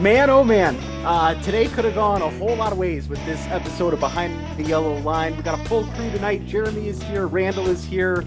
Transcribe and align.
Man, 0.00 0.30
oh 0.30 0.42
man, 0.42 0.76
uh, 1.04 1.34
today 1.42 1.68
could 1.68 1.84
have 1.84 1.94
gone 1.94 2.22
a 2.22 2.30
whole 2.38 2.56
lot 2.56 2.72
of 2.72 2.78
ways 2.78 3.06
with 3.06 3.22
this 3.26 3.38
episode 3.48 3.92
of 3.92 4.00
Behind 4.00 4.34
the 4.56 4.62
Yellow 4.62 4.96
Line. 5.00 5.36
We 5.36 5.42
got 5.42 5.60
a 5.60 5.64
full 5.68 5.84
crew 5.88 6.10
tonight. 6.10 6.46
Jeremy 6.46 6.88
is 6.88 7.02
here, 7.02 7.26
Randall 7.26 7.68
is 7.68 7.84
here. 7.84 8.24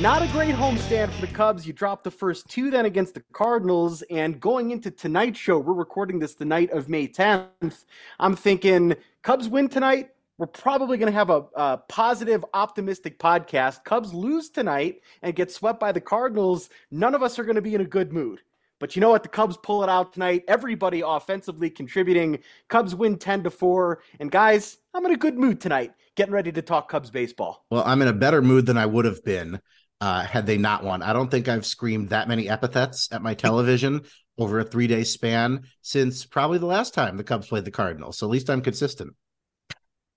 Not 0.00 0.22
a 0.22 0.26
great 0.32 0.56
homestand 0.56 1.12
for 1.12 1.20
the 1.20 1.32
Cubs. 1.32 1.68
You 1.68 1.72
dropped 1.72 2.02
the 2.02 2.10
first 2.10 2.48
two 2.48 2.68
then 2.68 2.84
against 2.84 3.14
the 3.14 3.22
Cardinals, 3.32 4.02
and 4.10 4.40
going 4.40 4.72
into 4.72 4.90
tonight's 4.90 5.38
show, 5.38 5.56
we're 5.56 5.74
recording 5.74 6.18
this 6.18 6.34
the 6.34 6.46
night 6.46 6.72
of 6.72 6.88
May 6.88 7.06
10th. 7.06 7.84
I'm 8.18 8.34
thinking 8.34 8.96
Cubs 9.22 9.48
win 9.48 9.68
tonight. 9.68 10.10
We're 10.36 10.48
probably 10.48 10.98
going 10.98 11.12
to 11.12 11.16
have 11.16 11.30
a, 11.30 11.44
a 11.54 11.78
positive, 11.88 12.44
optimistic 12.54 13.20
podcast. 13.20 13.84
Cubs 13.84 14.12
lose 14.12 14.50
tonight 14.50 15.00
and 15.22 15.32
get 15.32 15.52
swept 15.52 15.78
by 15.78 15.92
the 15.92 16.00
Cardinals. 16.00 16.70
None 16.90 17.14
of 17.14 17.22
us 17.22 17.38
are 17.38 17.44
going 17.44 17.54
to 17.54 17.62
be 17.62 17.76
in 17.76 17.82
a 17.82 17.86
good 17.86 18.12
mood. 18.12 18.40
But 18.84 18.94
you 18.94 19.00
know 19.00 19.08
what? 19.08 19.22
The 19.22 19.30
Cubs 19.30 19.56
pull 19.56 19.82
it 19.82 19.88
out 19.88 20.12
tonight. 20.12 20.44
Everybody 20.46 21.00
offensively 21.00 21.70
contributing. 21.70 22.40
Cubs 22.68 22.94
win 22.94 23.16
10 23.16 23.44
to 23.44 23.50
4. 23.50 24.02
And 24.20 24.30
guys, 24.30 24.76
I'm 24.92 25.06
in 25.06 25.12
a 25.12 25.16
good 25.16 25.38
mood 25.38 25.58
tonight, 25.58 25.94
getting 26.16 26.34
ready 26.34 26.52
to 26.52 26.60
talk 26.60 26.90
Cubs 26.90 27.10
baseball. 27.10 27.64
Well, 27.70 27.82
I'm 27.86 28.02
in 28.02 28.08
a 28.08 28.12
better 28.12 28.42
mood 28.42 28.66
than 28.66 28.76
I 28.76 28.84
would 28.84 29.06
have 29.06 29.24
been 29.24 29.58
uh, 30.02 30.24
had 30.24 30.44
they 30.44 30.58
not 30.58 30.84
won. 30.84 31.00
I 31.00 31.14
don't 31.14 31.30
think 31.30 31.48
I've 31.48 31.64
screamed 31.64 32.10
that 32.10 32.28
many 32.28 32.46
epithets 32.46 33.08
at 33.10 33.22
my 33.22 33.32
television 33.32 34.02
over 34.36 34.58
a 34.58 34.64
three 34.64 34.86
day 34.86 35.04
span 35.04 35.62
since 35.80 36.26
probably 36.26 36.58
the 36.58 36.66
last 36.66 36.92
time 36.92 37.16
the 37.16 37.24
Cubs 37.24 37.48
played 37.48 37.64
the 37.64 37.70
Cardinals. 37.70 38.18
So 38.18 38.26
at 38.26 38.32
least 38.32 38.50
I'm 38.50 38.60
consistent. 38.60 39.14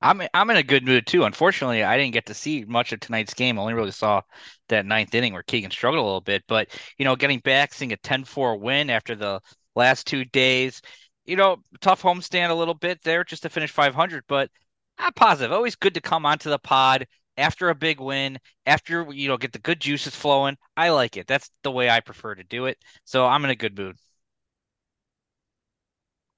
I'm 0.01 0.21
I'm 0.33 0.49
in 0.51 0.57
a 0.57 0.63
good 0.63 0.85
mood 0.85 1.07
too. 1.07 1.23
Unfortunately, 1.23 1.83
I 1.83 1.97
didn't 1.97 2.13
get 2.13 2.27
to 2.27 2.33
see 2.33 2.63
much 2.65 2.91
of 2.93 2.99
tonight's 2.99 3.33
game. 3.33 3.57
I 3.57 3.61
only 3.61 3.73
really 3.73 3.91
saw 3.91 4.21
that 4.69 4.85
ninth 4.85 5.13
inning 5.15 5.33
where 5.33 5.43
Keegan 5.43 5.71
struggled 5.71 6.01
a 6.01 6.05
little 6.05 6.21
bit. 6.21 6.43
But 6.47 6.69
you 6.97 7.05
know, 7.05 7.16
getting 7.16 7.39
back, 7.39 7.73
seeing 7.73 7.94
a 7.94 7.97
10-4 7.97 8.59
win 8.59 8.89
after 8.89 9.16
the 9.16 9.41
last 9.75 10.05
two 10.07 10.23
days, 10.25 10.81
you 11.25 11.35
know, 11.35 11.57
tough 11.81 12.02
homestand 12.03 12.49
a 12.52 12.53
little 12.53 12.73
bit 12.75 13.02
there 13.03 13.23
just 13.23 13.44
to 13.44 13.49
finish 13.49 13.72
500. 13.72 14.23
But 14.27 14.52
I'm 14.99 15.13
positive. 15.13 15.52
Always 15.52 15.75
good 15.75 15.95
to 15.95 16.02
come 16.02 16.25
onto 16.25 16.50
the 16.50 16.59
pod 16.59 17.07
after 17.38 17.69
a 17.69 17.75
big 17.75 18.00
win, 18.00 18.39
after 18.67 19.11
you 19.11 19.27
know 19.27 19.38
get 19.38 19.52
the 19.53 19.59
good 19.59 19.81
juices 19.81 20.16
flowing. 20.16 20.57
I 20.75 20.89
like 20.89 21.17
it. 21.17 21.27
That's 21.27 21.50
the 21.63 21.72
way 21.72 21.89
I 21.89 22.02
prefer 22.02 22.35
to 22.35 22.44
do 22.44 22.66
it. 22.66 22.77
So 23.05 23.25
I'm 23.25 23.44
in 23.45 23.52
a 23.52 23.55
good 23.55 23.77
mood. 23.77 23.97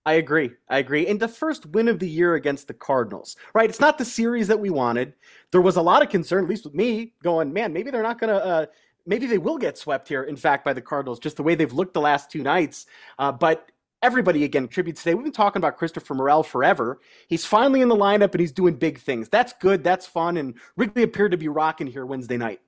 I 0.09 0.13
agree. 0.13 0.49
I 0.67 0.79
agree. 0.79 1.05
And 1.05 1.19
the 1.19 1.27
first 1.27 1.67
win 1.67 1.87
of 1.87 1.99
the 1.99 2.09
year 2.09 2.33
against 2.33 2.67
the 2.67 2.73
Cardinals, 2.73 3.35
right? 3.53 3.69
It's 3.69 3.79
not 3.79 3.99
the 3.99 4.05
series 4.05 4.47
that 4.47 4.59
we 4.59 4.71
wanted. 4.71 5.13
There 5.51 5.61
was 5.61 5.75
a 5.75 5.83
lot 5.83 6.01
of 6.01 6.09
concern, 6.09 6.45
at 6.45 6.49
least 6.49 6.65
with 6.65 6.73
me, 6.73 7.13
going, 7.21 7.53
man, 7.53 7.73
maybe 7.73 7.91
they're 7.91 8.01
not 8.01 8.19
going 8.19 8.33
to. 8.33 8.43
Uh, 8.43 8.65
maybe 9.05 9.27
they 9.27 9.37
will 9.37 9.59
get 9.59 9.77
swept 9.77 10.07
here. 10.07 10.23
In 10.23 10.35
fact, 10.35 10.65
by 10.65 10.73
the 10.73 10.81
Cardinals, 10.81 11.19
just 11.19 11.37
the 11.37 11.43
way 11.43 11.53
they've 11.53 11.71
looked 11.71 11.93
the 11.93 12.01
last 12.01 12.31
two 12.31 12.41
nights. 12.41 12.87
Uh, 13.19 13.31
but 13.31 13.71
everybody 14.01 14.45
again 14.45 14.63
contributes 14.63 15.03
today. 15.03 15.13
We've 15.13 15.25
been 15.25 15.31
talking 15.31 15.59
about 15.59 15.77
Christopher 15.77 16.15
Morel 16.15 16.41
forever. 16.41 16.99
He's 17.27 17.45
finally 17.45 17.81
in 17.81 17.87
the 17.87 17.95
lineup 17.95 18.31
and 18.31 18.39
he's 18.39 18.51
doing 18.51 18.77
big 18.77 18.97
things. 18.97 19.29
That's 19.29 19.53
good. 19.61 19.83
That's 19.83 20.07
fun. 20.07 20.37
And 20.37 20.55
Wrigley 20.75 21.03
appeared 21.03 21.33
to 21.33 21.37
be 21.37 21.49
rocking 21.49 21.85
here 21.85 22.07
Wednesday 22.07 22.37
night 22.37 22.61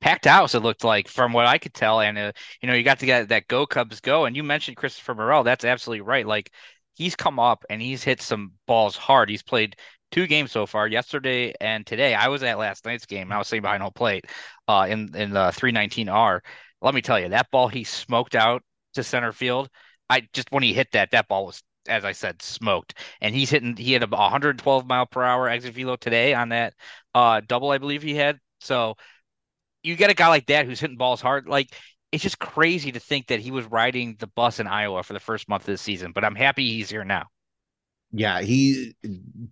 packed 0.00 0.26
house 0.26 0.54
it 0.54 0.60
looked 0.60 0.84
like 0.84 1.08
from 1.08 1.32
what 1.32 1.46
i 1.46 1.58
could 1.58 1.74
tell 1.74 2.00
and 2.00 2.18
uh, 2.18 2.32
you 2.60 2.68
know 2.68 2.74
you 2.74 2.82
got 2.82 2.98
to 2.98 3.06
get 3.06 3.28
that 3.28 3.48
go 3.48 3.66
cubs 3.66 4.00
go 4.00 4.24
and 4.24 4.36
you 4.36 4.42
mentioned 4.42 4.76
christopher 4.76 5.14
morel 5.14 5.42
that's 5.42 5.64
absolutely 5.64 6.02
right 6.02 6.26
like 6.26 6.52
he's 6.94 7.16
come 7.16 7.38
up 7.38 7.64
and 7.70 7.80
he's 7.80 8.02
hit 8.02 8.20
some 8.20 8.52
balls 8.66 8.96
hard 8.96 9.28
he's 9.28 9.42
played 9.42 9.76
two 10.10 10.26
games 10.26 10.52
so 10.52 10.66
far 10.66 10.86
yesterday 10.86 11.52
and 11.60 11.86
today 11.86 12.14
i 12.14 12.28
was 12.28 12.42
at 12.42 12.58
last 12.58 12.84
night's 12.84 13.06
game 13.06 13.32
i 13.32 13.38
was 13.38 13.48
sitting 13.48 13.62
behind 13.62 13.82
home 13.82 13.92
plate 13.94 14.26
uh 14.68 14.86
in 14.88 15.14
in 15.16 15.30
the 15.30 15.50
319r 15.52 16.40
let 16.82 16.94
me 16.94 17.02
tell 17.02 17.18
you 17.18 17.30
that 17.30 17.50
ball 17.50 17.68
he 17.68 17.82
smoked 17.82 18.34
out 18.34 18.62
to 18.94 19.02
center 19.02 19.32
field 19.32 19.68
i 20.10 20.22
just 20.32 20.52
when 20.52 20.62
he 20.62 20.72
hit 20.72 20.92
that 20.92 21.10
that 21.10 21.26
ball 21.28 21.46
was 21.46 21.62
as 21.88 22.04
I 22.04 22.12
said, 22.12 22.42
smoked. 22.42 22.94
And 23.20 23.34
he's 23.34 23.50
hitting. 23.50 23.76
He 23.76 23.92
had 23.92 24.02
a 24.02 24.08
112 24.08 24.86
mile 24.86 25.06
per 25.06 25.22
hour 25.22 25.48
exit 25.48 25.74
velo 25.74 25.96
today 25.96 26.34
on 26.34 26.50
that 26.50 26.74
uh, 27.14 27.40
double, 27.46 27.70
I 27.70 27.78
believe 27.78 28.02
he 28.02 28.14
had. 28.14 28.38
So 28.60 28.96
you 29.86 29.96
get 29.96 30.10
a 30.10 30.14
guy 30.14 30.28
like 30.28 30.46
that 30.46 30.66
who's 30.66 30.80
hitting 30.80 30.96
balls 30.96 31.20
hard. 31.20 31.46
Like 31.46 31.74
it's 32.12 32.22
just 32.22 32.38
crazy 32.38 32.92
to 32.92 33.00
think 33.00 33.28
that 33.28 33.40
he 33.40 33.50
was 33.50 33.64
riding 33.66 34.16
the 34.18 34.26
bus 34.26 34.60
in 34.60 34.66
Iowa 34.66 35.02
for 35.02 35.12
the 35.12 35.20
first 35.20 35.48
month 35.48 35.62
of 35.62 35.66
the 35.66 35.78
season. 35.78 36.12
But 36.12 36.24
I'm 36.24 36.34
happy 36.34 36.68
he's 36.68 36.90
here 36.90 37.04
now. 37.04 37.26
Yeah, 38.12 38.40
he 38.40 38.94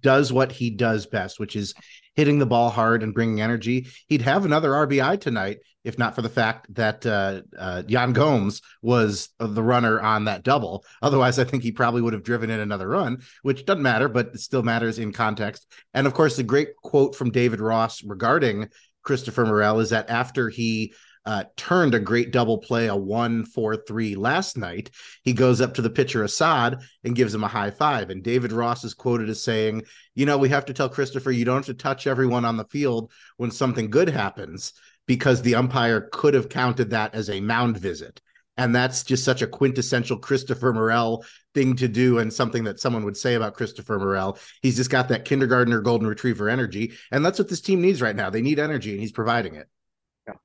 does 0.01 0.33
what 0.33 0.53
he 0.53 0.71
does 0.71 1.07
best, 1.07 1.39
which 1.41 1.57
is 1.57 1.75
hitting 2.15 2.39
the 2.39 2.47
ball 2.47 2.71
hard 2.71 3.03
and 3.03 3.13
bringing 3.13 3.41
energy. 3.41 3.89
He'd 4.09 4.23
have 4.23 4.45
another 4.45 4.71
RBI 4.71 5.21
tonight 5.21 5.59
if 5.85 5.99
not 5.99 6.15
for 6.15 6.23
the 6.23 6.29
fact 6.29 6.75
that 6.75 7.05
uh, 7.07 7.43
uh, 7.57 7.83
Yan 7.87 8.13
Gomes 8.13 8.63
was 8.83 9.29
the 9.39 9.63
runner 9.63 10.01
on 10.01 10.25
that 10.25 10.43
double. 10.43 10.85
Otherwise, 11.03 11.39
I 11.39 11.45
think 11.45 11.63
he 11.63 11.73
probably 11.73 12.03
would 12.03 12.15
have 12.15 12.25
driven 12.25 12.51
in 12.51 12.59
another 12.59 12.89
run, 12.89 13.23
which 13.43 13.67
doesn't 13.67 13.83
matter, 13.83 14.09
but 14.09 14.29
it 14.29 14.41
still 14.41 14.63
matters 14.63 14.99
in 14.99 15.13
context. 15.13 15.71
And 15.93 16.07
of 16.07 16.15
course, 16.15 16.37
the 16.37 16.43
great 16.43 16.75
quote 16.83 17.15
from 17.15 17.31
David 17.31 17.61
Ross 17.61 18.03
regarding 18.03 18.71
Christopher 19.05 19.47
Morel 19.47 19.81
is 19.81 19.91
that 19.91 20.11
after 20.11 20.49
he 20.49 20.95
uh, 21.27 21.45
turned 21.57 21.95
a 21.95 22.01
great 22.01 22.33
double 22.33 22.59
play, 22.59 22.87
a 22.89 22.97
one 22.97 23.45
four 23.45 23.77
three 23.77 24.15
last 24.15 24.59
night. 24.59 24.91
He 25.23 25.33
goes 25.33 25.61
up 25.61 25.75
to 25.75 25.83
the 25.83 25.91
pitcher 25.91 26.23
Assad 26.23 26.81
and 27.03 27.17
gives 27.17 27.35
him 27.35 27.45
a 27.45 27.49
high 27.49 27.71
five. 27.71 28.11
And 28.11 28.23
David 28.23 28.53
Ross 28.53 28.85
is 28.85 28.93
quoted 28.93 29.31
as 29.31 29.43
saying, 29.43 29.85
"You 30.15 30.27
know, 30.27 30.37
we 30.37 30.51
have 30.51 30.67
to 30.67 30.75
tell 30.75 30.89
Christopher 30.89 31.31
you 31.31 31.45
don't 31.45 31.57
have 31.57 31.67
to 31.67 31.75
touch 31.75 32.07
everyone 32.07 32.45
on 32.45 32.57
the 32.57 32.67
field 32.67 33.11
when 33.39 33.51
something 33.51 33.89
good 33.91 34.11
happens 34.11 34.75
because 35.07 35.41
the 35.41 35.55
umpire 35.55 36.09
could 36.13 36.35
have 36.35 36.49
counted 36.49 36.91
that 36.91 37.15
as 37.15 37.31
a 37.31 37.41
mound 37.41 37.79
visit." 37.79 38.21
And 38.57 38.75
that's 38.75 39.03
just 39.03 39.25
such 39.25 39.43
a 39.43 39.47
quintessential 39.47 40.17
Christopher 40.17 40.73
Morel 40.73 41.25
thing 41.55 41.75
to 41.77 41.89
do 41.89 42.19
and 42.19 42.33
something 42.33 42.65
that 42.65 42.81
someone 42.81 43.05
would 43.05 43.17
say 43.17 43.35
about 43.35 43.55
Christopher 43.55 43.99
Morel. 43.99 44.39
He's 44.63 44.77
just 44.77 44.91
got 44.91 45.09
that 45.09 45.25
kindergartner 45.25 45.81
golden 45.81 46.07
retriever 46.07 46.49
energy. 46.49 46.93
And 47.11 47.25
that's 47.25 47.39
what 47.39 47.49
this 47.49 47.61
team 47.61 47.81
needs 47.81 48.01
right 48.01 48.15
now. 48.15 48.31
They 48.31 48.43
need 48.43 48.59
energy 48.59 48.93
and 48.93 49.01
he's 49.01 49.13
providing 49.13 49.57
it. 49.57 49.69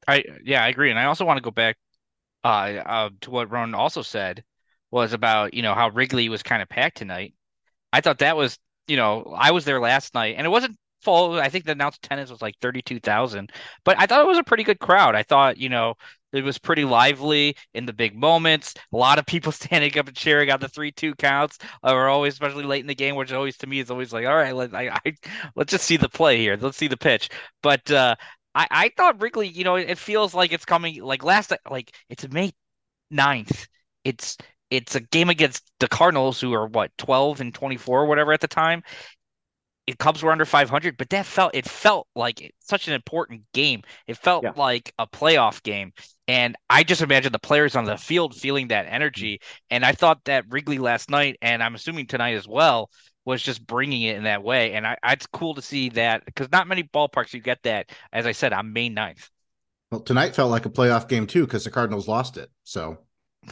I 0.07 0.23
yeah, 0.43 0.63
I 0.63 0.67
agree. 0.67 0.89
And 0.89 0.99
I 0.99 1.05
also 1.05 1.25
want 1.25 1.37
to 1.37 1.41
go 1.41 1.51
back 1.51 1.77
uh, 2.43 2.47
uh, 2.47 3.09
to 3.21 3.31
what 3.31 3.51
Ron 3.51 3.73
also 3.73 4.01
said 4.01 4.43
was 4.91 5.13
about, 5.13 5.53
you 5.53 5.61
know, 5.61 5.73
how 5.73 5.89
Wrigley 5.89 6.29
was 6.29 6.43
kind 6.43 6.61
of 6.61 6.69
packed 6.69 6.97
tonight. 6.97 7.33
I 7.93 8.01
thought 8.01 8.19
that 8.19 8.35
was, 8.35 8.57
you 8.87 8.97
know, 8.97 9.33
I 9.37 9.51
was 9.51 9.65
there 9.65 9.79
last 9.79 10.13
night 10.13 10.35
and 10.37 10.45
it 10.45 10.49
wasn't 10.49 10.77
full. 11.01 11.39
I 11.39 11.49
think 11.49 11.65
the 11.65 11.71
announced 11.73 12.05
attendance 12.05 12.29
was 12.29 12.41
like 12.41 12.55
32,000, 12.61 13.51
but 13.83 13.99
I 13.99 14.05
thought 14.05 14.21
it 14.21 14.27
was 14.27 14.37
a 14.37 14.43
pretty 14.43 14.63
good 14.63 14.79
crowd. 14.79 15.15
I 15.15 15.23
thought, 15.23 15.57
you 15.57 15.69
know, 15.69 15.95
it 16.31 16.43
was 16.43 16.57
pretty 16.57 16.85
lively 16.85 17.55
in 17.73 17.85
the 17.85 17.93
big 17.93 18.15
moments. 18.15 18.75
A 18.93 18.97
lot 18.97 19.19
of 19.19 19.25
people 19.25 19.51
standing 19.53 19.97
up 19.97 20.07
and 20.07 20.15
cheering 20.15 20.51
on 20.51 20.59
the 20.59 20.69
three-two 20.69 21.15
counts 21.15 21.57
are 21.83 22.07
always, 22.07 22.33
especially 22.33 22.65
late 22.65 22.81
in 22.81 22.87
the 22.87 22.95
game, 22.95 23.15
which 23.15 23.31
always 23.31 23.57
to 23.57 23.67
me 23.67 23.79
is 23.79 23.91
always 23.91 24.13
like, 24.13 24.25
all 24.25 24.35
right, 24.35 24.55
let 24.55 24.73
I, 24.75 24.99
I 25.05 25.13
let's 25.55 25.71
just 25.71 25.85
see 25.85 25.97
the 25.97 26.09
play 26.09 26.37
here. 26.37 26.57
Let's 26.59 26.77
see 26.77 26.87
the 26.87 26.97
pitch. 26.97 27.29
But 27.63 27.89
uh, 27.91 28.15
I 28.55 28.67
I 28.71 28.91
thought 28.95 29.21
Wrigley, 29.21 29.47
you 29.47 29.63
know, 29.63 29.75
it 29.75 29.97
feels 29.97 30.33
like 30.33 30.51
it's 30.53 30.65
coming 30.65 31.01
like 31.03 31.23
last 31.23 31.53
like 31.69 31.95
it's 32.09 32.27
May 32.29 32.51
9th. 33.13 33.67
It's 34.03 34.37
it's 34.69 34.95
a 34.95 34.99
game 34.99 35.29
against 35.29 35.63
the 35.79 35.87
Cardinals, 35.87 36.39
who 36.39 36.53
are 36.53 36.67
what 36.67 36.91
12 36.97 37.41
and 37.41 37.53
24, 37.53 38.05
whatever 38.05 38.33
at 38.33 38.41
the 38.41 38.47
time, 38.47 38.83
Cubs 39.97 40.21
were 40.21 40.31
under 40.31 40.45
500, 40.45 40.97
but 40.97 41.09
that 41.09 41.25
felt 41.25 41.55
it 41.55 41.65
felt 41.65 42.07
like 42.15 42.53
such 42.59 42.87
an 42.87 42.93
important 42.93 43.43
game. 43.53 43.83
It 44.07 44.17
felt 44.17 44.43
yeah. 44.43 44.53
like 44.55 44.93
a 44.99 45.07
playoff 45.07 45.63
game, 45.63 45.93
and 46.27 46.55
I 46.69 46.83
just 46.83 47.01
imagine 47.01 47.31
the 47.31 47.39
players 47.39 47.75
on 47.75 47.85
the 47.85 47.97
field 47.97 48.35
feeling 48.35 48.67
that 48.67 48.85
energy. 48.89 49.35
Mm-hmm. 49.35 49.65
And 49.71 49.85
I 49.85 49.93
thought 49.93 50.23
that 50.25 50.45
Wrigley 50.49 50.77
last 50.77 51.09
night, 51.09 51.37
and 51.41 51.63
I'm 51.63 51.75
assuming 51.75 52.07
tonight 52.07 52.35
as 52.35 52.47
well, 52.47 52.89
was 53.25 53.41
just 53.41 53.65
bringing 53.65 54.03
it 54.03 54.17
in 54.17 54.23
that 54.23 54.43
way. 54.43 54.73
And 54.73 54.85
I, 54.85 54.97
it's 55.05 55.27
cool 55.27 55.55
to 55.55 55.61
see 55.61 55.89
that 55.89 56.25
because 56.25 56.51
not 56.51 56.67
many 56.67 56.83
ballparks 56.83 57.33
you 57.33 57.39
get 57.39 57.63
that. 57.63 57.89
As 58.11 58.25
I 58.25 58.31
said, 58.33 58.53
on 58.53 58.73
May 58.73 58.89
9th. 58.89 59.29
Well, 59.91 60.01
tonight 60.01 60.35
felt 60.35 60.51
like 60.51 60.65
a 60.65 60.69
playoff 60.69 61.07
game 61.07 61.25
too 61.25 61.45
because 61.45 61.63
the 61.63 61.71
Cardinals 61.71 62.07
lost 62.07 62.37
it. 62.37 62.51
So 62.63 62.99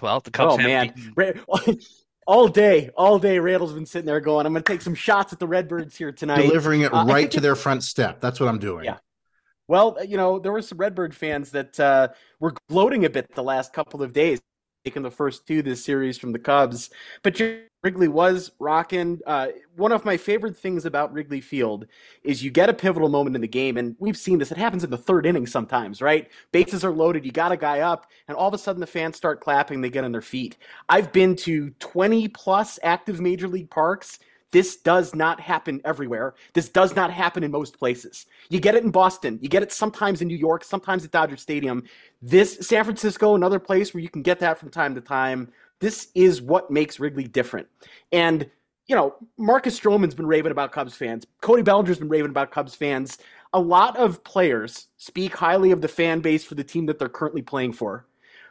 well, 0.02 0.20
the 0.20 0.32
Cubs. 0.32 0.56
Oh 0.56 0.58
man, 0.58 0.94
all 2.28 2.50
day, 2.50 2.90
all 2.96 3.18
day, 3.18 3.40
Randall's 3.40 3.74
been 3.74 3.86
sitting 3.86 4.06
there 4.06 4.20
going, 4.20 4.46
"I'm 4.46 4.54
going 4.54 4.64
to 4.64 4.72
take 4.72 4.82
some 4.82 4.94
shots 4.94 5.34
at 5.34 5.40
the 5.40 5.48
Redbirds 5.48 5.96
here 5.96 6.12
tonight," 6.12 6.42
delivering 6.42 6.82
it 6.82 6.94
uh, 6.94 7.06
right 7.08 7.32
to 7.32 7.40
their 7.40 7.56
front 7.56 7.84
step. 7.84 8.20
That's 8.20 8.40
what 8.40 8.50
I'm 8.50 8.60
doing. 8.60 8.86
Yeah. 8.86 8.98
Well, 9.68 9.98
you 10.06 10.18
know, 10.18 10.38
there 10.38 10.52
were 10.52 10.62
some 10.62 10.78
Redbird 10.78 11.16
fans 11.16 11.52
that 11.52 11.80
uh, 11.80 12.10
were 12.40 12.54
gloating 12.70 13.06
a 13.06 13.10
bit 13.10 13.34
the 13.34 13.44
last 13.44 13.74
couple 13.74 14.04
of 14.04 14.14
days, 14.14 14.40
taking 14.88 15.04
the 15.04 15.12
first 15.12 15.46
two 15.46 15.62
this 15.62 15.84
series 15.84 16.18
from 16.18 16.32
the 16.32 16.40
Cubs. 16.40 16.90
But 17.22 17.42
Wrigley 17.84 18.08
was 18.08 18.52
rocking. 18.58 19.20
Uh, 19.28 19.48
one 19.76 19.92
of 19.92 20.06
my 20.06 20.16
favorite 20.16 20.56
things 20.56 20.86
about 20.86 21.12
Wrigley 21.12 21.42
Field 21.42 21.88
is 22.24 22.42
you 22.42 22.52
get 22.52 22.70
a 22.70 22.74
pivotal 22.74 23.10
moment 23.10 23.36
in 23.36 23.42
the 23.42 23.50
game, 23.50 23.76
and 23.76 23.98
we've 24.00 24.16
seen 24.16 24.40
this. 24.40 24.50
It 24.50 24.58
happens 24.58 24.86
in 24.86 24.90
the 24.90 24.98
third 24.98 25.26
inning 25.26 25.46
sometimes, 25.46 26.02
right? 26.02 26.30
Bases 26.54 26.86
are 26.86 26.92
loaded, 26.92 27.26
you 27.26 27.34
got 27.34 27.52
a 27.52 27.58
guy 27.58 27.82
up, 27.82 28.10
and 28.30 28.38
all 28.38 28.48
of 28.48 28.54
a 28.54 28.58
sudden 28.58 28.80
the 28.80 28.88
fans 28.88 29.18
start 29.18 29.42
clapping. 29.42 29.82
They 29.82 29.90
get 29.90 30.06
on 30.06 30.14
their 30.14 30.22
feet. 30.22 30.56
I've 30.88 31.12
been 31.12 31.36
to 31.38 31.72
20 31.80 32.30
plus 32.30 32.80
active 32.82 33.20
major 33.20 33.50
league 33.50 33.70
parks. 33.70 34.20
This 34.52 34.78
does 34.78 35.14
not 35.14 35.40
happen 35.40 35.82
everywhere. 35.84 36.36
This 36.54 36.70
does 36.70 36.96
not 36.96 37.12
happen 37.12 37.44
in 37.44 37.52
most 37.52 37.78
places. 37.78 38.26
You 38.50 38.60
get 38.60 38.76
it 38.76 38.84
in 38.84 38.92
Boston. 38.92 39.40
You 39.42 39.50
get 39.50 39.64
it 39.64 39.72
sometimes 39.72 40.22
in 40.22 40.28
New 40.28 40.38
York, 40.38 40.64
sometimes 40.64 41.04
at 41.04 41.12
Dodger 41.12 41.38
Stadium. 41.38 41.84
This 42.22 42.58
San 42.62 42.84
Francisco, 42.84 43.36
another 43.36 43.60
place 43.60 43.94
where 43.94 44.02
you 44.02 44.10
can 44.10 44.22
get 44.22 44.40
that 44.40 44.58
from 44.58 44.70
time 44.70 44.96
to 44.96 45.02
time 45.02 45.52
This 45.80 46.08
is 46.16 46.42
what 46.42 46.72
makes 46.72 47.00
Wrigley 47.00 47.26
different. 47.26 47.68
And 48.12 48.50
you 48.88 48.96
know, 48.96 49.16
Marcus 49.38 49.78
Stroman's 49.78 50.16
been 50.16 50.26
raving 50.26 50.52
about 50.52 50.72
Cubs 50.72 50.96
fans. 50.96 51.26
Cody 51.42 51.62
Bellinger's 51.62 52.00
been 52.00 52.08
raving 52.08 52.32
about 52.32 52.52
Cubs 52.52 52.74
fans. 52.74 53.18
A 53.54 53.60
lot 53.60 53.98
of 53.98 54.24
players 54.24 54.88
speak 54.98 55.36
highly 55.36 55.72
of 55.72 55.82
the 55.82 55.88
fan 55.88 56.22
base 56.22 56.44
for 56.44 56.56
the 56.56 56.64
team 56.64 56.86
that 56.86 56.98
they're 56.98 57.10
currently 57.10 57.42
playing 57.42 57.74
for. 57.74 58.06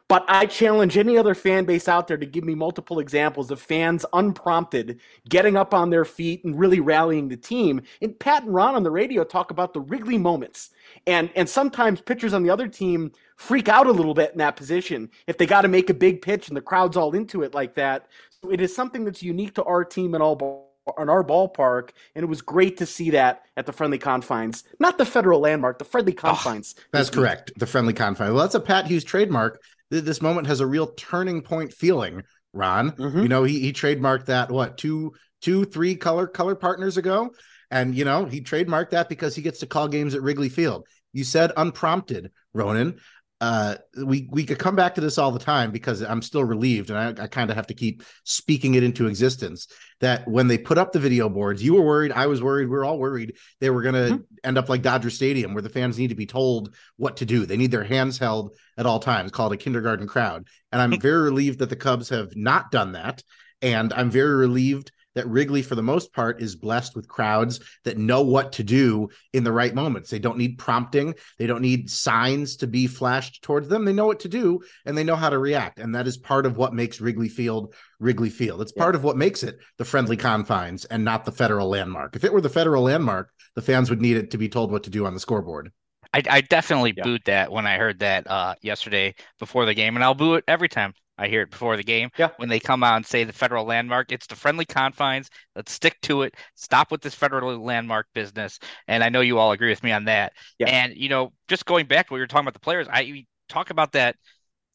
But 0.08 0.24
I 0.28 0.46
challenge 0.46 0.96
any 0.96 1.18
other 1.18 1.34
fan 1.34 1.64
base 1.64 1.88
out 1.88 2.06
there 2.06 2.16
to 2.16 2.26
give 2.26 2.44
me 2.44 2.54
multiple 2.54 3.00
examples 3.00 3.50
of 3.50 3.60
fans 3.60 4.06
unprompted 4.12 5.00
getting 5.28 5.56
up 5.56 5.74
on 5.74 5.90
their 5.90 6.04
feet 6.04 6.44
and 6.44 6.56
really 6.56 6.78
rallying 6.78 7.28
the 7.28 7.36
team. 7.36 7.82
And 8.00 8.16
Pat 8.18 8.44
and 8.44 8.54
Ron 8.54 8.76
on 8.76 8.84
the 8.84 8.90
radio 8.90 9.24
talk 9.24 9.50
about 9.50 9.74
the 9.74 9.80
Wrigley 9.80 10.18
moments. 10.18 10.70
And 11.08 11.30
and 11.34 11.48
sometimes 11.48 12.00
pitchers 12.00 12.34
on 12.34 12.44
the 12.44 12.50
other 12.50 12.68
team 12.68 13.10
freak 13.36 13.68
out 13.68 13.88
a 13.88 13.92
little 13.92 14.14
bit 14.14 14.32
in 14.32 14.38
that 14.38 14.56
position 14.56 15.10
if 15.26 15.38
they 15.38 15.46
got 15.46 15.62
to 15.62 15.68
make 15.68 15.90
a 15.90 15.94
big 15.94 16.22
pitch 16.22 16.48
and 16.48 16.56
the 16.56 16.62
crowd's 16.62 16.96
all 16.96 17.14
into 17.14 17.42
it 17.42 17.52
like 17.52 17.74
that. 17.74 18.06
So 18.40 18.52
it 18.52 18.60
is 18.60 18.74
something 18.74 19.04
that's 19.04 19.22
unique 19.22 19.54
to 19.56 19.64
our 19.64 19.84
team 19.84 20.14
and 20.14 20.22
all 20.22 20.66
on 20.96 21.08
our 21.08 21.24
ballpark, 21.24 21.90
and 22.14 22.22
it 22.22 22.28
was 22.28 22.40
great 22.40 22.76
to 22.76 22.86
see 22.86 23.10
that 23.10 23.42
at 23.56 23.66
the 23.66 23.72
friendly 23.72 23.98
confines. 23.98 24.62
Not 24.78 24.98
the 24.98 25.04
federal 25.04 25.40
landmark, 25.40 25.80
the 25.80 25.84
friendly 25.84 26.12
confines. 26.12 26.76
Oh, 26.78 26.82
that's 26.92 27.10
correct. 27.10 27.50
The 27.56 27.66
friendly 27.66 27.92
confines. 27.92 28.32
Well, 28.32 28.42
that's 28.42 28.54
a 28.54 28.60
Pat 28.60 28.86
Hughes 28.86 29.02
trademark 29.02 29.60
this 29.90 30.22
moment 30.22 30.46
has 30.46 30.60
a 30.60 30.66
real 30.66 30.88
turning 30.88 31.42
point 31.42 31.72
feeling. 31.72 32.22
Ron, 32.52 32.92
mm-hmm. 32.92 33.22
you 33.22 33.28
know, 33.28 33.44
he 33.44 33.60
he 33.60 33.72
trademarked 33.72 34.26
that 34.26 34.50
what 34.50 34.78
two 34.78 35.12
two 35.42 35.64
three 35.64 35.94
color 35.94 36.26
color 36.26 36.54
partners 36.54 36.96
ago, 36.96 37.30
and 37.70 37.94
you 37.94 38.04
know 38.04 38.24
he 38.24 38.40
trademarked 38.40 38.90
that 38.90 39.08
because 39.08 39.34
he 39.34 39.42
gets 39.42 39.60
to 39.60 39.66
call 39.66 39.88
games 39.88 40.14
at 40.14 40.22
Wrigley 40.22 40.48
Field. 40.48 40.86
You 41.12 41.24
said 41.24 41.52
unprompted, 41.56 42.30
Ronan 42.54 42.98
uh, 43.40 43.76
we 44.02 44.28
we 44.30 44.44
could 44.44 44.58
come 44.58 44.76
back 44.76 44.94
to 44.94 45.00
this 45.00 45.18
all 45.18 45.30
the 45.30 45.38
time 45.38 45.70
because 45.70 46.00
I'm 46.00 46.22
still 46.22 46.44
relieved, 46.44 46.88
and 46.90 47.20
I, 47.20 47.24
I 47.24 47.26
kind 47.26 47.50
of 47.50 47.56
have 47.56 47.66
to 47.66 47.74
keep 47.74 48.02
speaking 48.24 48.74
it 48.74 48.82
into 48.82 49.06
existence. 49.06 49.68
That 50.00 50.26
when 50.26 50.48
they 50.48 50.56
put 50.56 50.78
up 50.78 50.92
the 50.92 50.98
video 50.98 51.28
boards, 51.28 51.62
you 51.62 51.74
were 51.74 51.82
worried, 51.82 52.12
I 52.12 52.26
was 52.28 52.42
worried, 52.42 52.68
we 52.68 52.76
are 52.76 52.84
all 52.84 52.98
worried 52.98 53.36
they 53.60 53.68
were 53.68 53.82
going 53.82 53.94
to 53.94 54.14
mm-hmm. 54.14 54.22
end 54.44 54.56
up 54.56 54.70
like 54.70 54.82
Dodger 54.82 55.10
Stadium, 55.10 55.52
where 55.52 55.62
the 55.62 55.68
fans 55.68 55.98
need 55.98 56.08
to 56.08 56.14
be 56.14 56.26
told 56.26 56.74
what 56.96 57.18
to 57.18 57.26
do. 57.26 57.44
They 57.44 57.58
need 57.58 57.70
their 57.70 57.84
hands 57.84 58.18
held 58.18 58.56
at 58.78 58.86
all 58.86 59.00
times, 59.00 59.32
called 59.32 59.52
a 59.52 59.58
kindergarten 59.58 60.06
crowd. 60.06 60.46
And 60.72 60.80
I'm 60.80 60.98
very 60.98 61.22
relieved 61.22 61.58
that 61.58 61.68
the 61.68 61.76
Cubs 61.76 62.08
have 62.08 62.34
not 62.34 62.70
done 62.70 62.92
that, 62.92 63.22
and 63.60 63.92
I'm 63.92 64.10
very 64.10 64.34
relieved 64.34 64.92
that 65.16 65.26
Wrigley, 65.26 65.62
for 65.62 65.74
the 65.74 65.82
most 65.82 66.12
part, 66.12 66.40
is 66.40 66.54
blessed 66.54 66.94
with 66.94 67.08
crowds 67.08 67.58
that 67.84 67.98
know 67.98 68.22
what 68.22 68.52
to 68.52 68.62
do 68.62 69.08
in 69.32 69.42
the 69.42 69.50
right 69.50 69.74
moments. 69.74 70.10
They 70.10 70.18
don't 70.20 70.38
need 70.38 70.58
prompting, 70.58 71.14
they 71.38 71.46
don't 71.46 71.62
need 71.62 71.90
signs 71.90 72.56
to 72.58 72.66
be 72.66 72.86
flashed 72.86 73.42
towards 73.42 73.66
them. 73.68 73.84
They 73.84 73.92
know 73.92 74.06
what 74.06 74.20
to 74.20 74.28
do 74.28 74.60
and 74.84 74.96
they 74.96 75.04
know 75.04 75.16
how 75.16 75.30
to 75.30 75.38
react. 75.38 75.80
And 75.80 75.94
that 75.94 76.06
is 76.06 76.16
part 76.16 76.46
of 76.46 76.56
what 76.56 76.74
makes 76.74 77.00
Wrigley 77.00 77.28
Field 77.28 77.74
Wrigley 77.98 78.30
Field. 78.30 78.60
It's 78.60 78.72
part 78.72 78.94
of 78.94 79.02
what 79.02 79.16
makes 79.16 79.42
it 79.42 79.58
the 79.78 79.84
friendly 79.84 80.18
confines 80.18 80.84
and 80.84 81.04
not 81.04 81.24
the 81.24 81.32
federal 81.32 81.68
landmark. 81.68 82.14
If 82.14 82.24
it 82.24 82.32
were 82.32 82.42
the 82.42 82.48
federal 82.50 82.84
landmark, 82.84 83.32
the 83.54 83.62
fans 83.62 83.88
would 83.88 84.02
need 84.02 84.18
it 84.18 84.30
to 84.32 84.38
be 84.38 84.50
told 84.50 84.70
what 84.70 84.84
to 84.84 84.90
do 84.90 85.06
on 85.06 85.14
the 85.14 85.20
scoreboard. 85.20 85.72
I, 86.12 86.22
I 86.28 86.40
definitely 86.42 86.94
yeah. 86.96 87.04
booed 87.04 87.24
that 87.24 87.50
when 87.50 87.66
I 87.66 87.78
heard 87.78 87.98
that 88.00 88.30
uh, 88.30 88.54
yesterday 88.62 89.14
before 89.38 89.66
the 89.66 89.74
game, 89.74 89.96
and 89.96 90.04
I'll 90.04 90.14
boo 90.14 90.34
it 90.34 90.44
every 90.46 90.68
time 90.68 90.94
I 91.18 91.28
hear 91.28 91.42
it 91.42 91.50
before 91.50 91.76
the 91.76 91.82
game. 91.82 92.10
Yeah. 92.18 92.30
When 92.36 92.48
they 92.48 92.60
come 92.60 92.82
out 92.82 92.96
and 92.96 93.06
say 93.06 93.24
the 93.24 93.32
federal 93.32 93.64
landmark, 93.64 94.12
it's 94.12 94.26
the 94.26 94.36
friendly 94.36 94.64
confines. 94.64 95.30
Let's 95.54 95.72
stick 95.72 95.98
to 96.02 96.22
it. 96.22 96.34
Stop 96.54 96.90
with 96.90 97.00
this 97.00 97.14
federal 97.14 97.56
landmark 97.58 98.06
business. 98.14 98.58
And 98.86 99.02
I 99.02 99.08
know 99.08 99.20
you 99.20 99.38
all 99.38 99.52
agree 99.52 99.70
with 99.70 99.82
me 99.82 99.92
on 99.92 100.04
that. 100.04 100.32
Yeah. 100.58 100.68
And 100.68 100.96
you 100.96 101.08
know, 101.08 101.32
just 101.48 101.64
going 101.64 101.86
back 101.86 102.06
to 102.06 102.12
what 102.12 102.18
you 102.18 102.22
were 102.22 102.26
talking 102.26 102.44
about 102.44 102.54
the 102.54 102.60
players, 102.60 102.86
I 102.90 103.00
you 103.00 103.24
talk 103.48 103.70
about 103.70 103.92
that 103.92 104.16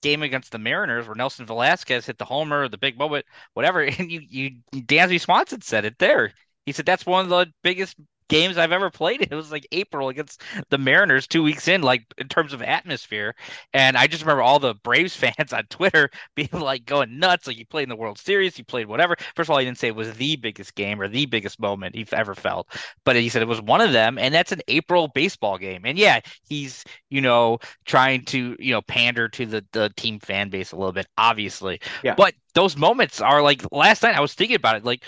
game 0.01 0.23
against 0.23 0.51
the 0.51 0.57
Mariners 0.57 1.07
where 1.07 1.15
Nelson 1.15 1.45
Velazquez 1.45 2.05
hit 2.05 2.17
the 2.17 2.25
homer, 2.25 2.67
the 2.67 2.77
big 2.77 2.97
moment, 2.97 3.25
whatever. 3.53 3.81
And 3.99 4.11
you, 4.11 4.21
you, 4.27 4.51
Dansby 4.73 5.21
Swanson 5.21 5.61
said 5.61 5.85
it 5.85 5.99
there. 5.99 6.33
He 6.65 6.71
said 6.71 6.85
that's 6.85 7.05
one 7.05 7.25
of 7.25 7.29
the 7.29 7.51
biggest 7.63 7.95
games 8.31 8.57
I've 8.57 8.71
ever 8.71 8.89
played. 8.89 9.21
It 9.31 9.35
was 9.35 9.51
like 9.51 9.67
April 9.71 10.09
against 10.09 10.41
the 10.69 10.77
Mariners 10.77 11.27
two 11.27 11.43
weeks 11.43 11.67
in, 11.67 11.81
like 11.81 12.05
in 12.17 12.27
terms 12.27 12.53
of 12.53 12.61
atmosphere. 12.61 13.35
And 13.73 13.97
I 13.97 14.07
just 14.07 14.23
remember 14.23 14.41
all 14.41 14.59
the 14.59 14.73
Braves 14.73 15.15
fans 15.17 15.53
on 15.53 15.65
Twitter 15.65 16.09
being 16.35 16.49
like 16.51 16.85
going 16.85 17.19
nuts. 17.19 17.45
Like 17.45 17.57
you 17.57 17.65
played 17.65 17.83
in 17.83 17.89
the 17.89 17.95
World 17.95 18.17
Series, 18.17 18.57
you 18.57 18.63
played 18.63 18.87
whatever. 18.87 19.15
First 19.35 19.47
of 19.47 19.51
all, 19.51 19.59
he 19.59 19.65
didn't 19.65 19.77
say 19.77 19.89
it 19.89 19.95
was 19.95 20.13
the 20.13 20.37
biggest 20.37 20.75
game 20.75 21.01
or 21.01 21.07
the 21.07 21.25
biggest 21.25 21.59
moment 21.59 21.95
he's 21.95 22.13
ever 22.13 22.33
felt, 22.33 22.67
but 23.05 23.15
he 23.15 23.29
said 23.29 23.41
it 23.41 23.47
was 23.47 23.61
one 23.61 23.81
of 23.81 23.91
them. 23.91 24.17
And 24.17 24.33
that's 24.33 24.51
an 24.51 24.61
April 24.67 25.09
baseball 25.09 25.57
game. 25.57 25.81
And 25.85 25.97
yeah, 25.97 26.21
he's, 26.47 26.83
you 27.09 27.21
know, 27.21 27.59
trying 27.85 28.23
to, 28.25 28.55
you 28.59 28.71
know, 28.71 28.81
pander 28.81 29.27
to 29.29 29.45
the, 29.45 29.65
the 29.73 29.91
team 29.97 30.19
fan 30.19 30.49
base 30.49 30.71
a 30.71 30.77
little 30.77 30.93
bit, 30.93 31.07
obviously. 31.17 31.81
Yeah. 32.03 32.15
But 32.15 32.33
those 32.53 32.77
moments 32.77 33.21
are 33.21 33.41
like 33.41 33.61
last 33.71 34.03
night 34.03 34.15
I 34.15 34.21
was 34.21 34.33
thinking 34.33 34.55
about 34.55 34.77
it. 34.77 34.85
Like 34.85 35.03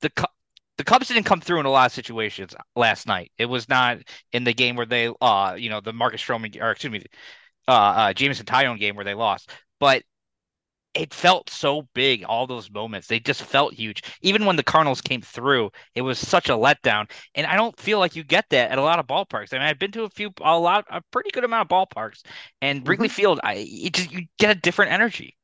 the 0.00 0.10
the 0.78 0.84
Cubs 0.84 1.08
didn't 1.08 1.24
come 1.24 1.40
through 1.40 1.60
in 1.60 1.66
a 1.66 1.70
lot 1.70 1.86
of 1.86 1.92
situations 1.92 2.54
last 2.74 3.06
night. 3.06 3.32
It 3.38 3.46
was 3.46 3.68
not 3.68 3.98
in 4.32 4.44
the 4.44 4.54
game 4.54 4.76
where 4.76 4.86
they, 4.86 5.10
uh, 5.20 5.56
you 5.58 5.70
know, 5.70 5.80
the 5.80 5.92
Marcus 5.92 6.22
Stroman 6.22 6.60
or 6.60 6.70
excuse 6.70 6.92
me, 6.92 7.04
uh, 7.68 7.70
uh 7.70 8.12
Jameson 8.12 8.46
Taillon 8.46 8.78
game 8.78 8.96
where 8.96 9.04
they 9.04 9.14
lost, 9.14 9.50
but 9.80 10.02
it 10.94 11.12
felt 11.12 11.50
so 11.50 11.86
big. 11.94 12.24
All 12.24 12.46
those 12.46 12.70
moments, 12.70 13.06
they 13.06 13.20
just 13.20 13.42
felt 13.42 13.74
huge. 13.74 14.02
Even 14.22 14.46
when 14.46 14.56
the 14.56 14.62
Cardinals 14.62 15.02
came 15.02 15.20
through, 15.20 15.70
it 15.94 16.02
was 16.02 16.18
such 16.18 16.48
a 16.48 16.52
letdown, 16.52 17.10
and 17.34 17.46
I 17.46 17.56
don't 17.56 17.78
feel 17.78 17.98
like 17.98 18.16
you 18.16 18.24
get 18.24 18.46
that 18.50 18.70
at 18.70 18.78
a 18.78 18.82
lot 18.82 18.98
of 18.98 19.06
ballparks. 19.06 19.52
I 19.52 19.58
mean, 19.58 19.66
I've 19.66 19.78
been 19.78 19.92
to 19.92 20.04
a 20.04 20.10
few, 20.10 20.30
a 20.40 20.58
lot, 20.58 20.86
a 20.90 21.02
pretty 21.10 21.30
good 21.30 21.44
amount 21.44 21.70
of 21.70 21.88
ballparks, 21.88 22.22
and 22.62 22.86
Wrigley 22.88 23.08
mm-hmm. 23.08 23.14
Field, 23.14 23.40
I, 23.44 23.66
it 23.68 23.92
just 23.92 24.12
you 24.12 24.26
get 24.38 24.56
a 24.56 24.60
different 24.60 24.92
energy 24.92 25.36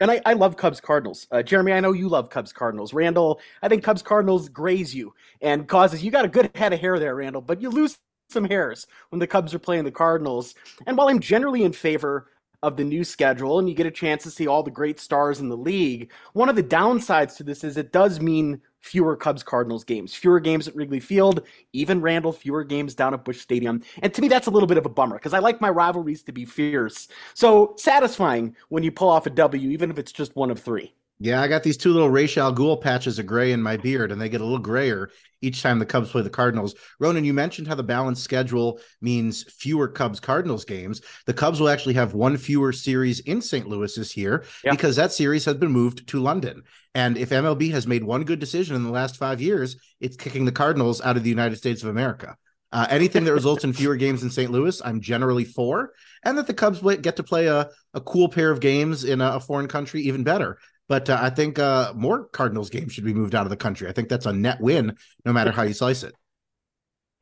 and 0.00 0.10
I, 0.10 0.20
I 0.24 0.32
love 0.34 0.56
Cubs 0.56 0.80
Cardinals. 0.80 1.26
Uh, 1.30 1.42
Jeremy, 1.42 1.72
I 1.72 1.80
know 1.80 1.92
you 1.92 2.08
love 2.08 2.30
Cubs 2.30 2.52
Cardinals. 2.52 2.92
Randall, 2.92 3.40
I 3.62 3.68
think 3.68 3.82
Cubs 3.82 4.02
Cardinals 4.02 4.48
graze 4.48 4.94
you 4.94 5.14
and 5.40 5.66
causes 5.66 6.02
you 6.02 6.10
got 6.10 6.24
a 6.24 6.28
good 6.28 6.50
head 6.54 6.72
of 6.72 6.80
hair 6.80 6.98
there, 6.98 7.16
Randall, 7.16 7.42
but 7.42 7.60
you 7.60 7.70
lose 7.70 7.98
some 8.30 8.44
hairs 8.44 8.86
when 9.08 9.18
the 9.18 9.26
Cubs 9.26 9.54
are 9.54 9.58
playing 9.58 9.84
the 9.84 9.90
Cardinals. 9.90 10.54
And 10.86 10.96
while 10.96 11.08
I'm 11.08 11.20
generally 11.20 11.64
in 11.64 11.72
favor 11.72 12.28
of 12.62 12.76
the 12.76 12.84
new 12.84 13.04
schedule 13.04 13.58
and 13.58 13.68
you 13.68 13.74
get 13.74 13.86
a 13.86 13.90
chance 13.90 14.22
to 14.24 14.30
see 14.30 14.46
all 14.46 14.62
the 14.62 14.70
great 14.70 14.98
stars 14.98 15.40
in 15.40 15.48
the 15.48 15.56
league, 15.56 16.10
one 16.32 16.48
of 16.48 16.56
the 16.56 16.62
downsides 16.62 17.36
to 17.36 17.44
this 17.44 17.62
is 17.62 17.76
it 17.76 17.92
does 17.92 18.20
mean 18.20 18.60
fewer 18.80 19.16
Cubs 19.16 19.42
Cardinals 19.42 19.84
games, 19.84 20.14
fewer 20.14 20.40
games 20.40 20.66
at 20.66 20.74
Wrigley 20.74 21.00
Field, 21.00 21.46
even 21.72 22.00
Randall, 22.00 22.32
fewer 22.32 22.64
games 22.64 22.94
down 22.94 23.14
at 23.14 23.24
Busch 23.24 23.40
Stadium. 23.40 23.82
And 24.02 24.12
to 24.14 24.20
me, 24.20 24.28
that's 24.28 24.46
a 24.46 24.50
little 24.50 24.66
bit 24.66 24.78
of 24.78 24.86
a 24.86 24.90
bummer 24.90 25.16
because 25.16 25.34
I 25.34 25.38
like 25.38 25.60
my 25.60 25.70
rivalries 25.70 26.22
to 26.24 26.32
be 26.32 26.44
fierce. 26.44 27.08
So 27.34 27.74
satisfying 27.76 28.56
when 28.68 28.82
you 28.82 28.92
pull 28.92 29.08
off 29.08 29.26
a 29.26 29.30
W, 29.30 29.70
even 29.70 29.90
if 29.90 29.98
it's 29.98 30.12
just 30.12 30.34
one 30.36 30.50
of 30.50 30.60
three. 30.60 30.94
Yeah, 31.20 31.42
I 31.42 31.48
got 31.48 31.64
these 31.64 31.76
two 31.76 31.92
little 31.92 32.10
Ra's 32.10 32.36
al 32.36 32.54
Ghul 32.54 32.80
patches 32.80 33.18
of 33.18 33.26
gray 33.26 33.52
in 33.52 33.60
my 33.60 33.76
beard, 33.76 34.12
and 34.12 34.20
they 34.20 34.28
get 34.28 34.40
a 34.40 34.44
little 34.44 34.58
grayer 34.58 35.10
each 35.40 35.62
time 35.62 35.78
the 35.78 35.86
Cubs 35.86 36.10
play 36.10 36.22
the 36.22 36.30
Cardinals. 36.30 36.74
Ronan, 37.00 37.24
you 37.24 37.32
mentioned 37.32 37.66
how 37.66 37.74
the 37.74 37.82
balanced 37.82 38.22
schedule 38.22 38.80
means 39.00 39.42
fewer 39.44 39.88
Cubs 39.88 40.20
Cardinals 40.20 40.64
games. 40.64 41.00
The 41.26 41.34
Cubs 41.34 41.60
will 41.60 41.68
actually 41.68 41.94
have 41.94 42.14
one 42.14 42.36
fewer 42.36 42.72
series 42.72 43.20
in 43.20 43.40
St. 43.42 43.68
Louis 43.68 43.94
this 43.94 44.16
year 44.16 44.44
yeah. 44.64 44.72
because 44.72 44.96
that 44.96 45.12
series 45.12 45.44
has 45.44 45.54
been 45.54 45.72
moved 45.72 46.08
to 46.08 46.20
London. 46.20 46.62
And 46.94 47.16
if 47.16 47.30
MLB 47.30 47.70
has 47.72 47.86
made 47.86 48.04
one 48.04 48.24
good 48.24 48.38
decision 48.38 48.76
in 48.76 48.84
the 48.84 48.90
last 48.90 49.16
five 49.16 49.40
years, 49.40 49.76
it's 50.00 50.16
kicking 50.16 50.44
the 50.44 50.52
Cardinals 50.52 51.00
out 51.00 51.16
of 51.16 51.22
the 51.22 51.30
United 51.30 51.56
States 51.56 51.82
of 51.82 51.88
America. 51.88 52.36
Uh, 52.70 52.86
anything 52.90 53.24
that 53.24 53.32
results 53.32 53.64
in 53.64 53.72
fewer 53.72 53.96
games 53.96 54.22
in 54.22 54.30
St. 54.30 54.50
Louis, 54.50 54.82
I'm 54.84 55.00
generally 55.00 55.44
for, 55.44 55.92
and 56.24 56.36
that 56.36 56.46
the 56.46 56.54
Cubs 56.54 56.80
get 57.00 57.16
to 57.16 57.22
play 57.22 57.46
a, 57.46 57.70
a 57.94 58.00
cool 58.02 58.28
pair 58.28 58.50
of 58.50 58.60
games 58.60 59.04
in 59.04 59.20
a, 59.20 59.36
a 59.36 59.40
foreign 59.40 59.68
country, 59.68 60.02
even 60.02 60.22
better. 60.22 60.58
But 60.88 61.10
uh, 61.10 61.18
I 61.20 61.30
think 61.30 61.58
uh, 61.58 61.92
more 61.94 62.24
Cardinals 62.24 62.70
games 62.70 62.92
should 62.92 63.04
be 63.04 63.12
moved 63.14 63.34
out 63.34 63.44
of 63.44 63.50
the 63.50 63.56
country. 63.56 63.88
I 63.88 63.92
think 63.92 64.08
that's 64.08 64.26
a 64.26 64.32
net 64.32 64.60
win, 64.60 64.96
no 65.24 65.32
matter 65.32 65.50
how 65.50 65.62
you 65.62 65.74
slice 65.74 66.02
it. 66.02 66.14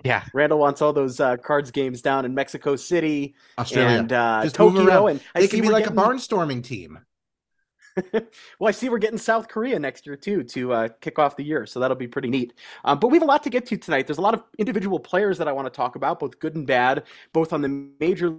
Yeah, 0.05 0.23
Randall 0.35 0.59
wants 0.59 0.83
all 0.83 0.93
those 0.93 1.21
uh, 1.21 1.37
cards 1.39 1.71
games 1.71 2.03
down 2.03 2.25
in 2.25 2.35
Mexico 2.35 2.77
City, 2.77 3.35
Australia, 3.59 3.99
and 3.99 4.13
uh, 4.13 4.49
Tokyo, 4.51 5.09
and 5.09 5.21
I 5.35 5.41
they 5.41 5.49
can 5.49 5.63
be 5.63 5.69
like 5.69 5.85
getting... 5.85 5.99
a 5.99 6.01
barnstorming 6.01 6.63
team. 6.63 6.99
well, 8.13 8.69
I 8.69 8.73
see 8.73 8.89
we're 8.91 8.99
getting 8.99 9.19
South 9.19 9.49
Korea 9.49 9.79
next 9.79 10.07
year 10.07 10.17
too 10.17 10.45
to 10.45 10.73
uh, 10.73 10.89
kick 11.01 11.19
off 11.19 11.37
the 11.37 11.45
year, 11.45 11.65
so 11.67 11.81
that'll 11.81 11.97
be 11.97 12.07
pretty 12.07 12.29
neat. 12.29 12.53
Um, 12.85 12.99
but 12.99 13.09
we 13.09 13.17
have 13.17 13.23
a 13.23 13.27
lot 13.27 13.43
to 13.45 13.51
get 13.51 13.67
to 13.67 13.77
tonight. 13.79 14.07
There's 14.07 14.19
a 14.19 14.23
lot 14.23 14.35
of 14.35 14.43
individual 14.59 15.01
players 15.01 15.39
that 15.39 15.49
I 15.49 15.53
want 15.53 15.67
to 15.67 15.71
talk 15.71 15.97
about, 15.97 16.21
both 16.21 16.39
good 16.39 16.55
and 16.55 16.67
bad, 16.67 17.05
both 17.33 17.53
on 17.53 17.63
the 17.63 17.91
major 17.99 18.37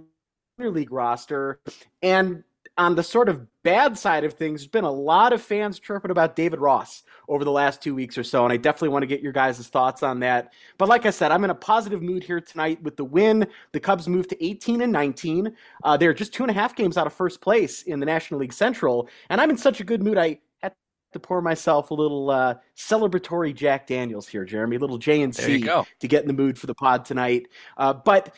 league 0.58 0.92
roster 0.92 1.60
and 2.02 2.44
on 2.78 2.94
the 2.94 3.02
sort 3.02 3.28
of 3.28 3.44
bad 3.64 3.98
side 3.98 4.22
of 4.22 4.34
things, 4.34 4.60
there's 4.60 4.70
been 4.70 4.84
a 4.84 4.90
lot 4.90 5.32
of 5.32 5.42
fans 5.42 5.80
chirping 5.80 6.12
about 6.12 6.36
David 6.36 6.60
Ross 6.60 7.02
over 7.28 7.44
the 7.44 7.50
last 7.50 7.82
two 7.82 7.92
weeks 7.92 8.16
or 8.16 8.22
so, 8.22 8.44
and 8.44 8.52
I 8.52 8.56
definitely 8.56 8.90
want 8.90 9.02
to 9.02 9.08
get 9.08 9.20
your 9.20 9.32
guys' 9.32 9.66
thoughts 9.66 10.04
on 10.04 10.20
that. 10.20 10.52
But 10.78 10.88
like 10.88 11.04
I 11.04 11.10
said, 11.10 11.32
I'm 11.32 11.42
in 11.42 11.50
a 11.50 11.56
positive 11.56 12.00
mood 12.02 12.22
here 12.22 12.40
tonight 12.40 12.80
with 12.82 12.96
the 12.96 13.04
win. 13.04 13.48
The 13.72 13.80
Cubs 13.80 14.08
moved 14.08 14.30
to 14.30 14.44
18 14.44 14.80
and 14.82 14.92
19. 14.92 15.54
Uh, 15.82 15.96
they're 15.96 16.14
just 16.14 16.32
two 16.32 16.44
and 16.44 16.50
a 16.50 16.54
half 16.54 16.76
games 16.76 16.96
out 16.96 17.06
of 17.06 17.12
first 17.12 17.40
place 17.40 17.82
in 17.82 17.98
the 17.98 18.06
National 18.06 18.38
League 18.40 18.52
Central, 18.52 19.08
and 19.28 19.40
I'm 19.40 19.50
in 19.50 19.58
such 19.58 19.80
a 19.80 19.84
good 19.84 20.02
mood. 20.02 20.16
I 20.16 20.38
had 20.62 20.72
to 21.12 21.18
pour 21.18 21.42
myself 21.42 21.90
a 21.90 21.94
little 21.94 22.30
uh, 22.30 22.54
celebratory 22.76 23.52
Jack 23.54 23.88
Daniels 23.88 24.28
here, 24.28 24.44
Jeremy, 24.44 24.76
a 24.76 24.78
little 24.78 24.98
J 24.98 25.22
and 25.22 25.34
C 25.34 25.62
to 25.98 26.08
get 26.08 26.22
in 26.22 26.28
the 26.28 26.32
mood 26.32 26.56
for 26.56 26.68
the 26.68 26.74
pod 26.74 27.04
tonight. 27.04 27.48
Uh, 27.76 27.92
but 27.92 28.34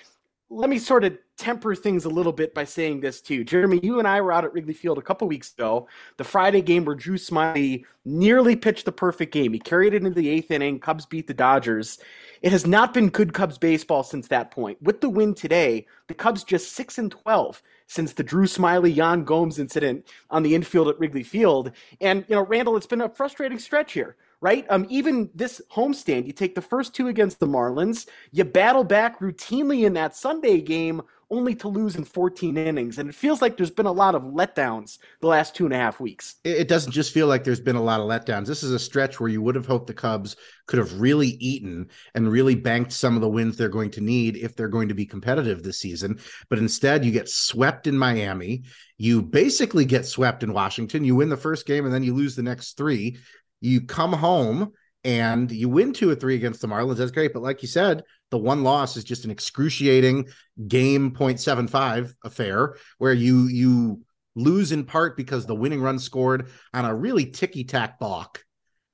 let 0.52 0.68
me 0.68 0.78
sort 0.78 1.04
of 1.04 1.16
temper 1.38 1.76
things 1.76 2.04
a 2.04 2.08
little 2.08 2.32
bit 2.32 2.52
by 2.52 2.64
saying 2.64 3.00
this 3.00 3.20
too. 3.20 3.44
Jeremy, 3.44 3.78
you 3.84 4.00
and 4.00 4.08
I 4.08 4.20
were 4.20 4.32
out 4.32 4.44
at 4.44 4.52
Wrigley 4.52 4.74
Field 4.74 4.98
a 4.98 5.02
couple 5.02 5.28
weeks 5.28 5.52
ago, 5.52 5.86
the 6.16 6.24
Friday 6.24 6.60
game 6.60 6.84
where 6.84 6.96
Drew 6.96 7.16
Smyly 7.16 7.84
nearly 8.04 8.56
pitched 8.56 8.84
the 8.84 8.92
perfect 8.92 9.32
game. 9.32 9.52
He 9.52 9.60
carried 9.60 9.94
it 9.94 10.02
into 10.02 10.10
the 10.10 10.28
eighth 10.28 10.50
inning. 10.50 10.80
Cubs 10.80 11.06
beat 11.06 11.28
the 11.28 11.34
Dodgers. 11.34 12.00
It 12.42 12.50
has 12.50 12.66
not 12.66 12.92
been 12.92 13.10
good 13.10 13.32
Cubs 13.32 13.58
baseball 13.58 14.02
since 14.02 14.26
that 14.28 14.50
point. 14.50 14.82
With 14.82 15.00
the 15.00 15.08
win 15.08 15.34
today, 15.34 15.86
the 16.08 16.14
Cubs 16.14 16.42
just 16.42 16.72
6 16.72 16.98
and 16.98 17.12
12 17.12 17.62
since 17.86 18.12
the 18.12 18.24
Drew 18.24 18.46
Smyly 18.46 18.94
Yan 18.94 19.22
Gomes 19.22 19.60
incident 19.60 20.08
on 20.30 20.42
the 20.42 20.56
infield 20.56 20.88
at 20.88 20.98
Wrigley 20.98 21.22
Field. 21.22 21.70
And, 22.00 22.24
you 22.28 22.34
know, 22.34 22.44
Randall, 22.44 22.76
it's 22.76 22.86
been 22.86 23.02
a 23.02 23.08
frustrating 23.08 23.58
stretch 23.60 23.92
here 23.92 24.16
right? 24.40 24.66
Um, 24.70 24.86
even 24.88 25.30
this 25.34 25.60
homestand, 25.70 26.26
you 26.26 26.32
take 26.32 26.54
the 26.54 26.62
first 26.62 26.94
two 26.94 27.08
against 27.08 27.40
the 27.40 27.46
Marlins, 27.46 28.08
you 28.32 28.44
battle 28.44 28.84
back 28.84 29.20
routinely 29.20 29.86
in 29.86 29.94
that 29.94 30.16
Sunday 30.16 30.60
game, 30.60 31.02
only 31.30 31.54
to 31.54 31.68
lose 31.68 31.94
in 31.94 32.04
14 32.04 32.56
innings. 32.56 32.98
And 32.98 33.08
it 33.08 33.14
feels 33.14 33.40
like 33.40 33.56
there's 33.56 33.70
been 33.70 33.86
a 33.86 33.92
lot 33.92 34.16
of 34.16 34.22
letdowns 34.22 34.98
the 35.20 35.28
last 35.28 35.54
two 35.54 35.64
and 35.64 35.72
a 35.72 35.78
half 35.78 36.00
weeks. 36.00 36.36
It 36.44 36.66
doesn't 36.66 36.92
just 36.92 37.14
feel 37.14 37.28
like 37.28 37.44
there's 37.44 37.60
been 37.60 37.76
a 37.76 37.82
lot 37.82 38.00
of 38.00 38.08
letdowns. 38.08 38.46
This 38.46 38.64
is 38.64 38.72
a 38.72 38.78
stretch 38.78 39.20
where 39.20 39.28
you 39.28 39.40
would 39.40 39.54
have 39.54 39.66
hoped 39.66 39.86
the 39.86 39.94
Cubs 39.94 40.34
could 40.66 40.80
have 40.80 41.00
really 41.00 41.28
eaten 41.28 41.88
and 42.14 42.30
really 42.30 42.56
banked 42.56 42.92
some 42.92 43.14
of 43.14 43.20
the 43.20 43.28
wins 43.28 43.56
they're 43.56 43.68
going 43.68 43.92
to 43.92 44.00
need 44.00 44.36
if 44.36 44.56
they're 44.56 44.68
going 44.68 44.88
to 44.88 44.94
be 44.94 45.06
competitive 45.06 45.62
this 45.62 45.78
season. 45.78 46.18
But 46.48 46.58
instead, 46.58 47.04
you 47.04 47.12
get 47.12 47.28
swept 47.28 47.86
in 47.86 47.96
Miami. 47.96 48.64
You 48.98 49.22
basically 49.22 49.84
get 49.84 50.06
swept 50.06 50.42
in 50.42 50.52
Washington. 50.52 51.04
You 51.04 51.14
win 51.14 51.28
the 51.28 51.36
first 51.36 51.64
game 51.64 51.84
and 51.84 51.94
then 51.94 52.02
you 52.02 52.12
lose 52.12 52.34
the 52.34 52.42
next 52.42 52.76
three. 52.76 53.18
You 53.60 53.82
come 53.82 54.12
home 54.12 54.72
and 55.04 55.50
you 55.50 55.68
win 55.68 55.92
two 55.92 56.10
or 56.10 56.14
three 56.14 56.34
against 56.34 56.60
the 56.60 56.68
Marlins. 56.68 56.96
That's 56.96 57.10
great. 57.10 57.32
But 57.32 57.42
like 57.42 57.62
you 57.62 57.68
said, 57.68 58.02
the 58.30 58.38
one 58.38 58.62
loss 58.62 58.96
is 58.96 59.04
just 59.04 59.24
an 59.24 59.30
excruciating 59.30 60.28
game 60.68 61.12
0.75 61.12 62.14
affair 62.24 62.76
where 62.98 63.12
you 63.12 63.46
you 63.48 64.02
lose 64.36 64.72
in 64.72 64.84
part 64.84 65.16
because 65.16 65.46
the 65.46 65.54
winning 65.54 65.82
run 65.82 65.98
scored 65.98 66.50
on 66.72 66.84
a 66.84 66.94
really 66.94 67.26
ticky 67.26 67.64
tack 67.64 67.98
balk 67.98 68.44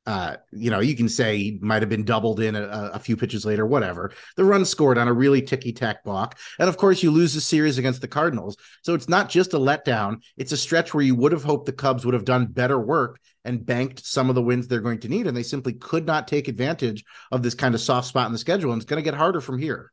uh, 0.07 0.37
you 0.53 0.71
know, 0.71 0.79
you 0.79 0.95
can 0.95 1.09
say 1.09 1.37
he 1.37 1.59
might 1.61 1.83
have 1.83 1.89
been 1.89 2.05
doubled 2.05 2.39
in 2.39 2.55
a, 2.55 2.91
a, 2.95 2.99
few 2.99 3.17
pitches 3.17 3.45
later, 3.45 3.67
whatever. 3.67 4.13
The 4.37 4.45
run 4.45 4.65
scored 4.65 4.99
on 4.99 5.09
a 5.09 5.13
really 5.13 5.43
ticky 5.43 5.73
tack 5.73 6.05
balk. 6.05 6.39
And 6.61 6.69
of 6.69 6.77
course, 6.77 7.03
you 7.03 7.11
lose 7.11 7.35
the 7.35 7.41
series 7.41 7.77
against 7.77 8.01
the 8.01 8.09
Cardinals. 8.09 8.57
So 8.83 8.95
it's 8.95 9.09
not 9.09 9.29
just 9.29 9.55
a 9.55 9.59
letdown, 9.59 10.23
it's 10.37 10.53
a 10.53 10.57
stretch 10.57 10.95
where 10.95 11.03
you 11.03 11.17
would 11.17 11.33
have 11.33 11.43
hoped 11.43 11.67
the 11.67 11.73
Cubs 11.73 12.05
would 12.05 12.15
have 12.15 12.25
done 12.25 12.47
better 12.47 12.79
work 12.79 13.19
and 13.45 13.67
banked 13.67 14.07
some 14.07 14.29
of 14.29 14.37
the 14.37 14.43
wins 14.43 14.69
they're 14.69 14.81
going 14.81 15.01
to 15.01 15.09
need. 15.09 15.27
And 15.27 15.37
they 15.37 15.43
simply 15.43 15.73
could 15.73 16.07
not 16.07 16.29
take 16.29 16.47
advantage 16.47 17.05
of 17.33 17.43
this 17.43 17.55
kind 17.55 17.75
of 17.75 17.81
soft 17.81 18.07
spot 18.07 18.27
in 18.27 18.33
the 18.33 18.39
schedule. 18.39 18.73
And 18.73 18.81
it's 18.81 18.89
going 18.89 19.03
to 19.03 19.09
get 19.11 19.19
harder 19.19 19.41
from 19.41 19.59
here. 19.59 19.93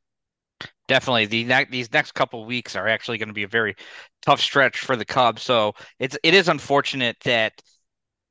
Definitely, 0.88 1.26
the 1.26 1.44
ne- 1.46 1.68
these 1.70 1.92
next 1.92 2.12
couple 2.12 2.46
weeks 2.46 2.76
are 2.76 2.88
actually 2.88 3.18
going 3.18 3.30
to 3.30 3.34
be 3.34 3.44
a 3.44 3.48
very 3.48 3.76
tough 4.22 4.40
stretch 4.40 4.80
for 4.80 4.96
the 4.96 5.06
Cubs. 5.06 5.42
So 5.42 5.74
it's 5.98 6.18
it 6.24 6.34
is 6.34 6.50
unfortunate 6.50 7.18
that 7.24 7.54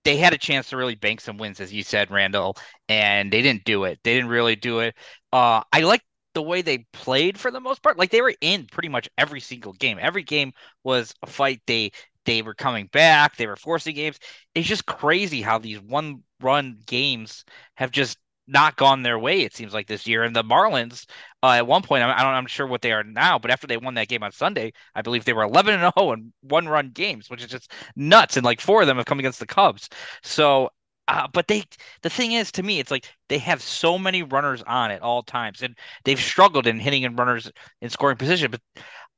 they 0.04 0.16
had 0.16 0.32
a 0.32 0.38
chance 0.38 0.70
to 0.70 0.76
really 0.76 0.94
bank 0.94 1.20
some 1.20 1.38
wins, 1.38 1.60
as 1.60 1.72
you 1.72 1.82
said, 1.82 2.10
Randall, 2.10 2.56
and 2.88 3.32
they 3.32 3.42
didn't 3.42 3.64
do 3.64 3.84
it. 3.84 4.00
They 4.02 4.14
didn't 4.14 4.30
really 4.30 4.56
do 4.56 4.80
it. 4.80 4.94
Uh, 5.32 5.62
I 5.72 5.80
like 5.80 6.02
the 6.34 6.42
way 6.42 6.62
they 6.62 6.86
played 6.92 7.38
for 7.38 7.50
the 7.50 7.60
most 7.60 7.82
part. 7.82 7.98
Like 7.98 8.10
they 8.10 8.22
were 8.22 8.34
in 8.40 8.66
pretty 8.66 8.88
much 8.88 9.08
every 9.18 9.40
single 9.40 9.72
game. 9.74 9.98
Every 10.00 10.22
game 10.22 10.52
was 10.84 11.14
a 11.22 11.26
fight. 11.26 11.60
They 11.66 11.92
they 12.24 12.42
were 12.42 12.54
coming 12.54 12.86
back. 12.86 13.36
They 13.36 13.46
were 13.46 13.56
forcing 13.56 13.94
games. 13.94 14.18
It's 14.54 14.68
just 14.68 14.86
crazy 14.86 15.42
how 15.42 15.58
these 15.58 15.80
one 15.80 16.22
run 16.40 16.80
games 16.86 17.44
have 17.76 17.90
just 17.90 18.18
not 18.46 18.76
gone 18.76 19.02
their 19.02 19.18
way. 19.18 19.42
It 19.42 19.54
seems 19.54 19.72
like 19.72 19.86
this 19.86 20.06
year. 20.06 20.22
And 20.24 20.34
the 20.34 20.44
Marlins, 20.44 21.06
uh, 21.42 21.50
at 21.52 21.66
one 21.66 21.82
point, 21.82 22.02
I 22.02 22.22
don't, 22.22 22.34
I'm 22.34 22.46
sure 22.46 22.66
what 22.66 22.82
they 22.82 22.92
are 22.92 23.04
now, 23.04 23.38
but 23.38 23.50
after 23.50 23.66
they 23.66 23.76
won 23.76 23.94
that 23.94 24.08
game 24.08 24.22
on 24.22 24.32
Sunday, 24.32 24.72
I 24.94 25.02
believe 25.02 25.24
they 25.24 25.32
were 25.32 25.42
11 25.42 25.74
and 25.74 25.92
0 25.96 26.12
in 26.12 26.32
one 26.42 26.68
run 26.68 26.90
games, 26.90 27.30
which 27.30 27.42
is 27.42 27.50
just 27.50 27.72
nuts. 27.96 28.36
And 28.36 28.44
like 28.44 28.60
four 28.60 28.82
of 28.82 28.86
them 28.86 28.96
have 28.96 29.06
come 29.06 29.18
against 29.18 29.40
the 29.40 29.46
Cubs. 29.46 29.88
So, 30.22 30.70
uh, 31.08 31.26
but 31.32 31.48
they, 31.48 31.64
the 32.02 32.10
thing 32.10 32.32
is, 32.32 32.52
to 32.52 32.62
me, 32.62 32.78
it's 32.78 32.90
like 32.90 33.06
they 33.28 33.38
have 33.38 33.60
so 33.62 33.98
many 33.98 34.22
runners 34.22 34.62
on 34.66 34.90
at 34.90 35.02
all 35.02 35.22
times, 35.22 35.62
and 35.62 35.76
they've 36.04 36.20
struggled 36.20 36.66
in 36.66 36.78
hitting 36.78 37.04
and 37.04 37.18
runners 37.18 37.50
in 37.80 37.90
scoring 37.90 38.16
position. 38.16 38.50
But 38.50 38.60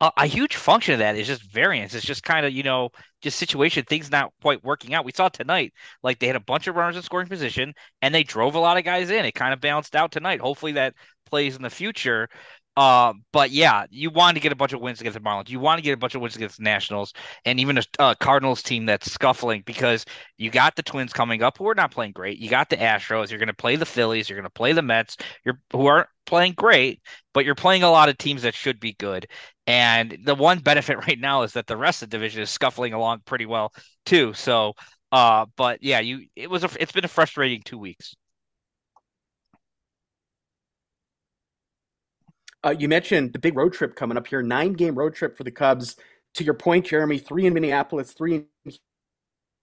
a, 0.00 0.10
a 0.18 0.26
huge 0.26 0.56
function 0.56 0.94
of 0.94 0.98
that 1.00 1.16
is 1.16 1.26
just 1.26 1.42
variance. 1.42 1.94
It's 1.94 2.06
just 2.06 2.22
kind 2.22 2.46
of 2.46 2.52
you 2.52 2.62
know 2.62 2.90
just 3.22 3.38
situation 3.38 3.84
things 3.84 4.10
not 4.10 4.32
quite 4.42 4.64
working 4.64 4.94
out. 4.94 5.04
We 5.04 5.12
saw 5.12 5.28
tonight 5.28 5.72
like 6.02 6.18
they 6.18 6.26
had 6.26 6.36
a 6.36 6.40
bunch 6.40 6.66
of 6.66 6.76
runners 6.76 6.96
in 6.96 7.02
scoring 7.02 7.28
position 7.28 7.74
and 8.02 8.14
they 8.14 8.22
drove 8.24 8.54
a 8.54 8.60
lot 8.60 8.76
of 8.76 8.84
guys 8.84 9.10
in. 9.10 9.24
It 9.24 9.32
kind 9.34 9.52
of 9.52 9.60
balanced 9.60 9.96
out 9.96 10.12
tonight. 10.12 10.40
Hopefully 10.40 10.72
that 10.72 10.94
plays 11.26 11.56
in 11.56 11.62
the 11.62 11.70
future. 11.70 12.28
Uh, 12.76 13.12
but 13.32 13.50
yeah, 13.50 13.86
you 13.90 14.10
want 14.10 14.36
to 14.36 14.40
get 14.40 14.50
a 14.50 14.56
bunch 14.56 14.72
of 14.72 14.80
wins 14.80 15.00
against 15.00 15.14
the 15.14 15.24
Marlins. 15.24 15.48
You 15.48 15.60
want 15.60 15.78
to 15.78 15.82
get 15.82 15.92
a 15.92 15.96
bunch 15.96 16.14
of 16.14 16.20
wins 16.20 16.34
against 16.34 16.56
the 16.56 16.64
Nationals 16.64 17.12
and 17.44 17.60
even 17.60 17.78
a 18.00 18.16
Cardinals 18.18 18.62
team 18.62 18.86
that's 18.86 19.10
scuffling 19.12 19.62
because 19.64 20.04
you 20.38 20.50
got 20.50 20.74
the 20.74 20.82
Twins 20.82 21.12
coming 21.12 21.42
up 21.42 21.56
who 21.56 21.68
are 21.68 21.74
not 21.74 21.92
playing 21.92 22.12
great. 22.12 22.38
You 22.38 22.50
got 22.50 22.70
the 22.70 22.76
Astros. 22.76 23.30
You're 23.30 23.38
going 23.38 23.46
to 23.46 23.54
play 23.54 23.76
the 23.76 23.86
Phillies. 23.86 24.28
You're 24.28 24.38
going 24.38 24.44
to 24.44 24.50
play 24.50 24.72
the 24.72 24.82
Mets. 24.82 25.16
You're 25.44 25.60
who 25.72 25.86
aren't 25.86 26.08
playing 26.26 26.54
great, 26.54 27.00
but 27.32 27.44
you're 27.44 27.54
playing 27.54 27.84
a 27.84 27.90
lot 27.90 28.08
of 28.08 28.18
teams 28.18 28.42
that 28.42 28.54
should 28.54 28.80
be 28.80 28.94
good. 28.94 29.28
And 29.66 30.18
the 30.24 30.34
one 30.34 30.58
benefit 30.58 30.98
right 31.06 31.18
now 31.18 31.42
is 31.42 31.52
that 31.52 31.66
the 31.68 31.76
rest 31.76 32.02
of 32.02 32.10
the 32.10 32.16
division 32.16 32.42
is 32.42 32.50
scuffling 32.50 32.92
along 32.92 33.20
pretty 33.24 33.46
well 33.46 33.72
too. 34.04 34.32
So, 34.34 34.74
uh, 35.12 35.46
but 35.56 35.82
yeah, 35.82 36.00
you 36.00 36.26
it 36.34 36.50
was 36.50 36.64
a 36.64 36.70
it's 36.80 36.92
been 36.92 37.04
a 37.04 37.08
frustrating 37.08 37.62
two 37.64 37.78
weeks. 37.78 38.14
Uh, 42.64 42.74
you 42.78 42.88
mentioned 42.88 43.32
the 43.32 43.38
big 43.38 43.56
road 43.56 43.74
trip 43.74 43.94
coming 43.94 44.16
up 44.16 44.26
here, 44.26 44.42
nine 44.42 44.72
game 44.72 44.94
road 44.94 45.14
trip 45.14 45.36
for 45.36 45.44
the 45.44 45.50
Cubs. 45.50 45.96
To 46.34 46.44
your 46.44 46.54
point, 46.54 46.86
Jeremy, 46.86 47.18
three 47.18 47.46
in 47.46 47.54
Minneapolis, 47.54 48.12
three 48.12 48.46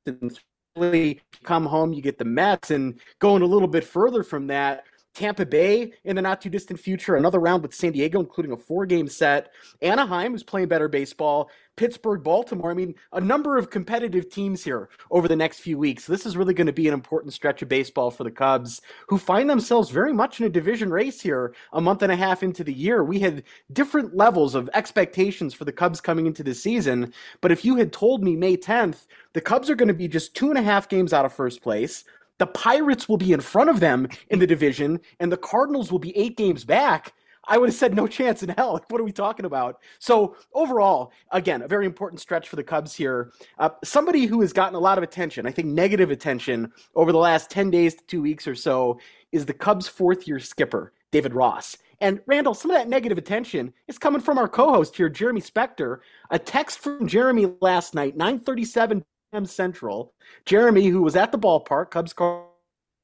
in 0.05 0.31
Philly. 0.75 1.19
Come 1.43 1.65
home, 1.65 1.93
you 1.93 2.01
get 2.01 2.17
the 2.19 2.25
Mets, 2.25 2.71
and 2.71 2.99
going 3.19 3.41
a 3.41 3.45
little 3.45 3.67
bit 3.67 3.83
further 3.83 4.23
from 4.23 4.47
that, 4.47 4.85
Tampa 5.13 5.45
Bay 5.45 5.93
in 6.03 6.15
the 6.15 6.21
not 6.21 6.41
too 6.41 6.49
distant 6.49 6.79
future, 6.79 7.15
another 7.15 7.39
round 7.39 7.63
with 7.63 7.73
San 7.73 7.91
Diego, 7.91 8.19
including 8.19 8.51
a 8.51 8.57
four 8.57 8.85
game 8.85 9.07
set. 9.07 9.51
Anaheim, 9.81 10.31
who's 10.31 10.43
playing 10.43 10.67
better 10.67 10.87
baseball. 10.87 11.49
Pittsburgh, 11.77 12.21
Baltimore. 12.23 12.71
I 12.71 12.73
mean, 12.73 12.95
a 13.13 13.21
number 13.21 13.57
of 13.57 13.69
competitive 13.69 14.29
teams 14.29 14.63
here 14.63 14.89
over 15.09 15.27
the 15.27 15.35
next 15.35 15.59
few 15.59 15.77
weeks. 15.77 16.05
This 16.05 16.25
is 16.25 16.37
really 16.37 16.53
going 16.53 16.67
to 16.67 16.73
be 16.73 16.87
an 16.87 16.93
important 16.93 17.33
stretch 17.33 17.61
of 17.61 17.69
baseball 17.69 18.11
for 18.11 18.23
the 18.23 18.31
Cubs, 18.31 18.81
who 19.07 19.17
find 19.17 19.49
themselves 19.49 19.89
very 19.89 20.13
much 20.13 20.39
in 20.39 20.45
a 20.45 20.49
division 20.49 20.91
race 20.91 21.21
here 21.21 21.55
a 21.73 21.81
month 21.81 22.03
and 22.03 22.11
a 22.11 22.15
half 22.15 22.43
into 22.43 22.63
the 22.63 22.73
year. 22.73 23.03
We 23.03 23.19
had 23.19 23.43
different 23.73 24.15
levels 24.15 24.53
of 24.53 24.69
expectations 24.73 25.53
for 25.53 25.65
the 25.65 25.71
Cubs 25.71 26.01
coming 26.01 26.27
into 26.27 26.43
the 26.43 26.53
season. 26.53 27.13
But 27.39 27.51
if 27.51 27.65
you 27.65 27.77
had 27.77 27.91
told 27.93 28.23
me 28.23 28.35
May 28.35 28.57
10th, 28.57 29.07
the 29.33 29.41
Cubs 29.41 29.69
are 29.69 29.75
going 29.75 29.87
to 29.87 29.93
be 29.93 30.07
just 30.07 30.35
two 30.35 30.49
and 30.49 30.59
a 30.59 30.61
half 30.61 30.89
games 30.89 31.13
out 31.13 31.25
of 31.25 31.33
first 31.33 31.61
place, 31.61 32.03
the 32.41 32.47
Pirates 32.47 33.07
will 33.07 33.17
be 33.17 33.33
in 33.33 33.39
front 33.39 33.69
of 33.69 33.79
them 33.79 34.07
in 34.31 34.39
the 34.39 34.47
division, 34.47 34.99
and 35.19 35.31
the 35.31 35.37
Cardinals 35.37 35.91
will 35.91 35.99
be 35.99 36.17
eight 36.17 36.35
games 36.37 36.65
back. 36.65 37.13
I 37.47 37.59
would 37.59 37.69
have 37.69 37.75
said 37.75 37.93
no 37.93 38.07
chance 38.07 38.41
in 38.41 38.49
hell. 38.49 38.83
What 38.89 38.99
are 38.99 39.03
we 39.03 39.11
talking 39.11 39.45
about? 39.45 39.79
So 39.99 40.35
overall, 40.51 41.11
again, 41.31 41.61
a 41.61 41.67
very 41.67 41.85
important 41.85 42.19
stretch 42.19 42.49
for 42.49 42.55
the 42.55 42.63
Cubs 42.63 42.95
here. 42.95 43.31
Uh, 43.59 43.69
somebody 43.83 44.25
who 44.25 44.41
has 44.41 44.53
gotten 44.53 44.73
a 44.73 44.79
lot 44.79 44.97
of 44.97 45.03
attention, 45.03 45.45
I 45.45 45.51
think 45.51 45.67
negative 45.67 46.09
attention 46.09 46.71
over 46.95 47.11
the 47.11 47.19
last 47.19 47.51
ten 47.51 47.69
days 47.69 47.93
to 47.93 48.03
two 48.07 48.23
weeks 48.23 48.47
or 48.47 48.55
so, 48.55 48.99
is 49.31 49.45
the 49.45 49.53
Cubs' 49.53 49.87
fourth-year 49.87 50.39
skipper, 50.39 50.93
David 51.11 51.35
Ross. 51.35 51.77
And 51.99 52.21
Randall, 52.25 52.55
some 52.55 52.71
of 52.71 52.77
that 52.77 52.89
negative 52.89 53.19
attention 53.19 53.71
is 53.87 53.99
coming 53.99 54.21
from 54.21 54.39
our 54.39 54.47
co-host 54.47 54.95
here, 54.95 55.09
Jeremy 55.09 55.41
Spector. 55.41 55.99
A 56.31 56.39
text 56.39 56.79
from 56.79 57.07
Jeremy 57.07 57.53
last 57.61 57.93
night, 57.93 58.17
9:37 58.17 59.03
Central, 59.45 60.13
Jeremy, 60.45 60.87
who 60.87 61.01
was 61.01 61.15
at 61.15 61.31
the 61.31 61.39
ballpark, 61.39 61.91
Cubs 61.91 62.13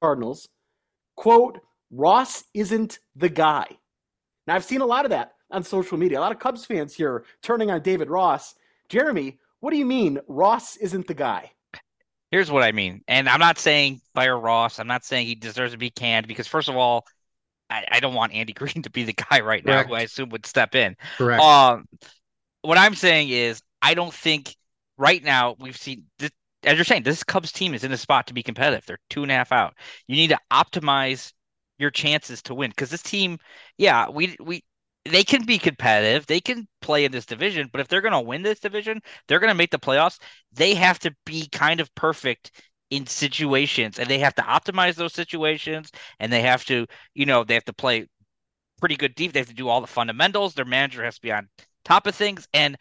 Cardinals, 0.01 0.48
quote, 1.15 1.60
Ross 1.89 2.43
isn't 2.53 3.00
the 3.15 3.29
guy. 3.29 3.65
Now, 4.46 4.55
I've 4.55 4.65
seen 4.65 4.81
a 4.81 4.86
lot 4.86 5.05
of 5.05 5.12
that 5.12 5.34
on 5.51 5.63
social 5.63 5.98
media. 5.98 6.19
A 6.19 6.22
lot 6.22 6.31
of 6.31 6.39
Cubs 6.39 6.65
fans 6.65 6.93
here 6.93 7.24
turning 7.41 7.72
on 7.72 7.81
David 7.81 8.10
Ross. 8.10 8.55
Jeremy, 8.89 9.39
what 9.62 9.72
do 9.72 9.77
you 9.77 9.86
mean 9.86 10.19
Ross 10.27 10.75
isn't 10.77 11.07
the 11.07 11.13
guy? 11.13 11.51
Here's 12.31 12.51
what 12.51 12.63
I 12.63 12.74
mean. 12.74 13.03
And 13.07 13.29
I'm 13.29 13.39
not 13.39 13.57
saying 13.57 14.01
fire 14.13 14.38
Ross. 14.38 14.79
I'm 14.79 14.88
not 14.88 15.05
saying 15.05 15.27
he 15.27 15.36
deserves 15.36 15.72
to 15.72 15.77
be 15.77 15.89
canned 15.89 16.27
because, 16.27 16.46
first 16.46 16.67
of 16.67 16.75
all, 16.75 17.05
I, 17.69 17.86
I 17.89 18.00
don't 18.01 18.13
want 18.13 18.34
Andy 18.34 18.53
Green 18.53 18.81
to 18.84 18.89
be 18.89 19.03
the 19.03 19.13
guy 19.13 19.39
right 19.39 19.65
now 19.65 19.84
who 19.84 19.93
I 19.93 20.01
assume 20.01 20.29
would 20.29 20.46
step 20.46 20.75
in. 20.75 20.98
Correct. 21.17 21.41
Um, 21.41 21.88
what 22.63 22.77
I'm 22.77 22.96
saying 22.96 23.29
is, 23.29 23.62
I 23.81 23.93
don't 23.93 24.13
think 24.13 24.53
right 24.98 25.24
now 25.24 25.56
we've 25.60 25.77
seen 25.77 26.06
this, 26.20 26.32
as 26.63 26.75
you're 26.77 26.86
saying, 26.86 27.04
this 27.04 27.24
Cubs 27.24 27.51
team 27.51 27.74
is 27.74 27.84
in 27.84 27.92
a 27.92 27.98
spot 27.98 28.27
to 28.27 28.34
be 28.34 28.44
competitive. 28.44 28.86
They're 28.86 29.00
two 29.10 29.24
and 29.24 29.32
a 29.32 29.36
half 29.36 29.51
out. 29.51 29.75
You 30.08 30.16
need 30.16 30.30
to 30.30 30.39
optimize 30.51 31.32
your 31.80 31.92
chances 31.92 32.42
to 32.44 32.56
win 32.56 32.72
because 32.72 32.89
this 32.89 33.04
team, 33.04 33.38
yeah, 33.77 34.10
we 34.10 34.36
we 34.39 34.63
they 35.06 35.24
can 35.24 35.46
be 35.46 35.58
competitive. 35.58 36.25
They 36.25 36.42
can 36.42 36.68
play 36.82 37.06
in 37.06 37.12
this 37.12 37.25
division, 37.25 37.70
but 37.72 37.82
if 37.82 37.88
they're 37.88 38.01
going 38.01 38.13
to 38.13 38.20
win 38.20 38.42
this 38.42 38.60
division, 38.60 39.01
they're 39.27 39.39
going 39.39 39.51
to 39.51 39.56
make 39.56 39.72
the 39.72 39.80
playoffs. 39.80 40.20
They 40.54 40.74
have 40.75 41.00
to 41.00 41.16
be 41.25 41.48
kind 41.50 41.80
of 41.80 41.94
perfect 41.96 42.51
in 42.89 43.06
situations 43.06 44.00
and 44.00 44.10
they 44.10 44.20
have 44.20 44.36
to 44.36 44.42
optimize 44.42 44.96
those 44.96 45.13
situations 45.13 45.92
and 46.20 46.32
they 46.32 46.42
have 46.42 46.63
to, 46.66 46.86
you 47.13 47.25
know, 47.25 47.44
they 47.44 47.54
have 47.54 47.66
to 47.66 47.74
play 47.74 48.08
pretty 48.80 48.96
good 48.96 49.16
deep. 49.16 49.34
They 49.34 49.39
have 49.39 49.50
to 49.50 49.54
do 49.54 49.68
all 49.70 49.82
the 49.82 49.88
fundamentals. 49.88 50.54
Their 50.54 50.66
manager 50.66 51.04
has 51.04 51.16
to 51.16 51.22
be 51.22 51.32
on 51.32 51.50
top 51.84 52.08
of 52.08 52.16
things. 52.16 52.48
And 52.54 52.77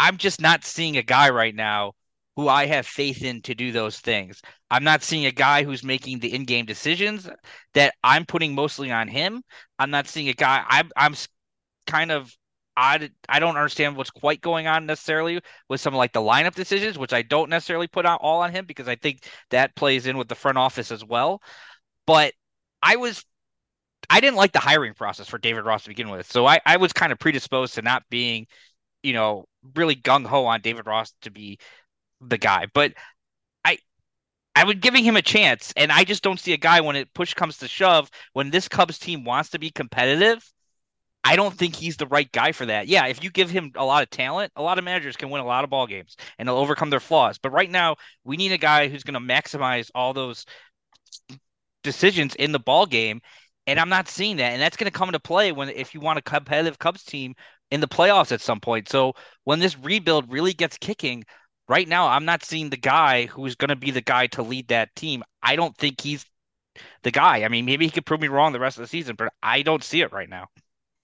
I'm 0.00 0.16
just 0.16 0.40
not 0.40 0.64
seeing 0.64 0.96
a 0.96 1.02
guy 1.02 1.28
right 1.28 1.54
now 1.54 1.92
who 2.34 2.48
I 2.48 2.64
have 2.64 2.86
faith 2.86 3.22
in 3.22 3.42
to 3.42 3.54
do 3.54 3.70
those 3.70 4.00
things. 4.00 4.40
I'm 4.70 4.82
not 4.82 5.02
seeing 5.02 5.26
a 5.26 5.30
guy 5.30 5.62
who's 5.62 5.84
making 5.84 6.20
the 6.20 6.34
in-game 6.34 6.64
decisions 6.64 7.28
that 7.74 7.92
I'm 8.02 8.24
putting 8.24 8.54
mostly 8.54 8.90
on 8.90 9.08
him. 9.08 9.42
I'm 9.78 9.90
not 9.90 10.08
seeing 10.08 10.30
a 10.30 10.32
guy. 10.32 10.64
I'm 10.66 10.90
I'm 10.96 11.14
kind 11.86 12.10
of 12.10 12.34
I 12.78 13.10
I 13.28 13.40
don't 13.40 13.56
understand 13.56 13.94
what's 13.94 14.10
quite 14.10 14.40
going 14.40 14.66
on 14.66 14.86
necessarily 14.86 15.38
with 15.68 15.82
some 15.82 15.92
like 15.92 16.14
the 16.14 16.20
lineup 16.20 16.54
decisions, 16.54 16.96
which 16.96 17.12
I 17.12 17.20
don't 17.20 17.50
necessarily 17.50 17.86
put 17.86 18.06
all 18.06 18.40
on 18.40 18.52
him 18.52 18.64
because 18.64 18.88
I 18.88 18.96
think 18.96 19.24
that 19.50 19.76
plays 19.76 20.06
in 20.06 20.16
with 20.16 20.28
the 20.28 20.34
front 20.34 20.56
office 20.56 20.90
as 20.90 21.04
well. 21.04 21.42
But 22.06 22.32
I 22.82 22.96
was 22.96 23.22
I 24.08 24.20
didn't 24.20 24.36
like 24.36 24.52
the 24.52 24.60
hiring 24.60 24.94
process 24.94 25.28
for 25.28 25.38
David 25.38 25.64
Ross 25.64 25.84
to 25.84 25.90
begin 25.90 26.08
with. 26.08 26.30
So 26.30 26.46
I, 26.46 26.60
I 26.64 26.78
was 26.78 26.92
kind 26.92 27.12
of 27.12 27.18
predisposed 27.18 27.74
to 27.74 27.82
not 27.82 28.02
being, 28.10 28.46
you 29.02 29.12
know, 29.12 29.46
really 29.74 29.96
gung 29.96 30.26
ho 30.26 30.46
on 30.46 30.60
David 30.60 30.86
Ross 30.86 31.12
to 31.22 31.30
be 31.30 31.58
the 32.20 32.38
guy. 32.38 32.66
But 32.72 32.94
I 33.64 33.78
I 34.56 34.64
would 34.64 34.80
giving 34.80 35.04
him 35.04 35.16
a 35.16 35.22
chance, 35.22 35.72
and 35.76 35.92
I 35.92 36.04
just 36.04 36.22
don't 36.22 36.40
see 36.40 36.52
a 36.52 36.58
guy 36.58 36.80
when 36.80 36.96
it 36.96 37.12
push 37.14 37.34
comes 37.34 37.58
to 37.58 37.68
shove, 37.68 38.10
when 38.32 38.50
this 38.50 38.68
Cubs 38.68 38.98
team 38.98 39.24
wants 39.24 39.50
to 39.50 39.58
be 39.58 39.70
competitive. 39.70 40.44
I 41.22 41.36
don't 41.36 41.54
think 41.54 41.76
he's 41.76 41.96
the 41.98 42.06
right 42.06 42.30
guy 42.32 42.52
for 42.52 42.64
that. 42.66 42.88
Yeah, 42.88 43.06
if 43.06 43.22
you 43.22 43.30
give 43.30 43.50
him 43.50 43.72
a 43.76 43.84
lot 43.84 44.02
of 44.02 44.10
talent, 44.10 44.52
a 44.56 44.62
lot 44.62 44.78
of 44.78 44.84
managers 44.84 45.16
can 45.16 45.28
win 45.28 45.42
a 45.42 45.46
lot 45.46 45.64
of 45.64 45.70
ball 45.70 45.86
games 45.86 46.16
and 46.38 46.48
they'll 46.48 46.56
overcome 46.56 46.88
their 46.88 47.00
flaws. 47.00 47.38
But 47.38 47.52
right 47.52 47.70
now, 47.70 47.96
we 48.24 48.38
need 48.38 48.52
a 48.52 48.58
guy 48.58 48.88
who's 48.88 49.02
going 49.04 49.14
to 49.14 49.34
maximize 49.34 49.90
all 49.94 50.14
those 50.14 50.46
decisions 51.82 52.34
in 52.36 52.52
the 52.52 52.58
ball 52.58 52.86
game. 52.86 53.20
And 53.66 53.78
I'm 53.78 53.90
not 53.90 54.08
seeing 54.08 54.36
that. 54.36 54.52
And 54.52 54.62
that's 54.62 54.76
going 54.76 54.90
to 54.90 54.98
come 54.98 55.08
into 55.08 55.20
play 55.20 55.52
when 55.52 55.68
if 55.68 55.94
you 55.94 56.00
want 56.00 56.18
a 56.18 56.22
competitive 56.22 56.78
Cubs 56.78 57.04
team 57.04 57.34
in 57.70 57.80
the 57.80 57.88
playoffs 57.88 58.32
at 58.32 58.40
some 58.40 58.60
point. 58.60 58.88
So 58.88 59.14
when 59.44 59.58
this 59.58 59.78
rebuild 59.78 60.30
really 60.30 60.52
gets 60.52 60.78
kicking, 60.78 61.24
right 61.68 61.86
now 61.86 62.08
I'm 62.08 62.24
not 62.24 62.44
seeing 62.44 62.70
the 62.70 62.76
guy 62.76 63.26
who's 63.26 63.54
going 63.54 63.68
to 63.68 63.76
be 63.76 63.90
the 63.90 64.00
guy 64.00 64.26
to 64.28 64.42
lead 64.42 64.68
that 64.68 64.94
team. 64.96 65.22
I 65.42 65.56
don't 65.56 65.76
think 65.76 66.00
he's 66.00 66.24
the 67.02 67.10
guy. 67.10 67.44
I 67.44 67.48
mean, 67.48 67.64
maybe 67.64 67.84
he 67.84 67.90
could 67.90 68.06
prove 68.06 68.20
me 68.20 68.28
wrong 68.28 68.52
the 68.52 68.60
rest 68.60 68.78
of 68.78 68.82
the 68.82 68.88
season, 68.88 69.16
but 69.16 69.32
I 69.42 69.62
don't 69.62 69.84
see 69.84 70.00
it 70.02 70.12
right 70.12 70.28
now. 70.28 70.48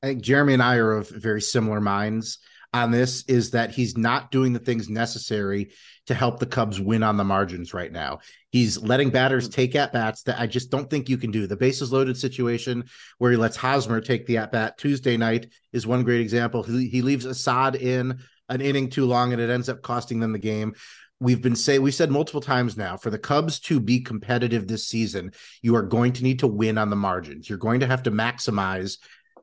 I 0.02 0.08
think 0.08 0.22
Jeremy 0.22 0.54
and 0.54 0.62
I 0.62 0.76
are 0.76 0.92
of 0.92 1.08
very 1.08 1.40
similar 1.40 1.80
minds 1.80 2.38
on 2.72 2.90
this 2.90 3.24
is 3.24 3.50
that 3.52 3.70
he's 3.70 3.96
not 3.96 4.30
doing 4.30 4.52
the 4.52 4.58
things 4.58 4.88
necessary 4.88 5.70
to 6.06 6.14
help 6.14 6.38
the 6.38 6.46
Cubs 6.46 6.80
win 6.80 7.02
on 7.02 7.16
the 7.16 7.24
margins 7.24 7.74
right 7.74 7.90
now. 7.90 8.18
He's 8.50 8.80
letting 8.80 9.10
batters 9.10 9.48
take 9.48 9.74
at 9.74 9.92
bats 9.92 10.22
that 10.22 10.40
I 10.40 10.46
just 10.46 10.70
don't 10.70 10.88
think 10.88 11.08
you 11.08 11.18
can 11.18 11.30
do. 11.30 11.46
The 11.46 11.56
bases 11.56 11.92
loaded 11.92 12.16
situation 12.16 12.84
where 13.18 13.30
he 13.30 13.36
lets 13.36 13.56
Hosmer 13.56 14.00
take 14.00 14.26
the 14.26 14.38
at 14.38 14.52
bat 14.52 14.78
Tuesday 14.78 15.16
night 15.16 15.52
is 15.72 15.86
one 15.86 16.04
great 16.04 16.20
example. 16.20 16.62
He, 16.62 16.88
he 16.88 17.02
leaves 17.02 17.24
Assad 17.24 17.76
in 17.76 18.18
an 18.48 18.60
inning 18.60 18.90
too 18.90 19.06
long 19.06 19.32
and 19.32 19.42
it 19.42 19.50
ends 19.50 19.68
up 19.68 19.82
costing 19.82 20.20
them 20.20 20.32
the 20.32 20.38
game. 20.38 20.74
We've 21.18 21.40
been 21.40 21.56
say 21.56 21.78
we 21.78 21.90
said 21.90 22.10
multiple 22.10 22.42
times 22.42 22.76
now 22.76 22.98
for 22.98 23.10
the 23.10 23.18
Cubs 23.18 23.58
to 23.60 23.80
be 23.80 24.00
competitive 24.00 24.68
this 24.68 24.86
season, 24.86 25.32
you 25.62 25.74
are 25.76 25.82
going 25.82 26.12
to 26.14 26.22
need 26.22 26.40
to 26.40 26.46
win 26.46 26.76
on 26.76 26.90
the 26.90 26.96
margins. 26.96 27.48
You're 27.48 27.58
going 27.58 27.80
to 27.80 27.86
have 27.86 28.02
to 28.02 28.10
maximize 28.10 28.98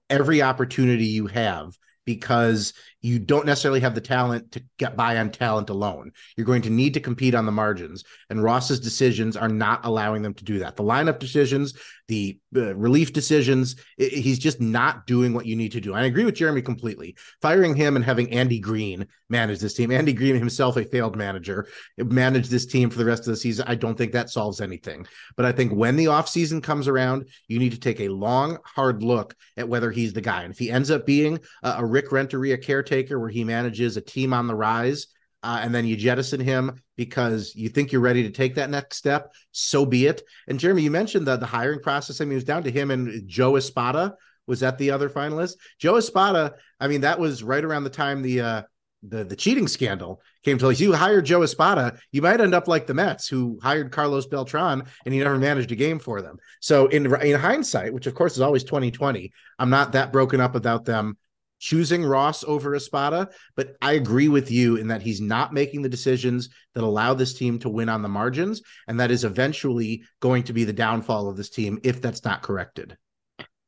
every 0.09 0.41
opportunity 0.41 1.05
you 1.05 1.27
have 1.27 1.75
because 2.05 2.73
you 3.01 3.19
don't 3.19 3.45
necessarily 3.45 3.79
have 3.79 3.95
the 3.95 4.01
talent 4.01 4.51
to 4.53 4.63
get 4.77 4.95
by 4.95 5.17
on 5.17 5.29
talent 5.29 5.69
alone. 5.69 6.11
You're 6.35 6.45
going 6.45 6.61
to 6.63 6.69
need 6.69 6.93
to 6.95 6.99
compete 6.99 7.35
on 7.35 7.45
the 7.45 7.51
margins, 7.51 8.03
and 8.29 8.43
Ross's 8.43 8.79
decisions 8.79 9.37
are 9.37 9.49
not 9.49 9.85
allowing 9.85 10.21
them 10.21 10.33
to 10.35 10.43
do 10.43 10.59
that. 10.59 10.75
The 10.75 10.83
lineup 10.83 11.19
decisions, 11.19 11.73
the 12.07 12.39
uh, 12.55 12.75
relief 12.75 13.13
decisions, 13.13 13.75
it, 13.97 14.11
he's 14.11 14.39
just 14.39 14.59
not 14.59 15.07
doing 15.07 15.33
what 15.33 15.45
you 15.45 15.55
need 15.55 15.71
to 15.71 15.81
do. 15.81 15.93
I 15.93 16.03
agree 16.03 16.25
with 16.25 16.35
Jeremy 16.35 16.61
completely. 16.61 17.15
Firing 17.41 17.75
him 17.75 17.95
and 17.95 18.03
having 18.03 18.31
Andy 18.31 18.59
Green 18.59 19.07
manage 19.29 19.59
this 19.59 19.73
team, 19.73 19.91
Andy 19.91 20.13
Green 20.13 20.35
himself, 20.35 20.77
a 20.77 20.83
failed 20.83 21.15
manager, 21.15 21.67
manage 21.97 22.49
this 22.49 22.65
team 22.65 22.89
for 22.89 22.97
the 22.97 23.05
rest 23.05 23.21
of 23.21 23.27
the 23.27 23.37
season, 23.37 23.65
I 23.67 23.75
don't 23.75 23.97
think 23.97 24.11
that 24.11 24.29
solves 24.29 24.61
anything. 24.61 25.07
But 25.35 25.45
I 25.45 25.51
think 25.51 25.71
when 25.71 25.95
the 25.95 26.05
offseason 26.05 26.61
comes 26.61 26.87
around, 26.87 27.29
you 27.47 27.59
need 27.59 27.71
to 27.71 27.79
take 27.79 28.01
a 28.01 28.09
long, 28.09 28.57
hard 28.65 29.03
look 29.03 29.35
at 29.57 29.69
whether 29.69 29.91
he's 29.91 30.13
the 30.13 30.21
guy. 30.21 30.43
And 30.43 30.53
if 30.53 30.59
he 30.59 30.69
ends 30.69 30.91
up 30.91 31.05
being 31.05 31.39
a, 31.63 31.75
a 31.79 31.85
Rick 31.85 32.11
Renteria 32.11 32.57
caretaker, 32.57 32.83
caretaker 32.83 33.19
where 33.19 33.29
he 33.29 33.43
manages 33.43 33.97
a 33.97 34.01
team 34.01 34.33
on 34.33 34.47
the 34.47 34.55
rise 34.55 35.07
uh, 35.43 35.59
and 35.61 35.75
then 35.75 35.85
you 35.85 35.95
jettison 35.95 36.39
him 36.39 36.81
because 36.95 37.53
you 37.55 37.69
think 37.69 37.91
you're 37.91 38.01
ready 38.01 38.23
to 38.23 38.31
take 38.31 38.55
that 38.55 38.69
next 38.69 38.97
step, 38.97 39.33
so 39.51 39.85
be 39.85 40.07
it. 40.07 40.21
And 40.47 40.59
Jeremy, 40.59 40.81
you 40.83 40.91
mentioned 40.91 41.27
the, 41.27 41.35
the 41.35 41.45
hiring 41.45 41.81
process. 41.81 42.21
I 42.21 42.25
mean, 42.25 42.33
it 42.33 42.35
was 42.35 42.43
down 42.43 42.63
to 42.63 42.71
him 42.71 42.91
and 42.91 43.27
Joe 43.27 43.57
Espada 43.57 44.15
was 44.47 44.61
that 44.61 44.77
the 44.77 44.91
other 44.91 45.09
finalist. 45.09 45.55
Joe 45.79 45.97
Espada, 45.97 46.55
I 46.79 46.87
mean, 46.87 47.01
that 47.01 47.19
was 47.19 47.43
right 47.43 47.63
around 47.63 47.83
the 47.83 47.89
time 47.89 48.21
the 48.21 48.41
uh, 48.41 48.61
the 49.03 49.23
the 49.23 49.35
cheating 49.35 49.67
scandal 49.67 50.21
came 50.43 50.57
to 50.57 50.67
light. 50.67 50.79
You 50.79 50.93
hire 50.93 51.21
Joe 51.21 51.43
Espada, 51.43 51.97
you 52.11 52.21
might 52.21 52.41
end 52.41 52.53
up 52.53 52.67
like 52.67 52.87
the 52.87 52.93
Mets, 52.93 53.27
who 53.27 53.59
hired 53.61 53.91
Carlos 53.91 54.27
Beltran 54.27 54.83
and 55.05 55.13
he 55.13 55.19
never 55.19 55.37
managed 55.37 55.71
a 55.71 55.75
game 55.75 55.99
for 55.99 56.21
them. 56.21 56.37
So 56.61 56.87
in 56.87 57.13
in 57.21 57.39
hindsight, 57.39 57.93
which 57.93 58.07
of 58.07 58.15
course 58.15 58.33
is 58.33 58.41
always 58.41 58.63
2020, 58.63 59.31
I'm 59.59 59.69
not 59.69 59.91
that 59.93 60.13
broken 60.13 60.39
up 60.39 60.55
about 60.55 60.85
them 60.85 61.17
choosing 61.63 62.03
Ross 62.03 62.43
over 62.43 62.75
Espada, 62.75 63.29
but 63.55 63.77
I 63.81 63.93
agree 63.93 64.27
with 64.27 64.51
you 64.51 64.75
in 64.75 64.87
that 64.89 65.01
he's 65.01 65.21
not 65.21 65.53
making 65.53 65.81
the 65.81 65.87
decisions 65.87 66.49
that 66.75 66.83
allow 66.83 67.13
this 67.13 67.33
team 67.33 67.57
to 67.59 67.69
win 67.69 67.87
on 67.87 68.01
the 68.01 68.09
margins, 68.09 68.61
and 68.89 68.99
that 68.99 69.11
is 69.11 69.23
eventually 69.23 70.03
going 70.19 70.43
to 70.43 70.51
be 70.51 70.65
the 70.65 70.73
downfall 70.73 71.29
of 71.29 71.37
this 71.37 71.49
team 71.49 71.79
if 71.81 72.01
that's 72.01 72.25
not 72.25 72.41
corrected. 72.41 72.97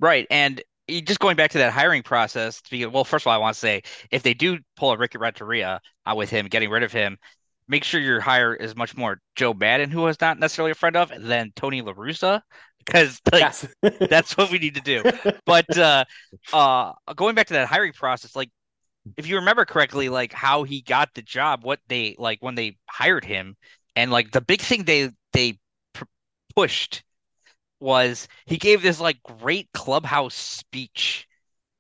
Right, 0.02 0.28
and 0.30 0.62
just 0.90 1.22
going 1.22 1.38
back 1.38 1.52
to 1.52 1.58
that 1.60 1.72
hiring 1.72 2.04
process, 2.04 2.62
well, 2.92 3.06
first 3.06 3.24
of 3.24 3.28
all, 3.28 3.34
I 3.34 3.38
want 3.38 3.54
to 3.54 3.60
say 3.62 3.82
if 4.12 4.24
they 4.24 4.34
do 4.34 4.60
pull 4.76 4.92
a 4.92 4.98
Ricky 4.98 5.18
Renteria 5.18 5.80
with 6.14 6.30
him, 6.30 6.48
getting 6.48 6.70
rid 6.70 6.84
of 6.84 6.92
him, 6.92 7.18
make 7.70 7.86
sure 7.86 8.02
your 8.02 8.20
hire 8.20 8.54
is 8.54 8.76
much 8.76 8.98
more 8.98 9.22
Joe 9.38 9.54
Maddon, 9.54 9.90
who 9.90 10.06
is 10.08 10.20
not 10.20 10.38
necessarily 10.38 10.72
a 10.72 10.76
friend 10.76 10.98
of, 10.98 11.14
than 11.18 11.54
Tony 11.56 11.82
La 11.82 11.94
Russa, 11.94 12.42
because 12.86 13.20
like 13.32 13.42
yes. 13.42 13.68
that's 14.10 14.38
what 14.38 14.52
we 14.52 14.60
need 14.60 14.76
to 14.76 14.82
do. 14.82 15.04
But 15.46 15.78
uh, 15.78 16.06
uh, 16.54 16.94
going 17.16 17.36
back 17.36 17.48
to 17.48 17.54
that 17.54 17.68
hiring 17.68 17.94
process, 17.94 18.36
like 18.36 18.50
if 19.18 19.28
you 19.28 19.36
remember 19.38 19.66
correctly, 19.66 20.10
like 20.10 20.34
how 20.34 20.64
he 20.64 20.82
got 20.82 21.10
the 21.14 21.22
job, 21.22 21.64
what 21.64 21.80
they 21.88 22.16
like 22.18 22.40
when 22.42 22.56
they 22.56 22.78
hired 22.90 23.26
him, 23.26 23.56
and 23.96 24.12
like 24.12 24.32
the 24.32 24.42
big 24.42 24.62
thing 24.62 24.84
they 24.84 25.10
they 25.34 25.60
pr- 25.94 26.06
pushed 26.56 27.04
was 27.80 28.28
he 28.46 28.58
gave 28.58 28.82
this 28.82 29.00
like 29.00 29.22
great 29.24 29.70
clubhouse 29.74 30.36
speech 30.36 31.28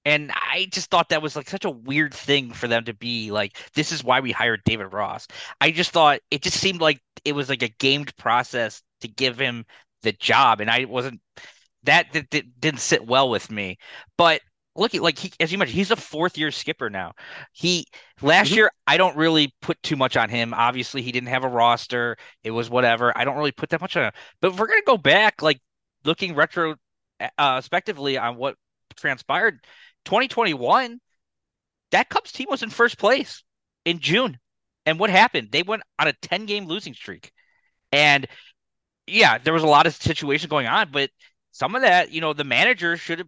and 0.05 0.31
I 0.35 0.67
just 0.71 0.91
thought 0.91 1.09
that 1.09 1.23
was 1.23 1.35
like 1.35 1.49
such 1.49 1.65
a 1.65 1.69
weird 1.69 2.13
thing 2.13 2.51
for 2.53 2.67
them 2.67 2.85
to 2.85 2.93
be 2.93 3.31
like, 3.31 3.57
this 3.73 3.91
is 3.91 4.03
why 4.03 4.19
we 4.19 4.31
hired 4.31 4.63
David 4.63 4.93
Ross. 4.93 5.27
I 5.59 5.71
just 5.71 5.91
thought 5.91 6.19
it 6.29 6.43
just 6.43 6.59
seemed 6.59 6.79
like 6.79 7.01
it 7.25 7.33
was 7.33 7.49
like 7.49 7.63
a 7.63 7.69
gamed 7.79 8.15
process 8.15 8.83
to 9.01 9.07
give 9.07 9.39
him 9.39 9.65
the 10.05 10.13
job, 10.13 10.61
and 10.61 10.71
I 10.71 10.85
wasn't 10.85 11.19
that, 11.83 12.13
that, 12.13 12.31
that 12.31 12.59
didn't 12.59 12.79
sit 12.79 13.05
well 13.05 13.29
with 13.29 13.51
me. 13.51 13.77
But 14.17 14.41
look 14.75 14.93
at 14.95 15.01
like 15.01 15.17
he 15.17 15.31
as 15.39 15.51
you 15.51 15.57
mentioned, 15.57 15.75
he's 15.75 15.91
a 15.91 15.95
fourth 15.95 16.37
year 16.37 16.51
skipper 16.51 16.89
now. 16.89 17.13
He 17.51 17.87
last 18.21 18.47
mm-hmm. 18.47 18.55
year 18.55 18.71
I 18.87 18.97
don't 18.97 19.17
really 19.17 19.53
put 19.61 19.81
too 19.83 19.95
much 19.95 20.17
on 20.17 20.29
him. 20.29 20.53
Obviously, 20.53 21.01
he 21.01 21.11
didn't 21.11 21.29
have 21.29 21.43
a 21.43 21.49
roster. 21.49 22.17
It 22.43 22.51
was 22.51 22.69
whatever. 22.69 23.15
I 23.17 23.25
don't 23.25 23.37
really 23.37 23.51
put 23.51 23.69
that 23.69 23.81
much 23.81 23.97
on 23.97 24.05
him. 24.05 24.11
But 24.41 24.53
if 24.53 24.59
we're 24.59 24.67
gonna 24.67 24.81
go 24.85 24.97
back, 24.97 25.41
like 25.41 25.59
looking 26.03 26.35
retro 26.35 26.75
uh 27.19 27.53
respectively 27.57 28.17
on 28.17 28.35
what 28.35 28.55
transpired 28.95 29.59
2021, 30.05 30.99
that 31.91 32.09
Cubs 32.09 32.31
team 32.31 32.47
was 32.49 32.63
in 32.63 32.69
first 32.69 32.97
place 32.97 33.43
in 33.85 33.99
June. 33.99 34.37
And 34.85 34.99
what 34.99 35.09
happened? 35.09 35.49
They 35.51 35.63
went 35.63 35.83
on 35.97 36.07
a 36.07 36.13
10 36.13 36.45
game 36.45 36.65
losing 36.65 36.93
streak. 36.93 37.31
And 37.91 38.27
yeah, 39.07 39.37
there 39.37 39.53
was 39.53 39.63
a 39.63 39.67
lot 39.67 39.87
of 39.87 39.95
situations 39.95 40.49
going 40.49 40.67
on, 40.67 40.89
but 40.91 41.09
some 41.51 41.75
of 41.75 41.81
that, 41.81 42.11
you 42.11 42.21
know, 42.21 42.33
the 42.33 42.43
manager 42.43 42.97
should 42.97 43.19
have. 43.19 43.27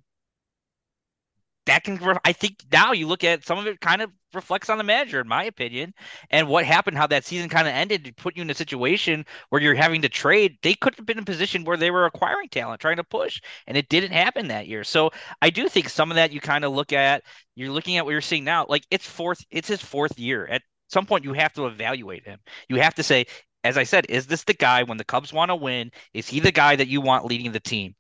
That 1.66 1.84
can, 1.84 2.00
I 2.24 2.32
think 2.32 2.64
now 2.72 2.94
you 2.94 3.08
look 3.08 3.26
at 3.26 3.46
some 3.46 3.58
of 3.58 3.68
it 3.68 3.82
kind 3.82 4.02
of 4.02 4.10
reflects 4.34 4.70
on 4.70 4.78
the 4.78 4.86
manager, 4.86 5.20
in 5.20 5.28
my 5.28 5.44
opinion, 5.44 5.94
and 6.30 6.48
what 6.48 6.64
happened, 6.64 6.96
how 6.98 7.08
that 7.08 7.26
season 7.26 7.50
kind 7.50 7.68
of 7.68 7.74
ended 7.74 8.06
to 8.06 8.14
put 8.14 8.38
you 8.38 8.42
in 8.42 8.50
a 8.50 8.54
situation 8.54 9.26
where 9.50 9.62
you're 9.62 9.76
having 9.76 10.02
to 10.04 10.08
trade. 10.08 10.58
They 10.62 10.76
could 10.76 10.96
have 10.96 11.06
been 11.06 11.18
in 11.18 11.24
a 11.24 11.26
position 11.26 11.66
where 11.66 11.76
they 11.76 11.92
were 11.92 12.06
acquiring 12.06 12.48
talent, 12.48 12.80
trying 12.80 12.96
to 12.98 13.04
push, 13.04 13.42
and 13.68 13.76
it 13.76 13.90
didn't 13.90 14.14
happen 14.14 14.48
that 14.48 14.68
year. 14.68 14.86
So 14.86 15.12
I 15.42 15.50
do 15.50 15.68
think 15.68 15.90
some 15.90 16.10
of 16.10 16.16
that 16.16 16.32
you 16.32 16.40
kind 16.40 16.64
of 16.64 16.72
look 16.72 16.94
at, 16.94 17.24
you're 17.56 17.72
looking 17.72 17.98
at 17.98 18.06
what 18.06 18.12
you're 18.12 18.22
seeing 18.22 18.46
now. 18.46 18.66
Like 18.70 18.86
it's 18.90 19.06
fourth, 19.06 19.44
it's 19.52 19.68
his 19.68 19.82
fourth 19.82 20.18
year. 20.18 20.48
At 20.48 20.62
some 20.88 21.06
point, 21.06 21.26
you 21.26 21.34
have 21.34 21.52
to 21.54 21.66
evaluate 21.68 22.24
him. 22.26 22.40
You 22.70 22.78
have 22.78 22.96
to 22.96 23.04
say, 23.04 23.26
as 23.68 23.78
I 23.78 23.84
said, 23.84 24.06
is 24.10 24.28
this 24.28 24.44
the 24.44 24.54
guy 24.54 24.84
when 24.84 24.98
the 24.98 25.04
Cubs 25.04 25.34
want 25.34 25.50
to 25.50 25.56
win? 25.56 25.92
Is 26.14 26.28
he 26.28 26.40
the 26.40 26.52
guy 26.52 26.76
that 26.78 26.88
you 26.88 27.02
want 27.02 27.26
leading 27.26 27.52
the 27.52 27.60
team? 27.60 27.96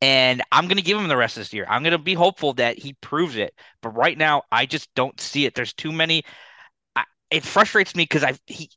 And 0.00 0.42
I'm 0.50 0.66
going 0.66 0.78
to 0.78 0.82
give 0.82 0.98
him 0.98 1.06
the 1.06 1.16
rest 1.16 1.36
of 1.36 1.42
this 1.42 1.52
year. 1.52 1.64
I'm 1.68 1.82
going 1.82 1.92
to 1.92 1.98
be 1.98 2.14
hopeful 2.14 2.54
that 2.54 2.78
he 2.78 2.94
proves 2.94 3.36
it. 3.36 3.54
But 3.82 3.90
right 3.90 4.18
now, 4.18 4.42
I 4.50 4.66
just 4.66 4.92
don't 4.94 5.18
see 5.20 5.46
it. 5.46 5.54
There's 5.54 5.72
too 5.72 5.92
many. 5.92 6.24
I, 6.96 7.04
it 7.30 7.44
frustrates 7.44 7.94
me 7.94 8.02
because 8.02 8.24
I 8.24 8.36
he, 8.46 8.68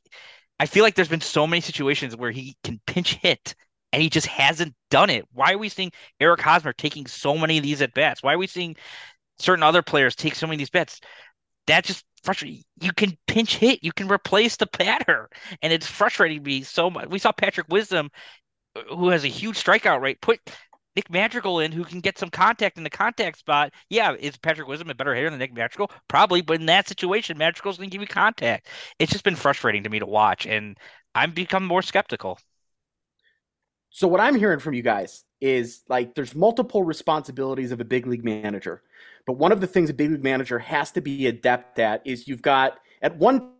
I 0.60 0.66
feel 0.66 0.84
like 0.84 0.94
there's 0.94 1.08
been 1.08 1.20
so 1.20 1.46
many 1.46 1.60
situations 1.60 2.16
where 2.16 2.30
he 2.30 2.56
can 2.62 2.80
pinch 2.86 3.14
hit 3.16 3.54
and 3.92 4.00
he 4.00 4.08
just 4.08 4.26
hasn't 4.26 4.74
done 4.90 5.10
it. 5.10 5.24
Why 5.32 5.52
are 5.52 5.58
we 5.58 5.68
seeing 5.68 5.90
Eric 6.20 6.40
Hosmer 6.40 6.72
taking 6.72 7.06
so 7.06 7.36
many 7.36 7.58
of 7.58 7.64
these 7.64 7.82
at 7.82 7.92
bats? 7.92 8.22
Why 8.22 8.34
are 8.34 8.38
we 8.38 8.46
seeing 8.46 8.76
certain 9.38 9.64
other 9.64 9.82
players 9.82 10.14
take 10.14 10.34
so 10.36 10.46
many 10.46 10.56
of 10.56 10.58
these 10.58 10.70
bets? 10.70 11.00
That 11.66 11.84
just 11.84 12.04
frustrating. 12.22 12.62
You 12.80 12.92
can 12.92 13.16
pinch 13.26 13.56
hit, 13.56 13.82
you 13.82 13.92
can 13.92 14.08
replace 14.08 14.56
the 14.56 14.66
batter, 14.78 15.28
and 15.62 15.72
it's 15.72 15.86
frustrating 15.86 16.42
me 16.42 16.62
so 16.62 16.90
much. 16.90 17.08
We 17.08 17.18
saw 17.18 17.32
Patrick 17.32 17.68
Wisdom, 17.68 18.10
uh, 18.74 18.82
who 18.94 19.08
has 19.08 19.24
a 19.24 19.28
huge 19.28 19.62
strikeout 19.62 20.00
rate, 20.00 20.20
put 20.20 20.40
Nick 20.96 21.10
Madrigal 21.10 21.60
in 21.60 21.72
who 21.72 21.84
can 21.84 22.00
get 22.00 22.18
some 22.18 22.30
contact 22.30 22.78
in 22.78 22.84
the 22.84 22.90
contact 22.90 23.38
spot. 23.38 23.72
Yeah, 23.90 24.14
is 24.18 24.36
Patrick 24.38 24.66
Wisdom 24.66 24.90
a 24.90 24.94
better 24.94 25.14
hitter 25.14 25.30
than 25.30 25.38
Nick 25.38 25.54
Madrigal? 25.54 25.90
Probably, 26.08 26.40
but 26.40 26.58
in 26.58 26.66
that 26.66 26.88
situation, 26.88 27.36
Madrigal's 27.38 27.76
going 27.76 27.90
to 27.90 27.94
give 27.94 28.00
you 28.00 28.08
contact. 28.08 28.68
It's 28.98 29.12
just 29.12 29.24
been 29.24 29.36
frustrating 29.36 29.82
to 29.84 29.90
me 29.90 29.98
to 29.98 30.06
watch, 30.06 30.46
and 30.46 30.76
I'm 31.14 31.32
become 31.32 31.64
more 31.64 31.82
skeptical. 31.82 32.38
So 33.90 34.08
what 34.08 34.20
I'm 34.20 34.34
hearing 34.34 34.58
from 34.58 34.74
you 34.74 34.82
guys 34.82 35.24
is 35.40 35.82
like 35.88 36.14
there's 36.14 36.34
multiple 36.34 36.82
responsibilities 36.82 37.72
of 37.72 37.80
a 37.80 37.84
big 37.84 38.06
league 38.06 38.24
manager. 38.24 38.82
But 39.26 39.34
one 39.34 39.52
of 39.52 39.60
the 39.60 39.66
things 39.66 39.90
a 39.90 39.94
big 39.94 40.10
league 40.10 40.22
manager 40.22 40.58
has 40.58 40.92
to 40.92 41.00
be 41.00 41.26
adept 41.26 41.78
at 41.78 42.02
is 42.06 42.28
you've 42.28 42.42
got 42.42 42.78
at 43.02 43.16
one 43.16 43.52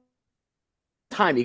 time 1.10 1.36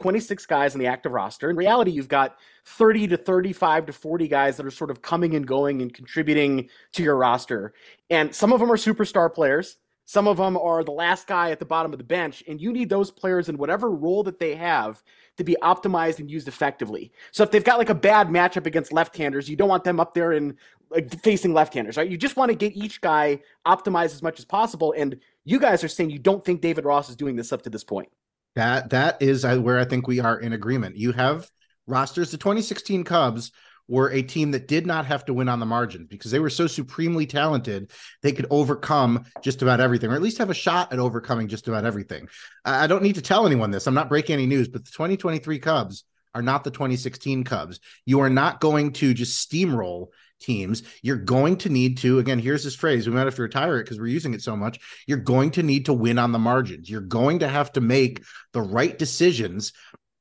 26 0.00 0.44
guys 0.46 0.74
on 0.74 0.80
the 0.80 0.86
active 0.86 1.12
roster. 1.12 1.48
In 1.48 1.56
reality, 1.56 1.90
you've 1.90 2.08
got 2.08 2.36
30 2.66 3.08
to 3.08 3.16
35 3.16 3.86
to 3.86 3.92
40 3.92 4.28
guys 4.28 4.56
that 4.56 4.66
are 4.66 4.70
sort 4.70 4.90
of 4.90 5.00
coming 5.00 5.34
and 5.34 5.46
going 5.46 5.80
and 5.80 5.94
contributing 5.94 6.68
to 6.92 7.02
your 7.02 7.16
roster. 7.16 7.72
And 8.10 8.34
some 8.34 8.52
of 8.52 8.60
them 8.60 8.70
are 8.70 8.76
superstar 8.76 9.32
players. 9.32 9.78
Some 10.04 10.28
of 10.28 10.36
them 10.36 10.56
are 10.56 10.84
the 10.84 10.92
last 10.92 11.26
guy 11.26 11.50
at 11.50 11.58
the 11.58 11.64
bottom 11.64 11.92
of 11.92 11.98
the 11.98 12.04
bench, 12.04 12.44
and 12.46 12.60
you 12.60 12.72
need 12.72 12.88
those 12.88 13.10
players 13.10 13.48
in 13.48 13.58
whatever 13.58 13.90
role 13.90 14.22
that 14.22 14.38
they 14.38 14.54
have 14.54 15.02
to 15.36 15.44
be 15.44 15.56
optimized 15.62 16.18
and 16.18 16.30
used 16.30 16.48
effectively. 16.48 17.12
So 17.30 17.42
if 17.42 17.50
they've 17.50 17.64
got 17.64 17.78
like 17.78 17.90
a 17.90 17.94
bad 17.94 18.28
matchup 18.28 18.66
against 18.66 18.92
left-handers, 18.92 19.48
you 19.48 19.56
don't 19.56 19.68
want 19.68 19.84
them 19.84 20.00
up 20.00 20.14
there 20.14 20.32
and 20.32 20.54
like 20.90 21.20
facing 21.22 21.52
left-handers, 21.52 21.96
right? 21.96 22.08
You 22.08 22.16
just 22.16 22.36
want 22.36 22.50
to 22.50 22.56
get 22.56 22.76
each 22.76 23.00
guy 23.00 23.40
optimized 23.66 24.14
as 24.14 24.22
much 24.22 24.38
as 24.38 24.44
possible. 24.44 24.94
And 24.96 25.18
you 25.44 25.58
guys 25.58 25.84
are 25.84 25.88
saying 25.88 26.10
you 26.10 26.18
don't 26.18 26.44
think 26.44 26.60
David 26.60 26.84
Ross 26.84 27.08
is 27.08 27.16
doing 27.16 27.36
this 27.36 27.52
up 27.52 27.62
to 27.62 27.70
this 27.70 27.84
point. 27.84 28.08
That 28.54 28.90
that 28.90 29.20
is 29.20 29.44
uh, 29.44 29.58
where 29.58 29.78
I 29.78 29.84
think 29.84 30.06
we 30.06 30.20
are 30.20 30.38
in 30.40 30.54
agreement. 30.54 30.96
You 30.96 31.12
have 31.12 31.50
rosters. 31.86 32.30
The 32.30 32.38
2016 32.38 33.04
Cubs 33.04 33.52
were 33.88 34.10
a 34.10 34.22
team 34.22 34.50
that 34.50 34.68
did 34.68 34.86
not 34.86 35.06
have 35.06 35.24
to 35.24 35.34
win 35.34 35.48
on 35.48 35.60
the 35.60 35.66
margins 35.66 36.08
because 36.08 36.30
they 36.30 36.38
were 36.38 36.50
so 36.50 36.66
supremely 36.66 37.26
talented 37.26 37.90
they 38.22 38.32
could 38.32 38.46
overcome 38.50 39.24
just 39.42 39.62
about 39.62 39.80
everything 39.80 40.10
or 40.10 40.14
at 40.14 40.22
least 40.22 40.38
have 40.38 40.50
a 40.50 40.54
shot 40.54 40.92
at 40.92 40.98
overcoming 40.98 41.48
just 41.48 41.68
about 41.68 41.84
everything. 41.84 42.28
I 42.64 42.86
don't 42.86 43.02
need 43.02 43.14
to 43.16 43.22
tell 43.22 43.46
anyone 43.46 43.70
this. 43.70 43.86
I'm 43.86 43.94
not 43.94 44.08
breaking 44.08 44.34
any 44.34 44.46
news 44.46 44.68
but 44.68 44.84
the 44.84 44.90
2023 44.90 45.58
cubs 45.58 46.04
are 46.34 46.42
not 46.42 46.64
the 46.64 46.70
2016 46.70 47.44
cubs. 47.44 47.80
You 48.04 48.20
are 48.20 48.30
not 48.30 48.60
going 48.60 48.92
to 48.94 49.14
just 49.14 49.48
steamroll 49.48 50.08
teams. 50.38 50.82
You're 51.00 51.16
going 51.16 51.56
to 51.58 51.68
need 51.70 51.98
to 51.98 52.18
again 52.18 52.38
here's 52.38 52.64
this 52.64 52.74
phrase 52.74 53.06
we 53.06 53.14
might 53.14 53.24
have 53.24 53.36
to 53.36 53.42
retire 53.42 53.78
it 53.78 53.84
because 53.84 53.98
we're 53.98 54.06
using 54.08 54.34
it 54.34 54.42
so 54.42 54.56
much. 54.56 54.80
You're 55.06 55.18
going 55.18 55.52
to 55.52 55.62
need 55.62 55.86
to 55.86 55.92
win 55.92 56.18
on 56.18 56.32
the 56.32 56.38
margins. 56.38 56.90
You're 56.90 57.00
going 57.00 57.38
to 57.38 57.48
have 57.48 57.72
to 57.72 57.80
make 57.80 58.22
the 58.52 58.60
right 58.60 58.98
decisions 58.98 59.72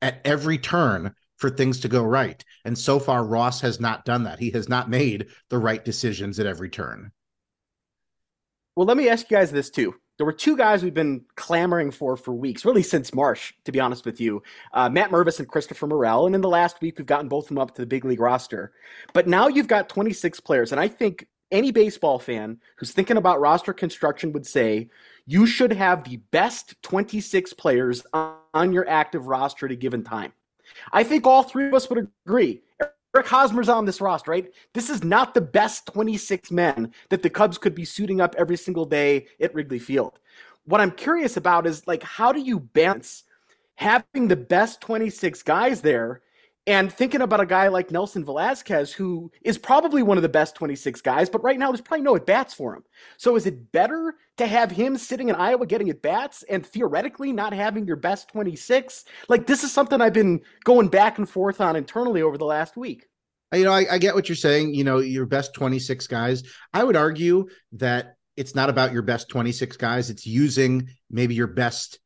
at 0.02 0.22
every 0.24 0.58
turn 0.58 1.16
for 1.38 1.50
things 1.50 1.80
to 1.82 1.88
go 1.88 2.04
right. 2.04 2.44
And 2.64 2.78
so 2.78 3.00
far, 3.00 3.26
Ross 3.26 3.62
has 3.62 3.80
not 3.80 4.06
done 4.06 4.24
that. 4.24 4.40
He 4.40 4.52
has 4.52 4.70
not 4.70 4.90
made 4.90 5.28
the 5.50 5.58
right 5.58 5.84
decisions 5.84 6.40
at 6.40 6.46
every 6.46 6.70
turn. 6.70 7.12
Well, 8.76 8.86
let 8.86 8.98
me 8.98 9.10
ask 9.10 9.30
you 9.30 9.38
guys 9.38 9.52
this 9.52 9.70
too. 9.70 9.96
There 10.18 10.26
were 10.26 10.34
two 10.34 10.56
guys 10.56 10.82
we've 10.82 10.94
been 10.94 11.26
clamoring 11.36 11.92
for 11.92 12.16
for 12.16 12.34
weeks, 12.34 12.64
really 12.64 12.84
since 12.84 13.14
March, 13.14 13.54
to 13.66 13.72
be 13.72 13.82
honest 13.82 14.06
with 14.06 14.22
you 14.22 14.44
uh, 14.74 14.90
Matt 14.90 15.12
Mervis 15.12 15.40
and 15.40 15.48
Christopher 15.48 15.88
Morel. 15.88 16.26
And 16.26 16.36
in 16.36 16.42
the 16.42 16.50
last 16.50 16.82
week, 16.82 16.98
we've 16.98 17.08
gotten 17.08 17.28
both 17.28 17.46
of 17.46 17.50
them 17.50 17.58
up 17.58 17.76
to 17.76 17.82
the 17.82 17.86
big 17.86 18.06
league 18.06 18.22
roster. 18.22 18.72
But 19.14 19.28
now 19.28 19.48
you've 19.48 19.68
got 19.68 19.90
26 19.90 20.40
players. 20.40 20.72
And 20.72 20.80
I 20.80 20.88
think 20.88 21.28
any 21.52 21.72
baseball 21.72 22.18
fan 22.18 22.60
who's 22.78 22.92
thinking 22.92 23.18
about 23.18 23.40
roster 23.40 23.74
construction 23.74 24.32
would 24.34 24.48
say 24.48 24.90
you 25.26 25.46
should 25.46 25.74
have 25.74 26.04
the 26.04 26.18
best 26.32 26.82
26 26.82 27.54
players 27.54 28.06
on 28.14 28.72
your 28.72 28.88
active 28.88 29.28
roster 29.28 29.66
at 29.66 29.72
a 29.72 29.76
given 29.76 30.04
time. 30.04 30.34
I 30.92 31.04
think 31.04 31.26
all 31.26 31.44
three 31.44 31.68
of 31.68 31.74
us 31.74 31.90
would 31.90 32.08
agree. 32.26 32.62
Eric 33.16 33.28
Hosmer's 33.28 33.70
on 33.70 33.86
this 33.86 34.02
roster, 34.02 34.32
right? 34.32 34.52
This 34.74 34.90
is 34.90 35.04
not 35.04 35.34
the 35.34 35.42
best 35.42 35.86
26 35.88 36.52
men 36.52 36.94
that 37.10 37.24
the 37.24 37.30
Cubs 37.30 37.58
could 37.58 37.74
be 37.74 37.86
suiting 37.86 38.20
up 38.20 38.36
every 38.38 38.58
single 38.58 38.86
day 38.86 39.28
at 39.40 39.54
Wrigley 39.56 39.80
Field. 39.80 40.20
What 40.66 40.82
I'm 40.82 40.92
curious 40.92 41.38
about 41.38 41.66
is 41.66 41.88
like, 41.88 42.04
how 42.04 42.34
do 42.34 42.42
you 42.42 42.60
balance 42.60 43.24
having 43.76 44.28
the 44.28 44.36
best 44.36 44.82
26 44.82 45.44
guys 45.44 45.82
there 45.82 46.22
and 46.68 46.92
thinking 46.92 47.22
about 47.22 47.42
a 47.42 47.46
guy 47.46 47.68
like 47.68 47.92
Nelson 47.92 48.26
Velazquez, 48.26 48.92
who 48.92 49.32
is 49.44 49.58
probably 49.58 50.02
one 50.02 50.18
of 50.18 50.24
the 50.24 50.30
best 50.30 50.56
26 50.56 51.02
guys, 51.02 51.30
but 51.30 51.44
right 51.44 51.60
now 51.60 51.72
there's 51.72 51.82
probably 51.82 52.04
no 52.04 52.16
at 52.16 52.26
bats 52.26 52.54
for 52.54 52.76
him. 52.76 52.84
So 53.18 53.36
is 53.36 53.46
it 53.46 53.72
better 53.72 54.16
to 54.38 54.48
have 54.48 54.72
him 54.72 54.98
sitting 54.98 55.30
in 55.30 55.36
Iowa 55.36 55.68
getting 55.68 55.90
at 55.90 56.02
bats 56.02 56.44
and 56.50 56.66
theoretically 56.66 57.32
not 57.32 57.54
having 57.54 57.86
your 57.86 57.98
best 57.98 58.30
26? 58.30 59.06
Like, 59.30 59.46
this 59.46 59.64
is 59.64 59.72
something 59.72 60.02
I've 60.02 60.14
been 60.14 60.42
going 60.64 60.88
back 60.88 61.18
and 61.20 61.30
forth 61.30 61.62
on 61.62 61.76
internally 61.76 62.22
over 62.22 62.38
the 62.38 62.46
last 62.46 62.76
week. 62.76 63.06
You 63.54 63.64
know, 63.64 63.72
I, 63.72 63.86
I 63.92 63.98
get 64.00 64.16
what 64.16 64.28
you're 64.28 64.36
saying. 64.36 64.74
You 64.74 64.84
know, 64.84 64.98
your 65.00 65.28
best 65.28 65.54
26 65.54 66.08
guys. 66.08 66.44
I 66.74 66.84
would 66.84 66.96
argue 66.96 67.48
that 67.74 68.16
it's 68.36 68.56
not 68.56 68.70
about 68.70 68.92
your 68.92 69.04
best 69.04 69.30
26 69.30 69.78
guys, 69.78 70.10
it's 70.10 70.26
using 70.26 70.90
maybe 71.10 71.36
your 71.36 71.48
best 71.48 72.00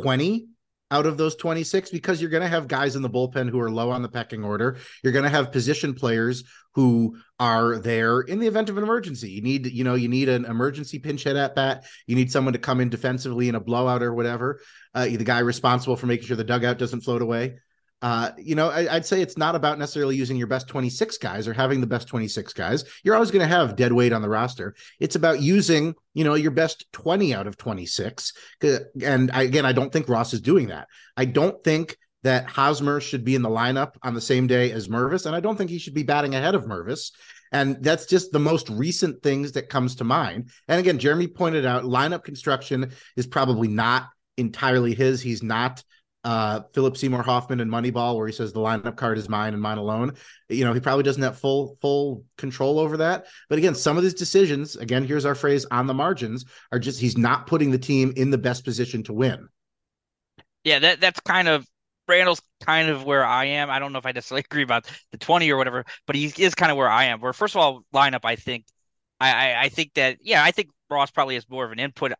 20 0.00 0.48
out 0.92 1.06
of 1.06 1.16
those 1.16 1.34
26 1.36 1.90
because 1.90 2.20
you're 2.20 2.30
going 2.30 2.42
to 2.42 2.48
have 2.48 2.68
guys 2.68 2.96
in 2.96 3.02
the 3.02 3.08
bullpen 3.08 3.48
who 3.48 3.58
are 3.58 3.70
low 3.70 3.90
on 3.90 4.02
the 4.02 4.08
pecking 4.10 4.44
order. 4.44 4.76
You're 5.02 5.14
going 5.14 5.24
to 5.24 5.30
have 5.30 5.50
position 5.50 5.94
players 5.94 6.44
who 6.74 7.16
are 7.40 7.78
there 7.78 8.20
in 8.20 8.38
the 8.38 8.46
event 8.46 8.68
of 8.68 8.76
an 8.76 8.84
emergency. 8.84 9.30
You 9.30 9.40
need, 9.40 9.66
you 9.66 9.84
know, 9.84 9.94
you 9.94 10.08
need 10.08 10.28
an 10.28 10.44
emergency 10.44 10.98
pinch 10.98 11.24
hit 11.24 11.34
at 11.34 11.54
bat. 11.54 11.86
You 12.06 12.14
need 12.14 12.30
someone 12.30 12.52
to 12.52 12.58
come 12.58 12.80
in 12.80 12.90
defensively 12.90 13.48
in 13.48 13.54
a 13.54 13.60
blowout 13.60 14.02
or 14.02 14.12
whatever. 14.12 14.60
Uh, 14.94 15.04
the 15.06 15.24
guy 15.24 15.38
responsible 15.38 15.96
for 15.96 16.06
making 16.06 16.26
sure 16.26 16.36
the 16.36 16.44
dugout 16.44 16.78
doesn't 16.78 17.00
float 17.00 17.22
away. 17.22 17.58
Uh, 18.02 18.32
you 18.36 18.56
know, 18.56 18.68
I, 18.68 18.94
would 18.94 19.06
say 19.06 19.22
it's 19.22 19.38
not 19.38 19.54
about 19.54 19.78
necessarily 19.78 20.16
using 20.16 20.36
your 20.36 20.48
best 20.48 20.66
26 20.66 21.18
guys 21.18 21.46
or 21.46 21.52
having 21.52 21.80
the 21.80 21.86
best 21.86 22.08
26 22.08 22.52
guys. 22.52 22.84
You're 23.04 23.14
always 23.14 23.30
going 23.30 23.48
to 23.48 23.56
have 23.56 23.76
dead 23.76 23.92
weight 23.92 24.12
on 24.12 24.22
the 24.22 24.28
roster. 24.28 24.74
It's 24.98 25.14
about 25.14 25.40
using, 25.40 25.94
you 26.12 26.24
know, 26.24 26.34
your 26.34 26.50
best 26.50 26.84
20 26.92 27.32
out 27.32 27.46
of 27.46 27.56
26. 27.56 28.32
And 29.04 29.30
I, 29.32 29.42
again, 29.42 29.64
I 29.64 29.72
don't 29.72 29.92
think 29.92 30.08
Ross 30.08 30.34
is 30.34 30.40
doing 30.40 30.66
that. 30.68 30.88
I 31.16 31.26
don't 31.26 31.62
think 31.62 31.96
that 32.24 32.46
Hosmer 32.46 33.00
should 33.00 33.24
be 33.24 33.36
in 33.36 33.42
the 33.42 33.48
lineup 33.48 33.94
on 34.02 34.14
the 34.14 34.20
same 34.20 34.48
day 34.48 34.72
as 34.72 34.88
Mervis, 34.88 35.26
and 35.26 35.34
I 35.34 35.40
don't 35.40 35.56
think 35.56 35.70
he 35.70 35.78
should 35.78 35.94
be 35.94 36.02
batting 36.02 36.34
ahead 36.34 36.54
of 36.54 36.64
Mervis. 36.64 37.12
And 37.52 37.82
that's 37.82 38.06
just 38.06 38.32
the 38.32 38.38
most 38.38 38.68
recent 38.70 39.22
things 39.22 39.52
that 39.52 39.68
comes 39.68 39.96
to 39.96 40.04
mind. 40.04 40.50
And 40.68 40.80
again, 40.80 40.98
Jeremy 40.98 41.26
pointed 41.28 41.66
out 41.66 41.84
lineup 41.84 42.24
construction 42.24 42.92
is 43.16 43.26
probably 43.26 43.68
not 43.68 44.08
entirely 44.38 44.94
his. 44.94 45.20
He's 45.20 45.42
not 45.42 45.84
uh, 46.24 46.60
Philip 46.72 46.96
Seymour 46.96 47.22
Hoffman 47.22 47.60
and 47.60 47.70
Moneyball, 47.70 48.16
where 48.16 48.26
he 48.26 48.32
says 48.32 48.52
the 48.52 48.60
lineup 48.60 48.96
card 48.96 49.18
is 49.18 49.28
mine 49.28 49.54
and 49.54 49.62
mine 49.62 49.78
alone. 49.78 50.14
You 50.48 50.64
know, 50.64 50.72
he 50.72 50.80
probably 50.80 51.02
doesn't 51.02 51.22
have 51.22 51.38
full 51.38 51.76
full 51.80 52.24
control 52.38 52.78
over 52.78 52.98
that. 52.98 53.26
But 53.48 53.58
again, 53.58 53.74
some 53.74 53.96
of 53.96 54.02
these 54.02 54.14
decisions, 54.14 54.76
again, 54.76 55.04
here's 55.04 55.24
our 55.24 55.34
phrase 55.34 55.66
on 55.70 55.86
the 55.86 55.94
margins, 55.94 56.44
are 56.70 56.78
just 56.78 57.00
he's 57.00 57.18
not 57.18 57.46
putting 57.46 57.70
the 57.70 57.78
team 57.78 58.12
in 58.16 58.30
the 58.30 58.38
best 58.38 58.64
position 58.64 59.02
to 59.04 59.12
win. 59.12 59.48
Yeah, 60.64 60.78
that 60.78 61.00
that's 61.00 61.20
kind 61.20 61.48
of 61.48 61.66
Randall's 62.06 62.42
kind 62.60 62.88
of 62.88 63.04
where 63.04 63.24
I 63.24 63.46
am. 63.46 63.70
I 63.70 63.78
don't 63.78 63.92
know 63.92 63.98
if 63.98 64.06
I 64.06 64.12
necessarily 64.12 64.44
agree 64.48 64.62
about 64.62 64.86
the 65.10 65.18
20 65.18 65.50
or 65.50 65.56
whatever, 65.56 65.84
but 66.06 66.14
he 66.14 66.32
is 66.38 66.54
kind 66.54 66.70
of 66.70 66.78
where 66.78 66.90
I 66.90 67.04
am. 67.04 67.20
Where 67.20 67.32
first 67.32 67.54
of 67.54 67.60
all, 67.60 67.84
lineup, 67.92 68.24
I 68.24 68.36
think 68.36 68.66
I, 69.18 69.32
I, 69.32 69.62
I 69.62 69.68
think 69.70 69.94
that 69.94 70.18
yeah, 70.20 70.42
I 70.44 70.52
think 70.52 70.68
Ross 70.88 71.10
probably 71.10 71.34
has 71.34 71.48
more 71.48 71.64
of 71.64 71.72
an 71.72 71.80
input, 71.80 72.12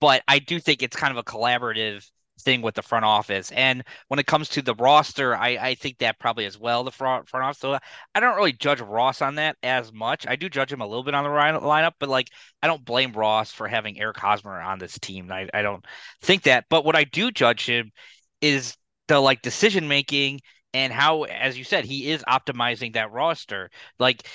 but 0.00 0.22
I 0.26 0.38
do 0.38 0.60
think 0.60 0.82
it's 0.82 0.96
kind 0.96 1.10
of 1.10 1.18
a 1.18 1.24
collaborative 1.24 2.08
thing 2.40 2.62
with 2.62 2.74
the 2.74 2.82
front 2.82 3.04
office. 3.04 3.50
And 3.52 3.84
when 4.08 4.18
it 4.18 4.26
comes 4.26 4.48
to 4.50 4.62
the 4.62 4.74
roster, 4.74 5.36
I, 5.36 5.50
I 5.50 5.74
think 5.74 5.98
that 5.98 6.18
probably 6.18 6.46
as 6.46 6.58
well 6.58 6.84
the 6.84 6.90
front 6.90 7.28
front 7.28 7.44
office. 7.44 7.58
So 7.58 7.78
I 8.14 8.20
don't 8.20 8.36
really 8.36 8.52
judge 8.52 8.80
Ross 8.80 9.22
on 9.22 9.36
that 9.36 9.56
as 9.62 9.92
much. 9.92 10.26
I 10.26 10.36
do 10.36 10.48
judge 10.48 10.72
him 10.72 10.80
a 10.80 10.86
little 10.86 11.04
bit 11.04 11.14
on 11.14 11.24
the 11.24 11.30
lineup, 11.30 11.92
but 11.98 12.08
like 12.08 12.28
I 12.62 12.66
don't 12.66 12.84
blame 12.84 13.12
Ross 13.12 13.52
for 13.52 13.68
having 13.68 13.98
Eric 13.98 14.18
Hosmer 14.18 14.60
on 14.60 14.78
this 14.78 14.98
team. 14.98 15.30
I, 15.30 15.48
I 15.54 15.62
don't 15.62 15.84
think 16.22 16.42
that. 16.44 16.66
But 16.68 16.84
what 16.84 16.96
I 16.96 17.04
do 17.04 17.30
judge 17.30 17.66
him 17.66 17.92
is 18.40 18.76
the 19.08 19.20
like 19.20 19.42
decision 19.42 19.88
making 19.88 20.40
and 20.72 20.92
how, 20.92 21.22
as 21.22 21.56
you 21.56 21.64
said, 21.64 21.84
he 21.84 22.10
is 22.10 22.24
optimizing 22.24 22.94
that 22.94 23.12
roster. 23.12 23.70
Like, 23.98 24.26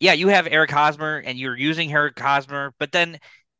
yeah, 0.00 0.12
you 0.12 0.28
have 0.28 0.46
Eric 0.46 0.70
Hosmer 0.70 1.22
and 1.24 1.38
you're 1.38 1.56
using 1.56 1.90
Eric 1.92 2.18
Hosmer, 2.18 2.74
but 2.78 2.92
then 2.92 3.18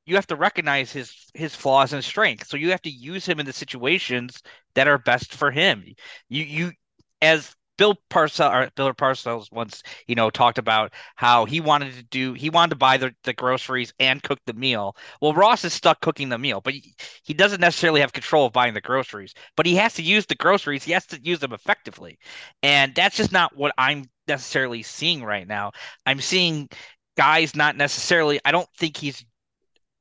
you 0.09 0.15
have 0.15 0.27
to 0.29 0.37
recognize 0.37 0.91
his 0.91 1.13
his 1.35 1.55
flaws 1.55 1.93
and 1.93 2.03
strengths. 2.03 2.49
So 2.49 2.57
you 2.57 2.71
have 2.71 2.83
to 2.83 2.91
use 2.91 3.27
him 3.27 3.41
in 3.41 3.47
the 3.47 3.53
situations 3.53 4.43
that 4.75 4.89
are 4.89 4.99
best 4.99 5.35
for 5.35 5.51
him. 5.51 5.85
You 6.29 6.45
you 6.45 6.73
as 7.21 7.55
Bill 7.77 7.95
Parcells 8.11 8.53
or 8.53 8.71
Bill 8.75 8.93
Parcells 8.95 9.53
once, 9.53 9.83
you 10.07 10.15
know, 10.15 10.31
talked 10.31 10.59
about 10.59 10.93
how 11.15 11.45
he 11.45 11.61
wanted 11.61 11.95
to 11.95 12.03
do 12.05 12.33
he 12.33 12.51
wanted 12.51 12.71
to 12.71 12.77
buy 12.77 12.97
the, 12.97 13.15
the 13.25 13.35
groceries 13.35 13.93
and 14.01 14.23
cook 14.23 14.41
the 14.47 14.55
meal. 14.55 14.97
Well, 15.21 15.35
Ross 15.35 15.65
is 15.65 15.75
stuck 15.75 16.01
cooking 16.01 16.31
the 16.31 16.39
meal, 16.39 16.61
but 16.61 16.75
he, 16.75 16.95
he 17.23 17.35
doesn't 17.35 17.61
necessarily 17.61 18.01
have 18.01 18.13
control 18.13 18.47
of 18.47 18.53
buying 18.53 18.75
the 18.75 18.81
groceries. 18.81 19.35
But 19.57 19.67
he 19.67 19.77
has 19.77 19.95
to 19.95 20.03
use 20.03 20.27
the 20.27 20.35
groceries. 20.35 20.85
He 20.85 20.93
has 20.93 21.07
to 21.07 21.21
use 21.23 21.39
them 21.39 21.53
effectively, 21.53 22.19
and 22.63 22.95
that's 22.95 23.17
just 23.17 23.33
not 23.33 23.57
what 23.57 23.73
I'm 23.79 24.07
necessarily 24.27 24.83
seeing 24.83 25.23
right 25.23 25.47
now. 25.47 25.73
I'm 26.07 26.21
seeing 26.21 26.69
guys 27.17 27.55
not 27.55 27.77
necessarily. 27.77 28.41
I 28.45 28.53
don't 28.53 28.69
think 28.77 28.97
he's 28.97 29.25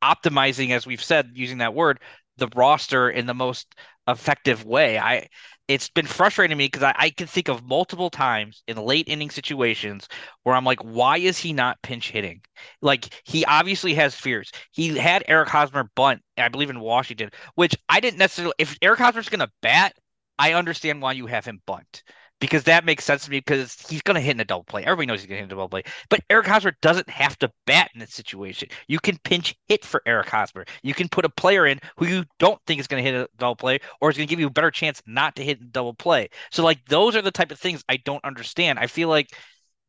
optimizing, 0.04 0.72
as 0.72 0.86
we've 0.86 1.04
said, 1.04 1.32
using 1.34 1.60
that 1.60 1.74
word, 1.74 2.00
the 2.38 2.50
roster 2.56 3.10
in 3.10 3.26
the 3.26 3.34
most 3.34 3.76
effective 4.08 4.66
way. 4.66 4.98
I 5.00 5.28
it's 5.68 5.90
been 5.90 6.06
frustrating 6.06 6.58
me 6.58 6.66
because 6.68 6.84
I, 6.84 6.96
I 6.98 7.10
can 7.10 7.28
think 7.28 7.50
of 7.50 7.66
multiple 7.66 8.10
times 8.10 8.64
in 8.68 8.78
late 8.78 9.10
inning 9.10 9.30
situations 9.30 10.08
where 10.44 10.56
I'm 10.56 10.64
like, 10.64 10.80
why 10.80 11.18
is 11.18 11.38
he 11.38 11.52
not 11.52 11.82
pinch 11.82 12.10
hitting? 12.10 12.42
Like 12.82 13.14
he 13.26 13.44
obviously 13.46 13.94
has 13.96 14.16
fears. 14.16 14.52
He 14.72 14.98
had 14.98 15.26
Eric 15.28 15.50
Hosmer 15.50 15.90
bunt, 15.96 16.22
I 16.38 16.48
believe 16.48 16.70
in 16.70 16.80
Washington, 16.80 17.32
which 17.56 17.76
I 17.90 18.00
didn't 18.00 18.20
necessarily. 18.20 18.54
If 18.58 18.78
Eric 18.82 19.00
Hosmer's 19.00 19.30
going 19.30 19.42
to 19.42 19.52
bat, 19.62 19.94
I 20.40 20.54
understand 20.54 21.02
why 21.02 21.14
you 21.14 21.26
have 21.28 21.46
him 21.46 21.62
bunt 21.66 22.04
because 22.40 22.64
that 22.64 22.86
makes 22.86 23.04
sense 23.04 23.26
to 23.26 23.32
me 23.32 23.40
because 23.40 23.76
he's 23.90 24.02
going 24.02 24.16
to 24.16 24.22
hit 24.22 24.32
in 24.32 24.40
a 24.40 24.46
double 24.46 24.64
play. 24.64 24.84
Everybody 24.84 25.08
knows 25.08 25.22
he's 25.22 25.28
going 25.28 25.38
to 25.38 25.42
hit 25.42 25.52
in 25.52 25.52
a 25.52 25.56
double 25.56 25.70
play. 25.70 25.84
But 26.10 26.22
Eric 26.30 26.48
Hosmer 26.48 26.76
doesn't 26.82 27.10
have 27.10 27.38
to 27.40 27.52
bat 27.66 27.90
in 27.94 28.00
this 28.00 28.14
situation. 28.14 28.70
You 28.88 29.00
can 29.00 29.18
pinch 29.24 29.56
hit 29.68 29.84
for 29.84 30.02
Eric 30.06 30.30
Hosmer. 30.30 30.66
You 30.84 30.94
can 30.94 31.10
put 31.10 31.26
a 31.26 31.30
player 31.30 31.66
in 31.66 31.80
who 31.98 32.06
you 32.08 32.26
don't 32.40 32.62
think 32.68 32.80
is 32.80 32.88
going 32.88 33.04
to 33.04 33.12
hit 33.12 33.20
a 33.20 33.28
double 33.38 33.56
play 33.56 33.80
or 34.02 34.10
is 34.10 34.18
going 34.18 34.28
to 34.28 34.32
give 34.32 34.40
you 34.40 34.48
a 34.48 34.52
better 34.52 34.72
chance 34.72 35.02
not 35.08 35.36
to 35.38 35.44
hit 35.44 35.62
a 35.62 35.66
double 35.66 35.94
play. 35.94 36.30
So, 36.52 36.64
like, 36.64 36.86
those 36.86 37.16
are 37.16 37.22
the 37.22 37.32
type 37.32 37.52
of 37.52 37.60
things 37.60 37.84
I 37.90 37.98
don't 37.98 38.24
understand. 38.24 38.80
I 38.80 38.88
feel 38.88 39.10
like 39.10 39.30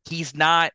he's 0.05 0.35
not 0.35 0.71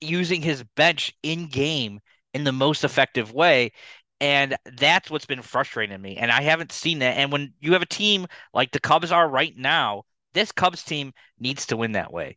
using 0.00 0.42
his 0.42 0.62
bench 0.76 1.12
in 1.22 1.46
game 1.46 2.00
in 2.34 2.44
the 2.44 2.52
most 2.52 2.84
effective 2.84 3.32
way. 3.32 3.72
And 4.20 4.56
that's 4.76 5.10
what's 5.10 5.26
been 5.26 5.42
frustrating 5.42 6.00
me. 6.00 6.16
And 6.18 6.30
I 6.30 6.42
haven't 6.42 6.72
seen 6.72 6.98
that. 6.98 7.16
And 7.16 7.32
when 7.32 7.54
you 7.58 7.72
have 7.72 7.82
a 7.82 7.86
team 7.86 8.26
like 8.52 8.70
the 8.70 8.80
Cubs 8.80 9.12
are 9.12 9.26
right 9.26 9.56
now, 9.56 10.04
this 10.34 10.52
Cubs 10.52 10.82
team 10.82 11.12
needs 11.38 11.66
to 11.66 11.76
win 11.76 11.92
that 11.92 12.12
way. 12.12 12.36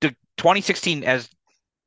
The 0.00 0.14
2016, 0.36 1.04
as 1.04 1.28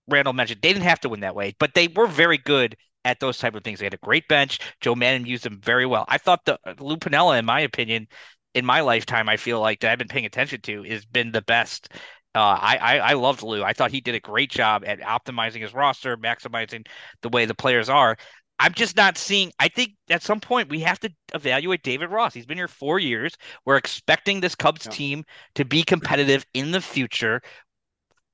Randall 0.08 0.34
mentioned, 0.34 0.62
they 0.62 0.74
didn't 0.74 0.86
have 0.86 1.00
to 1.02 1.10
win 1.10 1.22
that 1.22 1.36
way, 1.36 1.56
but 1.60 1.74
they 1.74 1.88
were 1.88 2.08
very 2.08 2.38
good 2.38 2.76
at 3.06 3.20
those 3.20 3.38
type 3.38 3.56
of 3.56 3.64
things. 3.64 3.80
They 3.80 3.86
had 3.86 3.94
a 3.94 3.98
great 3.98 4.28
bench. 4.28 4.60
Joe 4.80 4.96
Maddon 4.96 5.26
used 5.26 5.44
them 5.44 5.60
very 5.62 5.86
well. 5.86 6.06
I 6.08 6.18
thought 6.18 6.46
the 6.46 6.60
Lou 6.80 6.98
Piniella, 6.98 7.40
in 7.40 7.46
my 7.46 7.62
opinion, 7.62 8.08
in 8.54 8.66
my 8.66 8.82
lifetime, 8.82 9.30
I 9.30 9.38
feel 9.38 9.60
like 9.60 9.80
that 9.80 9.92
I've 9.92 9.98
been 9.98 10.08
paying 10.08 10.26
attention 10.26 10.62
to, 10.62 10.84
has 10.84 11.06
been 11.06 11.32
the 11.32 11.42
best. 11.42 11.90
Uh, 12.34 12.40
I, 12.40 12.78
I 12.78 12.98
I 12.98 13.14
loved 13.14 13.44
Lou. 13.44 13.64
I 13.64 13.74
thought 13.74 13.92
he 13.92 14.02
did 14.02 14.16
a 14.16 14.20
great 14.20 14.52
job 14.52 14.84
at 14.86 15.02
optimizing 15.02 15.62
his 15.62 15.74
roster, 15.74 16.16
maximizing 16.18 16.88
the 17.22 17.30
way 17.30 17.46
the 17.46 17.56
players 17.56 17.90
are. 17.90 18.18
I'm 18.62 18.76
just 18.76 18.96
not 18.96 19.18
seeing. 19.18 19.52
I 19.60 19.70
think 19.70 19.94
at 20.12 20.22
some 20.22 20.40
point 20.40 20.70
we 20.70 20.82
have 20.82 21.00
to 21.00 21.10
evaluate 21.34 21.82
David 21.82 22.12
Ross. 22.12 22.32
He's 22.32 22.46
been 22.46 22.60
here 22.60 22.68
four 22.68 23.00
years. 23.00 23.36
We're 23.66 23.78
expecting 23.78 24.40
this 24.40 24.54
Cubs 24.54 24.86
yeah. 24.86 24.92
team 24.92 25.24
to 25.56 25.66
be 25.66 25.82
competitive 25.82 26.46
in 26.54 26.70
the 26.70 26.80
future. 26.80 27.42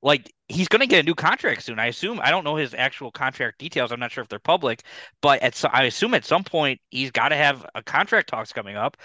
Like 0.01 0.29
he's 0.49 0.67
going 0.67 0.81
to 0.81 0.85
get 0.85 0.99
a 0.99 1.03
new 1.03 1.15
contract 1.15 1.63
soon. 1.63 1.79
I 1.79 1.85
assume. 1.85 2.19
I 2.21 2.29
don't 2.29 2.43
know 2.43 2.57
his 2.57 2.73
actual 2.73 3.09
contract 3.09 3.57
details. 3.57 3.93
I'm 3.93 4.01
not 4.01 4.11
sure 4.11 4.21
if 4.21 4.27
they're 4.27 4.37
public, 4.37 4.83
but 5.21 5.41
at 5.41 5.63
I 5.71 5.83
assume 5.83 6.13
at 6.13 6.25
some 6.25 6.43
point 6.43 6.81
he's 6.89 7.11
got 7.11 7.29
to 7.29 7.37
have 7.37 7.65
a 7.73 7.81
contract 7.81 8.27
talks 8.27 8.51
coming 8.51 8.75
up. 8.75 8.97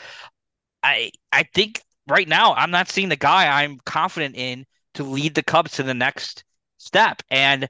I 0.82 1.12
I 1.30 1.44
think 1.54 1.82
right 2.08 2.26
now 2.26 2.54
I'm 2.54 2.72
not 2.72 2.90
seeing 2.90 3.08
the 3.08 3.16
guy 3.16 3.62
I'm 3.62 3.78
confident 3.86 4.34
in 4.34 4.66
to 4.94 5.04
lead 5.04 5.36
the 5.36 5.44
Cubs 5.44 5.72
to 5.76 5.84
the 5.84 5.94
next 5.94 6.42
step. 6.78 7.22
And 7.30 7.68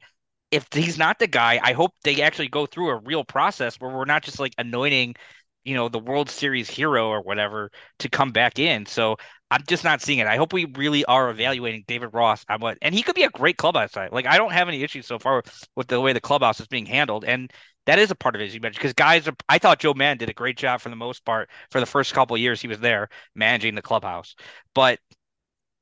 if 0.53 0.69
he's 0.73 0.99
not 0.99 1.19
the 1.19 1.27
guy, 1.27 1.61
I 1.62 1.73
hope 1.73 1.93
they 2.05 2.23
actually 2.23 2.49
go 2.49 2.67
through 2.67 2.91
a 2.91 2.99
real 3.01 3.25
process 3.25 3.77
where 3.81 3.91
we're 3.91 4.05
not 4.05 4.23
just 4.23 4.38
like 4.38 4.55
anointing, 4.59 5.17
you 5.65 5.75
know, 5.75 5.88
the 5.88 5.99
World 5.99 6.31
Series 6.31 6.71
hero 6.71 7.09
or 7.09 7.23
whatever 7.23 7.71
to 8.01 8.11
come 8.11 8.33
back 8.33 8.59
in. 8.59 8.87
So 8.87 9.17
I'm 9.51 9.65
just 9.69 9.85
not 9.85 10.03
seeing 10.03 10.21
it. 10.21 10.27
I 10.29 10.37
hope 10.37 10.53
we 10.53 10.67
really 10.77 11.05
are 11.07 11.31
evaluating 11.31 11.85
David 11.88 12.11
Ross 12.12 12.45
on 12.51 12.61
what, 12.61 12.79
and 12.83 12.95
he 12.95 13.03
could 13.03 13.15
be 13.17 13.25
a 13.25 13.31
great 13.31 13.57
clubhouse 13.57 13.93
guy. 13.93 14.09
Like 14.12 14.27
I 14.27 14.37
don't 14.38 14.53
have 14.53 14.69
any 14.69 14.83
issues 14.83 15.07
so 15.07 15.19
far 15.19 15.43
with 15.77 15.88
the 15.88 16.01
way 16.01 16.12
the 16.12 16.21
clubhouse 16.21 16.61
is 16.61 16.69
being 16.69 16.87
handled, 16.87 17.25
and 17.25 17.51
that 17.87 17.99
is 17.99 18.11
a 18.11 18.15
part 18.15 18.35
of 18.37 18.41
it, 18.43 18.47
as 18.47 18.55
you 18.55 18.61
mentioned, 18.61 18.81
because 18.81 18.93
guys 18.95 19.27
are. 19.29 19.35
I 19.49 19.59
thought 19.59 19.81
Joe 19.81 19.95
Maddon 19.95 20.19
did 20.19 20.31
a 20.31 20.35
great 20.35 20.59
job 20.59 20.81
for 20.81 20.91
the 20.91 20.97
most 20.97 21.25
part 21.25 21.51
for 21.71 21.81
the 21.81 21.87
first 21.87 22.15
couple 22.15 22.37
years 22.37 22.61
he 22.61 22.69
was 22.69 22.81
there 22.81 23.09
managing 23.35 23.75
the 23.75 23.83
clubhouse, 23.83 24.35
but 24.75 25.01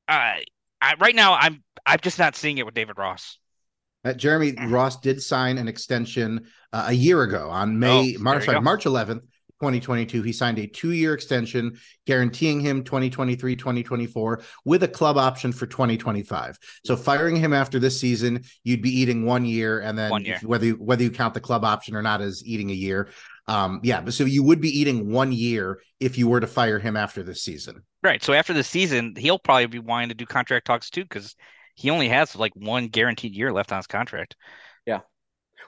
uh, 0.07 0.35
I, 0.81 0.95
right 0.99 1.15
now 1.15 1.33
I'm 1.35 1.63
I'm 1.85 1.99
just 2.01 2.19
not 2.19 2.35
seeing 2.35 2.57
it 2.57 2.65
with 2.65 2.75
David 2.75 2.97
Ross. 2.97 3.37
Uh, 4.03 4.13
Jeremy 4.13 4.55
Ross 4.67 4.99
did 4.99 5.21
sign 5.21 5.57
an 5.57 5.67
extension 5.67 6.47
uh, 6.73 6.85
a 6.87 6.93
year 6.93 7.21
ago 7.23 7.49
on 7.49 7.77
May 7.77 8.15
oh, 8.15 8.19
March 8.19 8.45
sorry, 8.45 8.59
March 8.59 8.85
11th, 8.85 9.21
2022. 9.61 10.23
He 10.23 10.33
signed 10.33 10.57
a 10.57 10.65
two-year 10.65 11.13
extension 11.13 11.77
guaranteeing 12.07 12.59
him 12.59 12.83
2023, 12.83 13.55
2024 13.55 14.41
with 14.65 14.81
a 14.81 14.87
club 14.87 15.17
option 15.17 15.51
for 15.51 15.67
2025. 15.67 16.57
So 16.83 16.95
firing 16.95 17.35
him 17.35 17.53
after 17.53 17.77
this 17.77 17.99
season, 17.99 18.43
you'd 18.63 18.81
be 18.81 18.89
eating 18.89 19.23
one 19.23 19.45
year 19.45 19.79
and 19.81 19.97
then 19.97 20.25
year. 20.25 20.39
whether 20.43 20.65
you, 20.65 20.73
whether 20.75 21.03
you 21.03 21.11
count 21.11 21.35
the 21.35 21.39
club 21.39 21.63
option 21.63 21.95
or 21.95 22.01
not 22.01 22.21
as 22.21 22.43
eating 22.43 22.71
a 22.71 22.75
year. 22.75 23.09
Um, 23.47 23.81
yeah, 23.83 24.01
but 24.01 24.13
so 24.13 24.23
you 24.23 24.43
would 24.43 24.61
be 24.61 24.69
eating 24.69 25.11
one 25.11 25.31
year 25.31 25.81
if 25.99 26.17
you 26.17 26.27
were 26.27 26.39
to 26.39 26.47
fire 26.47 26.79
him 26.79 26.95
after 26.95 27.21
this 27.21 27.43
season. 27.43 27.83
Right. 28.01 28.23
So 28.23 28.33
after 28.33 28.53
the 28.53 28.63
season, 28.63 29.13
he'll 29.15 29.39
probably 29.39 29.67
be 29.67 29.79
wanting 29.79 30.09
to 30.09 30.15
do 30.15 30.25
contract 30.25 30.65
talks 30.65 30.89
too 30.89 31.03
because 31.03 31.35
he 31.81 31.89
only 31.89 32.09
has 32.09 32.35
like 32.35 32.53
one 32.55 32.87
guaranteed 32.87 33.33
year 33.33 33.51
left 33.51 33.71
on 33.71 33.77
his 33.77 33.87
contract. 33.87 34.35
Yeah. 34.85 34.99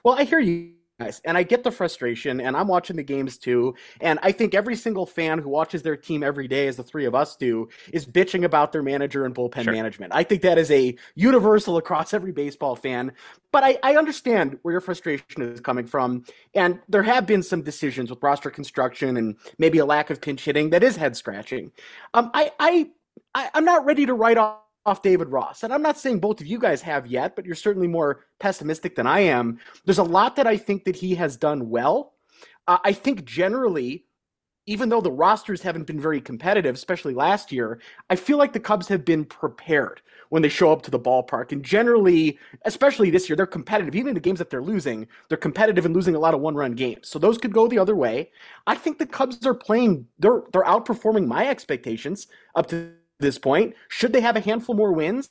Well, 0.04 0.14
I 0.16 0.22
hear 0.22 0.38
you 0.38 0.74
guys, 1.00 1.20
and 1.24 1.36
I 1.36 1.42
get 1.42 1.64
the 1.64 1.72
frustration, 1.72 2.40
and 2.40 2.56
I'm 2.56 2.68
watching 2.68 2.94
the 2.94 3.02
games 3.02 3.36
too. 3.36 3.74
And 4.00 4.20
I 4.22 4.30
think 4.30 4.54
every 4.54 4.76
single 4.76 5.06
fan 5.06 5.40
who 5.40 5.48
watches 5.48 5.82
their 5.82 5.96
team 5.96 6.22
every 6.22 6.46
day, 6.46 6.68
as 6.68 6.76
the 6.76 6.84
three 6.84 7.04
of 7.06 7.16
us 7.16 7.34
do, 7.34 7.68
is 7.92 8.06
bitching 8.06 8.44
about 8.44 8.70
their 8.70 8.82
manager 8.82 9.24
and 9.24 9.34
bullpen 9.34 9.64
sure. 9.64 9.72
management. 9.72 10.12
I 10.14 10.22
think 10.22 10.42
that 10.42 10.56
is 10.56 10.70
a 10.70 10.96
universal 11.16 11.78
across 11.78 12.14
every 12.14 12.30
baseball 12.30 12.76
fan. 12.76 13.10
But 13.50 13.64
I, 13.64 13.78
I 13.82 13.96
understand 13.96 14.60
where 14.62 14.70
your 14.70 14.80
frustration 14.80 15.42
is 15.42 15.60
coming 15.60 15.86
from. 15.86 16.24
And 16.54 16.78
there 16.88 17.02
have 17.02 17.26
been 17.26 17.42
some 17.42 17.62
decisions 17.62 18.08
with 18.08 18.22
roster 18.22 18.50
construction 18.50 19.16
and 19.16 19.36
maybe 19.58 19.78
a 19.78 19.84
lack 19.84 20.10
of 20.10 20.20
pinch 20.20 20.44
hitting 20.44 20.70
that 20.70 20.84
is 20.84 20.94
head 20.94 21.16
scratching. 21.16 21.72
Um, 22.14 22.30
I, 22.34 22.52
I, 22.60 22.90
I, 23.34 23.50
I'm 23.54 23.64
not 23.64 23.84
ready 23.84 24.06
to 24.06 24.14
write 24.14 24.38
off 24.38 24.58
off 24.86 25.02
David 25.02 25.28
Ross. 25.28 25.62
And 25.62 25.72
I'm 25.72 25.82
not 25.82 25.98
saying 25.98 26.20
both 26.20 26.40
of 26.40 26.46
you 26.46 26.58
guys 26.58 26.82
have 26.82 27.06
yet, 27.06 27.36
but 27.36 27.46
you're 27.46 27.54
certainly 27.54 27.88
more 27.88 28.24
pessimistic 28.38 28.94
than 28.96 29.06
I 29.06 29.20
am. 29.20 29.58
There's 29.84 29.98
a 29.98 30.02
lot 30.02 30.36
that 30.36 30.46
I 30.46 30.56
think 30.56 30.84
that 30.84 30.96
he 30.96 31.14
has 31.14 31.36
done 31.36 31.70
well. 31.70 32.14
Uh, 32.66 32.78
I 32.84 32.92
think 32.92 33.24
generally, 33.24 34.04
even 34.66 34.88
though 34.88 35.00
the 35.00 35.12
rosters 35.12 35.60
haven't 35.60 35.86
been 35.86 36.00
very 36.00 36.20
competitive, 36.20 36.74
especially 36.74 37.14
last 37.14 37.52
year, 37.52 37.80
I 38.08 38.16
feel 38.16 38.38
like 38.38 38.52
the 38.52 38.60
Cubs 38.60 38.88
have 38.88 39.04
been 39.04 39.24
prepared 39.24 40.00
when 40.30 40.42
they 40.42 40.48
show 40.48 40.72
up 40.72 40.82
to 40.82 40.90
the 40.90 40.98
ballpark. 40.98 41.52
And 41.52 41.62
generally, 41.62 42.38
especially 42.64 43.10
this 43.10 43.28
year, 43.28 43.36
they're 43.36 43.46
competitive. 43.46 43.94
Even 43.94 44.08
in 44.08 44.14
the 44.14 44.20
games 44.20 44.38
that 44.38 44.48
they're 44.48 44.62
losing, 44.62 45.06
they're 45.28 45.36
competitive 45.36 45.84
and 45.84 45.94
losing 45.94 46.14
a 46.14 46.18
lot 46.18 46.34
of 46.34 46.40
one-run 46.40 46.72
games. 46.72 47.08
So 47.08 47.18
those 47.18 47.36
could 47.36 47.52
go 47.52 47.68
the 47.68 47.78
other 47.78 47.94
way. 47.94 48.30
I 48.66 48.74
think 48.74 48.98
the 48.98 49.06
Cubs 49.06 49.44
are 49.46 49.54
playing. 49.54 50.06
They're 50.18 50.42
they're 50.52 50.64
outperforming 50.64 51.26
my 51.26 51.46
expectations 51.46 52.26
up 52.54 52.66
to 52.68 52.92
this 53.18 53.38
point. 53.38 53.74
Should 53.88 54.12
they 54.12 54.20
have 54.20 54.36
a 54.36 54.40
handful 54.40 54.74
more 54.74 54.92
wins? 54.92 55.30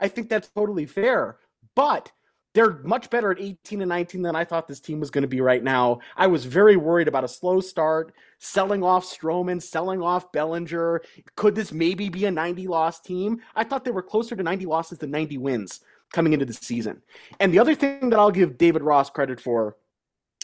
I 0.00 0.08
think 0.08 0.28
that's 0.28 0.48
totally 0.48 0.86
fair. 0.86 1.38
But 1.74 2.12
they're 2.54 2.78
much 2.82 3.10
better 3.10 3.30
at 3.30 3.40
18 3.40 3.82
and 3.82 3.88
19 3.88 4.22
than 4.22 4.34
I 4.34 4.44
thought 4.44 4.66
this 4.66 4.80
team 4.80 5.00
was 5.00 5.10
going 5.10 5.22
to 5.22 5.28
be 5.28 5.40
right 5.40 5.62
now. 5.62 6.00
I 6.16 6.26
was 6.26 6.44
very 6.44 6.76
worried 6.76 7.08
about 7.08 7.24
a 7.24 7.28
slow 7.28 7.60
start, 7.60 8.12
selling 8.38 8.82
off 8.82 9.04
Stroman, 9.04 9.62
selling 9.62 10.02
off 10.02 10.32
Bellinger. 10.32 11.02
Could 11.36 11.54
this 11.54 11.72
maybe 11.72 12.08
be 12.08 12.24
a 12.24 12.30
90 12.30 12.66
loss 12.66 13.00
team? 13.00 13.42
I 13.54 13.64
thought 13.64 13.84
they 13.84 13.90
were 13.90 14.02
closer 14.02 14.34
to 14.34 14.42
90 14.42 14.66
losses 14.66 14.98
than 14.98 15.10
90 15.10 15.38
wins 15.38 15.80
coming 16.12 16.32
into 16.32 16.46
the 16.46 16.54
season. 16.54 17.02
And 17.38 17.52
the 17.52 17.58
other 17.58 17.74
thing 17.74 18.10
that 18.10 18.18
I'll 18.18 18.30
give 18.30 18.58
David 18.58 18.82
Ross 18.82 19.10
credit 19.10 19.40
for, 19.40 19.76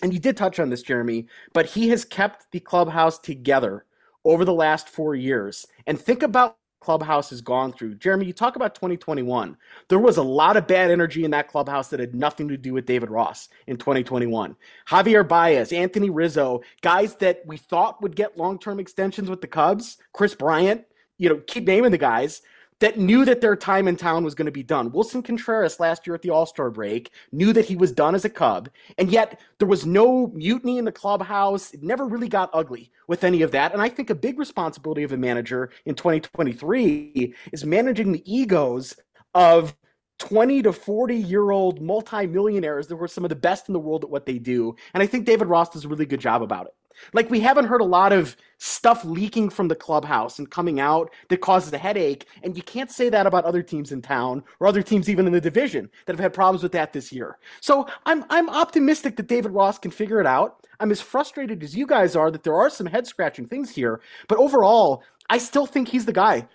and 0.03 0.13
you 0.13 0.21
did 0.21 0.37
touch 0.37 0.61
on 0.61 0.69
this, 0.69 0.83
Jeremy, 0.83 1.27
but 1.53 1.67
he 1.67 1.89
has 1.89 2.05
kept 2.05 2.47
the 2.53 2.61
clubhouse 2.61 3.19
together 3.19 3.87
over 4.25 4.45
the 4.45 4.53
last 4.53 4.89
four 4.89 5.15
years. 5.15 5.67
And 5.87 6.01
think 6.01 6.23
about 6.23 6.57
clubhouse 6.81 7.31
has 7.31 7.41
gone 7.41 7.73
through. 7.73 7.95
Jeremy, 7.95 8.27
you 8.27 8.35
talk 8.35 8.57
about 8.57 8.75
2021. 8.75 9.57
There 9.89 9.99
was 9.99 10.19
a 10.19 10.23
lot 10.23 10.59
of 10.59 10.67
bad 10.67 10.91
energy 10.91 11.25
in 11.25 11.31
that 11.31 11.49
clubhouse 11.49 11.89
that 11.89 11.99
had 11.99 12.15
nothing 12.15 12.47
to 12.49 12.59
do 12.59 12.75
with 12.75 12.85
David 12.85 13.11
Ross 13.11 13.49
in 13.67 13.79
2021. 13.79 14.55
Javier 14.89 15.27
Baez, 15.27 15.73
Anthony 15.73 16.11
Rizzo, 16.11 16.61
guys 16.83 17.15
that 17.17 17.43
we 17.47 17.57
thought 17.57 18.03
would 18.03 18.15
get 18.15 18.37
long-term 18.37 18.79
extensions 18.79 19.31
with 19.31 19.41
the 19.41 19.47
Cubs, 19.47 19.97
Kris 20.13 20.35
Bryant, 20.35 20.85
you 21.17 21.31
know, 21.31 21.41
keep 21.47 21.65
naming 21.65 21.91
the 21.91 21.99
guys 21.99 22.43
that 22.85 22.99
knew 22.99 23.25
that 23.25 23.41
their 23.41 23.57
time 23.57 23.89
in 23.89 23.97
town 23.97 24.25
was 24.25 24.35
going 24.35 24.45
to 24.45 24.53
be 24.53 24.63
done. 24.63 24.91
Willson 24.91 25.25
Contreras 25.25 25.81
last 25.81 26.07
year 26.07 26.15
at 26.15 26.21
the 26.21 26.29
All 26.29 26.45
Star 26.45 26.71
break 26.71 27.11
knew 27.33 27.51
that 27.55 27.65
he 27.65 27.77
was 27.77 27.91
done 27.91 28.15
as 28.15 28.27
a 28.27 28.29
Cub, 28.29 28.69
and 28.99 29.11
yet 29.11 29.41
there 29.59 29.67
was 29.67 29.87
no 29.87 30.27
mutiny 30.35 30.77
in 30.77 30.85
the 30.85 30.93
clubhouse. 30.93 31.73
It 31.73 31.83
never 31.83 32.05
really 32.05 32.29
got 32.29 32.51
ugly 32.53 32.91
with 33.09 33.25
any 33.25 33.41
of 33.41 33.53
that. 33.53 33.73
And 33.73 33.81
I 33.81 33.89
think 33.89 34.11
a 34.11 34.15
big 34.15 34.39
responsibility 34.39 35.03
of 35.03 35.13
a 35.13 35.17
manager 35.17 35.71
in 35.87 35.95
2023 35.95 37.35
is 37.53 37.65
managing 37.65 38.13
the 38.13 38.23
egos 38.31 38.95
of 39.33 39.75
20 40.19 40.61
to 40.65 40.73
40 40.75 41.17
year 41.17 41.53
old 41.53 41.81
multimillionaires 41.81 42.89
that 42.89 42.97
were 42.97 43.09
some 43.09 43.25
of 43.25 43.31
the 43.31 43.35
best 43.35 43.67
in 43.67 43.73
the 43.73 43.81
world 43.81 44.05
at 44.05 44.11
what 44.11 44.27
they 44.27 44.39
do. 44.39 44.77
And 44.93 45.03
I 45.03 45.07
think 45.07 45.25
David 45.25 45.49
Ross 45.49 45.71
does 45.71 45.87
a 45.87 45.89
really 45.89 46.05
good 46.05 46.21
job 46.21 46.43
about 46.43 46.67
it. 46.67 46.75
Like 47.13 47.31
we 47.31 47.41
haven't 47.41 47.67
heard 47.67 47.81
a 47.81 47.85
lot 47.85 48.13
of 48.13 48.37
stuff 48.59 49.05
leaking 49.05 49.51
from 49.51 49.69
the 49.69 49.75
clubhouse 49.75 50.39
and 50.39 50.51
coming 50.51 50.81
out 50.81 51.11
that 51.29 51.41
causes 51.41 51.73
a 51.73 51.79
headache, 51.79 52.27
and 52.43 52.57
you 52.57 52.63
can't 52.63 52.91
say 52.91 53.09
that 53.09 53.27
about 53.27 53.45
other 53.45 53.63
teams 53.63 53.93
in 53.93 54.03
town 54.03 54.43
or 54.61 54.67
other 54.67 54.83
teams 54.83 55.09
even 55.09 55.27
in 55.27 55.33
the 55.33 55.41
division 55.41 55.91
that 56.07 56.15
have 56.15 56.21
had 56.21 56.33
problems 56.33 56.63
with 56.63 56.73
that 56.73 56.93
this 56.93 57.13
year. 57.13 57.39
So 57.61 57.87
I'm 58.07 58.25
I'm 58.31 58.49
optimistic 58.49 59.17
that 59.17 59.27
David 59.27 59.53
Ross 59.53 59.79
can 59.79 59.91
figure 59.91 60.21
it 60.21 60.27
out. 60.27 60.67
I'm 60.81 60.91
as 60.91 61.01
frustrated 61.01 61.63
as 61.63 61.77
you 61.77 61.87
guys 61.87 62.17
are 62.17 62.31
that 62.31 62.43
there 62.43 62.55
are 62.55 62.71
some 62.71 62.87
head 62.87 63.07
scratching 63.07 63.47
things 63.47 63.71
here, 63.71 64.01
but 64.29 64.39
overall, 64.39 65.03
I 65.31 65.39
still 65.39 65.67
think 65.67 65.89
he's 65.89 66.07
the 66.07 66.13
guy 66.13 66.49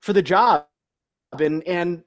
for 0.00 0.12
the 0.12 0.22
job. 0.22 0.66
And 1.38 1.62
and 1.66 2.02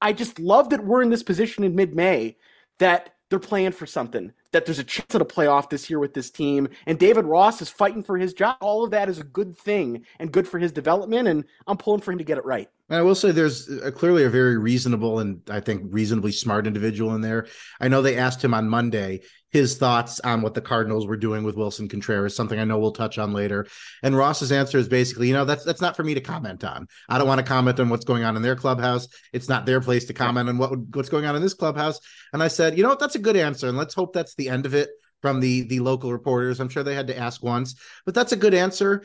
I 0.00 0.12
just 0.12 0.38
love 0.38 0.70
that 0.70 0.84
we're 0.84 1.02
in 1.02 1.10
this 1.10 1.22
position 1.22 1.64
in 1.64 1.74
mid 1.74 1.94
May 1.94 2.36
that 2.78 3.14
they're 3.30 3.38
playing 3.38 3.72
for 3.72 3.86
something, 3.86 4.32
that 4.52 4.66
there's 4.66 4.78
a 4.78 4.84
chance 4.84 5.14
at 5.14 5.22
a 5.22 5.24
playoff 5.24 5.70
this 5.70 5.88
year 5.88 5.98
with 5.98 6.12
this 6.12 6.30
team, 6.30 6.68
and 6.86 6.98
David 6.98 7.24
Ross 7.24 7.62
is 7.62 7.70
fighting 7.70 8.02
for 8.02 8.18
his 8.18 8.34
job. 8.34 8.56
All 8.60 8.84
of 8.84 8.90
that 8.90 9.08
is 9.08 9.18
a 9.18 9.24
good 9.24 9.56
thing 9.56 10.04
and 10.18 10.32
good 10.32 10.46
for 10.46 10.58
his 10.58 10.72
development, 10.72 11.28
and 11.28 11.44
I'm 11.66 11.76
pulling 11.76 12.00
for 12.00 12.12
him 12.12 12.18
to 12.18 12.24
get 12.24 12.38
it 12.38 12.44
right. 12.44 12.68
And 12.90 12.98
I 12.98 13.02
will 13.02 13.14
say 13.14 13.30
there's 13.30 13.70
a, 13.70 13.92
clearly 13.92 14.24
a 14.24 14.30
very 14.30 14.58
reasonable 14.58 15.20
and 15.20 15.40
I 15.48 15.60
think 15.60 15.84
reasonably 15.94 16.32
smart 16.32 16.66
individual 16.66 17.14
in 17.14 17.20
there. 17.20 17.46
I 17.80 17.86
know 17.86 18.02
they 18.02 18.16
asked 18.16 18.42
him 18.42 18.52
on 18.52 18.68
Monday 18.68 19.20
his 19.50 19.76
thoughts 19.76 20.20
on 20.20 20.42
what 20.42 20.54
the 20.54 20.60
Cardinals 20.60 21.06
were 21.06 21.16
doing 21.16 21.42
with 21.42 21.56
Willson 21.56 21.88
Contreras, 21.88 22.34
something 22.36 22.58
I 22.58 22.64
know 22.64 22.78
we'll 22.78 22.92
touch 22.92 23.18
on 23.18 23.32
later. 23.32 23.66
And 24.02 24.16
Ross's 24.16 24.52
answer 24.52 24.78
is 24.78 24.88
basically, 24.88 25.28
you 25.28 25.34
know, 25.34 25.44
that's 25.44 25.64
that's 25.64 25.80
not 25.80 25.96
for 25.96 26.04
me 26.04 26.14
to 26.14 26.20
comment 26.20 26.64
on. 26.64 26.86
I 27.08 27.18
don't 27.18 27.26
want 27.28 27.40
to 27.40 27.46
comment 27.46 27.80
on 27.80 27.88
what's 27.88 28.04
going 28.04 28.24
on 28.24 28.36
in 28.36 28.42
their 28.42 28.56
clubhouse. 28.56 29.08
It's 29.32 29.48
not 29.48 29.66
their 29.66 29.80
place 29.80 30.04
to 30.06 30.14
comment 30.14 30.48
on 30.48 30.58
what 30.58 30.78
what's 30.94 31.08
going 31.08 31.26
on 31.26 31.36
in 31.36 31.42
this 31.42 31.54
clubhouse. 31.54 32.00
And 32.32 32.42
I 32.42 32.48
said, 32.48 32.76
you 32.76 32.82
know 32.82 32.90
what, 32.90 33.00
that's 33.00 33.16
a 33.16 33.20
good 33.20 33.36
answer, 33.36 33.68
and 33.68 33.76
let's 33.76 33.94
hope 33.94 34.12
that's 34.12 34.34
the 34.34 34.48
end 34.48 34.66
of 34.66 34.74
it 34.74 34.90
from 35.22 35.40
the 35.40 35.62
the 35.62 35.80
local 35.80 36.12
reporters. 36.12 36.60
I'm 36.60 36.68
sure 36.68 36.82
they 36.82 36.94
had 36.94 37.08
to 37.08 37.18
ask 37.18 37.42
once, 37.42 37.74
but 38.06 38.14
that's 38.14 38.32
a 38.32 38.36
good 38.36 38.54
answer. 38.54 39.04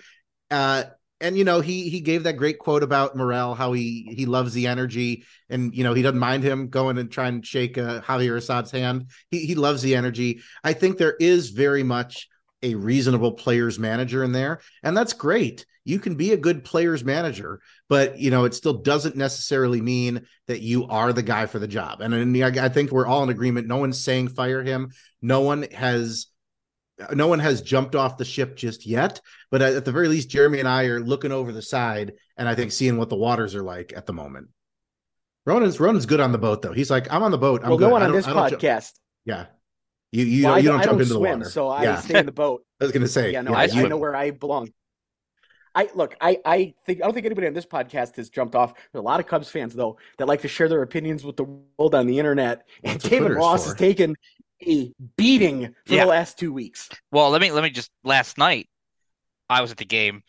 Uh, 0.52 0.84
and 1.26 1.38
you 1.38 1.44
know 1.44 1.60
he 1.60 1.90
he 1.90 2.02
gave 2.02 2.24
that 2.24 2.38
great 2.38 2.60
quote 2.60 2.84
about 2.84 3.16
Morel, 3.16 3.56
how 3.56 3.74
he 3.74 4.14
he 4.16 4.26
loves 4.28 4.54
the 4.54 4.68
energy, 4.68 5.26
and 5.50 5.74
you 5.74 5.84
know 5.84 5.94
he 5.94 6.04
doesn't 6.04 6.20
mind 6.20 6.44
him 6.44 6.70
going 6.70 6.98
and 7.00 7.12
trying 7.12 7.42
to 7.42 7.48
shake 7.48 7.78
uh, 7.78 8.02
Javier 8.02 8.38
Assad's 8.38 8.72
hand. 8.72 9.10
He 9.32 9.46
he 9.46 9.56
loves 9.56 9.82
the 9.82 9.96
energy. 9.96 10.42
I 10.64 10.74
think 10.74 10.98
there 10.98 11.16
is 11.20 11.50
very 11.50 11.82
much 11.82 12.30
a 12.62 12.76
reasonable 12.76 13.32
players 13.32 13.80
manager 13.80 14.24
in 14.24 14.34
there, 14.34 14.62
and 14.84 14.96
that's 14.96 15.14
great. 15.14 15.66
You 15.84 16.00
can 16.00 16.16
be 16.16 16.32
a 16.32 16.38
good 16.38 16.64
players 16.64 17.04
manager, 17.04 17.60
but 17.90 18.20
you 18.20 18.30
know 18.30 18.46
it 18.46 18.54
still 18.54 18.82
doesn't 18.82 19.16
necessarily 19.16 19.82
mean 19.82 20.28
that 20.48 20.62
you 20.62 20.86
are 20.86 21.12
the 21.12 21.24
guy 21.24 21.48
for 21.48 21.58
the 21.58 21.68
job. 21.68 22.02
And, 22.02 22.14
and 22.14 22.38
I, 22.44 22.66
I 22.66 22.70
think 22.70 22.92
we're 22.92 23.08
all 23.08 23.24
in 23.24 23.30
agreement. 23.30 23.68
No 23.68 23.78
one's 23.78 24.04
saying 24.04 24.30
fire 24.30 24.64
him. 24.64 24.92
No 25.24 25.42
one 25.42 25.64
has 25.74 26.28
no 27.14 27.28
one 27.28 27.40
has 27.40 27.62
jumped 27.62 27.96
off 27.96 28.18
the 28.18 28.26
ship 28.26 28.56
just 28.56 28.86
yet, 28.86 29.22
but 29.52 29.62
at 29.62 29.86
the 29.86 29.92
very 29.92 30.08
least, 30.08 30.30
Jeremy 30.30 30.60
and 30.60 30.68
I 30.68 30.86
are 30.86 31.00
looking 31.00 31.32
over 31.32 31.52
the 31.52 31.62
side 31.62 32.14
and 32.38 32.48
I 32.48 32.56
think 32.56 32.72
seeing 32.72 32.98
what 32.98 33.10
the 33.10 33.16
waters 33.16 33.56
are 33.56 33.64
like 33.64 33.94
at 33.96 34.06
the 34.06 34.14
moment. 34.14 34.48
Ronan's 35.46 35.80
Ronan's 35.80 36.06
good 36.06 36.20
on 36.20 36.32
the 36.32 36.38
boat 36.38 36.62
though. 36.62 36.74
He's 36.74 36.90
like, 36.90 37.12
I'm 37.12 37.22
on 37.22 37.32
the 37.32 37.38
boat. 37.38 37.62
I'm 37.64 37.70
well, 37.70 37.78
good. 37.78 37.90
go 37.90 37.96
on 37.96 38.12
this 38.12 38.26
podcast. 38.26 38.94
Ju- 38.94 39.00
yeah, 39.26 39.46
you 40.12 40.26
you, 40.26 40.46
well, 40.46 40.60
you 40.60 40.70
don't, 40.70 40.78
don't 40.78 40.86
jump 40.86 40.92
don't 40.92 41.02
into 41.02 41.14
swim, 41.14 41.32
the 41.32 41.38
water, 41.40 41.50
so 41.50 41.68
I 41.70 41.84
yeah. 41.84 42.00
stay 42.00 42.20
in 42.20 42.26
the 42.26 42.32
boat. 42.32 42.64
I 42.82 42.86
was 42.86 42.92
gonna 42.92 43.08
say, 43.08 43.32
yeah, 43.32 43.42
no, 43.42 43.52
yeah, 43.52 43.58
I, 43.58 43.64
I, 43.64 43.88
know 43.88 43.98
where 43.98 44.16
I 44.16 44.32
belong. 44.32 44.70
I 45.76 45.90
look, 45.94 46.16
I, 46.22 46.40
I 46.46 46.74
think 46.86 47.02
I 47.02 47.06
don't 47.06 47.14
think 47.14 47.26
anybody 47.26 47.48
on 47.48 47.54
this 47.54 47.66
podcast 47.66 48.16
has 48.16 48.30
jumped 48.30 48.56
off. 48.56 48.74
There's 48.74 49.02
a 49.02 49.06
lot 49.06 49.20
of 49.20 49.28
Cubs 49.28 49.50
fans 49.50 49.76
though 49.76 49.98
that 50.18 50.26
like 50.26 50.42
to 50.42 50.48
share 50.48 50.70
their 50.70 50.82
opinions 50.82 51.26
with 51.26 51.36
the 51.36 51.44
world 51.44 51.94
on 51.94 52.08
the 52.08 52.18
internet. 52.18 52.66
And 52.84 53.00
David 53.00 53.34
Ross 53.34 53.64
for. 53.64 53.70
has 53.70 53.78
taken 53.78 54.16
a 54.62 54.91
beating 55.18 55.74
for 55.86 55.94
yeah. 55.94 56.04
the 56.04 56.10
last 56.10 56.38
two 56.39 56.54
weeks. 56.54 56.89
Well, 57.12 57.30
let 57.30 57.41
me 57.41 57.52
let 57.52 57.63
me 57.63 57.70
just 57.70 57.91
last 58.04 58.38
night 58.38 58.70
I 59.50 59.62
was 59.62 59.72
at 59.72 59.78
the 59.78 59.86
game. 59.86 60.24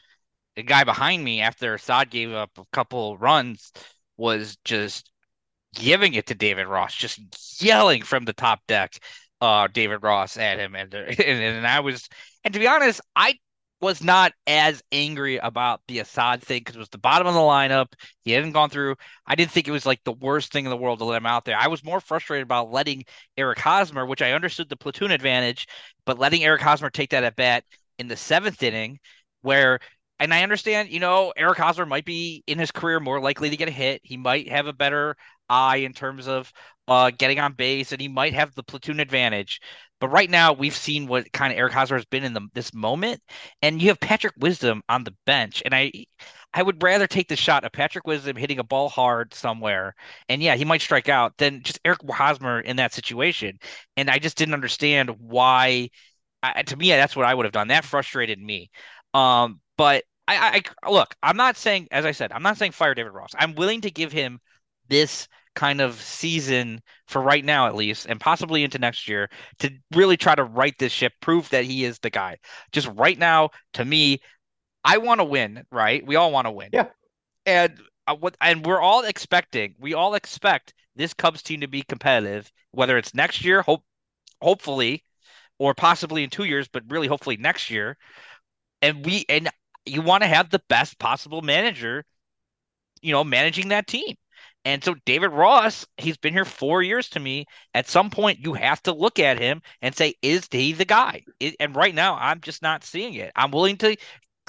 The 0.57 0.63
guy 0.63 0.85
behind 0.85 1.23
me 1.23 1.41
after 1.41 1.75
Assad 1.75 2.11
gave 2.11 2.33
up 2.33 2.51
a 2.57 2.65
couple 2.73 3.19
runs 3.19 3.73
was 4.17 4.57
just 4.65 5.11
giving 5.75 6.15
it 6.15 6.27
to 6.27 6.35
David 6.35 6.67
Ross, 6.67 6.95
just 6.95 7.63
yelling 7.63 8.03
from 8.03 8.25
the 8.25 8.33
top 8.33 8.61
deck, 8.67 8.99
uh, 9.41 9.69
David 9.69 10.03
Ross 10.03 10.39
at 10.39 10.59
him, 10.59 10.75
and, 10.75 10.93
and 10.95 11.19
and 11.19 11.67
I 11.67 11.81
was, 11.81 12.09
and 12.45 12.55
to 12.55 12.61
be 12.61 12.67
honest, 12.67 13.01
I 13.15 13.35
was 13.81 14.03
not 14.03 14.33
as 14.47 14.83
angry 14.91 15.37
about 15.37 15.81
the 15.87 15.99
Assad 15.99 16.43
thing 16.43 16.61
because 16.61 16.77
it 16.77 16.81
was 16.81 16.89
the 16.89 16.99
bottom 16.99 17.27
of 17.27 17.35
the 17.35 17.41
lineup. 17.41 17.93
He 18.23 18.33
hadn't 18.33 18.53
gone 18.53 18.71
through. 18.71 18.97
I 19.27 19.35
didn't 19.35 19.51
think 19.51 19.69
it 19.69 19.73
was 19.73 19.85
like 19.85 20.03
the 20.05 20.13
worst 20.13 20.53
thing 20.53 20.65
in 20.65 20.71
the 20.71 20.77
world 20.77 20.99
to 21.01 21.05
let 21.05 21.19
him 21.19 21.27
out 21.27 21.45
there. 21.45 21.59
I 21.59 21.69
was 21.69 21.85
more 21.85 22.01
frustrated 22.01 22.45
about 22.45 22.71
letting 22.71 23.05
Eric 23.37 23.59
Hosmer, 23.59 24.07
which 24.07 24.23
I 24.23 24.33
understood 24.33 24.69
the 24.69 24.77
platoon 24.77 25.11
advantage, 25.11 25.67
but 26.07 26.19
letting 26.19 26.43
Eric 26.43 26.63
Hosmer 26.63 26.91
take 26.91 27.11
that 27.11 27.25
at 27.25 27.37
bat 27.37 27.65
in 27.99 28.09
the 28.09 28.17
seventh 28.17 28.63
inning, 28.63 28.99
where 29.43 29.81
and 30.19 30.33
I 30.33 30.43
understand, 30.43 30.89
you 30.89 31.01
know, 31.01 31.33
Eric 31.37 31.59
Hosmer 31.59 31.85
might 31.85 32.07
be 32.07 32.43
in 32.47 32.59
his 32.59 32.71
career 32.71 33.01
more 33.01 33.21
likely 33.21 33.51
to 33.51 33.57
get 33.57 33.69
a 33.69 33.73
hit. 33.73 34.01
He 34.03 34.17
might 34.17 34.49
have 34.49 34.67
a 34.67 34.73
better 34.73 35.17
eye 35.49 35.79
in 35.79 35.93
terms 35.93 36.29
of 36.29 36.53
uh, 36.89 37.11
getting 37.17 37.39
on 37.41 37.53
base, 37.53 37.93
and 37.93 38.01
he 38.01 38.09
might 38.09 38.35
have 38.35 38.55
the 38.55 38.63
platoon 38.63 39.01
advantage. 39.01 39.61
But 40.01 40.09
right 40.09 40.29
now, 40.31 40.53
we've 40.53 40.77
seen 40.77 41.07
what 41.07 41.33
kind 41.33 41.53
of 41.53 41.59
Eric 41.59 41.73
Hosmer 41.73 41.97
has 41.97 42.05
been 42.05 42.25
in 42.25 42.35
the, 42.35 42.47
this 42.55 42.75
moment, 42.75 43.21
and 43.63 43.81
you 43.81 43.89
have 43.89 44.01
Patrick 44.01 44.35
Wisdom 44.39 44.83
on 44.89 45.05
the 45.05 45.15
bench, 45.25 45.63
and 45.65 45.75
I, 45.75 45.91
I 46.53 46.63
would 46.63 46.83
rather 46.83 47.07
take 47.07 47.29
the 47.29 47.37
shot 47.37 47.65
of 47.65 47.73
Patrick 47.73 48.07
Wisdom 48.07 48.37
hitting 48.37 48.59
a 48.59 48.65
ball 48.65 48.89
hard 48.89 49.33
somewhere, 49.35 49.95
and 50.29 50.43
yeah, 50.43 50.55
he 50.55 50.65
might 50.65 50.83
strike 50.83 51.09
out, 51.09 51.37
than 51.39 51.63
just 51.63 51.81
Eric 51.85 52.01
Hosmer 52.09 52.61
in 52.61 52.77
that 52.77 52.93
situation. 52.93 53.59
And 53.97 54.11
I 54.11 54.19
just 54.19 54.37
didn't 54.37 54.55
understand 54.55 55.11
why. 55.19 55.91
I, 56.43 56.63
to 56.63 56.77
me, 56.77 56.91
that's 56.91 57.17
what 57.17 57.27
I 57.27 57.35
would 57.35 57.47
have 57.47 57.53
done. 57.53 57.69
That 57.69 57.85
frustrated 57.85 58.39
me. 58.39 58.71
Um, 59.15 59.61
but 59.79 60.05
I, 60.29 60.63
I 60.85 60.91
look, 60.91 61.15
I'm 61.23 61.37
not 61.37 61.57
saying, 61.57 61.89
as 61.91 62.05
I 62.05 62.13
said, 62.13 62.33
I'm 62.33 62.43
not 62.43 62.59
saying 62.59 62.73
fire 62.73 62.95
David 62.95 63.13
Ross. 63.13 63.31
I'm 63.39 63.55
willing 63.55 63.81
to 63.83 63.91
give 63.91 64.13
him 64.13 64.41
this 64.89 65.29
kind 65.57 65.81
of 65.81 66.01
season 66.01 66.81
for 67.09 67.21
right 67.21 67.45
now 67.45 67.67
at 67.67 67.75
least 67.75 68.07
and 68.07 68.21
possibly 68.21 68.63
into 68.63 68.79
next 68.79 69.09
year 69.09 69.29
to 69.59 69.71
really 69.95 70.17
try 70.17 70.35
to 70.35 70.45
right 70.45 70.75
this 70.79 70.93
ship 70.93 71.15
prove 71.21 71.49
that 71.49 71.65
he 71.65 71.85
is 71.85 71.99
the 71.99 72.11
guy. 72.11 72.37
Just 72.71 72.89
right 72.95 73.19
now 73.19 73.51
to 73.73 73.85
me 73.85 74.21
i 74.85 74.99
want 74.99 75.19
to 75.21 75.25
win 75.25 75.65
right? 75.73 76.07
We 76.07 76.15
all 76.15 76.31
want 76.31 76.47
to 76.47 76.53
win. 76.53 76.69
Yeah. 76.73 76.89
And 77.47 77.81
uh, 78.07 78.15
what 78.15 78.37
and 78.41 78.65
we're 78.65 78.81
all 78.81 79.03
expecting 79.03 79.75
we 79.81 79.95
all 79.95 80.15
expect 80.15 80.75
this 80.95 81.15
cubs 81.15 81.43
team 81.43 81.61
to 81.63 81.69
be 81.69 81.83
competitive 81.83 82.53
whether 82.71 82.97
it's 82.99 83.15
next 83.15 83.45
year 83.45 83.63
hope 83.63 83.83
hopefully 84.43 85.03
or 85.59 85.75
possibly 85.75 86.23
in 86.23 86.31
two 86.31 86.45
years 86.45 86.69
but 86.69 86.85
really 86.89 87.09
hopefully 87.09 87.39
next 87.39 87.71
year. 87.71 87.97
And 88.83 89.05
we 89.05 89.25
and 89.29 89.49
you 89.87 90.03
want 90.03 90.23
to 90.23 90.29
have 90.29 90.51
the 90.51 90.63
best 90.69 90.99
possible 90.99 91.41
manager 91.41 92.05
you 93.01 93.13
know 93.13 93.25
managing 93.25 93.69
that 93.69 93.87
team 93.87 94.17
and 94.67 94.83
so 94.83 94.97
David 95.05 95.29
Ross, 95.29 95.87
he's 95.97 96.17
been 96.17 96.33
here 96.33 96.45
four 96.45 96.83
years 96.83 97.09
to 97.11 97.21
me. 97.21 97.47
At 97.73 97.89
some 97.89 98.11
point, 98.11 98.41
you 98.41 98.53
have 98.55 98.83
to 98.83 98.93
look 98.93 99.21
at 99.21 99.39
him 99.39 99.63
and 99.81 99.95
say, 99.95 100.15
is 100.23 100.49
he 100.51 100.73
the 100.73 100.85
guy? 100.85 101.23
and 101.61 101.77
right 101.77 101.95
now, 101.95 102.17
I'm 102.17 102.41
just 102.41 102.63
not 102.63 102.83
seeing 102.83 103.15
it. 103.15 103.31
I'm 103.37 103.53
willing 103.53 103.77
to 103.79 103.97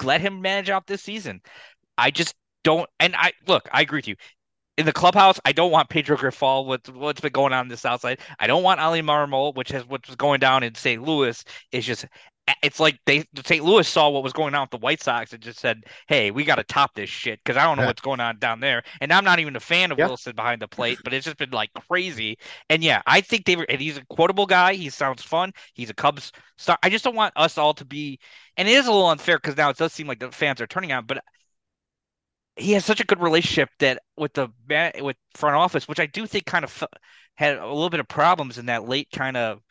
let 0.02 0.20
him 0.20 0.42
manage 0.42 0.72
out 0.72 0.88
this 0.88 1.04
season. 1.04 1.40
I 2.00 2.10
just 2.10 2.34
don't. 2.64 2.90
And 3.00 3.16
I 3.16 3.32
look, 3.46 3.70
I 3.72 3.82
agree 3.82 4.00
with 4.00 4.08
you. 4.08 4.16
In 4.80 4.88
the 4.88 4.94
clubhouse, 4.94 5.40
I 5.46 5.52
don't 5.52 5.72
want 5.72 5.90
Pedro 5.90 6.18
Grifol 6.18 6.66
with 6.66 6.90
what's 6.90 7.22
been 7.22 7.32
going 7.32 7.54
on 7.54 7.66
in 7.66 7.70
the 7.70 7.78
South 7.78 8.02
Side. 8.02 8.20
I 8.40 8.48
don't 8.48 8.64
want 8.64 8.82
Oli 8.82 9.04
Marmol, 9.04 9.54
which 9.56 9.70
has 9.70 9.86
what's 9.88 10.16
going 10.16 10.40
down 10.40 10.64
in 10.64 10.74
St. 10.74 11.04
Louis 11.04 11.44
is 11.72 11.86
just 11.86 12.08
it's 12.64 12.80
like 12.80 13.00
they 13.06 13.26
St. 13.46 13.64
Louis 13.64 13.88
saw 13.88 14.10
what 14.10 14.24
was 14.24 14.34
going 14.34 14.56
on 14.56 14.62
with 14.62 14.72
the 14.72 14.78
White 14.78 15.02
Sox 15.02 15.34
and 15.34 15.42
just 15.42 15.60
said, 15.60 15.84
"Hey, 16.08 16.32
we 16.32 16.44
got 16.44 16.56
to 16.56 16.64
top 16.64 16.94
this 16.96 17.10
shit 17.10 17.40
because 17.44 17.58
I 17.58 17.64
don't 17.64 17.78
know 17.78 17.84
yeah. 17.84 17.88
what's 17.88 18.02
going 18.02 18.20
on 18.20 18.40
down 18.40 18.60
there." 18.60 18.84
And 19.02 19.12
I'm 19.12 19.26
not 19.26 19.40
even 19.40 19.56
a 19.56 19.60
fan 19.60 19.92
of 19.92 19.98
Willson 19.98 20.36
behind 20.36 20.62
the 20.62 20.68
plate, 20.68 21.00
but 21.04 21.14
it's 21.14 21.26
just 21.26 21.38
been 21.38 21.52
like 21.52 21.72
crazy. 21.88 22.38
And 22.70 22.84
yeah, 22.84 23.02
I 23.06 23.22
think 23.22 23.46
David, 23.46 23.66
and 23.70 23.82
he's 23.82 23.98
a 23.98 24.06
quotable 24.06 24.46
guy. 24.46 24.74
He 24.74 24.90
sounds 24.90 25.24
fun. 25.24 25.52
He's 25.74 25.90
a 25.90 25.94
Cubs 25.94 26.32
star. 26.58 26.78
I 26.84 26.90
just 26.90 27.04
don't 27.04 27.16
want 27.16 27.34
us 27.36 27.58
all 27.58 27.74
to 27.76 27.86
be, 27.86 28.20
and 28.56 28.68
it 28.68 28.72
is 28.72 28.88
a 28.88 28.92
little 28.92 29.10
unfair 29.10 29.38
because 29.38 29.58
now 29.58 29.70
it 29.70 29.78
does 29.78 29.94
seem 29.94 30.08
like 30.08 30.20
the 30.20 30.32
fans 30.32 30.62
are 30.62 30.68
turning 30.68 30.92
on, 30.92 31.06
but 31.06 31.24
he 32.56 32.72
has 32.74 32.86
such 32.86 33.00
a 33.00 33.06
good 33.06 33.22
relationship 33.22 33.70
that 33.80 34.02
with 34.18 34.34
the 34.34 34.50
with 35.02 35.16
front 35.36 35.56
office, 35.56 35.88
which 35.88 36.00
I 36.00 36.08
do 36.08 36.26
think 36.26 36.46
kind 36.46 36.66
of 36.66 36.84
had 37.36 37.58
a 37.58 37.68
little 37.68 37.90
bit 37.90 38.00
of 38.00 38.08
problems 38.08 38.58
in 38.58 38.66
that 38.66 38.88
late 38.88 39.10
kind 39.14 39.38
of 39.38 39.62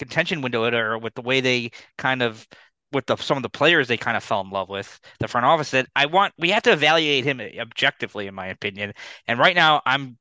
contention 0.00 0.40
window 0.40 0.64
or 0.64 0.98
with 0.98 1.14
the 1.14 1.22
way 1.22 1.40
they 1.40 1.70
kind 1.98 2.22
of 2.22 2.48
with 2.92 3.06
the 3.06 3.16
some 3.16 3.36
of 3.36 3.42
the 3.42 3.50
players 3.50 3.86
they 3.86 3.98
kind 3.98 4.16
of 4.16 4.24
fell 4.24 4.40
in 4.40 4.50
love 4.50 4.68
with, 4.68 4.98
the 5.20 5.28
front 5.28 5.46
office 5.46 5.70
that 5.70 5.86
I 5.94 6.06
want 6.06 6.32
we 6.38 6.50
have 6.50 6.62
to 6.64 6.72
evaluate 6.72 7.24
him 7.24 7.40
objectively, 7.60 8.26
in 8.26 8.34
my 8.34 8.48
opinion. 8.48 8.94
And 9.28 9.38
right 9.38 9.54
now, 9.54 9.82
I'm 9.84 10.16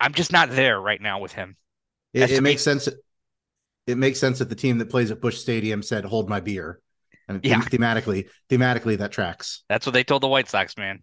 I'm 0.00 0.14
just 0.14 0.32
not 0.32 0.50
there 0.50 0.80
right 0.80 1.02
now 1.02 1.18
with 1.18 1.32
him. 1.32 1.56
It, 2.14 2.30
it 2.30 2.42
makes 2.42 2.62
sense. 2.62 2.88
It 3.86 3.98
makes 3.98 4.20
sense 4.20 4.38
that 4.38 4.48
the 4.48 4.54
team 4.54 4.78
that 4.78 4.88
plays 4.88 5.10
at 5.10 5.20
Busch 5.20 5.38
Stadium 5.38 5.82
said, 5.82 6.04
"Hold 6.04 6.28
my 6.28 6.40
beer," 6.40 6.80
and 7.26 7.44
yeah. 7.44 7.60
thematically, 7.60 8.28
thematically 8.48 8.96
that 8.98 9.12
tracks. 9.12 9.64
That's 9.68 9.84
what 9.84 9.92
they 9.92 10.04
told 10.04 10.22
the 10.22 10.28
White 10.28 10.48
Sox, 10.48 10.76
man. 10.76 11.00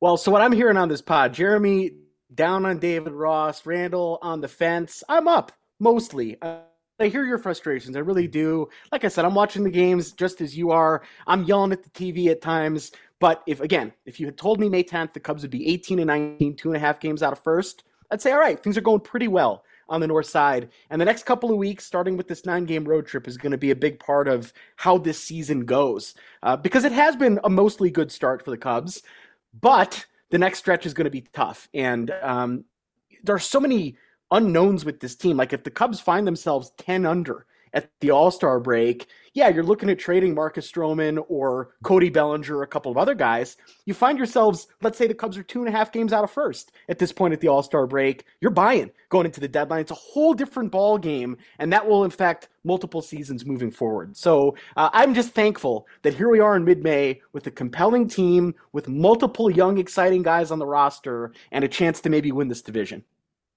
Well, 0.00 0.18
so 0.18 0.30
what 0.30 0.42
I'm 0.42 0.52
hearing 0.52 0.76
on 0.76 0.88
this 0.88 1.00
pod, 1.00 1.32
Jeremy 1.32 1.92
down 2.32 2.66
on 2.66 2.78
David 2.78 3.12
Ross, 3.12 3.64
Randall 3.64 4.18
on 4.20 4.40
the 4.40 4.48
fence. 4.48 5.02
I'm 5.08 5.28
up 5.28 5.52
mostly. 5.80 6.36
Uh, 6.40 6.58
I 7.00 7.08
hear 7.08 7.24
your 7.24 7.38
frustrations. 7.38 7.96
I 7.96 8.00
really 8.00 8.28
do. 8.28 8.68
Like 8.92 9.04
I 9.04 9.08
said, 9.08 9.24
I'm 9.24 9.34
watching 9.34 9.64
the 9.64 9.70
games 9.70 10.12
just 10.12 10.40
as 10.40 10.56
you 10.56 10.70
are. 10.70 11.02
I'm 11.26 11.44
yelling 11.44 11.72
at 11.72 11.82
the 11.82 11.90
TV 11.90 12.30
at 12.30 12.40
times. 12.40 12.92
But 13.18 13.42
if 13.46 13.60
again, 13.60 13.92
if 14.06 14.20
you 14.20 14.26
had 14.26 14.36
told 14.36 14.60
me 14.60 14.68
May 14.68 14.84
10th 14.84 15.12
the 15.12 15.20
Cubs 15.20 15.42
would 15.42 15.50
be 15.50 15.66
18 15.68 15.98
and 15.98 16.06
19, 16.06 16.56
two 16.56 16.68
and 16.68 16.76
a 16.76 16.80
half 16.80 17.00
games 17.00 17.22
out 17.22 17.32
of 17.32 17.40
first, 17.40 17.84
I'd 18.10 18.22
say, 18.22 18.32
all 18.32 18.38
right, 18.38 18.62
things 18.62 18.76
are 18.76 18.82
going 18.82 19.00
pretty 19.00 19.28
well 19.28 19.64
on 19.88 20.00
the 20.00 20.06
north 20.06 20.26
side. 20.26 20.68
And 20.90 21.00
the 21.00 21.04
next 21.04 21.24
couple 21.24 21.50
of 21.50 21.56
weeks, 21.56 21.84
starting 21.84 22.16
with 22.16 22.28
this 22.28 22.46
nine 22.46 22.64
game 22.64 22.84
road 22.84 23.06
trip, 23.06 23.26
is 23.26 23.36
going 23.36 23.52
to 23.52 23.58
be 23.58 23.70
a 23.72 23.76
big 23.76 23.98
part 23.98 24.28
of 24.28 24.52
how 24.76 24.98
this 24.98 25.20
season 25.20 25.64
goes. 25.64 26.14
Uh, 26.42 26.56
because 26.56 26.84
it 26.84 26.92
has 26.92 27.16
been 27.16 27.40
a 27.44 27.50
mostly 27.50 27.90
good 27.90 28.12
start 28.12 28.44
for 28.44 28.50
the 28.50 28.56
Cubs, 28.56 29.02
but 29.60 30.06
the 30.30 30.38
next 30.38 30.60
stretch 30.60 30.86
is 30.86 30.94
going 30.94 31.06
to 31.06 31.10
be 31.10 31.22
tough. 31.32 31.68
And 31.74 32.12
um, 32.22 32.64
there 33.24 33.34
are 33.34 33.40
so 33.40 33.58
many 33.58 33.96
unknowns 34.34 34.84
with 34.84 35.00
this 35.00 35.14
team. 35.14 35.36
Like 35.36 35.52
if 35.52 35.64
the 35.64 35.70
Cubs 35.70 36.00
find 36.00 36.26
themselves 36.26 36.72
10 36.78 37.06
under 37.06 37.46
at 37.72 37.90
the 38.00 38.10
All 38.10 38.30
Star 38.30 38.60
break, 38.60 39.06
yeah, 39.32 39.48
you're 39.48 39.64
looking 39.64 39.90
at 39.90 39.98
trading 39.98 40.34
Marcus 40.34 40.70
Stroman 40.70 41.24
or 41.28 41.74
Cody 41.82 42.08
Bellinger, 42.08 42.56
or 42.56 42.62
a 42.62 42.68
couple 42.68 42.92
of 42.92 42.96
other 42.96 43.16
guys. 43.16 43.56
You 43.84 43.94
find 43.94 44.16
yourselves, 44.16 44.68
let's 44.80 44.96
say 44.96 45.08
the 45.08 45.14
Cubs 45.14 45.36
are 45.36 45.42
two 45.42 45.58
and 45.58 45.68
a 45.68 45.76
half 45.76 45.90
games 45.90 46.12
out 46.12 46.22
of 46.22 46.30
first 46.30 46.70
at 46.88 47.00
this 47.00 47.12
point 47.12 47.32
at 47.32 47.40
the 47.40 47.48
All 47.48 47.62
Star 47.62 47.86
break. 47.86 48.24
You're 48.40 48.52
buying 48.52 48.90
going 49.08 49.26
into 49.26 49.40
the 49.40 49.48
deadline. 49.48 49.80
It's 49.80 49.90
a 49.90 49.94
whole 49.94 50.34
different 50.34 50.70
ball 50.70 50.98
game, 50.98 51.36
and 51.58 51.72
that 51.72 51.86
will 51.86 52.04
affect 52.04 52.48
multiple 52.62 53.02
seasons 53.02 53.44
moving 53.44 53.70
forward. 53.70 54.16
So 54.16 54.56
uh, 54.76 54.90
I'm 54.92 55.14
just 55.14 55.30
thankful 55.30 55.86
that 56.02 56.14
here 56.14 56.28
we 56.28 56.40
are 56.40 56.56
in 56.56 56.64
mid 56.64 56.82
May 56.82 57.20
with 57.32 57.46
a 57.46 57.50
compelling 57.50 58.08
team 58.08 58.54
with 58.72 58.88
multiple 58.88 59.50
young, 59.50 59.78
exciting 59.78 60.22
guys 60.22 60.50
on 60.50 60.60
the 60.60 60.66
roster 60.66 61.32
and 61.50 61.64
a 61.64 61.68
chance 61.68 62.00
to 62.02 62.10
maybe 62.10 62.30
win 62.30 62.48
this 62.48 62.62
division. 62.62 63.04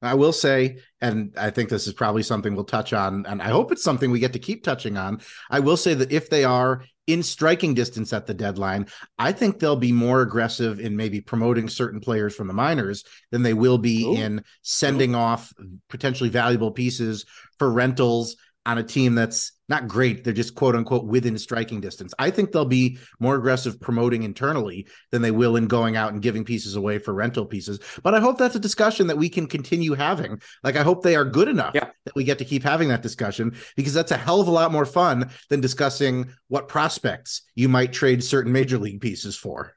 I 0.02 0.14
will 0.14 0.34
say, 0.34 0.78
and 1.02 1.34
I 1.38 1.50
think 1.50 1.70
this 1.70 1.88
is 1.88 1.94
probably 1.94 2.24
something 2.24 2.54
we'll 2.54 2.66
touch 2.66 2.94
on, 2.94 3.26
and 3.26 3.42
I 3.42 3.50
hope 3.50 3.72
it's 3.72 3.84
something 3.84 4.12
we 4.12 4.20
get 4.20 4.34
to 4.34 4.40
keep 4.40 4.64
touching 4.64 4.96
on. 4.96 5.22
I 5.50 5.60
will 5.60 5.78
say 5.78 5.96
that 5.96 6.12
if 6.12 6.30
they 6.30 6.44
are 6.44 6.84
in 7.08 7.24
striking 7.24 7.74
distance 7.74 8.14
at 8.14 8.28
the 8.28 8.34
deadline, 8.34 8.88
I 9.18 9.32
think 9.32 9.60
they'll 9.60 9.76
be 9.76 9.94
more 9.94 10.22
aggressive 10.22 10.80
in 10.80 10.96
maybe 10.96 11.22
promoting 11.22 11.70
certain 11.70 12.00
players 12.00 12.36
from 12.36 12.48
the 12.48 12.54
minors 12.54 13.06
than 13.32 13.44
they 13.44 13.54
will 13.54 13.78
be 13.78 14.06
Ooh. 14.06 14.14
in 14.14 14.44
sending 14.62 15.16
Ooh. 15.16 15.20
off 15.20 15.54
potentially 15.90 16.30
valuable 16.30 16.72
pieces 16.72 17.26
for 17.58 17.72
rentals 17.72 18.36
on 18.68 18.78
a 18.78 18.84
team 18.84 19.16
that's 19.16 19.54
not 19.70 19.88
great. 19.88 20.24
They're 20.24 20.34
just 20.34 20.56
quote 20.56 20.76
unquote 20.76 21.06
within 21.06 21.38
striking 21.38 21.80
distance. 21.80 22.14
I 22.20 22.32
think 22.32 22.52
they'll 22.52 22.66
be 22.66 23.00
more 23.20 23.36
aggressive 23.36 23.80
promoting 23.80 24.24
internally 24.24 24.88
than 25.12 25.22
they 25.22 25.32
will 25.32 25.56
in 25.56 25.68
going 25.68 25.96
out 25.96 26.12
and 26.12 26.22
giving 26.22 26.44
pieces 26.44 26.76
away 26.76 27.00
for 27.00 27.14
rental 27.14 27.46
pieces. 27.46 27.80
But 28.04 28.14
I 28.14 28.20
hope 28.20 28.38
that's 28.38 28.56
a 28.56 28.60
discussion 28.60 29.08
that 29.08 29.18
we 29.18 29.30
can 29.30 29.48
continue 29.48 29.94
having. 29.94 30.42
Like, 30.64 30.76
I 30.76 30.84
hope 30.84 31.02
they 31.02 31.16
are 31.16 31.26
good 31.26 31.48
enough 31.48 31.76
yeah. 31.76 31.90
that 32.06 32.16
we 32.16 32.26
get 32.26 32.38
to 32.40 32.46
keep 32.46 32.64
having 32.64 32.90
that 32.90 33.02
discussion 33.02 33.56
because 33.76 33.94
that's 33.94 34.12
a 34.12 34.18
hell 34.18 34.42
of 34.42 34.48
a 34.48 34.52
lot 34.52 34.72
more 34.72 34.86
fun 34.86 35.30
than 35.50 35.62
discussing 35.62 36.30
what 36.50 36.68
prospects 36.68 37.44
you 37.56 37.70
might 37.70 37.94
trade 37.94 38.24
certain 38.24 38.52
major 38.52 38.78
league 38.78 39.02
pieces 39.02 39.38
for. 39.38 39.74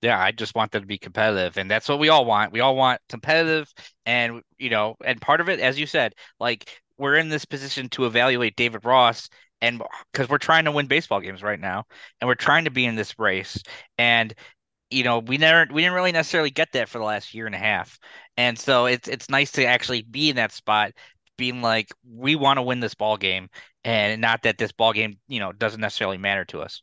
Yeah, 0.00 0.20
I 0.22 0.30
just 0.30 0.54
want 0.54 0.70
them 0.70 0.82
to 0.82 0.86
be 0.86 0.98
competitive, 0.98 1.58
and 1.58 1.68
that's 1.68 1.88
what 1.88 1.98
we 1.98 2.08
all 2.08 2.24
want. 2.24 2.52
We 2.52 2.60
all 2.60 2.76
want 2.76 3.00
competitive, 3.08 3.72
and 4.06 4.42
you 4.56 4.70
know, 4.70 4.94
and 5.04 5.20
part 5.20 5.40
of 5.40 5.48
it, 5.48 5.58
as 5.58 5.76
you 5.76 5.86
said, 5.86 6.14
like 6.38 6.80
we're 6.98 7.16
in 7.16 7.28
this 7.28 7.44
position 7.44 7.88
to 7.90 8.06
evaluate 8.06 8.56
David 8.56 8.84
Ross 8.84 9.28
and 9.60 9.82
because 10.12 10.28
we're 10.28 10.38
trying 10.38 10.64
to 10.66 10.72
win 10.72 10.86
baseball 10.86 11.20
games 11.20 11.42
right 11.42 11.60
now 11.60 11.84
and 12.20 12.28
we're 12.28 12.34
trying 12.34 12.64
to 12.64 12.70
be 12.70 12.84
in 12.84 12.96
this 12.96 13.18
race. 13.18 13.62
And 13.98 14.34
you 14.90 15.04
know 15.04 15.18
we 15.18 15.36
never 15.38 15.72
we 15.72 15.82
didn't 15.82 15.94
really 15.94 16.12
necessarily 16.12 16.50
get 16.50 16.72
that 16.72 16.88
for 16.88 16.98
the 16.98 17.04
last 17.04 17.34
year 17.34 17.46
and 17.46 17.54
a 17.54 17.58
half. 17.58 17.98
And 18.36 18.58
so 18.58 18.86
it's 18.86 19.08
it's 19.08 19.30
nice 19.30 19.52
to 19.52 19.64
actually 19.64 20.02
be 20.02 20.30
in 20.30 20.36
that 20.36 20.52
spot 20.52 20.92
being 21.36 21.62
like 21.62 21.92
we 22.04 22.36
want 22.36 22.58
to 22.58 22.62
win 22.62 22.80
this 22.80 22.94
ball 22.94 23.16
game 23.16 23.48
and 23.84 24.20
not 24.20 24.42
that 24.42 24.58
this 24.58 24.72
ball 24.72 24.92
game 24.92 25.18
you 25.28 25.40
know 25.40 25.52
doesn't 25.52 25.80
necessarily 25.80 26.18
matter 26.18 26.44
to 26.46 26.60
us 26.60 26.82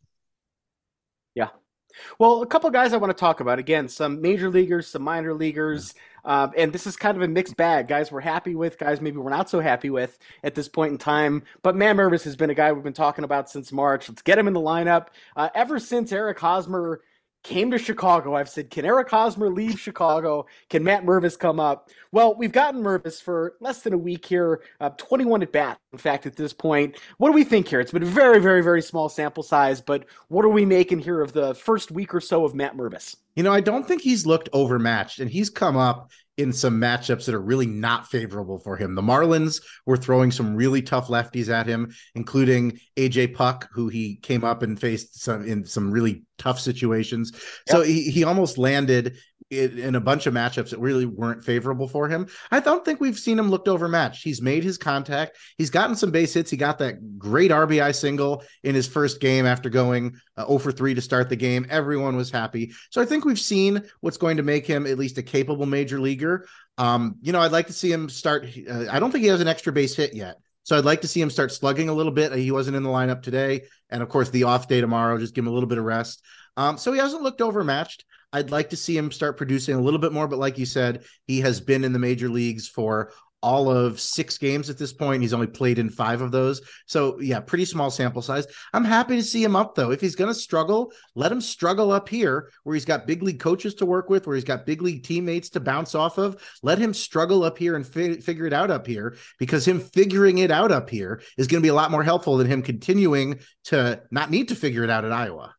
well, 2.19 2.41
a 2.41 2.45
couple 2.45 2.69
guys 2.69 2.93
I 2.93 2.97
want 2.97 3.15
to 3.15 3.19
talk 3.19 3.39
about. 3.39 3.59
Again, 3.59 3.87
some 3.87 4.21
major 4.21 4.49
leaguers, 4.49 4.87
some 4.87 5.01
minor 5.01 5.33
leaguers. 5.33 5.93
Um, 6.25 6.51
and 6.57 6.73
this 6.73 6.87
is 6.87 6.95
kind 6.95 7.15
of 7.15 7.21
a 7.21 7.27
mixed 7.27 7.55
bag. 7.55 7.87
Guys 7.87 8.11
we're 8.11 8.21
happy 8.21 8.55
with, 8.55 8.79
guys 8.79 8.99
maybe 8.99 9.17
we're 9.17 9.29
not 9.29 9.49
so 9.49 9.59
happy 9.59 9.91
with 9.91 10.17
at 10.43 10.55
this 10.55 10.67
point 10.67 10.91
in 10.91 10.97
time. 10.97 11.43
But 11.61 11.75
Matt 11.75 11.95
Mervis 11.95 12.23
has 12.23 12.35
been 12.35 12.49
a 12.49 12.55
guy 12.55 12.71
we've 12.71 12.83
been 12.83 12.93
talking 12.93 13.23
about 13.23 13.49
since 13.49 13.71
March. 13.71 14.09
Let's 14.09 14.23
get 14.23 14.39
him 14.39 14.47
in 14.47 14.53
the 14.53 14.59
lineup. 14.59 15.07
Uh, 15.35 15.49
ever 15.53 15.79
since 15.79 16.11
Eric 16.11 16.39
Hosmer 16.39 17.01
came 17.45 17.71
to 17.71 17.77
Chicago. 17.77 18.35
I've 18.35 18.49
said, 18.49 18.69
can 18.69 18.85
Eric 18.85 19.09
Hosmer 19.09 19.49
leave 19.49 19.79
Chicago? 19.79 20.47
Can 20.69 20.83
Matt 20.83 21.05
Mervis 21.05 21.37
come 21.37 21.59
up? 21.59 21.89
Well, 22.11 22.35
we've 22.35 22.51
gotten 22.51 22.81
Mervis 22.81 23.21
for 23.21 23.53
less 23.61 23.83
than 23.83 23.93
a 23.93 23.97
week 23.97 24.25
here, 24.25 24.63
uh, 24.81 24.89
21 24.89 25.43
at 25.43 25.51
bat, 25.51 25.79
in 25.93 25.99
fact, 25.99 26.25
at 26.25 26.35
this 26.35 26.53
point. 26.53 26.97
What 27.17 27.29
do 27.29 27.33
we 27.33 27.43
think 27.43 27.67
here? 27.67 27.79
It's 27.79 27.91
been 27.91 28.03
a 28.03 28.07
very, 28.07 28.39
very, 28.39 28.61
very 28.61 28.81
small 28.81 29.09
sample 29.09 29.43
size, 29.43 29.79
but 29.79 30.05
what 30.27 30.43
are 30.43 30.49
we 30.49 30.65
making 30.65 30.99
here 30.99 31.21
of 31.21 31.33
the 31.33 31.53
first 31.53 31.91
week 31.91 32.15
or 32.15 32.19
so 32.19 32.43
of 32.45 32.55
Matt 32.55 32.75
Mervis? 32.75 33.15
You 33.35 33.43
know, 33.43 33.53
I 33.53 33.61
don't 33.61 33.87
think 33.87 34.01
he's 34.01 34.25
looked 34.25 34.49
overmatched, 34.51 35.19
and 35.19 35.29
he's 35.29 35.49
come 35.49 35.77
up 35.77 36.09
in 36.37 36.51
some 36.51 36.79
matchups 36.79 37.25
that 37.25 37.35
are 37.35 37.41
really 37.41 37.65
not 37.65 38.07
favorable 38.07 38.59
for 38.59 38.75
him. 38.75 38.95
The 38.95 39.01
Marlins 39.01 39.61
were 39.85 39.97
throwing 39.97 40.31
some 40.31 40.55
really 40.55 40.81
tough 40.81 41.07
lefties 41.07 41.49
at 41.49 41.65
him, 41.65 41.93
including 42.13 42.79
AJ 42.97 43.33
Puk, 43.35 43.69
who 43.71 43.87
he 43.87 44.17
came 44.17 44.43
up 44.43 44.61
and 44.61 44.79
faced 44.79 45.21
some 45.21 45.45
in 45.45 45.65
some 45.65 45.91
really 45.91 46.23
tough 46.37 46.59
situations. 46.59 47.31
Yep. 47.33 47.41
So 47.67 47.81
he, 47.83 48.11
he 48.11 48.23
almost 48.23 48.57
landed 48.57 49.17
in, 49.51 49.77
in, 49.77 49.95
a 49.95 50.01
bunch 50.01 50.25
of 50.25 50.33
matchups 50.33 50.71
that 50.71 50.79
really 50.79 51.05
weren't 51.05 51.43
favorable 51.43 51.87
for 51.87 52.09
him. 52.09 52.27
I 52.51 52.59
don't 52.59 52.83
think 52.83 52.99
we've 52.99 53.17
seen 53.17 53.37
him 53.37 53.49
looked 53.49 53.67
overmatched. 53.67 54.23
He's 54.23 54.41
made 54.41 54.63
his 54.63 54.77
contact. 54.77 55.37
He's 55.57 55.69
gotten 55.69 55.95
some 55.95 56.11
base 56.11 56.33
hits. 56.33 56.49
He 56.49 56.57
got 56.57 56.79
that 56.79 57.19
great 57.19 57.51
RBI 57.51 57.93
single 57.95 58.43
in 58.63 58.73
his 58.73 58.87
first 58.87 59.19
game 59.19 59.45
after 59.45 59.69
going 59.69 60.15
uh, 60.35 60.47
0 60.47 60.59
for 60.59 60.71
3 60.71 60.95
to 60.95 61.01
start 61.01 61.29
the 61.29 61.35
game. 61.35 61.65
Everyone 61.69 62.15
was 62.15 62.31
happy. 62.31 62.73
So 62.89 63.01
I 63.01 63.05
think 63.05 63.23
we've 63.23 63.39
seen 63.39 63.83
what's 64.01 64.17
going 64.17 64.37
to 64.37 64.43
make 64.43 64.65
him 64.65 64.87
at 64.87 64.97
least 64.97 65.17
a 65.17 65.23
capable 65.23 65.65
major 65.65 65.99
leaguer. 65.99 66.47
Um, 66.77 67.17
you 67.21 67.31
know, 67.31 67.41
I'd 67.41 67.51
like 67.51 67.67
to 67.67 67.73
see 67.73 67.91
him 67.91 68.09
start. 68.09 68.47
Uh, 68.69 68.85
I 68.89 68.99
don't 68.99 69.11
think 69.11 69.23
he 69.23 69.29
has 69.29 69.41
an 69.41 69.47
extra 69.47 69.71
base 69.71 69.95
hit 69.95 70.15
yet. 70.15 70.37
So 70.63 70.75
I'd 70.75 70.85
like 70.85 71.01
to 71.01 71.07
see 71.07 71.21
him 71.21 71.29
start 71.29 71.51
slugging 71.51 71.89
a 71.89 71.93
little 71.93 72.11
bit. 72.11 72.33
He 72.33 72.51
wasn't 72.51 72.75
in 72.75 72.81
the 72.81 72.89
lineup 72.89 73.21
today. 73.21 73.65
And 73.91 74.01
of 74.01 74.09
course, 74.09 74.31
the 74.31 74.45
off 74.45 74.67
day 74.67 74.81
tomorrow, 74.81 75.19
just 75.19 75.35
give 75.35 75.43
him 75.43 75.51
a 75.51 75.53
little 75.53 75.69
bit 75.69 75.77
of 75.77 75.83
rest. 75.83 76.23
Um, 76.57 76.79
so 76.79 76.91
he 76.91 76.99
hasn't 76.99 77.21
looked 77.21 77.41
overmatched. 77.41 78.03
I'd 78.35 78.51
like 78.51 78.69
to 78.71 78.75
see 78.75 78.97
him 78.97 79.13
start 79.13 79.37
producing 79.37 79.75
a 79.75 79.79
little 79.79 79.99
bit 79.99 80.11
more, 80.11 80.27
but 80.27 80.39
like 80.39 80.57
you 80.57 80.65
said, 80.65 81.05
he 81.25 81.39
has 81.39 81.61
been 81.61 81.85
in 81.85 81.93
the 81.93 81.99
major 81.99 82.27
leagues 82.27 82.67
for 82.67 83.13
all 83.41 83.69
of 83.69 83.97
six 83.97 84.37
games 84.37 84.69
at 84.69 84.77
this 84.77 84.91
point. 84.91 85.21
He's 85.21 85.33
only 85.33 85.47
played 85.47 85.79
in 85.79 85.89
five 85.89 86.19
of 86.19 86.31
those. 86.31 86.61
So, 86.85 87.17
yeah, 87.21 87.39
pretty 87.39 87.63
small 87.63 87.89
sample 87.89 88.21
size. 88.21 88.45
I'm 88.73 88.83
happy 88.83 89.15
to 89.15 89.23
see 89.23 89.41
him 89.41 89.55
up, 89.55 89.73
though. 89.73 89.91
If 89.91 90.01
he's 90.01 90.15
going 90.17 90.33
to 90.33 90.37
struggle, 90.37 90.91
let 91.13 91.31
him 91.31 91.39
struggle 91.39 91.93
up 91.93 92.09
here 92.09 92.49
where 92.63 92.73
he's 92.73 92.83
got 92.83 93.07
big 93.07 93.23
league 93.23 93.39
coaches 93.39 93.73
to 93.75 93.85
work 93.85 94.09
with, 94.09 94.27
where 94.27 94.35
he's 94.35 94.43
got 94.43 94.65
big 94.65 94.81
league 94.81 95.03
teammates 95.03 95.49
to 95.51 95.61
bounce 95.61 95.95
off 95.95 96.17
of. 96.17 96.41
Let 96.61 96.77
him 96.77 96.93
struggle 96.93 97.45
up 97.45 97.57
here 97.57 97.77
and 97.77 97.87
fi- 97.87 98.19
figure 98.19 98.47
it 98.47 98.53
out 98.53 98.69
up 98.69 98.85
here 98.85 99.15
because 99.39 99.65
him 99.65 99.79
figuring 99.79 100.39
it 100.39 100.51
out 100.51 100.73
up 100.73 100.89
here 100.89 101.21
is 101.37 101.47
going 101.47 101.61
to 101.61 101.65
be 101.65 101.69
a 101.69 101.73
lot 101.73 101.91
more 101.91 102.03
helpful 102.03 102.35
than 102.35 102.47
him 102.47 102.63
continuing 102.63 103.39
to 103.65 104.01
not 104.11 104.29
need 104.29 104.49
to 104.49 104.55
figure 104.55 104.83
it 104.83 104.89
out 104.89 105.05
at 105.05 105.13
Iowa 105.13 105.55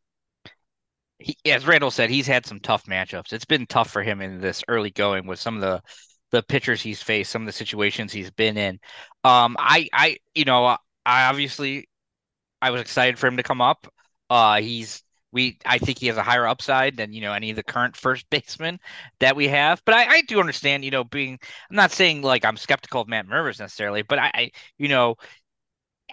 he, 1.19 1.37
as 1.47 1.67
Randall 1.67 1.91
said, 1.91 2.11
he's 2.11 2.27
had 2.27 2.47
some 2.47 2.61
tough 2.61 2.85
matchups. 2.85 3.33
It's 3.33 3.45
been 3.45 3.67
tough 3.67 3.91
for 3.91 4.03
him 4.03 4.21
in 4.21 4.41
this 4.41 4.63
early 4.69 4.91
going 4.91 5.27
with 5.27 5.41
some 5.41 5.57
of 5.57 5.61
the 5.63 5.83
the 6.33 6.43
pitchers 6.43 6.83
he's 6.83 7.01
faced, 7.03 7.31
some 7.31 7.43
of 7.43 7.47
the 7.47 7.53
situations 7.53 8.13
he's 8.13 8.33
been 8.33 8.57
in. 8.57 8.81
Um, 9.23 9.57
I, 9.61 9.89
I, 9.93 10.17
you 10.35 10.45
know, 10.45 10.65
I 10.65 10.77
obviously, 11.29 11.89
I 12.63 12.71
was 12.71 12.81
excited 12.81 13.19
for 13.19 13.27
him 13.29 13.37
to 13.39 13.43
come 13.45 13.61
up. 13.61 13.87
Uh, 14.31 14.61
he's 14.61 15.03
we, 15.33 15.59
I 15.67 15.79
think 15.79 15.99
he 15.99 16.07
has 16.07 16.17
a 16.17 16.23
higher 16.23 16.47
upside 16.47 16.97
than 16.97 17.13
you 17.13 17.21
know 17.21 17.33
any 17.33 17.51
of 17.51 17.57
the 17.57 17.63
current 17.63 17.97
first 17.99 18.29
basemen 18.31 18.81
that 19.21 19.37
we 19.37 19.49
have. 19.49 19.83
But 19.85 19.95
I, 19.95 20.07
I 20.17 20.23
do 20.23 20.41
understand, 20.41 20.85
you 20.85 20.91
know, 20.91 21.05
being. 21.05 21.39
I'm 21.71 21.77
not 21.77 21.93
saying 21.93 22.23
like 22.23 22.45
I'm 22.45 22.57
skeptical 22.57 23.03
of 23.03 23.09
Matt 23.09 23.27
Mervis 23.27 23.61
necessarily, 23.61 24.03
but 24.03 24.19
I, 24.19 24.31
I 24.35 24.51
you 24.79 24.89
know, 24.89 25.17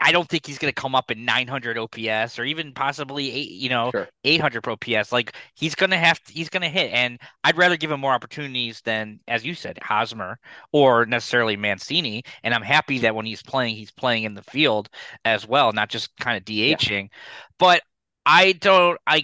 I 0.02 0.12
don't 0.12 0.28
think 0.28 0.46
he's 0.46 0.58
going 0.58 0.74
to 0.74 0.82
come 0.82 0.96
up 0.96 1.12
in 1.12 1.24
900 1.24 1.78
OPS 1.78 2.40
or 2.40 2.44
even 2.44 2.74
possibly 2.74 3.32
eight, 3.32 3.52
you 3.52 3.70
know, 3.70 3.92
sure. 3.92 4.10
800 4.24 4.68
OPS. 4.68 5.12
Like 5.12 5.36
he's 5.54 5.76
going 5.76 5.92
to 5.92 5.98
have 5.98 6.20
to, 6.24 6.34
he's 6.34 6.50
going 6.50 6.64
to 6.64 6.70
hit, 6.70 6.92
and 6.92 7.20
I'd 7.44 7.58
rather 7.58 7.78
give 7.78 7.92
him 7.92 8.00
more 8.00 8.14
opportunities 8.14 8.82
than, 8.82 9.20
as 9.28 9.46
you 9.46 9.54
said, 9.54 9.80
Hosmer 9.82 10.40
or 10.72 11.06
necessarily 11.06 11.56
Mancini. 11.56 12.24
And 12.44 12.54
I'm 12.54 12.64
happy 12.64 13.00
that 13.00 13.16
when 13.16 13.26
he's 13.26 13.44
playing, 13.44 13.76
he's 13.76 13.92
playing 13.92 14.24
in 14.24 14.34
the 14.34 14.44
field 14.44 14.90
as 15.26 15.48
well, 15.48 15.72
not 15.74 15.90
just 15.90 16.16
kind 16.18 16.38
of 16.38 16.44
DHing. 16.44 17.04
Yeah. 17.04 17.18
But 17.60 17.82
I 18.26 18.54
don't, 18.54 19.00
I, 19.06 19.24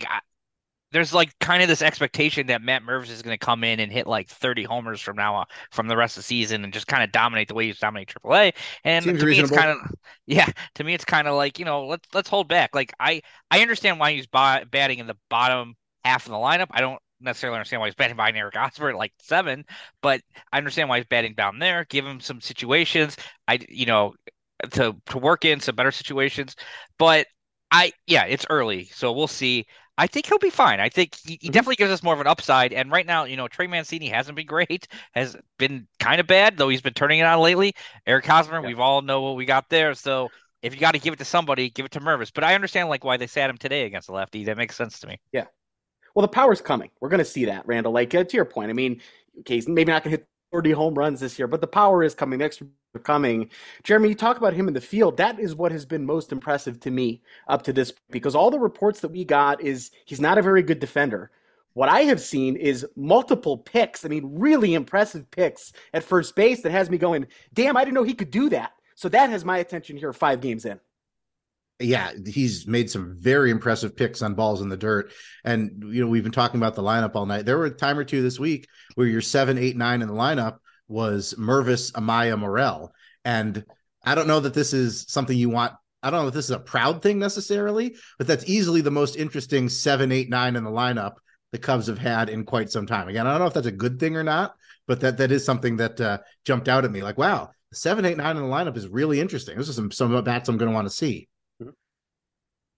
there's 0.91 1.13
like 1.13 1.37
kind 1.39 1.61
of 1.61 1.67
this 1.67 1.81
expectation 1.81 2.47
that 2.47 2.61
Matt 2.61 2.83
Mervis 2.83 3.09
is 3.09 3.21
going 3.21 3.37
to 3.37 3.45
come 3.45 3.63
in 3.63 3.79
and 3.79 3.91
hit 3.91 4.07
like 4.07 4.27
30 4.27 4.63
homers 4.63 5.01
from 5.01 5.15
now 5.15 5.35
on 5.35 5.45
from 5.71 5.87
the 5.87 5.95
rest 5.95 6.17
of 6.17 6.23
the 6.23 6.27
season 6.27 6.63
and 6.63 6.73
just 6.73 6.87
kind 6.87 7.03
of 7.03 7.11
dominate 7.11 7.47
the 7.47 7.53
way 7.53 7.67
he's 7.67 7.79
dominating 7.79 8.13
AAA. 8.23 8.53
And 8.83 9.05
Seems 9.05 9.19
to 9.19 9.25
reasonable. 9.25 9.49
me, 9.49 9.55
it's 9.55 9.63
kind 9.65 9.79
of 9.79 9.95
yeah. 10.25 10.49
To 10.75 10.83
me, 10.83 10.93
it's 10.93 11.05
kind 11.05 11.27
of 11.27 11.35
like 11.35 11.59
you 11.59 11.65
know 11.65 11.85
let's 11.85 12.07
let's 12.13 12.29
hold 12.29 12.47
back. 12.47 12.73
Like 12.73 12.91
I 12.99 13.21
I 13.51 13.61
understand 13.61 13.99
why 13.99 14.13
he's 14.13 14.27
batting 14.27 14.99
in 14.99 15.07
the 15.07 15.17
bottom 15.29 15.75
half 16.03 16.25
of 16.25 16.31
the 16.31 16.37
lineup. 16.37 16.67
I 16.71 16.81
don't 16.81 16.99
necessarily 17.21 17.57
understand 17.57 17.81
why 17.81 17.87
he's 17.87 17.95
batting 17.95 18.15
behind 18.15 18.37
Eric 18.37 18.55
at 18.55 18.79
like 18.95 19.13
seven, 19.21 19.65
but 20.01 20.21
I 20.51 20.57
understand 20.57 20.89
why 20.89 20.97
he's 20.97 21.07
batting 21.07 21.35
down 21.35 21.59
there. 21.59 21.85
Give 21.89 22.05
him 22.05 22.19
some 22.19 22.41
situations. 22.41 23.17
I 23.47 23.59
you 23.69 23.85
know 23.85 24.15
to 24.71 24.95
to 25.07 25.17
work 25.17 25.45
in 25.45 25.59
some 25.59 25.75
better 25.75 25.91
situations, 25.91 26.55
but 26.97 27.27
I 27.71 27.91
yeah, 28.07 28.25
it's 28.25 28.45
early, 28.49 28.85
so 28.85 29.11
we'll 29.11 29.27
see. 29.27 29.65
I 29.99 30.07
think 30.07 30.27
he'll 30.27 30.39
be 30.39 30.49
fine. 30.49 30.79
I 30.79 30.87
think 30.87 31.13
he, 31.15 31.31
he 31.31 31.35
mm-hmm. 31.37 31.51
definitely 31.51 31.75
gives 31.75 31.91
us 31.91 32.01
more 32.01 32.13
of 32.13 32.21
an 32.21 32.27
upside. 32.27 32.71
And 32.71 32.89
right 32.89 33.05
now, 33.05 33.25
you 33.25 33.35
know, 33.35 33.49
Trey 33.49 33.67
Mancini 33.67 34.07
hasn't 34.07 34.37
been 34.37 34.45
great, 34.45 34.87
has 35.11 35.35
been 35.57 35.87
kind 35.99 36.21
of 36.21 36.27
bad, 36.27 36.55
though 36.55 36.69
he's 36.69 36.81
been 36.81 36.93
turning 36.93 37.19
it 37.19 37.23
on 37.23 37.39
lately. 37.41 37.75
Eric 38.07 38.25
Hosmer, 38.25 38.61
yeah. 38.61 38.67
we've 38.67 38.79
all 38.79 39.01
know 39.01 39.21
what 39.21 39.35
we 39.35 39.43
got 39.43 39.69
there. 39.69 39.93
So 39.93 40.29
if 40.61 40.73
you 40.73 40.79
got 40.79 40.93
to 40.93 40.99
give 40.99 41.13
it 41.13 41.17
to 41.17 41.25
somebody, 41.25 41.69
give 41.69 41.85
it 41.85 41.91
to 41.91 41.99
Mervis. 41.99 42.31
But 42.33 42.45
I 42.45 42.55
understand 42.55 42.87
like 42.87 43.03
why 43.03 43.17
they 43.17 43.27
sat 43.27 43.49
him 43.49 43.57
today 43.57 43.85
against 43.85 44.07
the 44.07 44.13
lefty. 44.13 44.45
That 44.45 44.55
makes 44.55 44.77
sense 44.77 44.99
to 45.01 45.07
me. 45.07 45.19
Yeah. 45.33 45.45
Well, 46.15 46.21
the 46.21 46.29
power's 46.29 46.61
coming. 46.61 46.89
We're 47.01 47.09
going 47.09 47.19
to 47.19 47.25
see 47.25 47.45
that, 47.45 47.67
Randall. 47.67 47.91
Like 47.91 48.15
uh, 48.15 48.23
to 48.23 48.35
your 48.37 48.45
point, 48.45 48.69
I 48.69 48.73
mean, 48.73 49.01
okay, 49.41 49.61
maybe 49.67 49.91
not 49.91 50.03
going 50.03 50.15
to 50.15 50.21
hit 50.21 50.27
30 50.53 50.71
home 50.71 50.93
runs 50.93 51.19
this 51.19 51.37
year, 51.37 51.47
but 51.47 51.59
the 51.59 51.67
power 51.67 52.03
is 52.03 52.15
coming. 52.15 52.39
The 52.39 52.45
extra 52.45 52.67
coming. 52.97 53.49
Jeremy, 53.83 54.09
you 54.09 54.15
talk 54.15 54.37
about 54.37 54.53
him 54.53 54.67
in 54.67 54.73
the 54.73 54.81
field. 54.81 55.17
That 55.17 55.39
is 55.39 55.53
what 55.53 55.71
has 55.71 55.85
been 55.85 56.05
most 56.05 56.31
impressive 56.31 56.79
to 56.79 56.91
me 56.91 57.21
up 57.47 57.61
to 57.63 57.73
this 57.73 57.93
because 58.09 58.33
all 58.33 58.49
the 58.49 58.59
reports 58.59 59.01
that 59.01 59.11
we 59.11 59.23
got 59.23 59.61
is 59.61 59.91
he's 60.05 60.19
not 60.19 60.39
a 60.39 60.41
very 60.41 60.63
good 60.63 60.79
defender. 60.79 61.29
What 61.73 61.89
I 61.89 62.01
have 62.01 62.19
seen 62.19 62.55
is 62.55 62.85
multiple 62.95 63.57
picks. 63.57 64.03
I 64.03 64.07
mean, 64.07 64.39
really 64.39 64.73
impressive 64.73 65.29
picks 65.29 65.71
at 65.93 66.03
first 66.03 66.35
base 66.35 66.63
that 66.63 66.71
has 66.71 66.89
me 66.89 66.97
going, 66.97 67.27
damn, 67.53 67.77
I 67.77 67.83
didn't 67.83 67.93
know 67.93 68.03
he 68.03 68.15
could 68.15 68.31
do 68.31 68.49
that. 68.49 68.71
So 68.95 69.07
that 69.09 69.29
has 69.29 69.45
my 69.45 69.59
attention 69.59 69.95
here 69.95 70.11
five 70.11 70.41
games 70.41 70.65
in. 70.65 70.79
Yeah, 71.81 72.11
he's 72.25 72.67
made 72.67 72.89
some 72.89 73.15
very 73.17 73.51
impressive 73.51 73.95
picks 73.95 74.21
on 74.21 74.33
balls 74.33 74.59
in 74.59 74.67
the 74.67 74.75
dirt. 74.75 75.13
And, 75.45 75.93
you 75.93 76.03
know, 76.03 76.09
we've 76.09 76.23
been 76.23 76.33
talking 76.33 76.59
about 76.59 76.75
the 76.75 76.83
lineup 76.83 77.15
all 77.15 77.25
night. 77.25 77.45
There 77.45 77.57
were 77.57 77.67
a 77.67 77.71
time 77.71 77.97
or 77.97 78.03
two 78.03 78.21
this 78.21 78.37
week 78.37 78.67
where 78.95 79.07
you're 79.07 79.21
seven, 79.21 79.57
eight, 79.57 79.77
nine 79.77 80.01
in 80.01 80.09
the 80.09 80.13
lineup 80.13 80.57
was 80.89 81.33
Mervis 81.37 81.91
Amaya 81.93 82.37
Morel. 82.37 82.93
And 83.23 83.63
I 84.03 84.15
don't 84.15 84.27
know 84.27 84.41
that 84.41 84.53
this 84.53 84.73
is 84.73 85.05
something 85.07 85.37
you 85.37 85.49
want. 85.49 85.73
I 86.01 86.09
don't 86.09 86.21
know 86.21 86.27
if 86.27 86.33
this 86.33 86.45
is 86.45 86.51
a 86.51 86.59
proud 86.59 87.01
thing 87.01 87.19
necessarily, 87.19 87.95
but 88.17 88.27
that's 88.27 88.49
easily 88.49 88.81
the 88.81 88.91
most 88.91 89.15
interesting 89.15 89.69
seven, 89.69 90.11
eight, 90.11 90.29
nine 90.29 90.55
in 90.55 90.63
the 90.63 90.71
lineup 90.71 91.13
the 91.51 91.57
Cubs 91.57 91.87
have 91.87 91.97
had 91.97 92.29
in 92.29 92.43
quite 92.43 92.71
some 92.71 92.85
time. 92.85 93.07
Again, 93.07 93.27
I 93.27 93.31
don't 93.31 93.39
know 93.39 93.47
if 93.47 93.53
that's 93.53 93.67
a 93.67 93.71
good 93.71 93.99
thing 93.99 94.15
or 94.15 94.23
not, 94.23 94.55
but 94.87 94.99
that 95.01 95.17
that 95.17 95.31
is 95.31 95.45
something 95.45 95.77
that 95.77 96.01
uh, 96.01 96.19
jumped 96.45 96.67
out 96.67 96.85
at 96.85 96.91
me. 96.91 97.01
Like, 97.01 97.17
wow, 97.17 97.51
seven, 97.73 98.05
eight, 98.05 98.17
nine 98.17 98.37
in 98.37 98.43
the 98.43 98.49
lineup 98.49 98.77
is 98.77 98.87
really 98.87 99.19
interesting. 99.19 99.57
This 99.57 99.69
is 99.69 99.75
some 99.75 99.91
some 99.91 100.23
bats 100.23 100.49
I'm 100.49 100.57
going 100.57 100.69
to 100.69 100.75
want 100.75 100.87
to 100.87 100.93
see. 100.93 101.28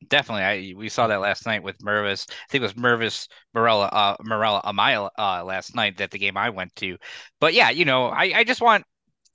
Definitely, 0.08 0.44
I 0.44 0.74
we 0.76 0.90
saw 0.90 1.08
that 1.08 1.22
last 1.22 1.46
night 1.46 1.64
with 1.64 1.78
Mervis. 1.80 2.26
I 2.30 2.34
think 2.50 2.62
it 2.62 2.64
was 2.64 2.74
Mervis 2.74 3.28
Morella 3.54 3.86
uh, 3.86 4.16
Morella 4.22 4.62
Amaya 4.66 5.10
uh, 5.18 5.44
last 5.44 5.76
night 5.76 5.98
that 5.98 6.12
the 6.12 6.18
game 6.18 6.38
I 6.38 6.50
went 6.50 6.76
to. 6.78 6.98
But 7.40 7.54
yeah, 7.54 7.70
you 7.70 7.86
know, 7.86 8.08
I, 8.08 8.32
I 8.38 8.44
just 8.44 8.62
want 8.62 8.84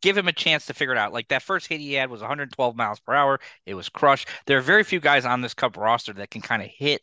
give 0.02 0.16
him 0.16 0.28
a 0.28 0.32
chance 0.32 0.66
to 0.66 0.74
figure 0.74 0.92
it 0.92 0.98
out. 0.98 1.12
Like 1.12 1.28
that 1.28 1.42
first 1.42 1.66
hit 1.68 1.80
he 1.80 1.94
had 1.94 2.10
was 2.10 2.20
112 2.20 2.76
miles 2.76 3.00
per 3.00 3.14
hour. 3.14 3.40
It 3.64 3.74
was 3.74 3.88
crushed. 3.88 4.28
There 4.46 4.58
are 4.58 4.62
very 4.62 4.84
few 4.84 5.00
guys 5.00 5.24
on 5.24 5.40
this 5.40 5.54
Cub 5.54 5.76
roster 5.76 6.12
that 6.14 6.30
can 6.30 6.42
kind 6.42 6.62
of 6.62 6.68
hit 6.68 7.02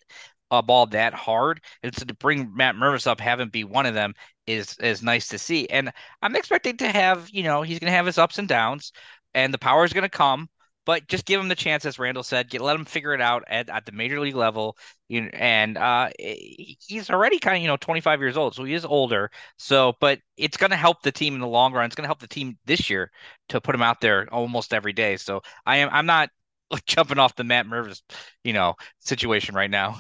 a 0.52 0.62
ball 0.62 0.86
that 0.88 1.14
hard. 1.14 1.62
And 1.82 1.96
so 1.96 2.06
to 2.06 2.14
bring 2.14 2.56
Matt 2.56 2.76
Mervis 2.76 3.08
up, 3.08 3.20
have 3.20 3.40
him 3.40 3.50
be 3.50 3.64
one 3.64 3.86
of 3.86 3.94
them 3.94 4.14
is 4.46 4.78
is 4.80 5.02
nice 5.02 5.28
to 5.30 5.40
see. 5.40 5.68
And 5.70 5.92
I'm 6.22 6.36
expecting 6.36 6.78
to 6.78 6.92
have, 6.92 7.30
you 7.32 7.44
know, 7.44 7.62
he's 7.62 7.80
going 7.80 7.92
to 7.92 7.96
have 7.96 8.06
his 8.06 8.18
ups 8.18 8.38
and 8.38 8.48
downs, 8.48 8.92
and 9.34 9.54
the 9.54 9.58
power 9.58 9.84
is 9.84 9.94
going 9.94 10.04
to 10.04 10.10
come 10.10 10.50
but 10.86 11.08
just 11.08 11.26
give 11.26 11.40
him 11.40 11.48
the 11.48 11.56
chance, 11.56 11.86
as 11.86 12.00
Randall 12.00 12.24
said. 12.24 12.50
Get 12.50 12.62
let 12.62 12.76
him 12.76 12.86
figure 12.86 13.14
it 13.14 13.22
out 13.22 13.44
at, 13.48 13.70
at 13.70 13.86
the 13.86 13.92
major 13.92 14.20
league 14.20 14.36
level. 14.36 14.78
You 15.08 15.30
and 15.34 15.78
uh, 15.78 16.10
he's 16.18 17.10
already 17.10 17.40
kind 17.40 17.58
of 17.58 17.62
you 17.62 17.68
know 17.68 17.78
25 17.78 18.20
years 18.20 18.38
old, 18.38 18.56
so 18.56 18.64
he 18.64 18.74
is 18.74 18.86
older. 18.86 19.32
So, 19.58 19.94
but 20.00 20.20
it's 20.38 20.58
going 20.58 20.72
to 20.72 20.76
help 20.76 21.02
the 21.02 21.12
team 21.12 21.36
in 21.36 21.42
the 21.42 21.48
long 21.48 21.74
run. 21.74 21.86
It's 21.86 21.96
going 21.96 22.04
to 22.04 22.10
help 22.10 22.20
the 22.20 22.28
team 22.28 22.58
this 22.66 22.90
year 22.90 23.12
to 23.50 23.62
put 23.62 23.76
him 23.76 23.82
out 23.82 24.02
there 24.02 24.28
almost 24.32 24.74
every 24.74 24.94
day. 24.94 25.18
So 25.18 25.42
I 25.66 25.78
am 25.78 25.90
I'm 25.92 26.06
not 26.06 26.30
jumping 26.86 27.20
off 27.20 27.36
the 27.36 27.44
Matt 27.44 27.66
Mervis 27.66 28.02
you 28.44 28.54
know 28.54 28.76
situation 29.00 29.56
right 29.56 29.72
now. 29.72 29.98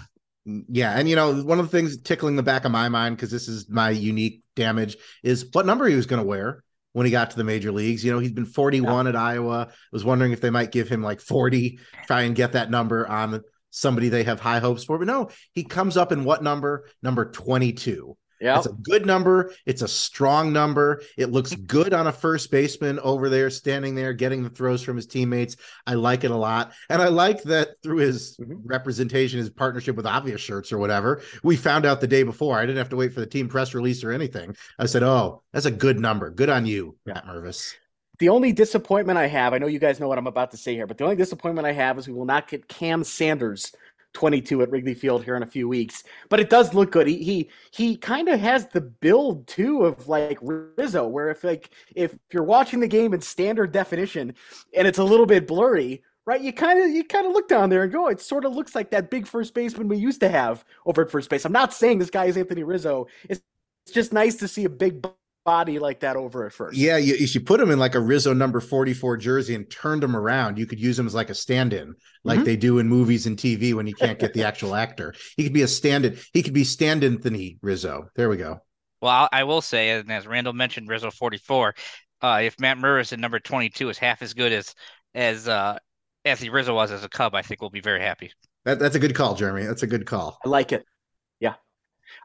Mm, 0.47 0.65
yeah, 0.69 0.97
and 0.97 1.09
you 1.09 1.15
know 1.15 1.43
one 1.43 1.59
of 1.59 1.69
the 1.69 1.77
things 1.77 1.97
tickling 2.01 2.35
the 2.35 2.43
back 2.43 2.65
of 2.65 2.71
my 2.71 2.89
mind 2.89 3.15
because 3.15 3.31
this 3.31 3.47
is 3.47 3.69
my 3.69 3.89
unique 3.89 4.41
damage 4.55 4.97
is 5.23 5.45
what 5.53 5.65
number 5.65 5.87
he 5.87 5.95
was 5.95 6.05
going 6.05 6.21
to 6.21 6.27
wear 6.27 6.63
when 6.93 7.05
he 7.05 7.11
got 7.11 7.31
to 7.31 7.37
the 7.37 7.43
major 7.43 7.71
leagues. 7.71 8.03
You 8.03 8.13
know, 8.13 8.19
he's 8.19 8.31
been 8.31 8.45
41 8.45 9.05
yeah. 9.05 9.09
at 9.09 9.15
Iowa. 9.15 9.67
I 9.69 9.73
was 9.91 10.05
wondering 10.05 10.31
if 10.31 10.41
they 10.41 10.49
might 10.49 10.71
give 10.71 10.87
him 10.87 11.03
like 11.03 11.19
40, 11.19 11.79
try 12.07 12.21
and 12.21 12.35
get 12.35 12.53
that 12.53 12.71
number 12.71 13.07
on 13.07 13.41
somebody 13.71 14.09
they 14.09 14.23
have 14.23 14.39
high 14.39 14.59
hopes 14.59 14.85
for. 14.85 14.97
But 14.97 15.07
no, 15.07 15.29
he 15.51 15.63
comes 15.63 15.97
up 15.97 16.11
in 16.11 16.23
what 16.23 16.43
number? 16.43 16.87
Number 17.01 17.29
22. 17.29 18.15
Yeah. 18.43 18.57
It's 18.57 18.67
a 18.67 18.73
good 18.73 19.05
number. 19.05 19.53
It's 19.65 19.83
a 19.83 19.87
strong 19.87 20.51
number. 20.51 21.01
It 21.17 21.31
looks 21.31 21.55
good 21.55 21.93
on 21.93 22.07
a 22.07 22.11
first 22.11 22.51
baseman 22.51 22.99
over 22.99 23.29
there, 23.29 23.49
standing 23.49 23.95
there, 23.95 24.11
getting 24.11 24.43
the 24.43 24.49
throws 24.49 24.83
from 24.83 24.97
his 24.97 25.07
teammates. 25.07 25.55
I 25.87 25.93
like 25.93 26.25
it 26.25 26.31
a 26.31 26.35
lot. 26.35 26.73
And 26.89 27.01
I 27.01 27.07
like 27.07 27.41
that 27.43 27.81
through 27.81 27.97
his 27.97 28.35
mm-hmm. 28.35 28.55
representation, 28.65 29.39
his 29.39 29.49
partnership 29.49 29.95
with 29.95 30.05
Obvious 30.05 30.41
Shirts 30.41 30.73
or 30.73 30.77
whatever, 30.77 31.21
we 31.41 31.55
found 31.55 31.85
out 31.85 32.01
the 32.01 32.07
day 32.07 32.23
before. 32.23 32.59
I 32.59 32.65
didn't 32.65 32.79
have 32.79 32.89
to 32.89 32.97
wait 32.97 33.13
for 33.13 33.21
the 33.21 33.25
team 33.25 33.47
press 33.47 33.73
release 33.73 34.03
or 34.03 34.11
anything. 34.11 34.57
I 34.77 34.87
said, 34.87 35.03
Oh, 35.03 35.41
that's 35.53 35.65
a 35.65 35.71
good 35.71 35.97
number. 35.97 36.29
Good 36.29 36.49
on 36.49 36.65
you, 36.65 36.97
Matt 37.05 37.25
Mervis. 37.25 37.75
The 38.19 38.27
only 38.27 38.51
disappointment 38.51 39.17
I 39.17 39.27
have, 39.27 39.53
I 39.53 39.57
know 39.57 39.67
you 39.67 39.79
guys 39.79 40.01
know 40.01 40.09
what 40.09 40.17
I'm 40.17 40.27
about 40.27 40.51
to 40.51 40.57
say 40.57 40.75
here, 40.75 40.85
but 40.85 40.97
the 40.97 41.05
only 41.05 41.15
disappointment 41.15 41.65
I 41.65 41.71
have 41.71 41.97
is 41.97 42.07
we 42.07 42.13
will 42.13 42.25
not 42.25 42.49
get 42.49 42.67
Cam 42.67 43.05
Sanders 43.05 43.71
22 44.13 44.61
at 44.61 44.71
Wrigley 44.71 44.93
Field 44.93 45.23
here 45.23 45.35
in 45.35 45.43
a 45.43 45.47
few 45.47 45.67
weeks. 45.67 46.03
But 46.29 46.39
it 46.39 46.49
does 46.49 46.73
look 46.73 46.91
good. 46.91 47.07
He 47.07 47.17
he 47.23 47.49
he 47.71 47.97
kind 47.97 48.29
of 48.29 48.39
has 48.39 48.67
the 48.67 48.81
build 48.81 49.47
too 49.47 49.85
of 49.85 50.07
like 50.07 50.37
Rizzo, 50.41 51.07
where 51.07 51.29
if 51.29 51.43
like 51.43 51.71
if 51.95 52.15
you're 52.31 52.43
watching 52.43 52.79
the 52.79 52.87
game 52.87 53.13
in 53.13 53.21
standard 53.21 53.71
definition 53.71 54.35
and 54.75 54.87
it's 54.87 54.99
a 54.99 55.03
little 55.03 55.25
bit 55.25 55.47
blurry, 55.47 56.03
right? 56.25 56.41
You 56.41 56.53
kind 56.53 56.79
of 56.79 56.89
you 56.89 57.03
kind 57.03 57.25
of 57.25 57.33
look 57.33 57.47
down 57.47 57.69
there 57.69 57.83
and 57.83 57.91
go, 57.91 58.07
it 58.07 58.21
sort 58.21 58.45
of 58.45 58.55
looks 58.55 58.75
like 58.75 58.91
that 58.91 59.09
big 59.09 59.27
first 59.27 59.53
baseman 59.53 59.87
we 59.87 59.97
used 59.97 60.21
to 60.21 60.29
have 60.29 60.63
over 60.85 61.03
at 61.03 61.11
first 61.11 61.29
base. 61.29 61.45
I'm 61.45 61.51
not 61.51 61.73
saying 61.73 61.99
this 61.99 62.09
guy 62.09 62.25
is 62.25 62.37
Anthony 62.37 62.63
Rizzo. 62.63 63.07
It's, 63.29 63.41
it's 63.85 63.93
just 63.93 64.13
nice 64.13 64.35
to 64.37 64.47
see 64.47 64.65
a 64.65 64.69
big 64.69 65.05
body 65.45 65.79
like 65.79 66.01
that 66.01 66.15
over 66.15 66.45
at 66.45 66.53
first. 66.53 66.77
Yeah, 66.77 66.97
you, 66.97 67.15
you 67.15 67.27
should 67.27 67.45
put 67.45 67.59
him 67.59 67.71
in 67.71 67.79
like 67.79 67.95
a 67.95 67.99
Rizzo 67.99 68.33
number 68.33 68.59
44 68.59 69.17
jersey 69.17 69.55
and 69.55 69.69
turned 69.69 70.03
him 70.03 70.15
around. 70.15 70.57
You 70.57 70.65
could 70.65 70.79
use 70.79 70.97
him 70.97 71.05
as 71.05 71.13
like 71.13 71.29
a 71.29 71.35
stand-in, 71.35 71.95
like 72.23 72.37
mm-hmm. 72.37 72.45
they 72.45 72.55
do 72.55 72.79
in 72.79 72.87
movies 72.87 73.25
and 73.25 73.37
TV 73.37 73.73
when 73.73 73.87
you 73.87 73.93
can't 73.93 74.19
get 74.19 74.33
the 74.33 74.43
actual 74.45 74.75
actor. 74.75 75.13
He 75.37 75.43
could 75.43 75.53
be 75.53 75.61
a 75.61 75.67
stand-in. 75.67 76.17
He 76.33 76.43
could 76.43 76.53
be 76.53 76.63
stand 76.63 77.03
Anthony 77.03 77.57
Rizzo. 77.61 78.09
There 78.15 78.29
we 78.29 78.37
go. 78.37 78.59
Well, 79.01 79.27
I 79.31 79.43
will 79.43 79.61
say, 79.61 79.91
and 79.91 80.11
as 80.11 80.25
Randall 80.25 80.53
mentioned, 80.53 80.87
Rizzo 80.87 81.11
44. 81.11 81.75
Uh, 82.21 82.39
if 82.43 82.57
Matt 82.57 82.77
Mervis 82.77 83.11
at 83.11 83.19
number 83.19 83.39
22 83.39 83.89
is 83.89 83.97
half 83.97 84.21
as 84.21 84.33
good 84.33 84.53
as 84.53 84.73
as 85.13 85.47
uh, 85.47 85.77
Anthony 86.23 86.49
Rizzo 86.49 86.73
was 86.73 86.91
as 86.91 87.03
a 87.03 87.09
Cub, 87.09 87.35
I 87.35 87.41
think 87.41 87.61
we'll 87.61 87.69
be 87.69 87.81
very 87.81 87.99
happy. 87.99 88.31
That, 88.63 88.79
that's 88.79 88.95
a 88.95 88.99
good 88.99 89.13
call, 89.13 89.35
Jeremy. 89.35 89.65
That's 89.65 89.83
a 89.83 89.87
good 89.87 90.05
call. 90.05 90.37
I 90.45 90.49
like 90.49 90.71
it. 90.71 90.85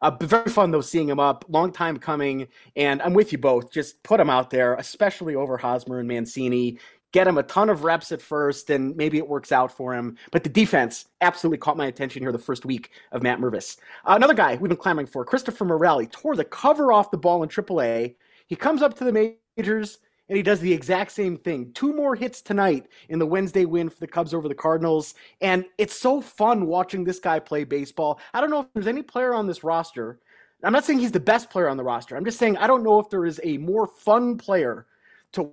Uh, 0.03 0.11
very 0.21 0.51
fun 0.51 0.71
though 0.71 0.81
seeing 0.81 1.09
him 1.09 1.21
up. 1.21 1.45
Long 1.49 1.73
time 1.73 1.97
coming, 1.97 2.49
and 2.77 3.03
I'm 3.03 3.15
with 3.15 3.33
you 3.33 3.39
both. 3.39 3.73
Just 3.73 4.03
put 4.03 4.21
him 4.21 4.31
out 4.31 4.51
there, 4.51 4.75
especially 4.75 5.35
over 5.35 5.57
Hosmer 5.57 5.99
and 5.99 6.09
Mancini. 6.09 6.79
Get 7.13 7.27
him 7.27 7.39
a 7.39 7.43
ton 7.43 7.71
of 7.71 7.85
reps 7.85 8.13
at 8.13 8.21
first, 8.21 8.69
and 8.69 8.95
maybe 8.95 9.17
it 9.17 9.27
works 9.27 9.51
out 9.51 9.73
for 9.73 9.95
him. 9.95 10.19
But 10.31 10.45
the 10.45 10.51
defense 10.51 11.07
absolutely 11.23 11.59
caught 11.59 11.79
my 11.79 11.87
attention 11.87 12.23
here 12.23 12.33
the 12.33 12.39
first 12.39 12.67
week 12.67 12.91
of 13.13 13.23
Matt 13.23 13.39
Mervis. 13.39 13.79
Uh, 14.05 14.13
another 14.15 14.35
guy 14.35 14.57
we've 14.57 14.69
been 14.69 14.77
clamoring 14.77 15.07
for, 15.07 15.25
Christopher 15.25 15.65
Morel, 15.65 16.05
tore 16.11 16.37
the 16.37 16.45
cover 16.45 16.93
off 16.93 17.11
the 17.11 17.17
ball 17.17 17.43
in 17.43 17.49
AAA. 17.49 18.15
He 18.47 18.57
comes 18.57 18.83
up 18.83 18.95
to 18.99 19.05
the 19.05 19.37
majors 19.57 19.99
and 20.29 20.37
he 20.37 20.43
does 20.43 20.61
the 20.61 20.73
exact 20.73 21.13
same 21.13 21.37
thing. 21.39 21.73
Two 21.73 21.95
more 21.95 22.15
hits 22.15 22.43
tonight 22.43 22.87
in 23.09 23.19
the 23.19 23.27
Wednesday 23.27 23.65
win 23.65 23.89
for 23.89 24.01
the 24.01 24.07
Cubs 24.07 24.35
over 24.35 24.49
the 24.49 24.55
Cardinals. 24.55 25.15
And 25.41 25.65
it's 25.79 25.99
so 25.99 26.21
fun 26.21 26.67
watching 26.67 27.05
this 27.05 27.19
guy 27.19 27.39
play 27.39 27.65
baseball. 27.65 28.21
I 28.35 28.41
don't 28.41 28.51
know 28.51 28.61
if 28.61 28.67
there's 28.75 28.87
any 28.87 29.03
player 29.03 29.35
on 29.35 29.47
this 29.47 29.65
roster. 29.65 30.19
I'm 30.63 30.73
not 30.73 30.85
saying 30.85 30.99
he's 30.99 31.13
the 31.13 31.21
best 31.21 31.51
player 31.51 31.69
on 31.69 31.77
the 31.77 31.85
roster. 31.85 32.17
I'm 32.17 32.25
just 32.25 32.39
saying 32.39 32.57
I 32.57 32.67
don't 32.67 32.83
know 32.83 32.99
if 32.99 33.09
there 33.11 33.25
is 33.25 33.41
a 33.45 33.59
more 33.59 33.87
fun 33.87 34.37
player 34.37 34.87
to 35.33 35.53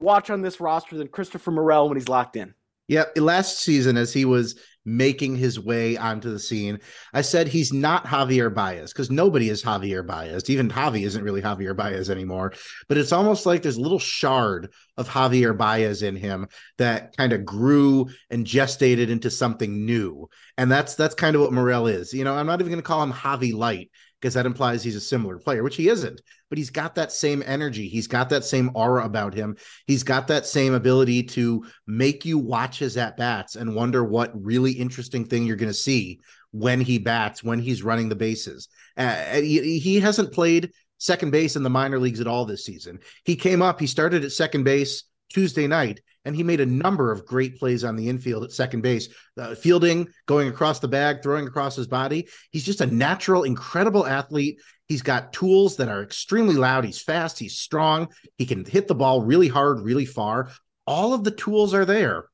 watch 0.00 0.30
on 0.30 0.42
this 0.42 0.60
roster 0.60 0.96
than 0.96 1.08
Christopher 1.08 1.50
Morel 1.50 1.88
when 1.88 1.96
he's 1.96 2.08
locked 2.08 2.36
in. 2.36 2.54
Yeah, 2.86 3.04
last 3.16 3.60
season, 3.60 3.96
as 3.96 4.12
he 4.12 4.24
was 4.24 4.58
making 4.84 5.36
his 5.36 5.60
way 5.60 5.96
onto 5.96 6.30
the 6.30 6.38
scene, 6.38 6.80
I 7.12 7.22
said 7.22 7.48
he's 7.48 7.72
not 7.72 8.06
Javier 8.06 8.52
Baez 8.52 8.92
because 8.92 9.10
nobody 9.10 9.50
is 9.50 9.62
Javier 9.62 10.06
Baez. 10.06 10.48
Even 10.48 10.68
Javi 10.70 11.04
isn't 11.04 11.22
really 11.22 11.42
Javier 11.42 11.76
Baez 11.76 12.10
anymore. 12.10 12.52
But 12.88 12.98
it's 12.98 13.12
almost 13.12 13.46
like 13.46 13.62
there's 13.62 13.76
a 13.76 13.82
little 13.82 13.98
shard 13.98 14.72
of 14.96 15.08
Javier 15.08 15.56
Baez 15.56 16.02
in 16.02 16.16
him 16.16 16.48
that 16.78 17.16
kind 17.16 17.32
of 17.32 17.44
grew 17.44 18.08
and 18.30 18.46
gestated 18.46 19.08
into 19.08 19.30
something 19.30 19.84
new. 19.84 20.28
And 20.56 20.70
that's 20.70 20.94
that's 20.94 21.14
kind 21.14 21.36
of 21.36 21.42
what 21.42 21.52
Morel 21.52 21.86
is. 21.86 22.12
You 22.12 22.24
know, 22.24 22.34
I'm 22.34 22.46
not 22.46 22.60
even 22.60 22.72
going 22.72 22.82
to 22.82 22.86
call 22.86 23.02
him 23.02 23.12
Javi 23.12 23.54
Light 23.54 23.90
because 24.20 24.34
that 24.34 24.46
implies 24.46 24.82
he's 24.82 24.96
a 24.96 25.00
similar 25.00 25.38
player, 25.38 25.62
which 25.62 25.76
he 25.76 25.88
isn't. 25.88 26.20
But 26.48 26.58
he's 26.58 26.70
got 26.70 26.94
that 26.96 27.12
same 27.12 27.42
energy. 27.46 27.88
He's 27.88 28.06
got 28.06 28.30
that 28.30 28.44
same 28.44 28.70
aura 28.74 29.04
about 29.04 29.34
him. 29.34 29.56
He's 29.86 30.02
got 30.02 30.28
that 30.28 30.46
same 30.46 30.74
ability 30.74 31.22
to 31.24 31.64
make 31.86 32.24
you 32.24 32.38
watch 32.38 32.78
his 32.78 32.96
at 32.96 33.16
bats 33.16 33.56
and 33.56 33.74
wonder 33.74 34.04
what 34.04 34.32
really 34.34 34.72
interesting 34.72 35.24
thing 35.24 35.46
you're 35.46 35.56
going 35.56 35.68
to 35.70 35.74
see 35.74 36.20
when 36.50 36.80
he 36.80 36.98
bats, 36.98 37.44
when 37.44 37.58
he's 37.58 37.82
running 37.82 38.08
the 38.08 38.16
bases. 38.16 38.68
Uh, 38.96 39.14
he, 39.34 39.78
he 39.78 40.00
hasn't 40.00 40.32
played 40.32 40.72
second 40.98 41.30
base 41.30 41.54
in 41.54 41.62
the 41.62 41.70
minor 41.70 41.98
leagues 41.98 42.20
at 42.20 42.26
all 42.26 42.44
this 42.44 42.64
season. 42.64 42.98
He 43.24 43.36
came 43.36 43.62
up, 43.62 43.78
he 43.78 43.86
started 43.86 44.24
at 44.24 44.32
second 44.32 44.64
base 44.64 45.04
Tuesday 45.28 45.66
night 45.66 46.00
and 46.28 46.36
he 46.36 46.42
made 46.42 46.60
a 46.60 46.66
number 46.66 47.10
of 47.10 47.24
great 47.24 47.58
plays 47.58 47.84
on 47.84 47.96
the 47.96 48.08
infield 48.08 48.44
at 48.44 48.52
second 48.52 48.82
base, 48.82 49.08
uh, 49.38 49.54
fielding, 49.54 50.06
going 50.26 50.46
across 50.48 50.78
the 50.78 50.86
bag, 50.86 51.22
throwing 51.22 51.46
across 51.46 51.74
his 51.74 51.86
body. 51.86 52.28
He's 52.50 52.64
just 52.64 52.82
a 52.82 52.86
natural, 52.86 53.44
incredible 53.44 54.06
athlete. 54.06 54.60
He's 54.88 55.00
got 55.00 55.32
tools 55.32 55.76
that 55.76 55.88
are 55.88 56.02
extremely 56.02 56.56
loud. 56.56 56.84
He's 56.84 57.00
fast. 57.00 57.38
He's 57.38 57.58
strong. 57.58 58.08
He 58.36 58.44
can 58.44 58.66
hit 58.66 58.88
the 58.88 58.94
ball 58.94 59.22
really 59.22 59.48
hard, 59.48 59.80
really 59.80 60.04
far. 60.04 60.50
All 60.86 61.14
of 61.14 61.24
the 61.24 61.30
tools 61.30 61.72
are 61.72 61.86
there, 61.86 62.26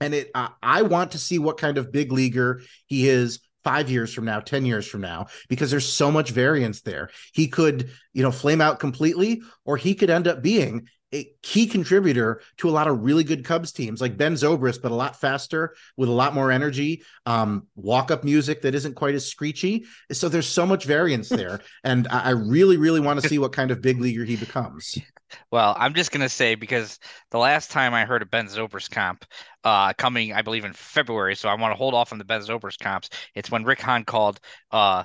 and 0.00 0.14
it. 0.14 0.30
Uh, 0.32 0.50
I 0.62 0.82
want 0.82 1.12
to 1.12 1.18
see 1.18 1.40
what 1.40 1.58
kind 1.58 1.76
of 1.76 1.90
big 1.90 2.12
leaguer 2.12 2.62
he 2.86 3.08
is 3.08 3.40
five 3.64 3.90
years 3.90 4.14
from 4.14 4.26
now, 4.26 4.38
10 4.38 4.64
years 4.64 4.86
from 4.86 5.00
now, 5.00 5.26
because 5.48 5.72
there's 5.72 5.90
so 5.92 6.12
much 6.12 6.30
variance 6.30 6.82
there. 6.82 7.10
He 7.32 7.48
could, 7.48 7.90
you 8.12 8.22
know, 8.22 8.30
flame 8.30 8.60
out 8.60 8.78
completely, 8.78 9.42
or 9.64 9.76
he 9.76 9.94
could 9.94 10.10
end 10.10 10.28
up 10.28 10.42
being 10.42 10.88
a 11.14 11.32
key 11.42 11.66
contributor 11.66 12.42
to 12.58 12.68
a 12.68 12.72
lot 12.72 12.88
of 12.88 13.04
really 13.04 13.24
good 13.24 13.44
Cubs 13.44 13.72
teams, 13.72 14.00
like 14.00 14.16
Ben 14.16 14.34
Zobrist, 14.34 14.82
but 14.82 14.90
a 14.90 14.94
lot 14.94 15.18
faster 15.18 15.74
with 15.96 16.08
a 16.08 16.12
lot 16.12 16.34
more 16.34 16.50
energy. 16.50 17.02
Um, 17.24 17.68
walk 17.76 18.10
up 18.10 18.24
music 18.24 18.62
that 18.62 18.74
isn't 18.74 18.94
quite 18.94 19.14
as 19.14 19.26
screechy. 19.26 19.86
So 20.12 20.28
there's 20.28 20.48
so 20.48 20.66
much 20.66 20.84
variance 20.84 21.28
there, 21.30 21.60
and 21.84 22.08
I, 22.08 22.20
I 22.20 22.30
really, 22.30 22.76
really 22.76 23.00
want 23.00 23.22
to 23.22 23.28
see 23.28 23.38
what 23.38 23.52
kind 23.52 23.70
of 23.70 23.80
big 23.80 24.00
leaguer 24.00 24.24
he 24.24 24.36
becomes. 24.36 24.98
Well, 25.50 25.74
I'm 25.78 25.94
just 25.94 26.12
gonna 26.12 26.28
say 26.28 26.54
because 26.54 26.98
the 27.30 27.38
last 27.38 27.70
time 27.70 27.94
I 27.94 28.04
heard 28.04 28.22
of 28.22 28.30
Ben 28.30 28.46
Zobrist 28.46 28.90
comp, 28.90 29.24
uh, 29.64 29.92
coming 29.94 30.32
I 30.32 30.42
believe 30.42 30.64
in 30.64 30.72
February, 30.72 31.36
so 31.36 31.48
I 31.48 31.54
want 31.54 31.72
to 31.72 31.76
hold 31.76 31.94
off 31.94 32.12
on 32.12 32.18
the 32.18 32.24
Ben 32.24 32.40
Zobrist 32.40 32.78
comps. 32.78 33.10
It's 33.34 33.50
when 33.50 33.64
Rick 33.64 33.80
Hahn 33.80 34.04
called 34.04 34.40
uh 34.70 35.04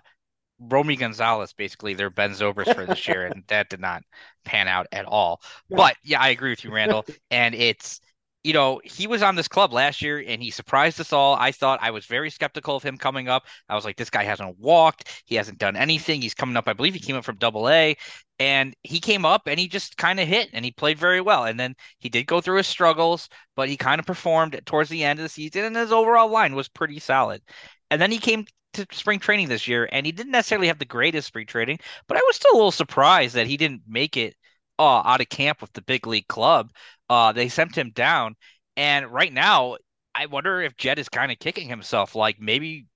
Romy 0.59 0.95
Gonzalez 0.95 1.53
basically 1.53 1.93
their 1.93 2.09
Ben 2.09 2.31
Zobrist 2.31 2.75
for 2.75 2.85
this 2.85 3.07
year, 3.07 3.25
and 3.25 3.43
that 3.47 3.69
did 3.69 3.79
not 3.79 4.03
pan 4.45 4.67
out 4.67 4.87
at 4.91 5.05
all. 5.05 5.41
Yeah. 5.69 5.77
But 5.77 5.95
yeah, 6.03 6.21
I 6.21 6.29
agree 6.29 6.51
with 6.51 6.63
you, 6.63 6.71
Randall. 6.71 7.05
and 7.31 7.55
it's 7.55 8.01
you 8.43 8.53
know, 8.53 8.79
he 8.85 9.05
was 9.05 9.21
on 9.21 9.35
this 9.35 9.49
club 9.49 9.73
last 9.73 10.01
year 10.01 10.23
and 10.25 10.41
he 10.41 10.49
surprised 10.49 10.99
us 11.01 11.11
all. 11.11 11.35
I 11.35 11.51
thought 11.51 11.79
I 11.81 11.91
was 11.91 12.05
very 12.05 12.29
skeptical 12.29 12.75
of 12.77 12.83
him 12.83 12.97
coming 12.97 13.27
up. 13.27 13.45
I 13.67 13.75
was 13.75 13.83
like, 13.83 13.97
this 13.97 14.09
guy 14.09 14.23
hasn't 14.23 14.57
walked. 14.57 15.23
He 15.25 15.35
hasn't 15.35 15.57
done 15.57 15.75
anything. 15.75 16.21
He's 16.21 16.33
coming 16.33 16.55
up. 16.55 16.67
I 16.67 16.73
believe 16.73 16.93
he 16.93 17.01
came 17.01 17.17
up 17.17 17.25
from 17.25 17.35
double 17.35 17.67
A 17.69 17.97
and 18.39 18.73
he 18.83 19.01
came 19.01 19.25
up 19.25 19.43
and 19.47 19.59
he 19.59 19.67
just 19.67 19.97
kind 19.97 20.21
of 20.21 20.27
hit 20.27 20.49
and 20.53 20.63
he 20.63 20.71
played 20.71 20.97
very 20.97 21.19
well. 21.19 21.43
And 21.43 21.59
then 21.59 21.75
he 21.99 22.07
did 22.07 22.27
go 22.27 22.39
through 22.39 22.57
his 22.57 22.67
struggles, 22.67 23.27
but 23.57 23.67
he 23.67 23.75
kind 23.75 23.99
of 23.99 24.05
performed 24.05 24.59
towards 24.65 24.89
the 24.89 25.03
end 25.03 25.19
of 25.19 25.23
the 25.23 25.29
season 25.29 25.65
and 25.65 25.75
his 25.75 25.91
overall 25.91 26.29
line 26.29 26.55
was 26.55 26.69
pretty 26.69 26.99
solid. 26.99 27.41
And 27.91 28.01
then 28.01 28.11
he 28.11 28.19
came 28.19 28.45
to 28.73 28.85
spring 28.91 29.19
training 29.19 29.49
this 29.49 29.67
year, 29.67 29.89
and 29.91 30.05
he 30.05 30.11
didn't 30.11 30.31
necessarily 30.31 30.67
have 30.67 30.79
the 30.79 30.85
greatest 30.85 31.27
spring 31.27 31.47
training, 31.47 31.79
but 32.07 32.17
I 32.17 32.21
was 32.27 32.35
still 32.35 32.53
a 32.53 32.57
little 32.57 32.71
surprised 32.71 33.35
that 33.35 33.47
he 33.47 33.57
didn't 33.57 33.83
make 33.87 34.17
it 34.17 34.35
uh, 34.77 35.01
out 35.05 35.21
of 35.21 35.29
camp 35.29 35.61
with 35.61 35.73
the 35.73 35.81
big 35.81 36.07
league 36.07 36.27
club. 36.27 36.71
Uh, 37.09 37.31
they 37.31 37.49
sent 37.49 37.77
him 37.77 37.91
down, 37.91 38.35
and 38.77 39.07
right 39.07 39.33
now, 39.33 39.77
I 40.15 40.25
wonder 40.27 40.61
if 40.61 40.77
Jed 40.77 40.99
is 40.99 41.09
kind 41.09 41.31
of 41.31 41.39
kicking 41.39 41.69
himself, 41.69 42.15
like 42.15 42.39
maybe 42.39 42.87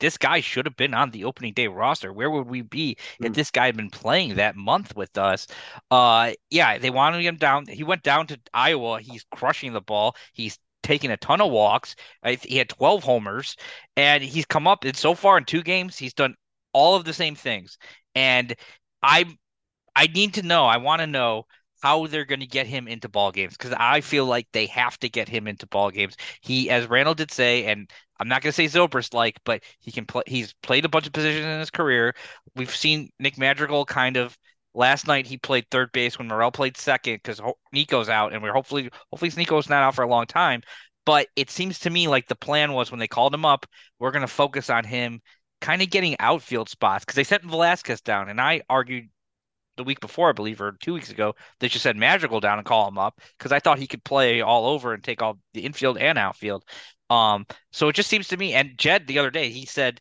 this 0.00 0.16
guy 0.16 0.40
should 0.40 0.66
have 0.66 0.76
been 0.76 0.94
on 0.94 1.10
the 1.10 1.24
opening 1.24 1.52
day 1.52 1.66
roster. 1.66 2.12
Where 2.12 2.30
would 2.30 2.46
we 2.46 2.62
be 2.62 2.96
mm. 3.20 3.26
if 3.26 3.32
this 3.32 3.50
guy 3.50 3.66
had 3.66 3.76
been 3.76 3.90
playing 3.90 4.36
that 4.36 4.56
month 4.56 4.94
with 4.96 5.16
us? 5.18 5.46
Uh, 5.90 6.32
yeah, 6.50 6.78
they 6.78 6.90
wanted 6.90 7.24
him 7.24 7.36
down. 7.36 7.66
He 7.66 7.84
went 7.84 8.02
down 8.02 8.26
to 8.28 8.40
Iowa. 8.54 9.00
He's 9.00 9.24
crushing 9.34 9.72
the 9.72 9.80
ball. 9.80 10.16
He's 10.32 10.58
taking 10.88 11.10
a 11.10 11.18
ton 11.18 11.42
of 11.42 11.50
walks. 11.50 11.94
He 12.42 12.56
had 12.56 12.70
12 12.70 13.04
homers, 13.04 13.56
and 13.94 14.22
he's 14.22 14.46
come 14.46 14.66
up. 14.66 14.84
And 14.84 14.96
so 14.96 15.14
far 15.14 15.36
in 15.36 15.44
two 15.44 15.62
games, 15.62 15.98
he's 15.98 16.14
done 16.14 16.34
all 16.72 16.96
of 16.96 17.04
the 17.04 17.12
same 17.12 17.34
things. 17.34 17.76
And 18.14 18.54
I, 19.02 19.26
I 19.94 20.06
need 20.06 20.34
to 20.34 20.42
know. 20.42 20.64
I 20.64 20.78
want 20.78 21.00
to 21.00 21.06
know 21.06 21.44
how 21.82 22.06
they're 22.06 22.24
going 22.24 22.40
to 22.40 22.46
get 22.46 22.66
him 22.66 22.88
into 22.88 23.06
ball 23.06 23.30
games 23.32 23.54
because 23.54 23.74
I 23.78 24.00
feel 24.00 24.24
like 24.24 24.48
they 24.52 24.64
have 24.66 24.98
to 25.00 25.10
get 25.10 25.28
him 25.28 25.46
into 25.46 25.66
ball 25.66 25.90
games. 25.90 26.16
He, 26.40 26.70
as 26.70 26.88
Randall 26.88 27.14
did 27.14 27.30
say, 27.30 27.66
and 27.66 27.90
I'm 28.18 28.28
not 28.28 28.40
going 28.40 28.52
to 28.52 28.56
say 28.56 28.64
Zobrist 28.64 29.12
like, 29.12 29.38
but 29.44 29.62
he 29.80 29.92
can 29.92 30.06
play. 30.06 30.22
He's 30.26 30.54
played 30.62 30.86
a 30.86 30.88
bunch 30.88 31.06
of 31.06 31.12
positions 31.12 31.44
in 31.44 31.60
his 31.60 31.70
career. 31.70 32.14
We've 32.56 32.74
seen 32.74 33.10
Nick 33.18 33.36
Madrigal 33.36 33.84
kind 33.84 34.16
of 34.16 34.38
Last 34.78 35.08
night 35.08 35.26
he 35.26 35.36
played 35.36 35.66
third 35.72 35.90
base 35.90 36.18
when 36.20 36.28
Morel 36.28 36.52
played 36.52 36.76
second 36.76 37.14
because 37.14 37.40
Nico's 37.72 38.08
out, 38.08 38.32
and 38.32 38.40
we're 38.40 38.52
hopefully 38.52 38.90
hopefully 39.10 39.32
Nico's 39.36 39.68
not 39.68 39.82
out 39.82 39.96
for 39.96 40.04
a 40.04 40.08
long 40.08 40.26
time. 40.26 40.62
But 41.04 41.26
it 41.34 41.50
seems 41.50 41.80
to 41.80 41.90
me 41.90 42.06
like 42.06 42.28
the 42.28 42.36
plan 42.36 42.72
was 42.72 42.92
when 42.92 43.00
they 43.00 43.08
called 43.08 43.34
him 43.34 43.44
up, 43.44 43.66
we're 43.98 44.12
going 44.12 44.22
to 44.22 44.28
focus 44.28 44.70
on 44.70 44.84
him 44.84 45.20
kind 45.60 45.82
of 45.82 45.90
getting 45.90 46.14
outfield 46.20 46.68
spots 46.68 47.04
because 47.04 47.16
they 47.16 47.24
sent 47.24 47.42
Velazquez 47.42 48.02
down, 48.02 48.28
and 48.28 48.40
I 48.40 48.62
argued 48.70 49.08
the 49.76 49.82
week 49.82 49.98
before, 49.98 50.28
I 50.28 50.32
believe, 50.32 50.60
or 50.60 50.76
two 50.80 50.94
weeks 50.94 51.10
ago, 51.10 51.34
they 51.58 51.66
just 51.66 51.82
said 51.82 51.96
Madrigal 51.96 52.38
down 52.38 52.58
and 52.58 52.66
call 52.66 52.86
him 52.86 52.98
up 52.98 53.20
because 53.36 53.50
I 53.50 53.58
thought 53.58 53.80
he 53.80 53.88
could 53.88 54.04
play 54.04 54.42
all 54.42 54.66
over 54.66 54.94
and 54.94 55.02
take 55.02 55.22
all 55.22 55.40
the 55.54 55.66
infield 55.66 55.98
and 55.98 56.18
outfield. 56.18 56.64
Um, 57.10 57.46
so 57.72 57.88
it 57.88 57.94
just 57.96 58.08
seems 58.08 58.28
to 58.28 58.36
me, 58.36 58.54
and 58.54 58.78
Jed 58.78 59.08
the 59.08 59.18
other 59.18 59.32
day 59.32 59.50
he 59.50 59.66
said 59.66 60.00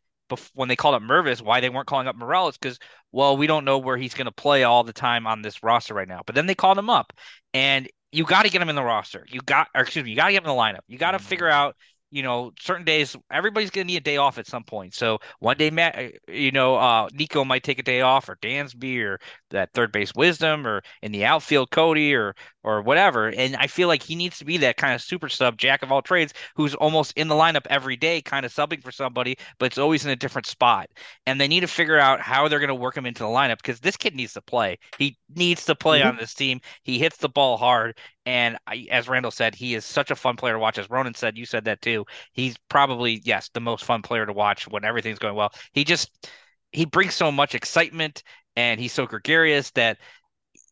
when 0.54 0.70
they 0.70 0.76
called 0.76 0.96
up 0.96 1.02
Mervis, 1.02 1.42
why 1.42 1.60
they 1.60 1.70
weren't 1.70 1.88
calling 1.88 2.08
up 2.08 2.16
Morales 2.16 2.58
because 2.58 2.80
well, 3.12 3.38
we 3.38 3.48
don't 3.48 3.66
know 3.66 3.78
where 3.78 3.98
he's 3.98 4.14
going 4.14 4.26
to 4.26 4.32
play 4.32 4.64
all 4.64 4.84
the 4.84 4.94
time 4.94 5.26
on 5.28 5.42
this 5.42 5.64
roster 5.64 5.94
right 5.94 6.08
now. 6.08 6.22
But 6.26 6.36
then 6.36 6.46
they 6.46 6.56
called 6.56 6.78
him 6.78 6.90
up, 6.90 7.14
and 7.54 7.88
you 8.12 8.26
got 8.26 8.44
to 8.44 8.50
get 8.50 8.62
him 8.62 8.70
in 8.70 8.76
the 8.76 8.84
roster. 8.84 9.26
You 9.30 9.42
got, 9.42 9.68
or 9.74 9.82
excuse 9.82 10.04
me, 10.04 10.12
you 10.12 10.18
got 10.18 10.28
to 10.28 10.34
get 10.34 10.44
him 10.44 10.50
in 10.50 10.56
the 10.56 10.62
lineup. 10.62 10.82
You 10.88 10.98
got 10.98 11.12
to 11.12 11.20
figure 11.20 11.50
out 11.50 11.76
you 12.10 12.24
know, 12.24 12.54
certain 12.60 12.86
days 12.86 13.16
everybody's 13.32 13.70
gonna 13.70 13.86
need 13.86 13.98
a 13.98 14.02
day 14.02 14.18
off 14.18 14.38
at 14.38 14.48
some 14.48 14.64
point. 14.64 14.94
So 14.94 15.20
one 15.40 15.58
day, 15.58 15.70
Matt, 15.70 15.98
uh, 15.98 16.10
you 16.32 16.52
know, 16.52 16.76
uh, 16.76 17.10
Nico 17.14 17.44
might 17.44 17.64
take 17.64 17.80
a 17.80 17.84
day 17.84 18.02
off, 18.02 18.30
or 18.30 18.38
Dansby, 18.38 19.04
or 19.04 19.20
that 19.50 19.74
third 19.74 19.92
base 19.92 20.14
Wisdom, 20.16 20.66
or 20.66 20.84
in 21.02 21.12
the 21.12 21.26
outfield 21.26 21.70
Cody, 21.72 22.16
or 22.16 22.34
or 22.68 22.82
whatever. 22.82 23.30
And 23.30 23.56
I 23.56 23.68
feel 23.68 23.88
like 23.88 24.04
he 24.04 24.16
needs 24.16 24.38
to 24.40 24.46
be 24.46 24.58
that 24.58 24.76
kind 24.76 24.94
of 24.94 25.02
super 25.02 25.30
sub, 25.30 25.58
jack 25.58 25.84
of 25.84 25.92
all 25.92 26.02
trades, 26.02 26.34
who's 26.56 26.76
almost 26.76 27.14
in 27.16 27.30
the 27.30 27.36
lineup 27.36 27.66
every 27.70 27.96
day, 27.96 28.22
kind 28.22 28.46
of 28.46 28.54
subbing 28.54 28.84
for 28.84 28.92
somebody, 28.92 29.38
but 29.58 29.68
it's 29.68 29.78
always 29.78 30.04
in 30.04 30.12
a 30.12 30.16
different 30.18 30.46
spot. 30.46 30.90
And 31.26 31.40
they 31.40 31.48
need 31.48 31.62
to 31.62 31.68
figure 31.68 31.98
out 31.98 32.20
how 32.20 32.48
they're 32.48 32.60
gonna 32.60 32.76
work 32.76 32.98
him 32.98 33.06
into 33.06 33.24
the 33.24 33.30
lineup 33.30 33.58
because 33.58 33.80
this 33.80 33.96
kid 33.96 34.16
needs 34.16 34.34
to 34.34 34.42
play. 34.42 34.78
He 34.98 35.18
needs 35.34 35.64
to 35.66 35.76
play 35.76 36.02
mm-hmm. 36.02 36.10
on 36.10 36.18
this 36.18 36.34
team. 36.34 36.60
He 36.84 37.00
hits 37.00 37.18
the 37.18 37.30
ball 37.30 37.56
hard, 37.56 37.98
and 38.26 38.58
I, 38.68 38.88
as 38.92 39.08
Randall 39.08 39.32
said, 39.32 39.56
he 39.56 39.74
is 39.74 39.86
such 39.86 40.12
a 40.12 40.16
fun 40.16 40.36
player 40.36 40.54
to 40.54 40.60
watch. 40.60 40.78
As 40.78 40.90
Ronan 40.90 41.14
said, 41.14 41.38
you 41.38 41.46
said 41.46 41.64
that 41.66 41.82
too. 41.82 42.06
He's 42.34 42.58
probably 42.68 43.22
yes 43.24 43.50
the 43.54 43.62
most 43.62 43.86
fun 43.86 44.02
player 44.02 44.26
to 44.26 44.34
watch 44.34 44.68
when 44.68 44.84
everything's 44.84 45.20
going 45.20 45.36
well. 45.36 45.54
He 45.72 45.86
just 45.86 46.28
he 46.74 46.84
brings 46.84 47.14
so 47.14 47.32
much 47.32 47.56
excitement, 47.56 48.24
and 48.58 48.80
he's 48.80 48.92
so 48.92 49.06
gregarious 49.06 49.72
that 49.72 50.00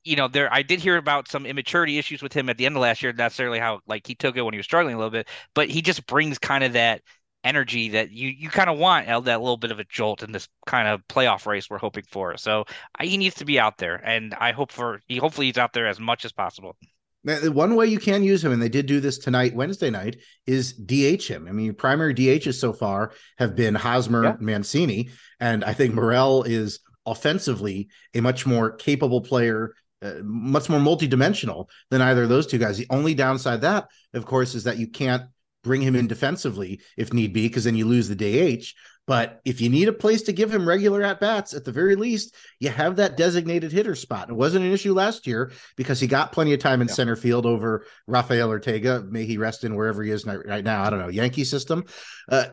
you 0.05 0.15
know 0.15 0.27
there. 0.27 0.53
I 0.53 0.61
did 0.61 0.79
hear 0.79 0.95
about 0.97 1.27
some 1.27 1.45
immaturity 1.45 1.97
issues 1.97 2.21
with 2.21 2.31
him 2.31 2.49
at 2.49 2.57
the 2.57 2.65
end 2.65 2.75
of 2.75 2.81
last 2.81 3.03
year. 3.03 3.11
Not 3.11 3.25
necessarily 3.25 3.59
how 3.59 3.81
like 3.87 4.07
he 4.07 4.15
took 4.15 4.37
it 4.37 4.41
when 4.43 4.53
he 4.53 4.57
was 4.57 4.65
struggling 4.65 4.95
a 4.95 4.97
little 4.97 5.11
bit, 5.11 5.27
but 5.53 5.69
he 5.69 5.81
just 5.81 6.05
brings 6.05 6.37
kind 6.37 6.63
of 6.63 6.73
that 6.73 7.01
energy 7.43 7.89
that 7.89 8.11
you 8.11 8.29
you 8.29 8.49
kind 8.49 8.69
of 8.69 8.77
want 8.77 9.07
that 9.07 9.41
little 9.41 9.57
bit 9.57 9.71
of 9.71 9.79
a 9.79 9.83
jolt 9.85 10.23
in 10.23 10.31
this 10.31 10.47
kind 10.65 10.87
of 10.87 11.05
playoff 11.07 11.45
race 11.45 11.69
we're 11.69 11.77
hoping 11.77 12.05
for. 12.09 12.37
So 12.37 12.65
he 13.01 13.17
needs 13.17 13.35
to 13.35 13.45
be 13.45 13.59
out 13.59 13.77
there, 13.77 13.95
and 13.95 14.33
I 14.35 14.51
hope 14.51 14.71
for 14.71 15.01
he 15.07 15.17
hopefully 15.17 15.47
he's 15.47 15.57
out 15.57 15.73
there 15.73 15.87
as 15.87 15.99
much 15.99 16.23
as 16.23 16.31
possible. 16.31 16.77
One 17.23 17.75
way 17.75 17.87
you 17.87 17.97
can 17.97 18.23
use 18.23 18.43
him, 18.45 18.51
and 18.51 18.61
they 18.61 18.69
did 18.69 18.85
do 18.85 18.99
this 18.99 19.17
tonight, 19.17 19.55
Wednesday 19.55 19.89
night, 19.89 20.17
is 20.45 20.73
DH 20.73 21.23
him. 21.27 21.47
I 21.49 21.53
mean, 21.53 21.73
primary 21.73 22.13
DHs 22.13 22.59
so 22.59 22.71
far 22.71 23.13
have 23.39 23.55
been 23.55 23.73
Hosmer, 23.73 24.23
yeah. 24.23 24.35
Mancini, 24.39 25.09
and 25.39 25.63
I 25.63 25.73
think 25.73 25.95
Morel 25.95 26.43
is 26.43 26.81
offensively 27.03 27.87
a 28.13 28.21
much 28.21 28.45
more 28.45 28.71
capable 28.71 29.21
player, 29.21 29.73
uh, 30.01 30.15
much 30.23 30.69
more 30.69 30.79
multidimensional 30.79 31.69
than 31.89 32.01
either 32.01 32.23
of 32.23 32.29
those 32.29 32.47
two 32.47 32.57
guys. 32.57 32.77
The 32.77 32.87
only 32.89 33.13
downside 33.13 33.61
that, 33.61 33.87
of 34.13 34.25
course, 34.25 34.55
is 34.55 34.65
that 34.65 34.77
you 34.77 34.87
can't 34.87 35.23
bring 35.63 35.81
him 35.81 35.95
in 35.95 36.07
defensively 36.07 36.79
if 36.95 37.11
need 37.11 37.33
be, 37.33 37.47
because 37.47 37.63
then 37.63 37.75
you 37.75 37.85
lose 37.85 38.07
the 38.07 38.15
DH. 38.15 38.65
But 39.07 39.41
if 39.45 39.61
you 39.61 39.69
need 39.69 39.87
a 39.87 39.93
place 39.93 40.23
to 40.23 40.33
give 40.33 40.53
him 40.53 40.67
regular 40.67 41.03
at 41.03 41.19
bats, 41.19 41.53
at 41.53 41.63
the 41.63 41.71
very 41.71 41.95
least, 41.95 42.35
you 42.59 42.69
have 42.69 42.95
that 42.95 43.17
designated 43.17 43.71
hitter 43.71 43.95
spot. 43.95 44.29
It 44.29 44.35
wasn't 44.35 44.65
an 44.65 44.71
issue 44.71 44.93
last 44.93 45.27
year 45.27 45.51
because 45.75 45.99
he 45.99 46.07
got 46.07 46.31
plenty 46.31 46.53
of 46.53 46.59
time 46.59 46.81
in 46.81 46.87
yeah. 46.87 46.93
center 46.93 47.15
field 47.15 47.45
over 47.45 47.85
Rafael 48.07 48.49
Ortega. 48.49 49.03
May 49.07 49.25
he 49.25 49.37
rest 49.37 49.63
in 49.63 49.75
wherever 49.75 50.01
he 50.01 50.09
is 50.09 50.25
right 50.25 50.63
now. 50.63 50.83
I 50.83 50.89
don't 50.89 50.99
know, 50.99 51.09
Yankee 51.09 51.43
system. 51.43 51.85
Uh, 52.27 52.45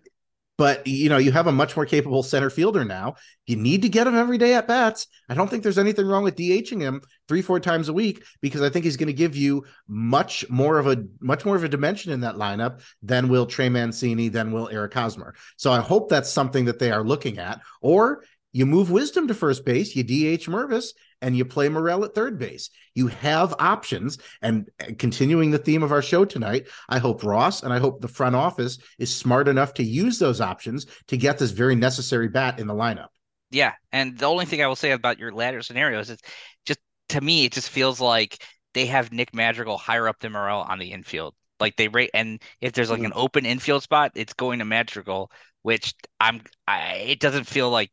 but 0.59 0.87
you 0.87 1.09
know, 1.09 1.19
you 1.19 1.33
have 1.33 1.47
a 1.47 1.53
much 1.53 1.77
more 1.77 1.87
capable 1.87 2.23
center 2.23 2.51
fielder 2.51 2.85
now. 2.85 3.15
You 3.47 3.57
need 3.57 3.83
to 3.83 3.89
get 3.89 4.07
him 4.07 4.17
every 4.17 4.39
day 4.39 4.55
at 4.55 4.69
bats. 4.69 5.07
I 5.29 5.35
don't 5.35 5.49
think 5.49 5.63
there's 5.63 5.79
anything 5.79 6.07
wrong 6.07 6.25
with 6.25 6.37
DHing 6.37 6.81
him 6.81 7.01
three, 7.27 7.43
four 7.43 7.59
times 7.59 7.89
a 7.89 7.93
week 7.93 8.23
because 8.41 8.63
I 8.63 8.69
think 8.69 8.85
he's 8.85 8.97
going 8.97 9.09
to 9.09 9.13
give 9.13 9.35
you 9.35 9.65
much 9.89 10.49
more 10.51 10.79
of 10.79 10.87
a 10.87 11.05
much 11.21 11.45
more 11.45 11.57
of 11.57 11.65
a 11.65 11.69
dimension 11.69 12.13
in 12.13 12.21
that 12.21 12.37
lineup 12.37 12.83
than 13.03 13.29
will 13.29 13.47
Trey 13.47 13.69
Mancini, 13.69 14.29
than 14.29 14.53
will 14.53 14.69
Eric 14.69 14.95
Hosmer. 14.95 15.35
So 15.57 15.73
I 15.73 15.81
hope 15.81 16.09
that's 16.09 16.31
something 16.31 16.67
that 16.67 16.79
they 16.79 16.91
are 16.91 17.05
looking 17.05 17.39
at. 17.39 17.61
Or 17.81 18.23
you 18.53 18.67
move 18.67 18.91
Wisdom 18.91 19.29
to 19.29 19.35
first 19.35 19.65
base, 19.65 19.97
you 19.97 20.05
DH 20.05 20.45
Mervis, 20.47 20.93
and 21.23 21.37
you 21.37 21.45
play 21.45 21.69
Morel 21.69 22.05
at 22.05 22.15
third 22.15 22.39
base. 22.39 22.69
You 22.95 23.07
have 23.07 23.55
options. 23.59 24.19
And 24.43 24.69
continuing 24.99 25.51
the 25.51 25.59
theme 25.59 25.83
of 25.83 25.93
our 25.93 26.03
show 26.03 26.25
tonight, 26.25 26.67
I 26.89 26.99
hope 26.99 27.25
Ross 27.25 27.63
and 27.63 27.73
I 27.73 27.79
hope 27.79 28.01
the 28.01 28.09
front 28.09 28.37
office 28.37 28.79
is 28.99 29.15
smart 29.15 29.49
enough 29.49 29.73
to 29.75 29.85
use 29.85 30.19
those 30.19 30.41
options 30.41 30.87
to 31.07 31.17
get 31.17 31.39
this 31.39 31.53
very 31.53 31.77
necessary 31.77 32.29
bat 32.29 32.59
in 32.59 32.67
the 32.67 32.75
lineup. 32.75 33.09
Yeah. 33.51 33.73
And 33.93 34.19
the 34.19 34.27
only 34.27 34.45
thing 34.45 34.63
I 34.63 34.67
will 34.67 34.77
say 34.77 34.91
about 34.91 35.19
your 35.19 35.33
latter 35.33 35.63
scenario 35.63 36.01
is 36.01 36.11
it's 36.11 36.23
just 36.67 36.81
to 37.11 37.21
me, 37.21 37.45
it 37.45 37.53
just 37.53 37.71
feels 37.71 38.01
like 38.01 38.43
they 38.75 38.87
have 38.87 39.13
Nick 39.13 39.35
Madrigal 39.35 39.79
higher 39.79 40.09
up 40.09 40.19
than 40.19 40.33
Morel 40.33 40.63
on 40.63 40.79
the 40.79 40.93
infield. 40.93 41.35
Like 41.61 41.77
they 41.77 41.87
rate, 41.87 42.11
and 42.13 42.43
if 42.61 42.73
there's 42.73 42.91
like 42.91 43.05
an 43.05 43.13
mm. 43.13 43.17
open 43.17 43.47
infield 43.47 43.85
spot, 43.85 44.13
it's 44.17 44.33
going 44.33 44.59
to 44.59 44.65
Madrigal, 44.65 45.31
which 45.63 45.95
I'm. 46.19 46.43
I, 46.67 46.95
it 46.95 47.21
doesn't 47.21 47.45
feel 47.45 47.71
like 47.71 47.93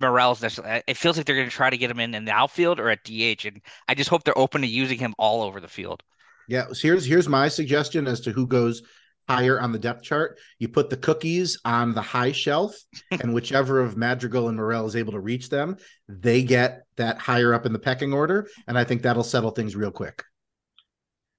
Morel's 0.00 0.42
necessarily. 0.42 0.78
Uh, 0.78 0.82
it 0.86 0.96
feels 0.96 1.16
like 1.16 1.26
they're 1.26 1.36
going 1.36 1.48
to 1.48 1.54
try 1.54 1.70
to 1.70 1.76
get 1.76 1.90
him 1.90 2.00
in 2.00 2.14
in 2.14 2.24
the 2.24 2.32
outfield 2.32 2.80
or 2.80 2.90
at 2.90 3.04
DH, 3.04 3.44
and 3.44 3.60
I 3.88 3.94
just 3.94 4.10
hope 4.10 4.24
they're 4.24 4.38
open 4.38 4.62
to 4.62 4.66
using 4.66 4.98
him 4.98 5.14
all 5.18 5.42
over 5.42 5.60
the 5.60 5.68
field. 5.68 6.02
Yeah, 6.48 6.68
so 6.68 6.74
here's 6.82 7.04
here's 7.04 7.28
my 7.28 7.48
suggestion 7.48 8.06
as 8.06 8.20
to 8.22 8.32
who 8.32 8.46
goes 8.46 8.82
higher 9.28 9.60
on 9.60 9.72
the 9.72 9.78
depth 9.78 10.02
chart. 10.02 10.38
You 10.58 10.68
put 10.68 10.88
the 10.88 10.96
cookies 10.96 11.58
on 11.64 11.94
the 11.94 12.02
high 12.02 12.32
shelf, 12.32 12.76
and 13.10 13.34
whichever 13.34 13.80
of 13.80 13.96
Madrigal 13.96 14.48
and 14.48 14.56
Morel 14.56 14.86
is 14.86 14.96
able 14.96 15.12
to 15.12 15.20
reach 15.20 15.50
them, 15.50 15.76
they 16.08 16.42
get 16.42 16.84
that 16.96 17.18
higher 17.18 17.52
up 17.52 17.66
in 17.66 17.72
the 17.72 17.78
pecking 17.78 18.12
order, 18.12 18.48
and 18.66 18.78
I 18.78 18.84
think 18.84 19.02
that'll 19.02 19.24
settle 19.24 19.50
things 19.50 19.76
real 19.76 19.92
quick. 19.92 20.24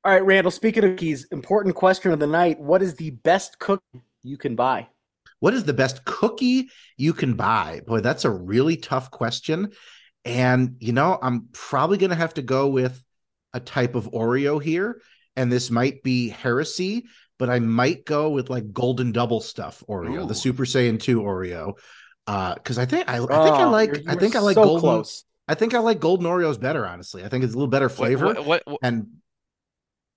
All 0.03 0.13
right, 0.13 0.23
Randall. 0.23 0.51
Speaking 0.51 0.83
of 0.83 0.91
cookies, 0.91 1.27
important 1.31 1.75
question 1.75 2.11
of 2.11 2.19
the 2.19 2.27
night: 2.27 2.59
What 2.59 2.81
is 2.81 2.95
the 2.95 3.11
best 3.11 3.59
cookie 3.59 4.03
you 4.23 4.37
can 4.37 4.55
buy? 4.55 4.87
What 5.39 5.53
is 5.53 5.63
the 5.63 5.73
best 5.73 6.03
cookie 6.05 6.69
you 6.97 7.13
can 7.13 7.35
buy? 7.35 7.81
Boy, 7.85 8.01
that's 8.01 8.25
a 8.25 8.29
really 8.29 8.77
tough 8.77 9.11
question. 9.11 9.71
And, 10.25 10.75
you 10.79 10.93
know, 10.93 11.17
I'm 11.21 11.47
probably 11.53 11.97
going 11.97 12.09
to 12.09 12.15
have 12.15 12.33
to 12.35 12.41
go 12.41 12.67
with 12.67 13.01
a 13.53 13.59
type 13.59 13.95
of 13.95 14.11
Oreo 14.11 14.61
here. 14.61 15.01
And 15.35 15.51
this 15.51 15.71
might 15.71 16.03
be 16.03 16.29
heresy, 16.29 17.05
but 17.37 17.49
I 17.49 17.59
might 17.59 18.05
go 18.05 18.29
with 18.31 18.49
like 18.49 18.73
golden 18.73 19.11
double 19.11 19.39
stuff 19.39 19.83
Oreo, 19.87 20.23
Ooh. 20.23 20.27
the 20.27 20.35
Super 20.35 20.65
Saiyan 20.65 20.99
2 20.99 21.21
Oreo. 21.21 21.73
Uh, 22.27 22.53
because 22.53 22.77
I 22.77 22.85
think 22.85 23.09
I, 23.09 23.15
I 23.15 23.17
think 23.17 23.31
oh, 23.31 23.53
I 23.53 23.63
like 23.65 23.89
you're, 23.89 24.01
you're 24.01 24.11
I 24.11 24.15
think 24.15 24.35
I 24.35 24.39
like 24.39 24.55
so 24.55 24.63
golden. 24.63 24.81
Close. 24.81 25.23
I 25.47 25.55
think 25.55 25.73
I 25.73 25.79
like 25.79 25.99
golden 25.99 26.27
Oreos 26.27 26.59
better, 26.59 26.85
honestly. 26.85 27.23
I 27.23 27.29
think 27.29 27.43
it's 27.43 27.53
a 27.53 27.57
little 27.57 27.69
better 27.69 27.89
flavor. 27.89 28.25
What, 28.25 28.45
what, 28.45 28.67
what, 28.67 28.79
and 28.83 29.07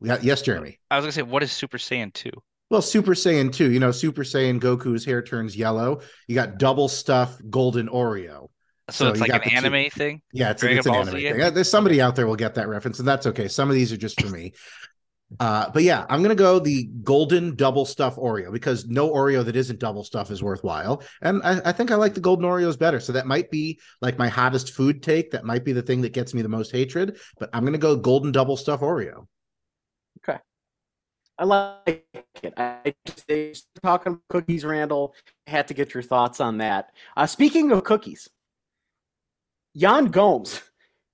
yeah, 0.03 0.19
yes, 0.21 0.43
Jeremy. 0.43 0.79
I 0.91 0.97
was 0.97 1.05
gonna 1.05 1.13
say, 1.13 1.23
what 1.23 1.43
is 1.43 1.53
Super 1.53 1.79
Saiyan 1.79 2.13
2? 2.13 2.31
Well, 2.73 2.81
Super 2.81 3.13
Saiyan 3.13 3.53
2, 3.53 3.71
you 3.71 3.81
know, 3.81 3.91
Super 3.91 4.23
Saiyan 4.23 4.59
Goku's 4.59 5.05
hair 5.05 5.21
turns 5.21 5.55
yellow. 5.55 6.01
You 6.27 6.35
got 6.35 6.57
double 6.57 6.89
stuff 6.89 7.39
golden 7.51 7.87
Oreo. 7.87 8.49
So, 8.89 9.05
so 9.05 9.09
it's 9.11 9.21
like 9.21 9.29
an 9.31 9.43
anime 9.43 9.85
two. 9.85 9.91
thing? 9.91 10.23
Yeah, 10.33 10.53
it's, 10.53 10.63
it's 10.63 10.87
an 10.87 10.95
anime 10.95 11.17
thing. 11.17 11.53
There's 11.53 11.69
somebody 11.69 12.01
out 12.01 12.17
there 12.17 12.27
will 12.27 12.35
get 12.35 12.55
that 12.55 12.69
reference, 12.69 12.99
and 12.99 13.07
that's 13.07 13.27
okay. 13.27 13.47
Some 13.47 13.69
of 13.69 13.75
these 13.75 13.93
are 13.93 13.99
just 13.99 14.19
for 14.19 14.29
me. 14.29 14.55
Uh, 15.39 15.69
but 15.69 15.83
yeah, 15.83 16.07
I'm 16.09 16.23
gonna 16.23 16.35
go 16.35 16.59
the 16.59 16.85
golden 17.03 17.57
double 17.57 17.85
stuff 17.85 18.17
Oreo 18.17 18.51
because 18.51 18.87
no 18.87 19.11
Oreo 19.11 19.45
that 19.45 19.55
isn't 19.55 19.79
double 19.79 20.03
stuff 20.03 20.31
is 20.31 20.43
worthwhile. 20.43 21.03
And 21.21 21.43
I, 21.43 21.61
I, 21.67 21.73
think 21.73 21.91
I 21.91 21.97
like 21.97 22.15
the 22.15 22.21
golden 22.21 22.47
Oreos 22.47 22.79
better. 22.79 23.01
So 23.01 23.13
that 23.13 23.27
might 23.27 23.51
be 23.51 23.81
like 24.01 24.19
my 24.19 24.29
hottest 24.29 24.73
food 24.73 25.03
take. 25.03 25.31
That 25.33 25.45
might 25.45 25.65
be 25.65 25.73
the 25.73 25.83
thing 25.83 26.01
that 26.03 26.15
gets 26.15 26.33
me 26.33 26.41
the 26.41 26.49
most 26.49 26.73
hatred. 26.73 27.19
But 27.39 27.51
I'm 27.53 27.67
gonna 27.67 27.77
go 27.77 27.97
golden 27.97 28.33
double 28.33 28.57
stuff 28.57 28.81
Oreo. 28.81 29.27
I 31.39 31.45
like 31.45 32.05
it. 32.43 32.55
I 32.57 32.95
just 33.29 33.67
talking 33.83 34.21
cookies, 34.29 34.65
Randall. 34.65 35.15
Had 35.47 35.69
to 35.69 35.75
get 35.75 35.95
your 35.95 36.03
thoughts 36.03 36.41
on 36.41 36.59
that. 36.59 36.91
Uh, 37.17 37.27
speaking 37.27 37.73
of 37.73 37.85
cookies, 37.85 38.29
Yan 39.75 40.07
Gomes 40.07 40.63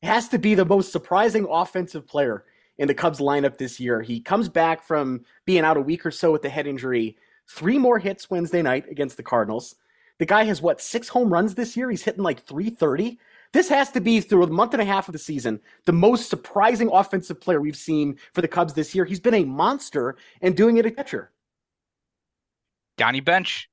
has 0.03 0.29
to 0.29 0.39
be 0.39 0.55
the 0.55 0.65
most 0.65 0.93
surprising 0.93 1.47
offensive 1.49 2.07
player 2.07 2.45
in 2.79 2.89
the 2.89 2.95
Cubs 2.95 3.21
lineup 3.21 3.59
this 3.59 3.81
year. 3.81 4.03
He 4.03 4.21
comes 4.21 4.49
back 4.49 4.83
from 4.83 5.25
being 5.45 5.65
out 5.65 5.77
a 5.77 5.81
week 5.83 6.07
or 6.07 6.11
so 6.11 6.33
with 6.33 6.43
the 6.43 6.49
head 6.49 6.67
injury. 6.67 7.17
Three 7.49 7.79
more 7.79 7.99
hits 7.99 8.31
Wednesday 8.31 8.63
night 8.63 8.87
against 8.91 9.17
the 9.17 9.23
Cardinals. 9.23 9.77
The 10.19 10.27
guy 10.27 10.45
has 10.45 10.61
what 10.61 10.81
six 10.81 11.09
home 11.09 11.33
runs 11.33 11.55
this 11.55 11.77
year? 11.77 11.91
He's 11.91 12.03
hitting 12.03 12.23
like 12.23 12.45
330. 12.45 13.19
This 13.53 13.69
has 13.69 13.91
to 13.93 14.01
be 14.01 14.21
through 14.21 14.43
a 14.45 14.47
month 14.49 14.75
and 14.75 14.83
a 14.83 14.85
half 14.85 15.09
of 15.09 15.13
the 15.13 15.19
season 15.19 15.61
the 15.87 15.93
most 15.93 16.29
surprising 16.29 16.91
offensive 16.93 17.41
player 17.41 17.61
we've 17.61 17.77
seen 17.77 18.19
for 18.35 18.43
the 18.43 18.49
Cubs 18.49 18.75
this 18.75 18.95
year. 18.95 19.05
He's 19.05 19.21
been 19.21 19.35
a 19.35 19.45
monster 19.45 20.17
and 20.43 20.57
doing 20.57 20.77
it 20.77 20.87
at 20.87 20.97
catcher. 20.97 21.31
Johnny 22.99 23.21
Bench. 23.21 23.69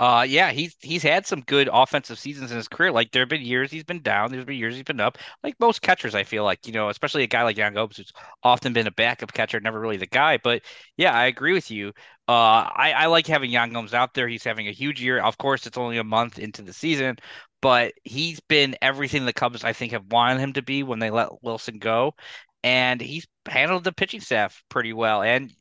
Uh, 0.00 0.24
yeah, 0.26 0.50
he's 0.50 0.74
he's 0.80 1.02
had 1.02 1.26
some 1.26 1.42
good 1.42 1.68
offensive 1.70 2.18
seasons 2.18 2.50
in 2.50 2.56
his 2.56 2.68
career. 2.68 2.90
Like 2.90 3.12
there 3.12 3.20
have 3.20 3.28
been 3.28 3.42
years 3.42 3.70
he's 3.70 3.84
been 3.84 4.00
down, 4.00 4.30
there's 4.32 4.46
been 4.46 4.56
years 4.56 4.74
he's 4.74 4.82
been 4.82 4.98
up. 4.98 5.18
Like 5.44 5.60
most 5.60 5.82
catchers, 5.82 6.14
I 6.14 6.24
feel 6.24 6.42
like 6.42 6.66
you 6.66 6.72
know, 6.72 6.88
especially 6.88 7.22
a 7.22 7.26
guy 7.26 7.42
like 7.42 7.58
Yan 7.58 7.74
Gomes, 7.74 7.98
who's 7.98 8.10
often 8.42 8.72
been 8.72 8.86
a 8.86 8.92
backup 8.92 9.34
catcher, 9.34 9.60
never 9.60 9.78
really 9.78 9.98
the 9.98 10.06
guy. 10.06 10.38
But 10.42 10.62
yeah, 10.96 11.12
I 11.12 11.26
agree 11.26 11.52
with 11.52 11.70
you. 11.70 11.88
Uh, 12.26 12.64
I, 12.74 12.94
I 12.96 13.06
like 13.06 13.26
having 13.26 13.50
Yan 13.50 13.74
Gomes 13.74 13.92
out 13.92 14.14
there. 14.14 14.26
He's 14.26 14.44
having 14.44 14.68
a 14.68 14.72
huge 14.72 15.02
year. 15.02 15.20
Of 15.20 15.36
course, 15.36 15.66
it's 15.66 15.76
only 15.76 15.98
a 15.98 16.04
month 16.04 16.38
into 16.38 16.62
the 16.62 16.72
season, 16.72 17.16
but 17.60 17.92
he's 18.04 18.40
been 18.40 18.76
everything 18.82 19.26
the 19.26 19.32
Cubs 19.32 19.64
I 19.64 19.72
think 19.72 19.92
have 19.92 20.10
wanted 20.10 20.40
him 20.40 20.52
to 20.54 20.62
be 20.62 20.82
when 20.82 20.98
they 20.98 21.10
let 21.10 21.42
Willson 21.44 21.78
go, 21.78 22.14
and 22.62 23.00
he's 23.00 23.26
handled 23.48 23.84
the 23.84 23.92
pitching 23.92 24.20
staff 24.20 24.62
pretty 24.68 24.92
well. 24.92 25.22
And 25.22 25.52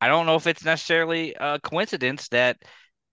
I 0.00 0.08
don't 0.08 0.26
know 0.26 0.36
if 0.36 0.46
it's 0.46 0.64
necessarily 0.64 1.34
a 1.38 1.60
coincidence 1.60 2.28
that 2.28 2.58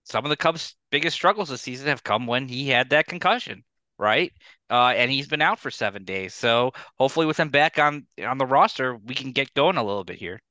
some 0.03 0.25
of 0.25 0.29
the 0.29 0.37
Cubs' 0.37 0.75
biggest 0.91 1.15
struggles 1.15 1.49
this 1.49 1.61
season 1.61 1.87
have 1.87 2.03
come 2.03 2.25
when 2.25 2.47
he 2.47 2.67
had 2.69 2.89
that 2.89 3.07
concussion, 3.07 3.63
right? 3.97 4.33
Uh, 4.69 4.93
and 4.95 5.11
he's 5.11 5.27
been 5.27 5.41
out 5.41 5.59
for 5.59 5.71
seven 5.71 6.03
days. 6.03 6.33
So 6.33 6.71
hopefully, 6.97 7.25
with 7.25 7.39
him 7.39 7.49
back 7.49 7.77
on 7.77 8.07
on 8.25 8.37
the 8.37 8.45
roster, 8.45 8.95
we 8.95 9.15
can 9.15 9.31
get 9.31 9.53
going 9.53 9.77
a 9.77 9.83
little 9.83 10.03
bit 10.03 10.17
here. 10.17 10.41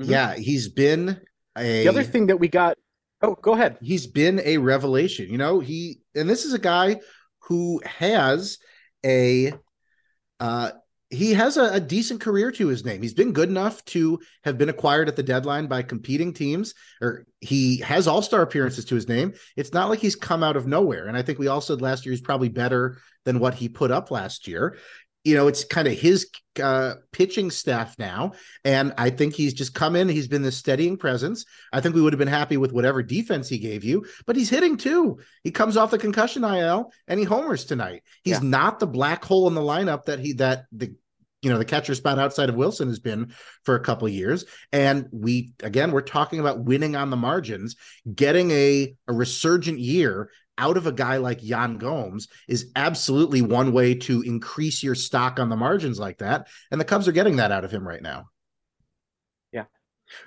Mm-hmm. 0.00 0.10
Yeah, 0.10 0.34
he's 0.34 0.68
been 0.68 1.20
a. 1.56 1.84
The 1.84 1.88
other 1.88 2.02
thing 2.02 2.26
that 2.26 2.38
we 2.38 2.48
got 2.48 2.78
Oh, 3.24 3.36
go 3.40 3.54
ahead. 3.54 3.78
He's 3.80 4.06
been 4.06 4.40
a 4.44 4.58
revelation. 4.58 5.30
You 5.30 5.38
know, 5.38 5.58
he 5.58 6.00
and 6.14 6.28
this 6.28 6.44
is 6.44 6.52
a 6.52 6.58
guy 6.58 7.00
who 7.40 7.80
has 7.86 8.58
a 9.04 9.54
uh 10.40 10.72
he 11.08 11.32
has 11.32 11.56
a, 11.56 11.74
a, 11.74 11.80
decent 11.80 12.20
career 12.20 12.50
to 12.50 12.66
his 12.66 12.84
name. 12.84 13.00
He's 13.00 13.14
been 13.14 13.32
good 13.32 13.48
enough 13.48 13.84
to 13.86 14.18
have 14.42 14.58
been 14.58 14.68
acquired 14.68 15.08
at 15.08 15.14
the 15.14 15.22
deadline 15.22 15.68
by 15.68 15.82
competing 15.82 16.32
teams, 16.32 16.74
or 17.00 17.24
he 17.40 17.78
has 17.78 18.08
all 18.08 18.20
star 18.20 18.42
appearances 18.42 18.84
to 18.86 18.96
his 18.96 19.08
name. 19.08 19.32
It's 19.56 19.72
not 19.72 19.88
like 19.88 20.00
he's 20.00 20.16
come 20.16 20.42
out 20.42 20.56
of 20.56 20.66
nowhere. 20.66 21.06
And 21.06 21.16
I 21.16 21.22
think 21.22 21.38
we 21.38 21.46
all 21.46 21.60
said 21.60 21.80
last 21.80 22.04
year 22.04 22.12
he's 22.12 22.20
probably 22.20 22.48
better 22.48 22.98
than 23.24 23.38
what 23.38 23.54
he 23.54 23.68
put 23.68 23.90
up 23.90 24.10
last 24.10 24.48
year 24.48 24.76
you 25.24 25.34
know, 25.34 25.48
it's 25.48 25.64
kind 25.64 25.88
of 25.88 25.94
his 25.94 26.30
uh, 26.62 26.94
pitching 27.12 27.50
staff 27.50 27.98
now. 27.98 28.32
And 28.64 28.92
I 28.98 29.10
think 29.10 29.34
he's 29.34 29.54
just 29.54 29.74
come 29.74 29.96
in. 29.96 30.08
He's 30.08 30.28
been 30.28 30.42
this 30.42 30.56
steadying 30.56 30.98
presence. 30.98 31.46
I 31.72 31.80
think 31.80 31.94
we 31.94 32.02
would 32.02 32.12
have 32.12 32.18
been 32.18 32.28
happy 32.28 32.58
with 32.58 32.72
whatever 32.72 33.02
defense 33.02 33.48
he 33.48 33.58
gave 33.58 33.84
you, 33.84 34.04
but 34.26 34.36
he's 34.36 34.50
hitting 34.50 34.76
too. 34.76 35.18
He 35.42 35.50
comes 35.50 35.76
off 35.76 35.90
the 35.90 35.98
concussion 35.98 36.44
IL 36.44 36.92
and 37.08 37.18
he 37.18 37.24
homers 37.24 37.64
tonight. 37.64 38.02
He's 38.22 38.42
yeah. 38.42 38.48
not 38.48 38.78
the 38.78 38.86
black 38.86 39.24
hole 39.24 39.48
in 39.48 39.54
the 39.54 39.62
lineup 39.62 40.04
that 40.04 40.20
he, 40.20 40.34
that 40.34 40.66
the, 40.70 40.94
you 41.40 41.50
know, 41.50 41.58
the 41.58 41.64
catcher 41.64 41.94
spot 41.94 42.18
outside 42.18 42.48
of 42.48 42.54
Willson 42.54 42.88
has 42.88 43.00
been 43.00 43.34
for 43.64 43.74
a 43.74 43.80
couple 43.80 44.06
of 44.06 44.14
years. 44.14 44.46
And 44.72 45.08
we, 45.12 45.52
again, 45.62 45.92
we're 45.92 46.00
talking 46.00 46.40
about 46.40 46.64
winning 46.64 46.96
on 46.96 47.10
the 47.10 47.16
margins, 47.16 47.76
getting 48.14 48.50
a, 48.50 48.94
a 49.08 49.12
resurgent 49.12 49.78
year 49.78 50.30
out 50.58 50.76
of 50.76 50.86
a 50.86 50.92
guy 50.92 51.16
like 51.16 51.42
Yan 51.42 51.78
Gomes 51.78 52.28
is 52.48 52.70
absolutely 52.76 53.42
one 53.42 53.72
way 53.72 53.94
to 53.94 54.22
increase 54.22 54.82
your 54.82 54.94
stock 54.94 55.38
on 55.38 55.48
the 55.48 55.56
margins 55.56 55.98
like 55.98 56.18
that. 56.18 56.48
And 56.70 56.80
the 56.80 56.84
Cubs 56.84 57.08
are 57.08 57.12
getting 57.12 57.36
that 57.36 57.52
out 57.52 57.64
of 57.64 57.70
him 57.70 57.86
right 57.86 58.02
now. 58.02 58.26
Yeah. 59.52 59.64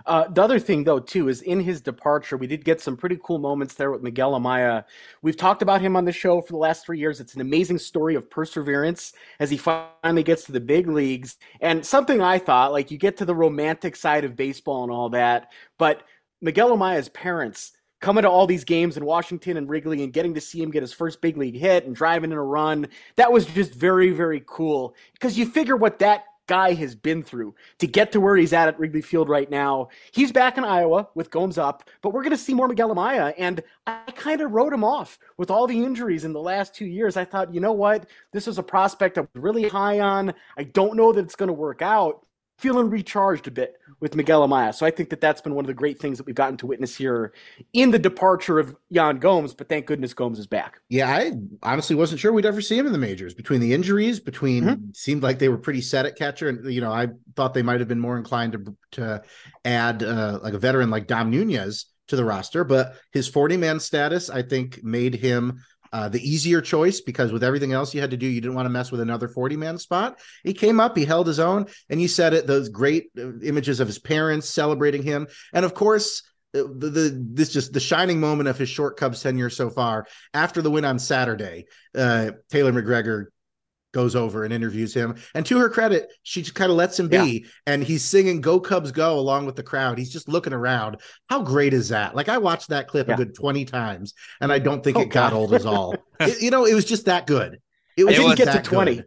Uh, 0.05 0.28
the 0.28 0.43
other 0.43 0.59
thing, 0.59 0.84
though, 0.84 0.99
too, 0.99 1.30
is 1.30 1.41
in 1.41 1.59
his 1.59 1.82
departure, 1.82 2.36
we 2.36 2.47
did 2.47 2.65
get 2.65 2.82
some 2.82 2.97
pretty 2.97 3.17
cool 3.23 3.38
moments 3.38 3.75
there 3.75 3.91
with 3.91 4.01
Miguel 4.01 4.34
Amaya. 4.34 4.84
We've 5.21 5.38
talked 5.38 5.61
about 5.61 5.82
him 5.82 5.95
on 5.95 6.03
the 6.03 6.11
show 6.11 6.41
for 6.41 6.51
the 6.51 6.57
last 6.57 6.86
three 6.86 6.99
years. 6.99 7.21
It's 7.21 7.36
an 7.36 7.41
amazing 7.41 7.78
story 7.78 8.15
of 8.15 8.30
perseverance 8.30 9.13
as 9.39 9.49
he 9.49 9.57
finally 9.57 10.23
gets 10.23 10.43
to 10.45 10.51
the 10.51 10.59
big 10.59 10.88
leagues. 10.88 11.38
And 11.61 11.86
something 11.86 12.21
I 12.21 12.39
thought, 12.39 12.73
like, 12.73 12.91
you 12.91 12.97
get 12.97 13.17
to 13.17 13.25
the 13.25 13.36
romantic 13.36 13.95
side 13.95 14.25
of 14.25 14.36
baseball 14.36 14.84
and 14.84 14.91
all 14.91 15.09
that, 15.09 15.51
but 15.78 16.03
Miguel 16.41 16.75
Amaya's 16.75 17.09
parents 17.09 17.71
coming 18.00 18.24
to 18.24 18.30
all 18.30 18.48
these 18.48 18.64
games 18.64 18.98
in 18.98 19.06
Washington 19.06 19.58
and 19.58 19.70
Wrigley 19.70 20.04
and 20.04 20.14
getting 20.14 20.34
to 20.36 20.41
see 20.41 20.62
him 20.62 20.72
get 20.72 20.84
his 20.84 20.93
first 20.93 21.22
big 21.22 21.38
league 21.38 21.58
hit 21.58 21.86
and 21.86 21.95
driving 21.95 22.32
in 22.32 22.38
a 22.38 22.43
run, 22.43 22.88
that 23.16 23.32
was 23.32 23.45
just 23.45 23.74
very, 23.74 24.12
very 24.12 24.43
cool. 24.45 24.95
Because 25.14 25.38
you 25.38 25.45
figure 25.45 25.76
what 25.76 26.00
that 26.00 26.26
guy 26.48 26.74
has 26.74 26.95
been 26.95 27.22
through 27.22 27.54
to 27.78 27.88
get 27.88 28.12
to 28.14 28.22
where 28.22 28.36
he's 28.36 28.54
at 28.54 28.68
at 28.70 28.80
Wrigley 28.80 29.02
Field 29.02 29.30
right 29.30 29.50
now. 29.52 29.89
He's 30.12 30.32
back 30.32 30.58
in 30.58 30.64
Iowa 30.64 31.10
with 31.14 31.30
Gomes 31.30 31.58
up, 31.58 31.89
but 32.02 32.12
we're 32.12 32.24
going 32.24 32.32
to 32.32 32.38
see 32.38 32.54
more 32.54 32.68
Miguel 32.68 32.95
Amaya. 32.95 33.34
And 33.38 33.62
I 33.86 34.00
kind 34.16 34.41
of 34.41 34.52
wrote 34.52 34.74
him 34.74 34.84
off 34.84 35.20
with 35.38 35.52
all 35.52 35.68
the 35.68 35.84
injuries 35.84 36.24
in 36.24 36.34
the 36.34 36.41
last 36.41 36.74
two 36.74 36.86
years. 36.86 37.18
I 37.18 37.26
thought, 37.26 37.54
you 37.54 37.60
know 37.60 37.74
what? 37.74 38.08
This 38.32 38.48
is 38.48 38.58
a 38.58 38.64
prospect 38.64 39.18
I'm 39.18 39.28
really 39.36 39.68
high 39.68 40.00
on. 40.00 40.34
I 40.58 40.64
don't 40.64 40.95
know 40.95 41.12
that 41.12 41.26
it's 41.26 41.36
going 41.36 41.48
to 41.48 41.54
work 41.54 41.82
out 41.82 42.26
feeling 42.58 42.89
recharged 42.89 43.47
a 43.47 43.51
bit 43.51 43.78
with 43.99 44.16
Miguel 44.16 44.47
Amaya. 44.47 44.74
So 44.74 44.86
I 44.86 44.91
think 44.91 45.10
that 45.10 45.22
that's 45.22 45.41
been 45.41 45.55
one 45.55 45.66
of 45.66 45.68
the 45.68 45.74
great 45.74 45.99
things 45.99 46.18
that 46.18 46.26
we've 46.26 46.36
gotten 46.36 46.58
to 46.58 46.68
witness 46.68 46.95
here 46.95 47.34
in 47.74 47.91
the 47.91 47.99
departure 47.99 48.60
of 48.60 48.76
Yan 48.89 49.18
Gomes. 49.18 49.53
But 49.53 49.70
thank 49.70 49.86
goodness 49.86 50.14
Gomes 50.14 50.39
is 50.39 50.47
back. 50.47 50.80
Yeah, 50.89 51.10
I 51.10 51.34
honestly 51.64 51.95
wasn't 51.95 52.20
sure 52.20 52.34
we'd 52.34 52.45
ever 52.45 52.62
see 52.62 52.78
him 52.78 52.86
in 52.86 52.91
the 52.91 52.97
majors. 52.97 53.34
Between 53.34 53.60
the 53.60 53.74
injuries, 53.74 54.20
between 54.20 54.64
mm-hmm. 54.64 54.86
seemed 54.93 55.24
like 55.24 55.39
they 55.39 55.49
were 55.49 55.58
pretty 55.58 55.82
set 55.82 56.05
at 56.05 56.16
catcher, 56.16 56.49
and 56.49 56.72
you 56.72 56.82
know 56.82 56.91
I 56.91 57.08
thought 57.36 57.53
they 57.53 57.64
might 57.64 57.80
have 57.80 57.89
been 57.89 57.99
more 57.99 58.18
inclined 58.18 58.53
to 58.53 58.76
to 58.91 59.24
add 59.66 60.03
uh, 60.03 60.39
like 60.41 60.53
a 60.53 60.60
veteran 60.60 60.89
like 60.89 61.08
Dom 61.08 61.30
Nunez 61.30 61.86
to 62.08 62.16
the 62.16 62.26
roster, 62.26 62.64
but 62.64 62.95
his 63.12 63.28
40 63.28 63.58
man 63.58 63.80
status 63.80 64.30
I 64.30 64.41
think 64.41 64.84
made 64.84 65.14
him 65.14 65.62
uh, 65.94 66.10
the 66.10 66.28
easier 66.28 66.62
choice 66.62 67.02
because 67.02 67.32
with 67.32 67.44
everything 67.44 67.74
else 67.74 67.94
you 67.94 68.02
had 68.02 68.12
to 68.12 68.18
do, 68.18 68.28
you 68.28 68.42
didn't 68.42 68.56
want 68.56 68.66
to 68.66 68.72
mess 68.72 68.92
with 68.92 69.02
another 69.02 69.28
40 69.28 69.58
man 69.58 69.78
spot. 69.78 70.20
He 70.44 70.54
came 70.54 70.80
up, 70.80 70.98
he 70.98 71.06
held 71.06 71.28
his 71.28 71.40
own, 71.40 71.68
and 71.90 72.02
you 72.02 72.08
said 72.08 72.34
it 72.34 72.48
those 72.48 72.70
great 72.70 73.10
uh, 73.18 73.40
images 73.40 73.80
of 73.80 73.88
his 73.88 74.00
parents 74.00 74.50
celebrating 74.50 75.04
him. 75.04 75.28
And 75.54 75.66
of 75.66 75.74
course, 75.74 76.24
uh, 76.56 76.64
the, 76.78 76.90
the 76.90 77.28
this 77.34 77.52
just 77.52 77.74
the 77.74 77.80
shining 77.80 78.20
moment 78.20 78.50
of 78.50 78.58
his 78.58 78.70
short 78.70 78.98
Cubs 78.98 79.22
tenure 79.22 79.50
so 79.50 79.70
far. 79.70 80.08
After 80.34 80.62
the 80.62 80.72
win 80.72 80.86
on 80.86 81.00
Saturday, 81.00 81.66
uh, 81.96 82.32
Taylor 82.50 82.72
McGregor 82.72 83.28
goes 83.98 84.16
over 84.16 84.43
and 84.43 84.54
interviews 84.54 84.93
him. 84.93 85.16
And 85.34 85.43
to 85.48 85.58
her 85.58 85.70
credit, 85.70 86.14
she 86.22 86.43
just 86.43 86.54
kind 86.54 86.70
of 86.70 86.78
lets 86.78 87.00
him 87.00 87.08
be. 87.08 87.18
Yeah. 87.18 87.50
And 87.66 87.84
he's 87.84 88.06
singing 88.06 88.41
Go 88.41 88.60
Cubs 88.60 88.91
Go 88.91 89.18
along 89.18 89.48
with 89.48 89.56
the 89.56 89.64
crowd. 89.64 89.98
He's 89.98 90.12
just 90.12 90.30
looking 90.30 90.54
around. 90.54 90.98
How 91.32 91.41
great 91.41 91.74
is 91.74 91.89
that? 91.89 92.16
Like 92.16 92.30
I 92.30 92.38
watched 92.38 92.70
that 92.70 92.88
clip 92.88 93.08
yeah. 93.08 93.16
a 93.16 93.18
good 93.18 93.34
20 93.34 93.66
times 93.66 94.14
and 94.39 94.54
I 94.54 94.60
don't 94.60 94.84
think 94.84 94.98
oh, 94.98 95.02
it 95.02 95.10
got 95.10 95.34
old 95.34 95.52
at 95.56 95.66
all. 95.66 95.95
it, 96.20 96.39
you 96.39 96.52
know, 96.52 96.66
it 96.66 96.76
was 96.76 96.86
just 96.86 97.06
that 97.06 97.26
good. 97.26 97.60
It, 97.98 98.04
was, 98.04 98.14
it 98.14 98.18
didn't 98.20 98.38
get 98.38 98.54
to 98.54 98.62
20. 98.62 98.95
Good. 98.98 99.06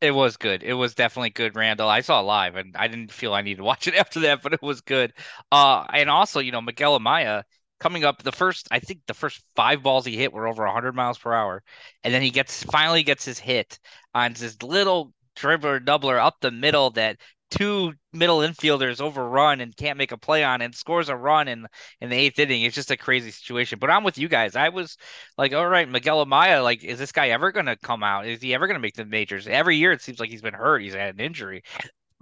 It 0.00 0.12
was 0.12 0.38
good. 0.38 0.62
It 0.62 0.72
was 0.72 0.94
definitely 0.94 1.30
good, 1.30 1.54
Randall. 1.54 1.90
I 1.90 2.00
saw 2.00 2.20
it 2.20 2.22
live 2.22 2.56
and 2.56 2.74
I 2.78 2.88
didn't 2.88 3.12
feel 3.12 3.34
I 3.34 3.42
needed 3.42 3.58
to 3.58 3.64
watch 3.64 3.88
it 3.88 3.94
after 3.98 4.20
that, 4.20 4.40
but 4.40 4.54
it 4.54 4.62
was 4.62 4.80
good. 4.80 5.12
Uh, 5.52 5.84
and 5.92 6.08
also, 6.08 6.40
you 6.40 6.50
know, 6.50 6.62
Miguel 6.62 6.98
Amaya, 6.98 7.42
coming 7.80 8.04
up 8.04 8.22
the 8.22 8.32
first 8.32 8.68
i 8.70 8.78
think 8.78 9.00
the 9.06 9.14
first 9.14 9.42
five 9.54 9.82
balls 9.82 10.04
he 10.04 10.16
hit 10.16 10.32
were 10.32 10.46
over 10.46 10.64
100 10.64 10.94
miles 10.94 11.18
per 11.18 11.32
hour. 11.32 11.62
And 12.04 12.12
then 12.12 12.22
he 12.22 12.30
gets 12.30 12.62
finally 12.64 13.02
gets 13.02 13.24
his 13.24 13.38
hit 13.38 13.78
on 14.14 14.32
this 14.34 14.62
little 14.62 15.12
dribbler 15.36 15.84
doubler 15.84 16.18
up 16.22 16.36
the 16.40 16.50
middle 16.50 16.90
that 16.90 17.18
two 17.50 17.94
middle 18.12 18.40
infielders 18.40 19.00
overrun 19.00 19.60
and 19.60 19.74
can't 19.76 19.96
make 19.96 20.12
a 20.12 20.18
play 20.18 20.44
on 20.44 20.60
and 20.60 20.74
scores 20.74 21.08
a 21.08 21.16
run 21.16 21.48
in 21.48 21.66
in 22.00 22.10
the 22.10 22.16
eighth 22.16 22.38
inning. 22.38 22.62
It's 22.62 22.74
just 22.74 22.90
a 22.90 22.96
crazy 22.96 23.30
situation. 23.30 23.78
But 23.78 23.90
i'm 23.90 24.04
with 24.04 24.18
you 24.18 24.28
guys. 24.28 24.56
I 24.56 24.68
was 24.68 24.96
like 25.36 25.52
all 25.54 25.68
right 25.68 25.88
miguel 25.88 26.24
amaya 26.24 26.62
like 26.62 26.84
is 26.84 26.98
this 26.98 27.12
guy 27.12 27.28
ever 27.28 27.52
to 27.52 27.76
come 27.82 28.02
out? 28.02 28.26
Is 28.26 28.42
he 28.42 28.54
ever 28.54 28.68
to 28.68 28.78
make 28.78 28.94
the 28.94 29.04
majors? 29.04 29.46
Every 29.46 29.76
year 29.76 29.92
it 29.92 30.02
seems 30.02 30.20
like 30.20 30.30
he's 30.30 30.42
been 30.42 30.54
hurt. 30.54 30.82
He's 30.82 30.94
had 30.94 31.14
an 31.14 31.20
injury. 31.20 31.62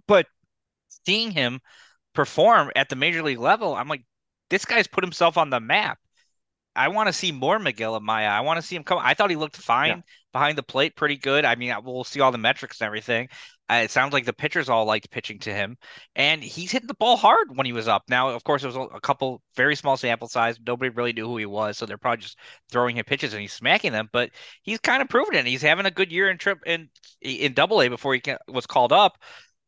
But 0.06 0.26
seeing 1.04 1.30
him 1.32 1.60
perform 2.14 2.70
at 2.76 2.88
the 2.88 2.96
major 2.96 3.22
league 3.22 3.38
level 3.38 3.74
i'm 3.74 3.88
like 3.88 4.02
this 4.50 4.64
guy's 4.64 4.86
put 4.86 5.04
himself 5.04 5.38
on 5.38 5.50
the 5.50 5.60
map. 5.60 5.98
I 6.76 6.88
want 6.88 7.06
to 7.06 7.12
see 7.12 7.32
more 7.32 7.58
Miguel 7.58 7.98
Amaya. 7.98 8.28
I 8.28 8.42
want 8.42 8.60
to 8.60 8.66
see 8.66 8.76
him 8.76 8.84
come. 8.84 8.98
I 9.00 9.14
thought 9.14 9.30
he 9.30 9.36
looked 9.36 9.56
fine 9.56 9.88
yeah. 9.88 10.00
behind 10.32 10.58
the 10.58 10.62
plate, 10.62 10.94
pretty 10.94 11.16
good. 11.16 11.44
I 11.46 11.54
mean, 11.54 11.74
we'll 11.82 12.04
see 12.04 12.20
all 12.20 12.32
the 12.32 12.38
metrics 12.38 12.80
and 12.80 12.86
everything. 12.86 13.28
Uh, 13.68 13.80
it 13.84 13.90
sounds 13.90 14.12
like 14.12 14.24
the 14.24 14.32
pitchers 14.32 14.68
all 14.68 14.84
liked 14.84 15.10
pitching 15.10 15.40
to 15.40 15.52
him, 15.52 15.76
and 16.14 16.44
he's 16.44 16.70
hitting 16.70 16.86
the 16.86 16.94
ball 16.94 17.16
hard 17.16 17.48
when 17.56 17.66
he 17.66 17.72
was 17.72 17.88
up. 17.88 18.04
Now, 18.08 18.28
of 18.28 18.44
course, 18.44 18.62
it 18.62 18.68
was 18.68 18.76
a 18.76 19.00
couple 19.00 19.42
very 19.56 19.74
small 19.74 19.96
sample 19.96 20.28
size. 20.28 20.56
Nobody 20.64 20.90
really 20.90 21.12
knew 21.12 21.26
who 21.26 21.36
he 21.38 21.46
was, 21.46 21.76
so 21.76 21.84
they're 21.84 21.98
probably 21.98 22.22
just 22.22 22.38
throwing 22.70 22.96
him 22.96 23.04
pitches 23.04 23.32
and 23.32 23.40
he's 23.40 23.52
smacking 23.52 23.90
them. 23.90 24.08
But 24.12 24.30
he's 24.62 24.78
kind 24.78 25.02
of 25.02 25.08
proven 25.08 25.34
it. 25.34 25.46
He's 25.46 25.62
having 25.62 25.86
a 25.86 25.90
good 25.90 26.12
year 26.12 26.30
in 26.30 26.38
trip 26.38 26.58
in 26.64 26.90
in 27.20 27.54
Double 27.54 27.82
A 27.82 27.88
before 27.88 28.14
he 28.14 28.22
was 28.46 28.66
called 28.66 28.92
up, 28.92 29.18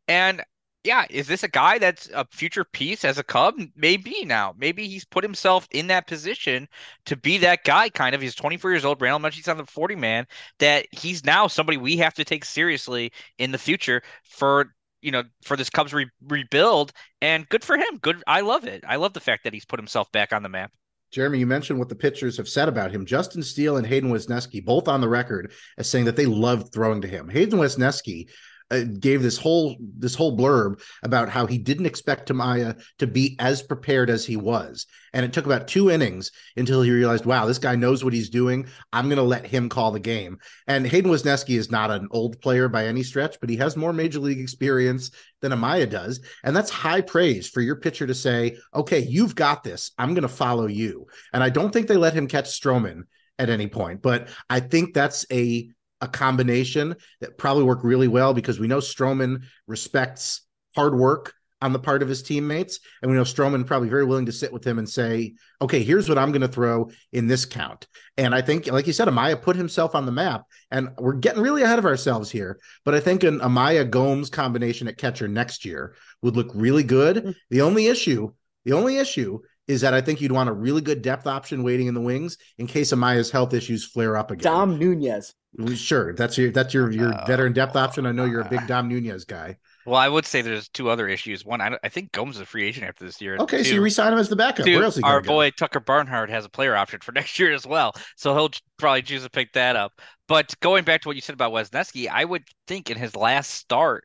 and 0.07 0.45
yeah, 0.85 1.07
is 1.11 1.27
this 1.27 1.43
a 1.43 1.49
guy 1.49 1.79
that's 1.79 2.09
a 2.15 2.25
future 2.31 2.65
piece 2.65 3.05
as 3.05 3.19
a 3.19 3.25
Cub? 3.25 3.55
Maybe 3.77 4.25
now. 4.25 4.55
Maybe 4.57 4.89
he's 4.89 5.05
put 5.05 5.25
himself 5.25 5.67
in 5.73 5.89
that 5.89 6.07
position 6.07 6.69
to 7.07 7.17
be 7.17 7.39
that 7.39 7.65
guy, 7.65 7.89
kind 7.89 8.15
of. 8.15 8.21
He's 8.21 8.35
24 8.35 8.71
years 8.71 8.85
old. 8.85 9.01
Randall 9.01 9.31
he's 9.31 9.49
on 9.49 9.57
the 9.57 9.67
40 9.67 9.97
man, 9.97 10.27
that 10.61 10.87
he's 10.93 11.25
now 11.25 11.47
somebody 11.47 11.77
we 11.77 11.97
have 11.97 12.15
to 12.15 12.25
take 12.25 12.45
seriously 12.45 13.13
in 13.39 13.51
the 13.51 13.59
future 13.59 14.03
for 14.25 14.75
you 15.03 15.11
know 15.11 15.25
for 15.43 15.57
this 15.57 15.69
Cubs 15.69 15.93
re- 15.93 16.11
rebuild. 16.27 16.93
And 17.21 17.49
good 17.49 17.65
for 17.65 17.77
him. 17.77 17.99
Good. 18.01 18.23
I 18.27 18.41
love 18.43 18.65
it. 18.65 18.85
I 18.87 18.97
love 18.97 19.13
the 19.13 19.21
fact 19.21 19.45
that 19.45 19.53
he's 19.53 19.65
put 19.65 19.81
himself 19.81 20.11
back 20.13 20.33
on 20.33 20.43
the 20.43 20.49
map. 20.49 20.71
Jeremy, 21.11 21.39
you 21.39 21.47
mentioned 21.47 21.79
what 21.79 21.89
the 21.89 21.95
pitchers 21.95 22.37
have 22.37 22.49
said 22.49 22.69
about 22.69 22.93
him. 22.93 23.07
Justin 23.07 23.43
Steele 23.43 23.79
and 23.79 23.87
Hayden 23.87 24.11
Wesneski, 24.11 24.63
both 24.63 24.89
on 24.89 25.01
the 25.01 25.09
record 25.09 25.53
as 25.79 25.89
saying 25.89 26.05
that 26.05 26.17
they 26.17 26.27
loved 26.27 26.73
throwing 26.73 27.01
to 27.01 27.09
him. 27.09 27.29
Hayden 27.31 27.59
Wesneski 27.59 28.27
uh, 28.71 28.85
gave 29.01 29.23
this 29.23 29.39
whole 29.39 29.77
this 29.81 30.15
whole 30.15 30.37
blurb 30.37 30.81
about 31.03 31.29
how 31.29 31.47
he 31.47 31.59
didn't 31.59 31.87
expect 31.87 32.29
Amaya 32.29 32.81
to 32.99 33.07
be 33.07 33.37
as 33.39 33.63
prepared 33.63 34.11
as 34.11 34.27
he 34.27 34.37
was, 34.37 34.87
and 35.13 35.25
it 35.25 35.33
took 35.33 35.47
about 35.47 35.69
two 35.69 35.91
innings 35.91 36.31
until 36.57 36.83
he 36.83 36.91
realized, 36.91 37.25
wow, 37.25 37.47
this 37.47 37.59
guy 37.59 37.77
knows 37.77 38.05
what 38.05 38.13
he's 38.13 38.31
doing. 38.31 38.67
I'm 38.93 39.07
going 39.07 39.17
to 39.17 39.23
let 39.23 39.47
him 39.47 39.69
call 39.69 39.91
the 39.91 40.01
game. 40.01 40.39
And 40.67 40.87
Hayden 40.87 41.11
Wesneski 41.11 41.57
is 41.57 41.71
not 41.71 41.91
an 41.91 42.09
old 42.11 42.41
player 42.41 42.69
by 42.69 42.87
any 42.87 43.03
stretch, 43.03 43.39
but 43.41 43.51
he 43.51 43.57
has 43.57 43.77
more 43.77 43.93
major 43.93 44.21
league 44.21 44.41
experience 44.41 45.11
than 45.41 45.53
Amaya 45.53 45.89
does, 45.89 46.21
and 46.45 46.55
that's 46.55 46.71
high 46.71 47.01
praise 47.01 47.49
for 47.49 47.61
your 47.61 47.77
pitcher 47.77 48.07
to 48.07 48.15
say, 48.15 48.59
okay, 48.75 49.01
you've 49.01 49.35
got 49.35 49.63
this. 49.63 49.93
I'm 49.99 50.15
going 50.15 50.23
to 50.23 50.29
follow 50.29 50.67
you. 50.67 51.07
And 51.33 51.43
I 51.43 51.49
don't 51.49 51.73
think 51.73 51.87
they 51.87 51.97
let 51.97 52.15
him 52.15 52.27
catch 52.27 52.61
Stroman 52.61 53.03
at 53.39 53.51
any 53.51 53.69
point, 53.69 54.03
but 54.03 54.29
I 54.51 54.61
think 54.61 54.95
that's 54.95 55.25
a 55.31 55.69
a 56.01 56.09
combination 56.09 56.97
that 57.21 57.39
probably 57.39 57.65
work 57.65 57.83
really 57.83 58.09
well 58.09 58.35
because 58.35 58.61
we 58.61 58.69
know 58.69 58.79
Stroman 58.79 59.43
respects 59.67 60.43
hard 60.75 60.95
work 60.95 61.35
on 61.61 61.73
the 61.73 61.79
part 61.79 62.03
of 62.03 62.09
his 62.09 62.23
teammates. 62.23 62.79
And 63.03 63.11
we 63.11 63.17
know 63.17 63.25
Stroman 63.25 63.67
probably 63.67 63.89
very 63.89 64.05
willing 64.05 64.27
to 64.27 64.33
sit 64.33 64.53
with 64.53 64.65
him 64.65 64.79
and 64.79 64.89
say, 64.89 65.35
okay, 65.61 65.83
here's 65.83 66.09
what 66.09 66.19
I'm 66.19 66.31
going 66.31 66.43
to 66.43 66.49
throw 66.49 66.91
in 67.13 67.27
this 67.27 67.45
count. 67.45 67.87
And 68.17 68.35
I 68.35 68.43
think, 68.43 68.69
like 68.69 68.87
you 68.87 68.93
said, 68.93 69.09
Amaya 69.09 69.41
put 69.41 69.57
himself 69.57 69.95
on 69.95 70.07
the 70.07 70.13
map. 70.13 70.45
And 70.71 70.91
we're 70.99 71.15
getting 71.15 71.43
really 71.43 71.63
ahead 71.63 71.79
of 71.79 71.85
ourselves 71.85 72.31
here. 72.31 72.61
But 72.85 72.95
I 72.95 73.01
think 73.01 73.25
an 73.25 73.41
Amaya 73.41 73.89
Gomes 73.89 74.31
combination 74.31 74.89
at 74.89 74.99
catcher 74.99 75.27
next 75.27 75.65
year 75.65 75.95
would 76.23 76.37
look 76.37 76.51
really 76.55 76.85
good. 76.85 77.17
Mm-hmm. 77.17 77.31
The 77.51 77.63
only 77.63 77.87
issue, 77.89 78.33
the 78.65 78.75
only 78.75 78.99
issue 78.99 79.41
is 79.67 79.81
that 79.83 79.95
I 79.95 80.01
think 80.01 80.21
you'd 80.21 80.33
want 80.33 80.49
a 80.49 80.55
really 80.55 80.81
good 80.81 81.03
depth 81.03 81.27
option 81.27 81.63
waiting 81.63 81.89
in 81.89 81.95
the 81.95 82.01
wings 82.01 82.39
in 82.57 82.67
case 82.67 82.93
Amaya's 82.93 83.31
health 83.31 83.53
issues 83.53 83.85
flare 83.85 84.17
up 84.17 84.31
again. 84.31 84.45
Dom 84.45 84.79
Nunez. 84.79 85.35
Sure, 85.75 86.13
that's 86.13 86.39
your 86.39 86.53
that's 86.53 86.73
your 86.73 86.91
your 86.93 87.13
uh, 87.13 87.27
veteran 87.27 87.53
depth 87.53 87.75
option. 87.75 88.07
I 88.07 88.13
know 88.13 88.25
you're 88.25 88.43
a 88.43 88.49
big 88.49 88.67
Dom 88.69 88.89
Nunez 88.89 89.25
guy. 89.25 89.57
Well, 89.85 89.97
I 89.97 90.09
would 90.09 90.25
say 90.25 90.41
there's 90.41 90.69
two 90.69 90.89
other 90.89 91.09
issues. 91.09 91.45
One, 91.45 91.61
I, 91.61 91.77
I 91.83 91.89
think 91.89 92.13
Gomes 92.13 92.37
is 92.37 92.43
a 92.43 92.47
free 92.47 92.65
agent 92.65 92.87
after 92.87 93.05
this 93.05 93.21
year. 93.21 93.37
Okay, 93.39 93.59
two, 93.59 93.65
so 93.65 93.75
you 93.75 93.81
resign 93.81 94.13
him 94.13 94.21
as 94.21 94.29
the 94.29 94.37
backup. 94.37 94.67
Two, 94.67 94.77
Where 94.77 94.85
else 94.85 95.01
our 95.03 95.21
boy 95.21 95.51
Tucker 95.51 95.81
Barnhart 95.81 96.31
has 96.31 96.45
a 96.45 96.49
player 96.49 96.77
option 96.77 97.01
for 97.01 97.11
next 97.15 97.39
year 97.41 97.53
as 97.53 97.67
well, 97.67 97.93
so 98.17 98.35
he'll 98.35 98.51
probably 98.77 99.03
choose 99.03 99.25
to 99.25 99.31
pick 99.31 99.53
that 99.55 99.75
up. 99.75 100.01
But 100.29 100.55
going 100.61 100.85
back 100.85 101.01
to 101.03 101.09
what 101.09 101.17
you 101.17 101.23
said 101.23 101.35
about 101.35 101.53
Wesneski, 101.53 102.09
I 102.09 102.25
would 102.25 102.45
think 102.69 102.91
in 102.91 102.97
his 102.97 103.17
last 103.17 103.51
start, 103.51 104.05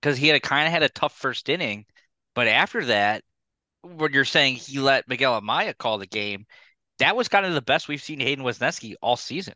because 0.00 0.16
he 0.16 0.28
had 0.28 0.40
kind 0.42 0.66
of 0.68 0.72
had 0.72 0.84
a 0.84 0.88
tough 0.90 1.16
first 1.16 1.48
inning, 1.48 1.86
but 2.36 2.46
after 2.46 2.84
that, 2.84 3.24
when 3.82 4.12
you're 4.12 4.24
saying 4.24 4.56
he 4.56 4.78
let 4.78 5.08
Miguel 5.08 5.40
Amaya 5.40 5.76
call 5.76 5.98
the 5.98 6.06
game, 6.06 6.46
that 6.98 7.16
was 7.16 7.28
kind 7.28 7.46
of 7.46 7.54
the 7.54 7.62
best 7.62 7.88
we've 7.88 8.02
seen 8.02 8.20
Hayden 8.20 8.44
Wesneski 8.44 8.94
all 9.02 9.16
season. 9.16 9.54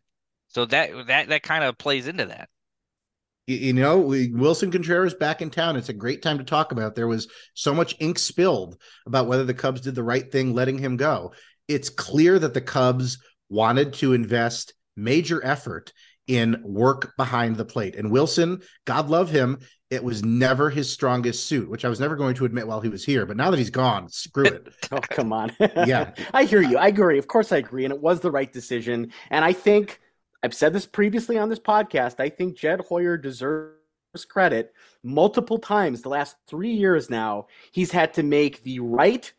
So 0.48 0.64
that 0.66 0.90
that 1.06 1.28
that 1.28 1.42
kind 1.42 1.64
of 1.64 1.78
plays 1.78 2.06
into 2.06 2.26
that. 2.26 2.48
You 3.46 3.72
know, 3.72 4.00
Willson 4.02 4.70
Contreras 4.70 5.14
back 5.14 5.40
in 5.40 5.48
town. 5.48 5.76
It's 5.76 5.88
a 5.88 5.94
great 5.94 6.20
time 6.20 6.36
to 6.36 6.44
talk 6.44 6.70
about. 6.70 6.94
There 6.94 7.08
was 7.08 7.28
so 7.54 7.74
much 7.74 7.96
ink 7.98 8.18
spilled 8.18 8.76
about 9.06 9.26
whether 9.26 9.44
the 9.44 9.54
Cubs 9.54 9.80
did 9.80 9.94
the 9.94 10.02
right 10.02 10.30
thing 10.30 10.52
letting 10.52 10.76
him 10.76 10.98
go. 10.98 11.32
It's 11.66 11.88
clear 11.88 12.38
that 12.38 12.52
the 12.52 12.60
Cubs 12.60 13.16
wanted 13.48 13.94
to 13.94 14.12
invest 14.12 14.74
major 14.96 15.42
effort 15.42 15.94
in 16.26 16.60
work 16.62 17.16
behind 17.16 17.56
the 17.56 17.64
plate. 17.64 17.96
And 17.96 18.10
Willson, 18.12 18.62
God 18.84 19.08
love 19.08 19.30
him, 19.30 19.60
it 19.90 20.04
was 20.04 20.22
never 20.22 20.68
his 20.68 20.92
strongest 20.92 21.46
suit, 21.46 21.70
which 21.70 21.86
I 21.86 21.88
was 21.88 21.98
never 21.98 22.16
going 22.16 22.34
to 22.34 22.44
admit 22.44 22.66
while 22.66 22.82
he 22.82 22.90
was 22.90 23.02
here. 23.02 23.24
But 23.24 23.38
now 23.38 23.50
that 23.50 23.56
he's 23.56 23.70
gone, 23.70 24.10
screw 24.10 24.44
it. 24.44 24.68
oh, 24.92 25.00
come 25.00 25.32
on. 25.32 25.56
yeah. 25.58 26.12
I 26.34 26.44
hear 26.44 26.60
you. 26.60 26.76
I 26.76 26.88
agree. 26.88 27.18
Of 27.18 27.26
course, 27.26 27.50
I 27.50 27.56
agree. 27.56 27.84
And 27.84 27.94
it 27.94 28.00
was 28.00 28.20
the 28.20 28.30
right 28.30 28.52
decision. 28.52 29.12
And 29.30 29.42
I 29.44 29.54
think 29.54 30.00
I've 30.42 30.54
said 30.54 30.72
this 30.72 30.86
previously 30.86 31.38
on 31.38 31.48
this 31.48 31.58
podcast. 31.58 32.20
I 32.20 32.28
think 32.28 32.56
Jed 32.56 32.80
Hoyer 32.88 33.16
deserves 33.16 33.74
credit 34.28 34.72
multiple 35.02 35.58
times 35.58 36.02
the 36.02 36.08
last 36.08 36.36
three 36.46 36.72
years 36.72 37.10
now. 37.10 37.46
He's 37.72 37.90
had 37.90 38.14
to 38.14 38.22
make 38.22 38.62
the 38.62 38.80
right 38.80 39.30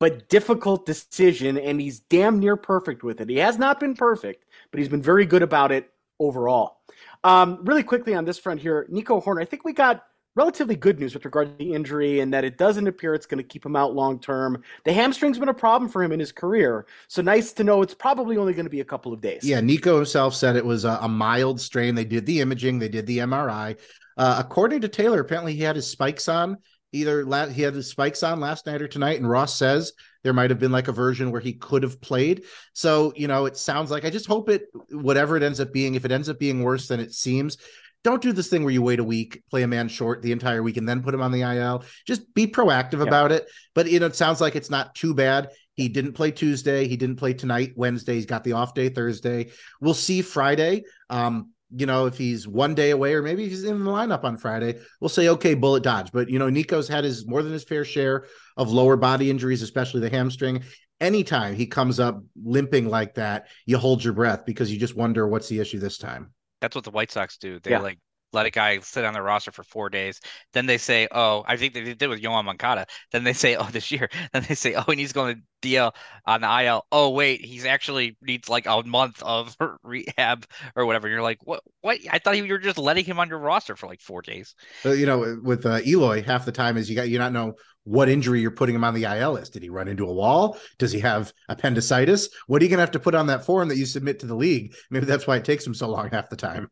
but 0.00 0.28
difficult 0.28 0.86
decision, 0.86 1.58
and 1.58 1.80
he's 1.80 2.00
damn 2.00 2.38
near 2.38 2.56
perfect 2.56 3.02
with 3.02 3.20
it. 3.20 3.28
He 3.28 3.38
has 3.38 3.58
not 3.58 3.80
been 3.80 3.94
perfect, 3.94 4.44
but 4.70 4.78
he's 4.78 4.88
been 4.88 5.02
very 5.02 5.26
good 5.26 5.42
about 5.42 5.72
it 5.72 5.90
overall. 6.20 6.78
Um, 7.24 7.60
really 7.64 7.82
quickly 7.82 8.14
on 8.14 8.24
this 8.24 8.38
front 8.38 8.60
here, 8.60 8.86
Nico 8.88 9.20
Hoerner, 9.20 9.42
I 9.42 9.44
think 9.44 9.64
we 9.64 9.72
got 9.72 10.04
relatively 10.38 10.76
good 10.76 11.00
news 11.00 11.14
with 11.14 11.24
regard 11.24 11.48
to 11.48 11.64
the 11.64 11.74
injury 11.74 12.20
and 12.20 12.32
that 12.32 12.44
it 12.44 12.56
doesn't 12.56 12.86
appear 12.86 13.12
it's 13.12 13.26
going 13.26 13.42
to 13.42 13.44
keep 13.44 13.66
him 13.66 13.74
out 13.74 13.92
long 13.92 14.20
term. 14.20 14.62
The 14.84 14.92
hamstring's 14.92 15.36
been 15.36 15.48
a 15.48 15.54
problem 15.54 15.90
for 15.90 16.00
him 16.00 16.12
in 16.12 16.20
his 16.20 16.30
career. 16.30 16.86
So 17.08 17.20
nice 17.22 17.52
to 17.54 17.64
know 17.64 17.82
it's 17.82 17.92
probably 17.92 18.36
only 18.36 18.52
going 18.52 18.64
to 18.64 18.70
be 18.70 18.80
a 18.80 18.84
couple 18.84 19.12
of 19.12 19.20
days. 19.20 19.42
Yeah, 19.42 19.60
Nico 19.60 19.96
himself 19.96 20.36
said 20.36 20.54
it 20.54 20.64
was 20.64 20.84
a, 20.84 21.00
a 21.02 21.08
mild 21.08 21.60
strain. 21.60 21.96
They 21.96 22.04
did 22.04 22.24
the 22.24 22.40
imaging, 22.40 22.78
they 22.78 22.88
did 22.88 23.04
the 23.06 23.18
MRI. 23.18 23.76
Uh, 24.16 24.36
according 24.38 24.80
to 24.82 24.88
Taylor, 24.88 25.20
apparently 25.20 25.54
he 25.54 25.62
had 25.62 25.74
his 25.74 25.88
spikes 25.88 26.28
on 26.28 26.58
either 26.92 27.24
la- 27.24 27.48
he 27.48 27.62
had 27.62 27.74
his 27.74 27.90
spikes 27.90 28.22
on 28.22 28.40
last 28.40 28.66
night 28.66 28.80
or 28.80 28.88
tonight 28.88 29.18
and 29.18 29.28
ross 29.28 29.54
says 29.54 29.92
there 30.24 30.32
might 30.32 30.48
have 30.48 30.58
been 30.58 30.72
like 30.72 30.88
a 30.88 30.92
version 30.92 31.30
where 31.30 31.40
he 31.40 31.52
could 31.52 31.82
have 31.82 32.00
played 32.00 32.44
so 32.72 33.12
you 33.14 33.28
know 33.28 33.44
it 33.44 33.58
sounds 33.58 33.90
like 33.90 34.06
i 34.06 34.10
just 34.10 34.26
hope 34.26 34.48
it 34.48 34.68
whatever 34.90 35.36
it 35.36 35.42
ends 35.42 35.60
up 35.60 35.70
being 35.70 35.96
if 35.96 36.06
it 36.06 36.10
ends 36.10 36.30
up 36.30 36.38
being 36.38 36.62
worse 36.62 36.88
than 36.88 36.98
it 36.98 37.12
seems 37.12 37.58
don't 38.04 38.22
do 38.22 38.32
this 38.32 38.48
thing 38.48 38.64
where 38.64 38.72
you 38.72 38.82
wait 38.82 39.00
a 39.00 39.04
week 39.04 39.42
play 39.50 39.62
a 39.62 39.66
man 39.68 39.88
short 39.88 40.22
the 40.22 40.32
entire 40.32 40.62
week 40.62 40.76
and 40.76 40.88
then 40.88 41.02
put 41.02 41.14
him 41.14 41.22
on 41.22 41.32
the 41.32 41.42
il 41.42 41.84
just 42.06 42.32
be 42.34 42.46
proactive 42.46 42.98
yeah. 42.98 43.06
about 43.08 43.32
it 43.32 43.46
but 43.74 43.90
you 43.90 43.98
know 43.98 44.06
it 44.06 44.16
sounds 44.16 44.40
like 44.40 44.56
it's 44.56 44.70
not 44.70 44.94
too 44.94 45.14
bad 45.14 45.50
he 45.74 45.88
didn't 45.88 46.12
play 46.12 46.30
tuesday 46.30 46.86
he 46.86 46.96
didn't 46.96 47.16
play 47.16 47.32
tonight 47.32 47.72
wednesday 47.76 48.14
he's 48.14 48.26
got 48.26 48.44
the 48.44 48.52
off 48.52 48.74
day 48.74 48.88
thursday 48.88 49.50
we'll 49.80 49.94
see 49.94 50.22
friday 50.22 50.82
um 51.10 51.50
you 51.76 51.86
know, 51.86 52.06
if 52.06 52.16
he's 52.16 52.48
one 52.48 52.74
day 52.74 52.90
away 52.90 53.14
or 53.14 53.22
maybe 53.22 53.48
he's 53.48 53.64
in 53.64 53.84
the 53.84 53.90
lineup 53.90 54.24
on 54.24 54.38
Friday, 54.38 54.78
we'll 55.00 55.08
say, 55.08 55.28
okay, 55.28 55.54
bullet 55.54 55.82
dodge. 55.82 56.12
But, 56.12 56.30
you 56.30 56.38
know, 56.38 56.48
Nico's 56.48 56.88
had 56.88 57.04
his 57.04 57.26
more 57.26 57.42
than 57.42 57.52
his 57.52 57.64
fair 57.64 57.84
share 57.84 58.26
of 58.56 58.72
lower 58.72 58.96
body 58.96 59.30
injuries, 59.30 59.62
especially 59.62 60.00
the 60.00 60.10
hamstring. 60.10 60.62
Anytime 61.00 61.54
he 61.54 61.66
comes 61.66 62.00
up 62.00 62.22
limping 62.42 62.88
like 62.88 63.14
that, 63.14 63.48
you 63.66 63.76
hold 63.78 64.02
your 64.02 64.14
breath 64.14 64.46
because 64.46 64.72
you 64.72 64.78
just 64.78 64.96
wonder 64.96 65.28
what's 65.28 65.48
the 65.48 65.60
issue 65.60 65.78
this 65.78 65.98
time. 65.98 66.32
That's 66.60 66.74
what 66.74 66.84
the 66.84 66.90
White 66.90 67.10
Sox 67.10 67.38
do. 67.38 67.60
They 67.60 67.72
yeah. 67.72 67.80
like 67.80 67.98
let 68.32 68.46
a 68.46 68.50
guy 68.50 68.78
sit 68.80 69.04
on 69.04 69.14
the 69.14 69.22
roster 69.22 69.50
for 69.50 69.62
four 69.62 69.88
days. 69.88 70.20
Then 70.52 70.66
they 70.66 70.78
say, 70.78 71.08
oh, 71.10 71.44
I 71.46 71.56
think 71.56 71.74
they 71.74 71.94
did 71.94 72.08
with 72.08 72.20
Yoan 72.22 72.44
Moncada. 72.44 72.86
Then 73.10 73.24
they 73.24 73.32
say, 73.32 73.56
oh, 73.56 73.68
this 73.70 73.90
year. 73.90 74.08
Then 74.32 74.44
they 74.48 74.54
say, 74.54 74.74
oh, 74.74 74.84
and 74.86 75.00
he's 75.00 75.12
going 75.12 75.36
to 75.36 75.68
DL 75.68 75.92
on 76.26 76.42
the 76.42 76.64
IL. 76.64 76.86
Oh, 76.92 77.10
wait, 77.10 77.44
he's 77.44 77.64
actually 77.64 78.16
needs 78.22 78.48
like 78.48 78.66
a 78.66 78.82
month 78.84 79.22
of 79.22 79.56
rehab 79.82 80.46
or 80.76 80.86
whatever. 80.86 81.08
You're 81.08 81.22
like, 81.22 81.38
what? 81.42 81.62
What? 81.80 81.98
I 82.10 82.18
thought 82.18 82.36
you 82.36 82.46
were 82.46 82.58
just 82.58 82.78
letting 82.78 83.04
him 83.04 83.18
on 83.18 83.28
your 83.28 83.38
roster 83.38 83.76
for 83.76 83.86
like 83.86 84.00
four 84.00 84.22
days. 84.22 84.54
You 84.84 85.06
know, 85.06 85.40
with 85.42 85.64
uh, 85.66 85.80
Eloy, 85.86 86.22
half 86.22 86.44
the 86.44 86.52
time 86.52 86.76
is 86.76 86.88
you 86.88 86.96
got 86.96 87.08
you 87.08 87.18
not 87.18 87.32
know 87.32 87.54
what 87.88 88.10
injury 88.10 88.40
you're 88.40 88.50
putting 88.50 88.74
him 88.74 88.84
on 88.84 88.92
the 88.92 89.04
IL 89.04 89.36
is. 89.36 89.48
Did 89.48 89.62
he 89.62 89.70
run 89.70 89.88
into 89.88 90.06
a 90.06 90.12
wall? 90.12 90.58
Does 90.78 90.92
he 90.92 91.00
have 91.00 91.32
appendicitis? 91.48 92.28
What 92.46 92.60
are 92.60 92.64
you 92.64 92.68
going 92.68 92.78
to 92.78 92.82
have 92.82 92.90
to 92.92 93.00
put 93.00 93.14
on 93.14 93.28
that 93.28 93.46
form 93.46 93.68
that 93.68 93.78
you 93.78 93.86
submit 93.86 94.20
to 94.20 94.26
the 94.26 94.34
league? 94.34 94.74
Maybe 94.90 95.06
that's 95.06 95.26
why 95.26 95.36
it 95.36 95.44
takes 95.44 95.66
him 95.66 95.74
so 95.74 95.88
long 95.88 96.10
half 96.10 96.28
the 96.28 96.36
time. 96.36 96.70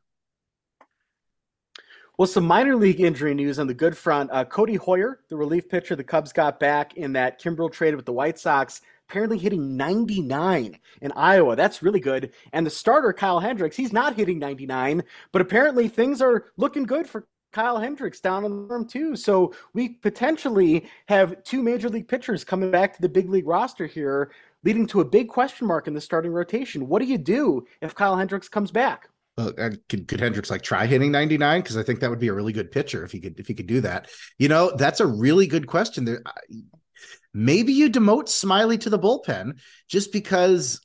Well, 2.18 2.26
some 2.26 2.46
minor 2.46 2.76
league 2.76 3.00
injury 3.00 3.34
news 3.34 3.58
on 3.58 3.66
the 3.66 3.74
good 3.74 3.96
front. 3.96 4.30
Uh, 4.30 4.44
Codi 4.44 4.78
Heuer, 4.78 5.16
the 5.28 5.36
relief 5.36 5.68
pitcher 5.68 5.96
the 5.96 6.04
Cubs 6.04 6.32
got 6.32 6.60
back 6.60 6.96
in 6.96 7.12
that 7.14 7.40
Kimbrel 7.40 7.72
traded 7.72 7.96
with 7.96 8.06
the 8.06 8.12
White 8.12 8.38
Sox, 8.38 8.80
apparently 9.08 9.38
hitting 9.38 9.76
99 9.76 10.78
in 11.00 11.12
Iowa. 11.12 11.56
That's 11.56 11.82
really 11.82 12.00
good. 12.00 12.32
And 12.52 12.66
the 12.66 12.70
starter, 12.70 13.12
Kyle 13.12 13.40
Hendricks, 13.40 13.76
he's 13.76 13.92
not 13.92 14.16
hitting 14.16 14.38
99, 14.38 15.02
but 15.32 15.42
apparently 15.42 15.88
things 15.88 16.22
are 16.22 16.46
looking 16.56 16.84
good 16.84 17.06
for 17.06 17.26
Kyle 17.56 17.78
Hendricks 17.78 18.20
down 18.20 18.44
in 18.44 18.50
the 18.50 18.74
room 18.74 18.86
too. 18.86 19.16
So 19.16 19.54
we 19.72 19.88
potentially 19.88 20.86
have 21.08 21.42
two 21.42 21.62
major 21.62 21.88
league 21.88 22.06
pitchers 22.06 22.44
coming 22.44 22.70
back 22.70 22.94
to 22.94 23.00
the 23.00 23.08
big 23.08 23.30
league 23.30 23.46
roster 23.46 23.86
here, 23.86 24.30
leading 24.62 24.86
to 24.88 25.00
a 25.00 25.04
big 25.06 25.28
question 25.28 25.66
mark 25.66 25.88
in 25.88 25.94
the 25.94 26.00
starting 26.02 26.32
rotation. 26.32 26.86
What 26.86 27.00
do 27.00 27.08
you 27.08 27.16
do 27.16 27.66
if 27.80 27.94
Kyle 27.94 28.14
Hendricks 28.14 28.50
comes 28.50 28.70
back? 28.70 29.08
uh, 29.38 29.70
could, 29.88 30.06
could 30.06 30.20
Hendricks 30.20 30.50
like 30.50 30.60
try 30.60 30.84
hitting 30.84 31.10
99? 31.10 31.62
Because 31.62 31.78
I 31.78 31.82
think 31.82 32.00
that 32.00 32.10
would 32.10 32.18
be 32.18 32.28
a 32.28 32.34
really 32.34 32.52
good 32.52 32.70
pitcher 32.70 33.02
if 33.06 33.12
he 33.12 33.20
could 33.20 33.40
if 33.40 33.48
he 33.48 33.54
could 33.54 33.66
do 33.66 33.80
that. 33.80 34.10
You 34.38 34.48
know, 34.48 34.72
that's 34.76 35.00
a 35.00 35.06
really 35.06 35.46
good 35.46 35.66
question. 35.66 36.04
There, 36.04 36.22
maybe 37.32 37.72
you 37.72 37.88
demote 37.88 38.26
Smyly 38.26 38.78
to 38.80 38.90
the 38.90 38.98
bullpen 38.98 39.60
just 39.88 40.12
because 40.12 40.78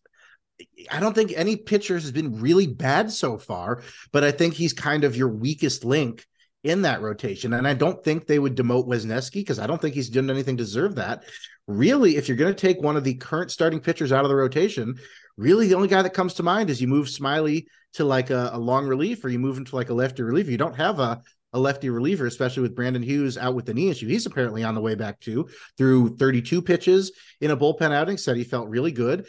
I 0.90 1.02
don't 1.02 1.16
think 1.16 1.34
any 1.36 1.58
pitcher 1.58 1.96
has 1.96 2.14
been 2.14 2.40
really 2.40 2.68
bad 2.68 3.12
so 3.12 3.38
far, 3.38 3.82
but 4.14 4.24
I 4.24 4.32
think 4.32 4.54
he's 4.54 4.72
kind 4.72 5.04
of 5.04 5.18
your 5.18 5.28
weakest 5.28 5.84
link 5.84 6.28
in 6.64 6.84
that 6.84 7.02
rotation. 7.02 7.54
And 7.54 7.68
I 7.68 7.74
don't 7.74 8.04
think 8.04 8.26
they 8.28 8.40
would 8.40 8.56
demote 8.56 8.88
Wesneski 8.88 9.36
because 9.36 9.60
I 9.60 9.68
don't 9.68 9.82
think 9.82 9.96
he's 9.96 10.10
done 10.10 10.30
anything 10.30 10.58
to 10.58 10.64
deserve 10.64 10.96
that. 10.96 11.24
Really, 11.68 12.18
if 12.18 12.28
you're 12.28 12.38
going 12.38 12.54
to 12.54 12.60
take 12.60 12.82
one 12.82 12.98
of 12.98 13.04
the 13.04 13.16
current 13.16 13.52
starting 13.52 13.80
pitchers 13.80 14.12
out 14.12 14.26
of 14.26 14.30
the 14.30 14.36
rotation, 14.36 14.96
really 15.38 15.68
the 15.68 15.76
only 15.76 15.88
guy 15.88 16.02
that 16.02 16.14
comes 16.14 16.36
to 16.36 16.44
mind 16.44 16.70
is 16.70 16.82
you 16.82 16.88
move 16.88 17.08
Smyly 17.08 17.66
to 17.94 18.04
like 18.04 18.30
a, 18.30 18.52
a 18.54 18.60
long 18.60 18.88
relief 18.88 19.24
or 19.24 19.30
you 19.30 19.40
move 19.40 19.58
him 19.58 19.66
to 19.66 19.76
like 19.76 19.90
a 19.90 19.94
lefty 19.94 20.24
reliever. 20.24 20.52
You 20.52 20.58
don't 20.58 20.76
have 20.76 21.00
a 21.00 21.22
a 21.54 21.60
lefty 21.60 21.90
reliever, 21.90 22.26
especially 22.26 22.64
with 22.64 22.76
Brandon 22.76 23.04
Hughes 23.04 23.38
out 23.38 23.56
with 23.56 23.66
the 23.66 23.74
knee 23.74 23.90
issue. 23.90 24.08
He's 24.08 24.26
apparently 24.26 24.64
on 24.64 24.76
the 24.76 24.82
way 24.82 24.96
back 24.96 25.20
too, 25.20 25.50
through 25.78 26.16
32 26.16 26.62
pitches 26.62 27.12
in 27.42 27.52
a 27.52 27.58
bullpen 27.58 27.92
outing. 27.92 28.18
Said 28.18 28.38
he 28.38 28.44
felt 28.44 28.70
really 28.70 28.92
good. 28.92 29.28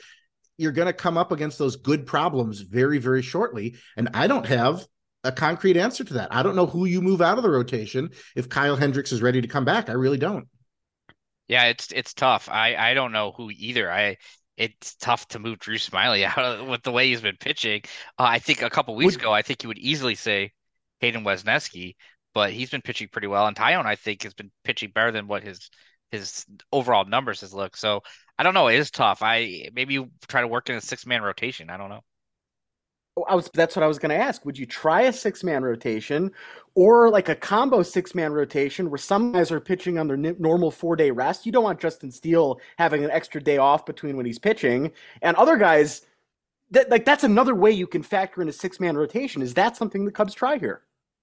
You're 0.57 0.73
going 0.73 0.87
to 0.87 0.93
come 0.93 1.19
up 1.19 1.33
against 1.33 1.59
those 1.59 1.77
good 1.77 2.07
problems 2.07 2.61
very, 2.61 2.99
very 2.99 3.23
shortly. 3.23 3.77
And 3.97 4.11
I 4.15 4.27
don't 4.27 4.47
have 4.47 4.87
a 5.25 5.33
concrete 5.33 5.77
answer 5.77 6.05
to 6.05 6.15
that. 6.15 6.35
I 6.35 6.43
don't 6.43 6.57
know 6.57 6.67
who 6.67 6.85
you 6.85 7.01
move 7.01 7.21
out 7.21 7.37
of 7.37 7.43
the 7.43 7.51
rotation 7.51 8.11
if 8.35 8.49
Kyle 8.49 8.77
Hendricks 8.77 9.13
is 9.13 9.23
ready 9.23 9.41
to 9.41 9.49
come 9.49 9.65
back. 9.65 9.89
I 9.89 9.93
really 9.93 10.19
don't. 10.19 10.49
Yeah, 11.49 11.65
it's 11.65 11.93
it's 11.93 12.15
tough. 12.15 12.49
I 12.49 12.77
I 12.77 12.95
don't 12.95 13.13
know 13.13 13.33
who 13.33 13.51
either. 13.51 13.91
I 13.91 14.17
it's 14.57 14.95
tough 14.97 15.27
to 15.29 15.39
move 15.39 15.59
Drew 15.59 15.77
Smyly 15.77 16.25
out 16.37 16.67
with 16.67 16.83
the 16.83 16.93
way 16.93 17.09
he's 17.09 17.21
been 17.21 17.37
pitching. 17.37 17.83
Uh, 18.19 18.25
I 18.25 18.39
think 18.39 18.63
a 18.63 18.71
couple 18.71 18.95
weeks 18.95 19.15
would, 19.15 19.23
ago, 19.23 19.33
I 19.33 19.43
think 19.43 19.63
you 19.63 19.69
would 19.69 19.79
easily 19.79 20.15
say 20.15 20.53
Hayden 21.01 21.25
Wesneski, 21.25 21.95
but 22.35 22.53
he's 22.53 22.71
been 22.71 22.83
pitching 22.83 23.09
pretty 23.11 23.27
well. 23.27 23.47
And 23.47 23.57
Taillon, 23.57 23.87
I 23.87 23.97
think, 23.97 24.23
has 24.23 24.35
been 24.35 24.51
pitching 24.65 24.91
better 24.95 25.13
than 25.13 25.27
what 25.27 25.43
his 25.43 25.71
his 26.11 26.45
overall 26.71 27.05
numbers 27.05 27.41
has 27.41 27.55
looked. 27.55 27.79
So 27.79 28.03
I 28.39 28.43
don't 28.43 28.55
know. 28.55 28.69
It 28.69 28.79
is 28.79 28.91
tough. 28.91 29.23
I 29.23 29.69
maybe 29.73 29.95
you 29.95 30.11
try 30.29 30.43
to 30.43 30.49
work 30.49 30.69
in 30.69 30.77
a 30.77 30.81
six 30.81 31.07
man 31.07 31.23
rotation. 31.23 31.71
I 31.71 31.77
don't 31.77 31.91
know. 31.91 32.03
Oh, 33.17 33.25
I 33.29 33.35
was 33.35 33.51
that's 33.53 33.77
what 33.77 33.83
I 33.83 33.89
was 33.89 33.99
going 33.99 34.11
to 34.11 34.17
ask. 34.17 34.45
Would 34.47 34.59
you 34.59 34.65
try 34.65 35.03
a 35.03 35.13
six 35.13 35.45
man 35.45 35.63
rotation 35.63 36.31
or 36.75 37.11
like 37.11 37.29
a 37.29 37.35
combo 37.35 37.83
six 37.83 38.15
man 38.15 38.33
rotation 38.33 38.89
where 38.89 38.99
some 38.99 39.33
guys 39.33 39.53
are 39.53 39.61
pitching 39.61 39.99
on 39.99 40.09
their 40.09 40.17
normal 40.17 40.71
four 40.71 40.97
day 40.97 41.11
rest? 41.11 41.45
You 41.45 41.53
don't 41.53 41.65
want 41.65 41.79
Justin 41.79 42.11
Steele 42.11 42.59
having 42.79 43.05
an 43.05 43.11
extra 43.11 43.43
day 43.43 43.59
off 43.59 43.85
between 43.85 44.17
when 44.17 44.25
he's 44.25 44.39
pitching, 44.39 44.93
and 45.21 45.37
other 45.37 45.59
guys 45.59 46.03
that 46.71 46.89
like 46.89 47.05
that's 47.05 47.23
another 47.23 47.55
way 47.55 47.71
you 47.71 47.87
can 47.87 48.03
factor 48.03 48.41
in 48.41 48.49
a 48.49 48.53
six 48.53 48.81
man 48.81 48.97
rotation. 48.97 49.43
Is 49.43 49.53
that 49.55 49.77
something 49.77 50.07
the 50.07 50.13
Cubs 50.13 50.33
try 50.33 50.57
here? 50.57 50.81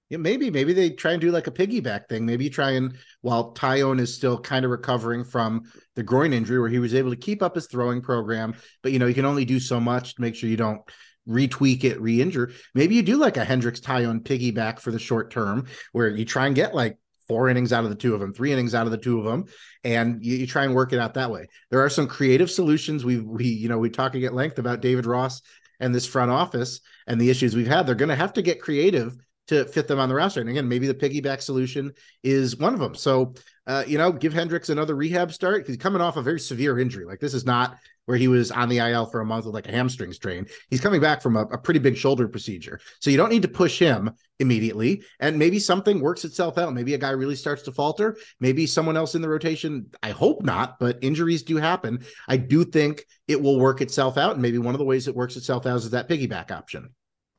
Yeah, 0.10 0.18
maybe 0.18 0.52
maybe 0.52 0.74
they 0.74 0.92
try 0.92 1.14
and 1.14 1.22
do 1.22 1.32
like 1.32 1.48
a 1.48 1.52
piggyback 1.52 2.08
thing. 2.08 2.24
Maybe 2.24 2.44
you 2.44 2.50
try 2.52 2.72
and 2.72 2.96
while 3.22 3.54
Taillon 3.56 4.00
is 4.00 4.14
still 4.14 4.40
kind 4.40 4.64
of 4.64 4.70
recovering 4.70 5.24
from 5.24 5.64
the 5.96 6.04
groin 6.04 6.34
injury, 6.34 6.60
where 6.60 6.70
he 6.70 6.80
was 6.80 6.94
able 6.94 7.10
to 7.10 7.16
keep 7.16 7.42
up 7.42 7.56
his 7.56 7.66
throwing 7.66 8.02
program, 8.02 8.56
but 8.84 8.92
you 8.92 9.00
know 9.00 9.08
you 9.08 9.16
can 9.16 9.26
only 9.26 9.46
do 9.46 9.60
so 9.60 9.80
much 9.80 10.14
to 10.16 10.22
make 10.22 10.36
sure 10.36 10.50
you 10.50 10.58
don't 10.58 10.82
retweak 11.30 11.84
it, 11.84 12.02
re-injure. 12.02 12.52
Maybe 12.74 12.96
you 12.96 13.04
do 13.04 13.18
like 13.18 13.38
a 13.38 13.46
Hendricks 13.46 13.80
Taillon 13.80 14.22
piggyback 14.22 14.80
for 14.80 14.92
the 14.92 15.00
short 15.00 15.32
term, 15.32 15.68
where 15.92 16.10
you 16.10 16.26
try 16.26 16.48
and 16.48 16.56
get 16.56 16.74
like 16.74 16.98
four 17.28 17.48
innings 17.48 17.72
out 17.72 17.84
of 17.84 17.92
the 17.92 17.96
two 17.96 18.14
of 18.14 18.20
them, 18.20 18.34
three 18.34 18.52
innings 18.52 18.74
out 18.74 18.88
of 18.88 18.92
the 18.92 18.98
two 18.98 19.20
of 19.20 19.26
them, 19.26 19.46
and 19.84 20.26
you, 20.26 20.38
you, 20.38 20.48
try 20.48 20.64
and 20.64 20.74
work 20.74 20.92
it 20.92 21.00
out 21.00 21.14
that 21.14 21.32
way. 21.32 21.48
There 21.70 21.84
are 21.84 21.90
some 21.90 22.08
creative 22.08 22.50
solutions. 22.50 23.06
We 23.06 23.20
we 23.20 23.46
you 23.46 23.70
know 23.70 23.78
we 23.78 23.90
talking 23.90 24.26
at 24.26 24.34
length 24.34 24.58
about 24.58 24.82
David 24.82 25.06
Ross 25.06 25.42
and 25.80 25.94
this 25.94 26.08
front 26.08 26.32
office 26.32 26.82
and 27.08 27.22
the 27.22 27.30
issues 27.30 27.56
we've 27.56 27.68
had. 27.68 27.86
They're 27.86 27.96
going 27.96 28.10
to 28.10 28.16
have 28.16 28.34
to 28.34 28.42
get 28.42 28.62
creative 28.62 29.16
to 29.48 29.66
fit 29.66 29.88
them 29.88 30.00
on 30.00 30.10
the 30.10 30.16
roster. 30.16 30.42
And 30.42 30.50
again, 30.50 30.68
maybe 30.68 30.88
the 30.88 30.94
piggyback 30.94 31.42
solution 31.42 31.92
is 32.24 32.58
one 32.58 32.74
of 32.74 32.80
them. 32.80 32.94
So, 32.94 33.34
uh, 33.70 33.84
you 33.86 34.00
know, 34.00 34.12
give 34.12 34.34
Hendricks 34.34 34.70
another 34.70 34.96
rehab 34.96 35.32
start. 35.32 35.68
He's 35.68 35.78
coming 35.78 36.02
off 36.02 36.18
a 36.18 36.24
very 36.24 36.40
severe 36.40 36.80
injury. 36.80 37.06
Like 37.06 37.20
this 37.20 37.36
is 37.36 37.46
not 37.46 37.78
where 38.06 38.18
he 38.18 38.28
was 38.28 38.50
on 38.50 38.68
the 38.68 38.80
IL 38.80 39.06
for 39.06 39.22
a 39.22 39.26
month 39.26 39.46
with 39.46 39.54
like 39.54 39.68
a 39.68 39.72
hamstring 39.72 40.12
strain. 40.12 40.48
He's 40.72 40.82
coming 40.82 41.00
back 41.00 41.22
from 41.22 41.38
a, 41.38 41.42
a 41.42 41.58
pretty 41.60 41.80
big 41.80 41.96
shoulder 41.96 42.28
procedure. 42.28 42.80
So 43.00 43.12
you 43.12 43.18
don't 43.18 43.30
need 43.30 43.44
to 43.44 43.48
push 43.48 43.78
him 43.78 44.10
immediately. 44.40 45.04
And 45.20 45.38
maybe 45.38 45.60
something 45.60 46.00
works 46.00 46.26
itself 46.26 46.58
out. 46.58 46.74
Maybe 46.74 46.96
a 46.96 46.98
guy 46.98 47.12
really 47.12 47.36
starts 47.36 47.62
to 47.64 47.72
falter. 47.72 48.18
Maybe 48.40 48.66
someone 48.66 48.98
else 48.98 49.14
in 49.14 49.22
the 49.22 49.30
rotation. 49.30 49.92
I 50.02 50.10
hope 50.10 50.42
not, 50.42 50.80
but 50.80 50.98
injuries 51.04 51.44
do 51.44 51.58
happen. 51.58 52.04
I 52.28 52.38
do 52.38 52.66
think 52.66 53.06
it 53.28 53.40
will 53.40 53.60
work 53.60 53.82
itself 53.82 54.18
out. 54.18 54.34
And 54.34 54.42
maybe 54.42 54.58
one 54.58 54.74
of 54.74 54.80
the 54.80 54.86
ways 54.86 55.08
it 55.08 55.16
works 55.16 55.36
itself 55.36 55.68
out 55.68 55.76
is 55.76 55.92
that 55.92 56.10
piggyback 56.10 56.50
option. 56.50 56.90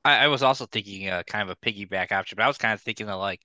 I, 0.05 0.19
I 0.19 0.27
was 0.29 0.45
also 0.45 0.67
thinking 0.67 1.09
uh, 1.09 1.25
kind 1.27 1.51
of 1.51 1.57
a 1.61 1.67
piggyback 1.67 2.13
option, 2.13 2.37
but 2.37 2.45
I 2.45 2.49
was 2.49 2.59
kind 2.59 2.73
of 2.73 2.81
thinking 2.81 3.09
of 3.09 3.19
like 3.19 3.41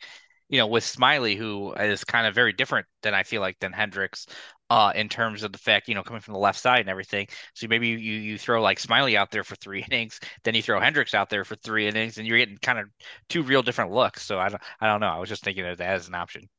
you 0.50 0.60
know, 0.60 0.68
with 0.68 0.84
Smyly, 0.84 1.38
who 1.38 1.74
is 1.74 2.04
kind 2.04 2.28
of 2.28 2.36
very 2.36 2.54
different 2.54 2.88
than 3.02 3.14
I 3.14 3.24
feel 3.24 3.42
like 3.42 3.60
than 3.60 3.74
Hendricks, 3.74 4.28
uh, 4.70 4.92
in 4.96 5.10
terms 5.10 5.44
of 5.44 5.52
the 5.52 5.58
fact, 5.60 5.88
you 5.88 5.96
know, 5.96 6.04
coming 6.04 6.22
from 6.22 6.34
the 6.34 6.40
left 6.40 6.60
side 6.60 6.80
and 6.82 6.90
everything. 6.90 7.28
So 7.54 7.68
maybe 7.68 7.90
you 7.90 7.98
you 7.98 8.38
throw 8.38 8.62
like 8.62 8.80
Smyly 8.80 9.16
out 9.16 9.32
there 9.32 9.44
for 9.44 9.56
three 9.56 9.84
innings, 9.92 10.20
then 10.44 10.56
you 10.56 10.62
throw 10.62 10.80
Hendricks 10.80 11.14
out 11.14 11.30
there 11.30 11.46
for 11.46 11.56
three 11.56 11.88
innings, 11.88 12.18
and 12.18 12.28
you're 12.28 12.38
getting 12.38 12.58
kind 12.58 12.80
of 12.80 12.88
two 13.30 13.44
real 13.44 13.64
different 13.64 13.92
looks. 13.92 14.24
So 14.24 14.40
I 14.40 14.50
don't 14.50 14.62
I 14.82 14.88
don't 14.88 15.02
know. 15.02 15.08
I 15.08 15.20
was 15.20 15.30
just 15.30 15.44
thinking 15.44 15.66
of 15.66 15.78
that 15.78 15.90
as 15.96 16.08
an 16.08 16.16
option. 16.16 16.50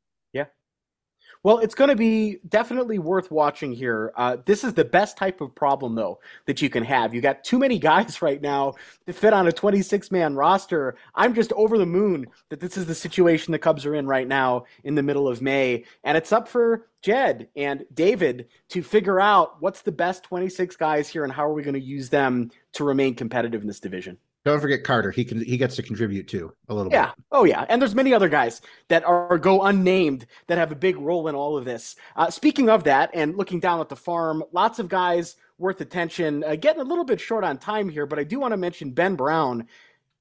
Well, 1.47 1.59
it's 1.59 1.77
going 1.77 1.91
to 1.91 1.95
be 1.97 2.39
definitely 2.49 2.99
worth 2.99 3.31
watching 3.31 3.73
here. 3.73 4.13
Uh, 4.17 4.39
this 4.47 4.65
is 4.65 4.75
the 4.75 4.85
best 4.85 5.17
type 5.17 5.41
of 5.41 5.55
problem, 5.55 5.95
though, 5.95 6.19
that 6.47 6.61
you 6.61 6.69
can 6.69 6.83
have. 6.83 7.15
You 7.15 7.21
got 7.21 7.45
too 7.45 7.61
many 7.61 7.79
guys 7.93 8.21
right 8.21 8.43
now 8.43 8.75
to 9.07 9.13
fit 9.13 9.33
on 9.33 9.47
a 9.47 9.53
26 9.53 10.11
man 10.11 10.35
roster. 10.35 10.97
I'm 11.15 11.35
just 11.35 11.53
over 11.53 11.79
the 11.79 11.87
moon 11.87 12.27
that 12.49 12.59
this 12.59 12.77
is 12.77 12.87
the 12.87 12.97
situation 12.97 13.53
the 13.53 13.61
Cubs 13.61 13.87
are 13.87 13.95
in 13.95 14.09
right 14.09 14.27
now 14.27 14.65
in 14.83 14.97
the 14.97 15.05
middle 15.05 15.29
of 15.29 15.41
May. 15.41 15.85
And 16.03 16.17
it's 16.17 16.33
up 16.33 16.49
for 16.49 16.89
Jed 17.01 17.47
and 17.55 17.87
David 17.95 18.49
to 18.71 18.83
figure 18.83 19.21
out 19.21 19.63
what's 19.63 19.83
the 19.83 19.93
best 19.93 20.25
26 20.25 20.75
guys 20.75 21.09
here 21.09 21.23
and 21.23 21.33
how 21.33 21.45
are 21.45 21.55
we 21.55 21.63
going 21.63 21.75
to 21.75 21.81
use 21.81 22.11
them 22.11 22.51
to 22.73 22.83
remain 22.83 23.15
competitive 23.15 23.61
in 23.61 23.69
this 23.69 23.79
division. 23.79 24.19
Don't 24.47 24.61
forget 24.61 24.85
Carter. 24.85 25.11
He 25.11 25.25
can 25.25 25.45
he 25.45 25.57
gets 25.57 25.75
to 25.75 25.83
contribute 25.83 26.29
too 26.29 26.53
a 26.69 26.75
little 26.75 26.93
yeah. 26.93 27.07
bit. 27.07 27.15
Yeah. 27.19 27.25
Oh 27.33 27.43
yeah. 27.43 27.67
And 27.69 27.83
there's 27.83 27.97
many 27.97 28.15
other 28.15 28.29
guys 28.29 28.63
that 28.87 29.03
are 29.03 29.39
go 29.39 29.65
unnamed 29.65 30.25
that 30.47 30.57
have 30.57 30.71
a 30.71 30.77
big 30.77 30.97
role 30.99 31.27
in 31.27 31.35
all 31.35 31.59
of 31.59 31.65
this. 31.65 31.97
Uh, 32.15 32.31
speaking 32.31 32.71
of 32.71 32.85
that, 32.85 33.11
and 33.13 33.37
looking 33.37 33.59
down 33.59 33.81
at 33.81 33.89
the 33.89 33.97
farm, 33.97 34.45
lots 34.53 34.79
of 34.79 34.89
guys 34.89 35.35
worth 35.59 35.81
attention. 35.81 36.45
Uh, 36.45 36.55
getting 36.55 36.81
a 36.81 36.85
little 36.85 37.05
bit 37.05 37.21
short 37.21 37.43
on 37.43 37.59
time 37.59 37.89
here, 37.89 38.07
but 38.07 38.21
I 38.21 38.23
do 38.23 38.39
want 38.39 38.53
to 38.53 38.57
mention 38.57 38.93
Ben 38.93 39.17
Brown 39.17 39.67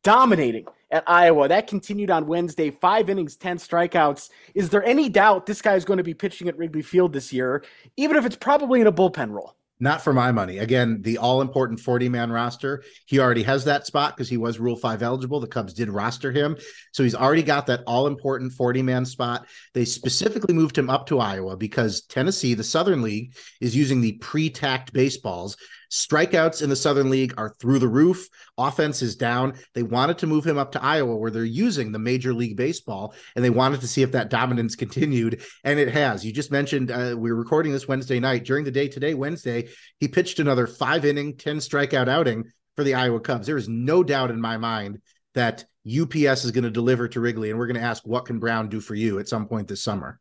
dominating 0.02 0.66
at 0.90 1.04
Iowa. 1.06 1.48
That 1.48 1.68
continued 1.68 2.10
on 2.10 2.26
Wednesday. 2.26 2.72
Five 2.72 3.12
innings, 3.12 3.36
ten 3.36 3.58
strikeouts. 3.58 4.32
Is 4.56 4.72
there 4.72 4.84
any 4.84 5.08
doubt 5.08 5.46
this 5.46 5.62
guy 5.62 5.76
is 5.76 5.86
going 5.86 5.98
to 5.98 6.04
be 6.04 6.16
pitching 6.16 6.48
at 6.48 6.58
Wrigley 6.58 6.82
Field 6.82 7.14
this 7.14 7.32
year, 7.32 7.64
even 7.96 8.18
if 8.18 8.26
it's 8.26 8.38
probably 8.38 8.82
in 8.82 8.88
a 8.88 8.92
bullpen 8.92 9.30
role? 9.34 9.56
Not 9.80 10.02
for 10.02 10.14
my 10.14 10.32
money. 10.32 10.60
Again, 10.60 11.02
the 11.02 11.18
all 11.18 11.42
important 11.42 11.82
40 11.82 12.08
man 12.08 12.32
roster. 12.32 12.82
He 13.06 13.20
already 13.20 13.44
has 13.44 13.66
that 13.66 13.86
spot 13.86 14.16
because 14.16 14.30
he 14.30 14.38
was 14.38 14.58
Rule 14.58 14.78
5 14.78 15.04
eligible. 15.04 15.42
The 15.42 15.48
Cubs 15.48 15.74
did 15.74 15.90
roster 15.90 16.32
him. 16.32 16.56
So 16.94 17.04
he's 17.04 17.16
already 17.16 17.44
got 17.44 17.66
that 17.68 17.84
all 17.86 18.08
important 18.08 18.54
40 18.54 18.82
man 18.84 19.06
spot. 19.06 19.48
They 19.74 19.84
specifically 19.84 20.54
moved 20.54 20.78
him 20.78 20.90
up 20.90 21.08
to 21.08 21.20
Iowa 21.20 21.58
because 21.58 22.04
Tennessee, 22.04 22.54
the 22.54 22.64
Southern 22.64 23.02
League, 23.02 23.36
is 23.60 23.76
using 23.76 24.00
the 24.00 24.14
pre 24.14 24.50
tacked 24.50 24.94
baseballs 24.94 25.58
Strikeouts 25.96 26.62
in 26.62 26.70
the 26.70 26.76
Southern 26.76 27.10
League 27.10 27.34
are 27.38 27.56
through 27.58 27.80
the 27.80 27.88
roof. 27.88 28.28
Offense 28.58 29.02
is 29.02 29.16
down. 29.16 29.54
They 29.74 29.82
wanted 29.82 30.18
to 30.18 30.28
move 30.28 30.46
him 30.46 30.58
up 30.58 30.74
to 30.74 30.84
Iowa, 30.84 31.16
where 31.16 31.32
they're 31.32 31.46
using 31.46 31.94
the 31.94 32.00
Major 32.00 32.34
League 32.34 32.58
Baseball, 32.58 33.16
and 33.34 33.46
they 33.46 33.50
wanted 33.50 33.80
to 33.80 33.88
see 33.88 34.02
if 34.02 34.12
that 34.12 34.30
dominance 34.30 34.76
continued, 34.76 35.42
and 35.64 35.80
it 35.80 35.88
has. 35.88 36.26
You 36.26 36.34
just 36.34 36.52
mentioned 36.52 36.92
uh, 36.92 37.16
we 37.18 37.32
are 37.32 37.36
recording 37.36 37.72
this 37.72 37.88
Wednesday 37.88 38.20
night. 38.20 38.44
During 38.44 38.66
the 38.66 38.72
day 38.72 38.90
today, 38.90 39.14
Wednesday, 39.14 39.70
he 40.02 40.10
pitched 40.10 40.40
another 40.40 40.68
five 40.68 41.06
inning, 41.06 41.38
10 41.38 41.60
strikeout 41.60 42.10
outing 42.10 42.44
for 42.76 42.84
the 42.84 42.96
Iowa 42.96 43.22
Cubs. 43.22 43.48
There 43.48 43.56
is 43.56 43.70
no 43.70 44.04
doubt 44.04 44.32
in 44.32 44.42
my 44.42 44.58
mind 44.58 45.02
that 45.34 45.64
UPS 45.88 46.44
is 46.44 46.52
going 46.52 46.66
to 46.66 46.72
deliver 46.72 47.08
to 47.08 47.22
Wrigley, 47.22 47.52
and 47.52 47.58
we're 47.58 47.68
going 47.68 47.80
to 47.80 47.88
ask, 47.88 48.06
what 48.06 48.26
can 48.26 48.40
Brown 48.40 48.68
do 48.68 48.82
for 48.82 48.96
you 48.96 49.20
at 49.20 49.30
some 49.30 49.48
point 49.48 49.70
this 49.70 49.82
summer? 49.82 50.20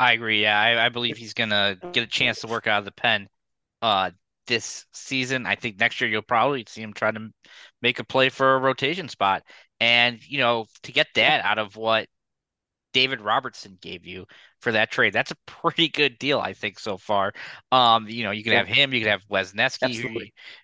I 0.00 0.14
agree. 0.14 0.42
Yeah, 0.42 0.60
I, 0.60 0.86
I 0.86 0.88
believe 0.88 1.16
he's 1.16 1.34
going 1.34 1.50
to 1.50 1.78
get 1.92 2.02
a 2.02 2.08
chance 2.08 2.40
to 2.40 2.48
work 2.48 2.66
out 2.66 2.80
of 2.80 2.84
the 2.84 2.92
pen. 2.92 3.28
Uh, 3.80 4.10
this 4.48 4.86
season. 4.92 5.46
I 5.46 5.54
think 5.54 5.78
next 5.78 6.00
year 6.00 6.10
you'll 6.10 6.22
probably 6.22 6.64
see 6.66 6.82
him 6.82 6.92
trying 6.92 7.14
to 7.14 7.30
make 7.80 8.00
a 8.00 8.04
play 8.04 8.28
for 8.28 8.56
a 8.56 8.58
rotation 8.58 9.08
spot. 9.08 9.44
And, 9.78 10.18
you 10.26 10.38
know, 10.38 10.66
to 10.82 10.92
get 10.92 11.06
that 11.14 11.44
out 11.44 11.58
of 11.58 11.76
what 11.76 12.08
David 12.92 13.20
Robertson 13.20 13.78
gave 13.80 14.04
you 14.04 14.26
for 14.60 14.72
that 14.72 14.90
trade, 14.90 15.12
that's 15.12 15.30
a 15.30 15.36
pretty 15.46 15.88
good 15.88 16.18
deal, 16.18 16.40
I 16.40 16.54
think, 16.54 16.80
so 16.80 16.96
far. 16.96 17.32
Um, 17.70 18.08
you 18.08 18.24
know, 18.24 18.32
you 18.32 18.42
can 18.42 18.52
yeah. 18.52 18.58
have 18.58 18.68
him, 18.68 18.92
you 18.92 19.00
can 19.00 19.10
have 19.10 19.28
Wesneski, 19.30 19.94
who 19.94 20.20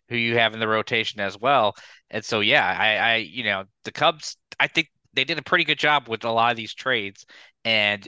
who 0.08 0.16
you 0.16 0.36
have 0.36 0.54
in 0.54 0.60
the 0.60 0.68
rotation 0.68 1.20
as 1.20 1.38
well. 1.38 1.74
And 2.10 2.24
so, 2.24 2.40
yeah, 2.40 2.66
I, 2.66 2.96
I, 2.96 3.16
you 3.16 3.44
know, 3.44 3.64
the 3.84 3.92
Cubs, 3.92 4.36
I 4.58 4.66
think 4.66 4.88
they 5.12 5.24
did 5.24 5.38
a 5.38 5.42
pretty 5.42 5.64
good 5.64 5.78
job 5.78 6.08
with 6.08 6.24
a 6.24 6.30
lot 6.30 6.50
of 6.50 6.56
these 6.56 6.74
trades. 6.74 7.24
And 7.64 8.06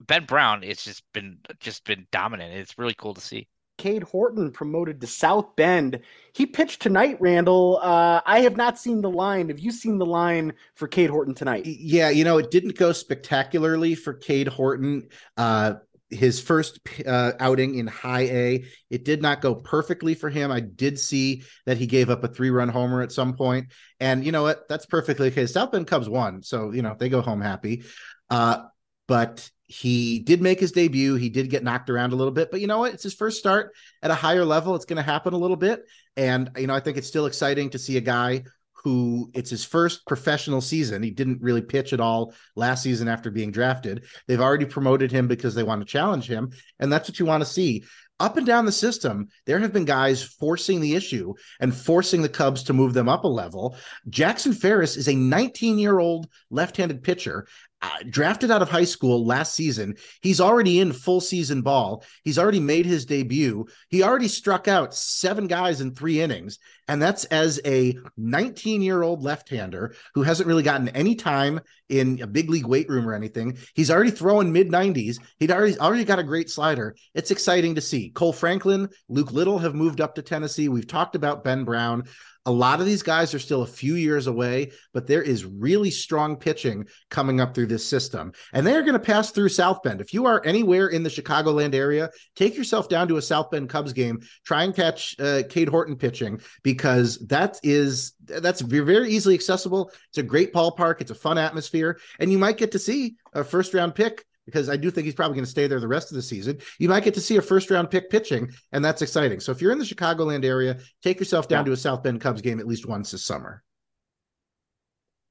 Ben 0.00 0.24
Brown, 0.24 0.62
it's 0.62 0.84
just 0.84 1.02
been 1.12 1.38
just 1.60 1.84
been 1.84 2.06
dominant. 2.12 2.54
It's 2.54 2.78
really 2.78 2.94
cool 2.94 3.14
to 3.14 3.20
see. 3.20 3.48
Cade 3.76 4.04
Horton 4.04 4.50
promoted 4.52 5.00
to 5.00 5.06
South 5.06 5.56
Bend. 5.56 6.00
He 6.32 6.46
pitched 6.46 6.82
tonight, 6.82 7.18
Randall. 7.20 7.78
Uh, 7.82 8.20
I 8.24 8.40
have 8.40 8.56
not 8.56 8.78
seen 8.78 9.00
the 9.00 9.10
line. 9.10 9.48
Have 9.48 9.58
you 9.58 9.72
seen 9.72 9.98
the 9.98 10.06
line 10.06 10.54
for 10.74 10.88
Cade 10.88 11.10
Horton 11.10 11.34
tonight? 11.34 11.66
Yeah, 11.66 12.10
you 12.10 12.24
know, 12.24 12.38
it 12.38 12.50
didn't 12.50 12.78
go 12.78 12.92
spectacularly 12.92 13.94
for 13.94 14.14
Cade 14.14 14.48
Horton. 14.48 15.08
Uh, 15.36 15.74
his 16.10 16.40
first 16.40 16.78
uh, 17.06 17.32
outing 17.40 17.74
in 17.74 17.86
high 17.86 18.22
A, 18.22 18.64
it 18.90 19.04
did 19.04 19.20
not 19.20 19.40
go 19.40 19.54
perfectly 19.54 20.14
for 20.14 20.30
him. 20.30 20.50
I 20.50 20.60
did 20.60 20.98
see 20.98 21.42
that 21.66 21.76
he 21.76 21.86
gave 21.86 22.10
up 22.10 22.24
a 22.24 22.28
three 22.28 22.50
run 22.50 22.68
homer 22.68 23.02
at 23.02 23.12
some 23.12 23.34
point. 23.34 23.72
And 24.00 24.24
you 24.24 24.32
know 24.32 24.42
what? 24.42 24.68
That's 24.68 24.86
perfectly 24.86 25.28
okay. 25.28 25.46
South 25.46 25.72
Bend 25.72 25.86
Cubs 25.86 26.08
won. 26.08 26.42
So, 26.42 26.72
you 26.72 26.82
know, 26.82 26.94
they 26.98 27.08
go 27.08 27.20
home 27.20 27.40
happy. 27.40 27.84
Uh, 28.30 28.64
but 29.06 29.50
he 29.66 30.18
did 30.18 30.42
make 30.42 30.60
his 30.60 30.72
debut. 30.72 31.14
He 31.14 31.28
did 31.28 31.50
get 31.50 31.64
knocked 31.64 31.90
around 31.90 32.12
a 32.12 32.16
little 32.16 32.32
bit, 32.32 32.50
but 32.50 32.60
you 32.60 32.66
know 32.66 32.78
what? 32.78 32.94
It's 32.94 33.02
his 33.02 33.14
first 33.14 33.38
start 33.38 33.74
at 34.02 34.10
a 34.10 34.14
higher 34.14 34.44
level. 34.44 34.74
It's 34.74 34.84
going 34.84 34.98
to 34.98 35.02
happen 35.02 35.32
a 35.32 35.38
little 35.38 35.56
bit. 35.56 35.84
And, 36.16 36.50
you 36.56 36.66
know, 36.66 36.74
I 36.74 36.80
think 36.80 36.96
it's 36.96 37.08
still 37.08 37.26
exciting 37.26 37.70
to 37.70 37.78
see 37.78 37.96
a 37.96 38.02
guy 38.02 38.44
who 38.84 39.30
it's 39.32 39.48
his 39.48 39.64
first 39.64 40.06
professional 40.06 40.60
season. 40.60 41.02
He 41.02 41.10
didn't 41.10 41.40
really 41.40 41.62
pitch 41.62 41.94
at 41.94 42.00
all 42.00 42.34
last 42.54 42.82
season 42.82 43.08
after 43.08 43.30
being 43.30 43.50
drafted. 43.50 44.04
They've 44.28 44.40
already 44.40 44.66
promoted 44.66 45.10
him 45.10 45.26
because 45.26 45.54
they 45.54 45.62
want 45.62 45.80
to 45.80 45.86
challenge 45.86 46.28
him. 46.28 46.50
And 46.78 46.92
that's 46.92 47.08
what 47.08 47.18
you 47.18 47.24
want 47.24 47.42
to 47.42 47.48
see. 47.48 47.84
Up 48.20 48.36
and 48.36 48.46
down 48.46 48.64
the 48.64 48.72
system, 48.72 49.28
there 49.46 49.58
have 49.58 49.72
been 49.72 49.86
guys 49.86 50.22
forcing 50.22 50.80
the 50.80 50.94
issue 50.94 51.34
and 51.60 51.74
forcing 51.74 52.22
the 52.22 52.28
Cubs 52.28 52.62
to 52.64 52.72
move 52.72 52.92
them 52.92 53.08
up 53.08 53.24
a 53.24 53.28
level. 53.28 53.76
Jackson 54.08 54.52
Ferris 54.52 54.96
is 54.96 55.08
a 55.08 55.14
19 55.14 55.78
year 55.78 55.98
old 55.98 56.28
left 56.50 56.76
handed 56.76 57.02
pitcher 57.02 57.48
Uh, 57.84 57.98
drafted 58.08 58.50
out 58.50 58.62
of 58.62 58.70
high 58.70 58.84
school 58.84 59.26
last 59.26 59.54
season. 59.54 59.94
He's 60.22 60.40
already 60.40 60.80
in 60.80 60.94
full 60.94 61.20
season 61.20 61.60
ball. 61.60 62.02
He's 62.22 62.38
already 62.38 62.58
made 62.58 62.86
his 62.86 63.04
debut. 63.04 63.66
He 63.90 64.02
already 64.02 64.28
struck 64.28 64.68
out 64.68 64.94
seven 64.94 65.46
guys 65.46 65.82
in 65.82 65.94
three 65.94 66.22
innings. 66.22 66.58
And 66.88 67.02
that's 67.02 67.24
as 67.26 67.60
a 67.66 67.98
19 68.16 68.80
year 68.80 69.02
old 69.02 69.22
left 69.22 69.50
hander 69.50 69.94
who 70.14 70.22
hasn't 70.22 70.46
really 70.46 70.62
gotten 70.62 70.88
any 70.88 71.14
time 71.14 71.60
in 71.90 72.22
a 72.22 72.26
big 72.26 72.48
league 72.48 72.66
weight 72.66 72.88
room 72.88 73.06
or 73.06 73.12
anything. 73.12 73.58
He's 73.74 73.90
already 73.90 74.10
throwing 74.10 74.50
mid 74.50 74.70
90s. 74.70 75.18
He'd 75.38 75.50
already, 75.50 75.78
already 75.78 76.04
got 76.04 76.18
a 76.18 76.22
great 76.24 76.48
slider. 76.48 76.96
It's 77.14 77.30
exciting 77.30 77.74
to 77.74 77.82
see. 77.82 78.08
Kohl 78.08 78.32
Franklin, 78.32 78.88
Luke 79.10 79.32
Little 79.32 79.58
have 79.58 79.74
moved 79.74 80.00
up 80.00 80.14
to 80.14 80.22
Tennessee. 80.22 80.70
We've 80.70 80.86
talked 80.86 81.16
about 81.16 81.44
Ben 81.44 81.64
Brown. 81.64 82.04
A 82.46 82.52
lot 82.52 82.80
of 82.80 82.86
these 82.86 83.02
guys 83.02 83.32
are 83.32 83.38
still 83.38 83.62
a 83.62 83.66
few 83.66 83.94
years 83.94 84.26
away, 84.26 84.72
but 84.92 85.06
there 85.06 85.22
is 85.22 85.44
really 85.44 85.90
strong 85.90 86.36
pitching 86.36 86.86
coming 87.08 87.40
up 87.40 87.54
through 87.54 87.66
this 87.66 87.86
system. 87.86 88.32
And 88.52 88.66
they're 88.66 88.82
going 88.82 88.92
to 88.94 88.98
pass 88.98 89.30
through 89.30 89.48
South 89.48 89.82
Bend. 89.82 90.00
If 90.00 90.12
you 90.12 90.26
are 90.26 90.44
anywhere 90.44 90.88
in 90.88 91.02
the 91.02 91.10
Chicagoland 91.10 91.74
area, 91.74 92.10
take 92.36 92.56
yourself 92.56 92.88
down 92.88 93.08
to 93.08 93.16
a 93.16 93.22
South 93.22 93.50
Bend 93.50 93.70
Cubs 93.70 93.92
game. 93.92 94.20
Try 94.44 94.64
and 94.64 94.76
catch 94.76 95.18
uh, 95.18 95.42
Cade 95.48 95.68
Horton 95.68 95.96
pitching 95.96 96.40
because 96.62 97.18
that 97.28 97.58
is 97.62 98.12
that's 98.24 98.60
very 98.60 99.10
easily 99.10 99.34
accessible. 99.34 99.90
It's 100.08 100.18
a 100.18 100.22
great 100.22 100.52
ballpark. 100.52 101.00
It's 101.00 101.10
a 101.10 101.14
fun 101.14 101.38
atmosphere, 101.38 101.98
and 102.18 102.30
you 102.30 102.38
might 102.38 102.58
get 102.58 102.72
to 102.72 102.78
see 102.78 103.16
a 103.32 103.42
first 103.42 103.72
round 103.72 103.94
pick 103.94 104.24
because 104.46 104.68
I 104.68 104.76
do 104.76 104.90
think 104.90 105.04
he's 105.04 105.14
probably 105.14 105.36
going 105.36 105.44
to 105.44 105.50
stay 105.50 105.66
there 105.66 105.80
the 105.80 105.88
rest 105.88 106.10
of 106.10 106.16
the 106.16 106.22
season. 106.22 106.58
You 106.78 106.88
might 106.88 107.04
get 107.04 107.14
to 107.14 107.20
see 107.20 107.36
a 107.36 107.42
first 107.42 107.70
round 107.70 107.90
pick 107.90 108.10
pitching, 108.10 108.50
and 108.72 108.84
that's 108.84 109.02
exciting. 109.02 109.40
So 109.40 109.52
if 109.52 109.60
you're 109.60 109.72
in 109.72 109.78
the 109.78 109.84
Chicagoland 109.84 110.44
area, 110.44 110.78
take 111.02 111.18
yourself 111.18 111.48
down 111.48 111.60
yeah. 111.60 111.66
to 111.66 111.72
a 111.72 111.76
South 111.76 112.02
Bend 112.02 112.20
Cubs 112.20 112.42
game 112.42 112.60
at 112.60 112.66
least 112.66 112.86
once 112.86 113.10
this 113.10 113.24
summer. 113.24 113.62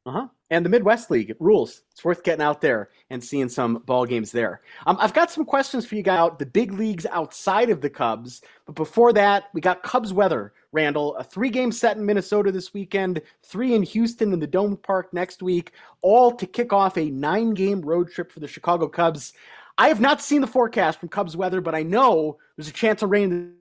Uh 0.05 0.11
huh. 0.11 0.27
And 0.49 0.65
the 0.65 0.69
Midwest 0.69 1.09
League 1.09 1.35
rules. 1.39 1.81
It's 1.91 2.03
worth 2.03 2.23
getting 2.23 2.43
out 2.43 2.61
there 2.61 2.89
and 3.09 3.23
seeing 3.23 3.47
some 3.49 3.81
ball 3.85 4.05
games 4.05 4.31
there. 4.31 4.61
Um, 4.85 4.97
I've 4.99 5.13
got 5.13 5.31
some 5.31 5.45
questions 5.45 5.85
for 5.85 5.95
you 5.95 6.03
guys 6.03 6.19
out 6.19 6.39
the 6.39 6.45
big 6.45 6.73
leagues 6.73 7.05
outside 7.05 7.69
of 7.69 7.81
the 7.81 7.89
Cubs. 7.89 8.41
But 8.65 8.75
before 8.75 9.13
that, 9.13 9.45
we 9.53 9.61
got 9.61 9.81
Cubs 9.81 10.11
weather. 10.11 10.53
Randall, 10.73 11.15
a 11.15 11.23
three 11.23 11.49
game 11.49 11.71
set 11.71 11.97
in 11.97 12.05
Minnesota 12.05 12.51
this 12.51 12.73
weekend, 12.73 13.21
three 13.43 13.75
in 13.75 13.83
Houston 13.83 14.33
in 14.33 14.39
the 14.39 14.47
Dome 14.47 14.75
Park 14.75 15.13
next 15.13 15.41
week, 15.41 15.71
all 16.01 16.31
to 16.31 16.45
kick 16.45 16.73
off 16.73 16.97
a 16.97 17.09
nine 17.09 17.53
game 17.53 17.81
road 17.81 18.11
trip 18.11 18.31
for 18.31 18.39
the 18.39 18.47
Chicago 18.47 18.87
Cubs. 18.87 19.33
I 19.77 19.87
have 19.87 20.01
not 20.01 20.21
seen 20.21 20.41
the 20.41 20.47
forecast 20.47 20.99
from 20.99 21.09
Cubs 21.09 21.37
weather, 21.37 21.61
but 21.61 21.75
I 21.75 21.83
know 21.83 22.37
there's 22.57 22.67
a 22.67 22.73
chance 22.73 23.01
of 23.01 23.11
rain 23.11 23.55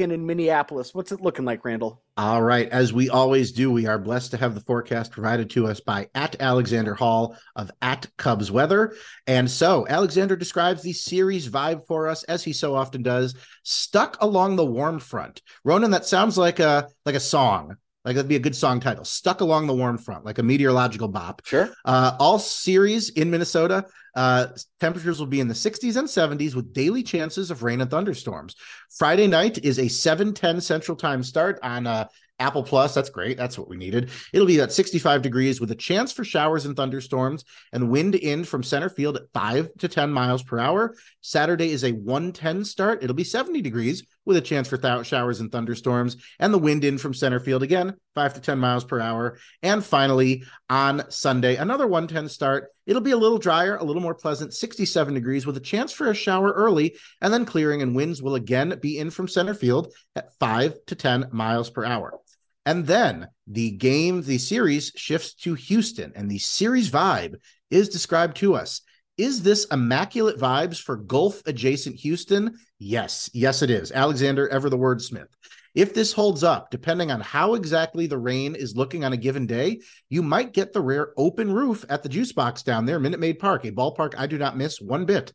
in 0.00 0.26
Minneapolis. 0.26 0.94
What's 0.94 1.12
it 1.12 1.20
looking 1.20 1.44
like, 1.44 1.64
Randall? 1.64 2.02
All 2.16 2.42
right. 2.42 2.68
As 2.68 2.92
we 2.92 3.10
always 3.10 3.52
do, 3.52 3.70
we 3.70 3.86
are 3.86 3.98
blessed 3.98 4.30
to 4.30 4.36
have 4.36 4.54
the 4.54 4.60
forecast 4.60 5.12
provided 5.12 5.50
to 5.50 5.66
us 5.66 5.80
by 5.80 6.08
at 6.14 6.36
Alexander 6.40 6.94
Hall 6.94 7.36
of 7.54 7.70
at 7.82 8.06
Cubs 8.16 8.50
Weather. 8.50 8.94
And 9.26 9.50
so 9.50 9.86
Alexander 9.88 10.36
describes 10.36 10.82
the 10.82 10.92
series 10.92 11.48
vibe 11.48 11.86
for 11.86 12.08
us, 12.08 12.22
as 12.24 12.42
he 12.42 12.52
so 12.52 12.74
often 12.74 13.02
does, 13.02 13.34
stuck 13.62 14.16
along 14.20 14.56
the 14.56 14.64
warm 14.64 14.98
front. 14.98 15.42
Ronan, 15.64 15.90
that 15.90 16.06
sounds 16.06 16.38
like 16.38 16.58
a 16.58 16.88
like 17.04 17.14
a 17.14 17.20
song 17.20 17.76
Like 18.06 18.14
that'd 18.14 18.28
be 18.28 18.36
a 18.36 18.40
good 18.40 18.54
song 18.54 18.78
title. 18.78 19.04
Stuck 19.04 19.40
along 19.40 19.66
the 19.66 19.74
warm 19.74 19.98
front, 19.98 20.24
like 20.24 20.38
a 20.38 20.42
meteorological 20.42 21.08
bop. 21.08 21.42
Sure. 21.44 21.68
Uh, 21.84 22.16
all 22.20 22.38
series 22.38 23.10
in 23.10 23.32
Minnesota, 23.32 23.84
uh, 24.14 24.46
temperatures 24.78 25.18
will 25.18 25.26
be 25.26 25.40
in 25.40 25.48
the 25.48 25.54
60s 25.54 25.96
and 25.96 26.06
70s 26.06 26.54
with 26.54 26.72
daily 26.72 27.02
chances 27.02 27.50
of 27.50 27.64
rain 27.64 27.80
and 27.80 27.90
thunderstorms. 27.90 28.54
Friday 28.96 29.26
night 29.26 29.58
is 29.64 29.80
a 29.80 29.88
7:10 29.88 30.62
Central 30.62 30.96
Time 30.96 31.24
start 31.24 31.58
on 31.64 31.88
uh, 31.88 32.06
Apple 32.38 32.62
Plus. 32.62 32.94
That's 32.94 33.10
great. 33.10 33.36
That's 33.36 33.58
what 33.58 33.68
we 33.68 33.76
needed. 33.76 34.10
It'll 34.32 34.46
be 34.46 34.60
at 34.60 34.72
65 34.72 35.22
degrees 35.22 35.60
with 35.60 35.72
a 35.72 35.76
chance 35.76 36.12
for 36.12 36.22
showers 36.22 36.64
and 36.64 36.76
thunderstorms 36.76 37.44
and 37.72 37.90
wind 37.90 38.14
in 38.14 38.44
from 38.44 38.62
center 38.62 38.88
field 38.88 39.16
at 39.16 39.32
5 39.34 39.70
to 39.78 39.88
10 39.88 40.12
miles 40.12 40.44
per 40.44 40.60
hour. 40.60 40.94
Saturday 41.22 41.72
is 41.72 41.82
a 41.82 41.90
110 41.90 42.64
start. 42.64 43.02
It'll 43.02 43.16
be 43.16 43.24
70 43.24 43.62
degrees 43.62 44.04
with 44.26 44.36
a 44.36 44.42
chance 44.42 44.68
for 44.68 44.76
th- 44.76 45.06
showers 45.06 45.40
and 45.40 45.50
thunderstorms 45.50 46.16
and 46.38 46.52
the 46.52 46.58
wind 46.58 46.84
in 46.84 46.98
from 46.98 47.14
center 47.14 47.40
field 47.40 47.62
again, 47.62 47.94
5 48.14 48.34
to 48.34 48.40
10 48.40 48.58
miles 48.58 48.84
per 48.84 49.00
hour. 49.00 49.38
And 49.62 49.82
finally, 49.82 50.44
on 50.68 51.10
Sunday, 51.10 51.56
another 51.56 51.86
110 51.86 52.28
start. 52.28 52.68
It'll 52.84 53.00
be 53.00 53.12
a 53.12 53.16
little 53.16 53.38
drier, 53.38 53.76
a 53.76 53.84
little 53.84 54.02
more 54.02 54.14
pleasant, 54.14 54.52
67 54.52 55.14
degrees 55.14 55.46
with 55.46 55.56
a 55.56 55.60
chance 55.60 55.92
for 55.92 56.10
a 56.10 56.14
shower 56.14 56.52
early 56.52 56.96
and 57.22 57.32
then 57.32 57.46
clearing 57.46 57.80
and 57.80 57.96
winds 57.96 58.20
will 58.20 58.34
again 58.34 58.78
be 58.82 58.98
in 58.98 59.10
from 59.10 59.28
center 59.28 59.54
field 59.54 59.94
at 60.14 60.34
5 60.38 60.74
to 60.86 60.94
10 60.94 61.28
miles 61.32 61.70
per 61.70 61.84
hour. 61.84 62.18
And 62.66 62.84
then 62.84 63.28
the 63.46 63.70
game, 63.70 64.22
the 64.22 64.38
series 64.38 64.90
shifts 64.96 65.34
to 65.34 65.54
Houston, 65.54 66.12
and 66.16 66.28
the 66.28 66.38
series 66.38 66.90
vibe 66.90 67.36
is 67.70 67.88
described 67.88 68.36
to 68.38 68.56
us. 68.56 68.82
Is 69.16 69.42
this 69.42 69.64
immaculate 69.72 70.38
vibes 70.38 70.80
for 70.80 70.96
Gulf 70.96 71.40
adjacent 71.46 71.96
Houston? 71.96 72.58
Yes, 72.78 73.30
yes, 73.32 73.62
it 73.62 73.70
is. 73.70 73.90
Alexander, 73.90 74.46
ever 74.48 74.68
the 74.68 74.76
wordsmith. 74.76 75.28
If 75.74 75.94
this 75.94 76.12
holds 76.12 76.42
up, 76.42 76.70
depending 76.70 77.10
on 77.10 77.20
how 77.20 77.54
exactly 77.54 78.06
the 78.06 78.18
rain 78.18 78.54
is 78.54 78.76
looking 78.76 79.04
on 79.04 79.12
a 79.12 79.16
given 79.16 79.46
day, 79.46 79.80
you 80.10 80.22
might 80.22 80.52
get 80.52 80.72
the 80.72 80.80
rare 80.80 81.12
open 81.16 81.50
roof 81.52 81.84
at 81.88 82.02
the 82.02 82.08
juice 82.08 82.32
box 82.32 82.62
down 82.62 82.84
there, 82.84 82.98
Minute 82.98 83.20
Maid 83.20 83.38
Park, 83.38 83.64
a 83.64 83.72
ballpark 83.72 84.14
I 84.16 84.26
do 84.26 84.38
not 84.38 84.56
miss 84.56 84.80
one 84.80 85.04
bit. 85.04 85.32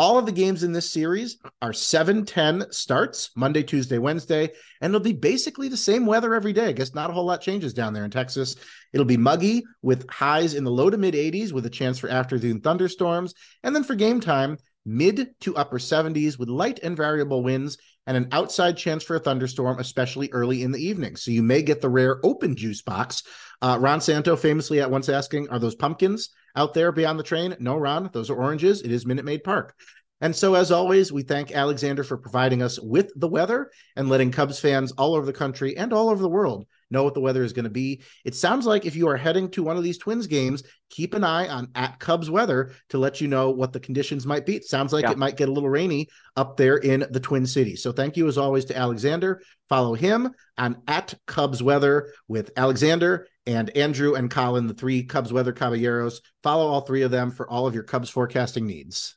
All 0.00 0.16
of 0.16 0.24
the 0.24 0.32
games 0.32 0.62
in 0.62 0.72
this 0.72 0.90
series 0.90 1.36
are 1.60 1.74
7 1.74 2.24
10 2.24 2.72
starts 2.72 3.32
Monday, 3.36 3.62
Tuesday, 3.62 3.98
Wednesday, 3.98 4.50
and 4.80 4.94
it'll 4.94 5.04
be 5.04 5.12
basically 5.12 5.68
the 5.68 5.76
same 5.76 6.06
weather 6.06 6.34
every 6.34 6.54
day. 6.54 6.68
I 6.68 6.72
guess 6.72 6.94
not 6.94 7.10
a 7.10 7.12
whole 7.12 7.26
lot 7.26 7.42
changes 7.42 7.74
down 7.74 7.92
there 7.92 8.06
in 8.06 8.10
Texas. 8.10 8.56
It'll 8.94 9.04
be 9.04 9.18
muggy 9.18 9.62
with 9.82 10.08
highs 10.08 10.54
in 10.54 10.64
the 10.64 10.70
low 10.70 10.88
to 10.88 10.96
mid 10.96 11.12
80s 11.12 11.52
with 11.52 11.66
a 11.66 11.70
chance 11.70 11.98
for 11.98 12.08
afternoon 12.08 12.62
thunderstorms. 12.62 13.34
And 13.62 13.76
then 13.76 13.84
for 13.84 13.94
game 13.94 14.20
time, 14.20 14.56
mid 14.84 15.28
to 15.40 15.56
upper 15.56 15.78
70s 15.78 16.38
with 16.38 16.48
light 16.48 16.80
and 16.82 16.96
variable 16.96 17.42
winds 17.42 17.78
and 18.06 18.16
an 18.16 18.28
outside 18.32 18.76
chance 18.76 19.02
for 19.02 19.16
a 19.16 19.20
thunderstorm, 19.20 19.78
especially 19.78 20.30
early 20.32 20.62
in 20.62 20.72
the 20.72 20.84
evening. 20.84 21.16
So 21.16 21.30
you 21.30 21.42
may 21.42 21.62
get 21.62 21.80
the 21.80 21.88
rare 21.88 22.18
open 22.24 22.56
juice 22.56 22.82
box. 22.82 23.22
Uh, 23.62 23.78
Ron 23.80 24.00
Santo 24.00 24.36
famously 24.36 24.80
at 24.80 24.90
once 24.90 25.08
asking, 25.08 25.48
Are 25.48 25.58
those 25.58 25.74
pumpkins? 25.74 26.30
out 26.56 26.74
there 26.74 26.92
beyond 26.92 27.18
the 27.18 27.24
train. 27.24 27.56
No, 27.58 27.76
Ron, 27.76 28.10
those 28.12 28.30
are 28.30 28.36
oranges. 28.36 28.82
It 28.82 28.90
is 28.90 29.06
Minute 29.06 29.24
Maid 29.24 29.44
Park. 29.44 29.74
And 30.20 30.34
so, 30.34 30.54
as 30.54 30.70
always, 30.70 31.12
we 31.12 31.22
thank 31.22 31.52
Alexander 31.52 32.04
for 32.04 32.18
providing 32.18 32.62
us 32.62 32.78
with 32.78 33.10
the 33.16 33.28
weather 33.28 33.70
and 33.96 34.08
letting 34.08 34.30
Cubs 34.30 34.60
fans 34.60 34.92
all 34.92 35.14
over 35.14 35.24
the 35.24 35.32
country 35.32 35.76
and 35.76 35.92
all 35.92 36.10
over 36.10 36.20
the 36.20 36.28
world 36.28 36.66
know 36.90 37.04
what 37.04 37.14
the 37.14 37.20
weather 37.20 37.42
is 37.42 37.52
going 37.52 37.64
to 37.64 37.70
be. 37.70 38.02
It 38.24 38.34
sounds 38.34 38.66
like 38.66 38.86
if 38.86 38.96
you 38.96 39.08
are 39.08 39.16
heading 39.16 39.50
to 39.52 39.62
one 39.62 39.76
of 39.76 39.82
these 39.82 39.98
Twins 39.98 40.26
games, 40.26 40.62
keep 40.88 41.14
an 41.14 41.24
eye 41.24 41.48
on 41.48 41.68
at 41.74 41.98
Cubs 41.98 42.30
weather 42.30 42.72
to 42.90 42.98
let 42.98 43.20
you 43.20 43.28
know 43.28 43.50
what 43.50 43.72
the 43.72 43.80
conditions 43.80 44.26
might 44.26 44.46
be. 44.46 44.56
It 44.56 44.64
sounds 44.64 44.92
like 44.92 45.04
yeah. 45.04 45.12
it 45.12 45.18
might 45.18 45.36
get 45.36 45.48
a 45.48 45.52
little 45.52 45.70
rainy 45.70 46.08
up 46.36 46.56
there 46.56 46.76
in 46.76 47.06
the 47.10 47.20
Twin 47.20 47.46
Cities. 47.46 47.82
So, 47.82 47.92
thank 47.92 48.16
you 48.16 48.28
as 48.28 48.38
always 48.38 48.64
to 48.66 48.76
Alexander. 48.76 49.42
Follow 49.68 49.94
him 49.94 50.34
on 50.58 50.82
at 50.88 51.14
Cubs 51.26 51.62
weather 51.62 52.12
with 52.28 52.50
Alexander 52.56 53.28
and 53.46 53.70
Andrew 53.76 54.14
and 54.14 54.30
Colin, 54.30 54.66
the 54.66 54.74
three 54.74 55.04
Cubs 55.04 55.32
weather 55.32 55.52
caballeros. 55.52 56.20
Follow 56.42 56.66
all 56.66 56.82
three 56.82 57.02
of 57.02 57.10
them 57.10 57.30
for 57.30 57.48
all 57.48 57.66
of 57.66 57.74
your 57.74 57.84
Cubs 57.84 58.10
forecasting 58.10 58.66
needs. 58.66 59.16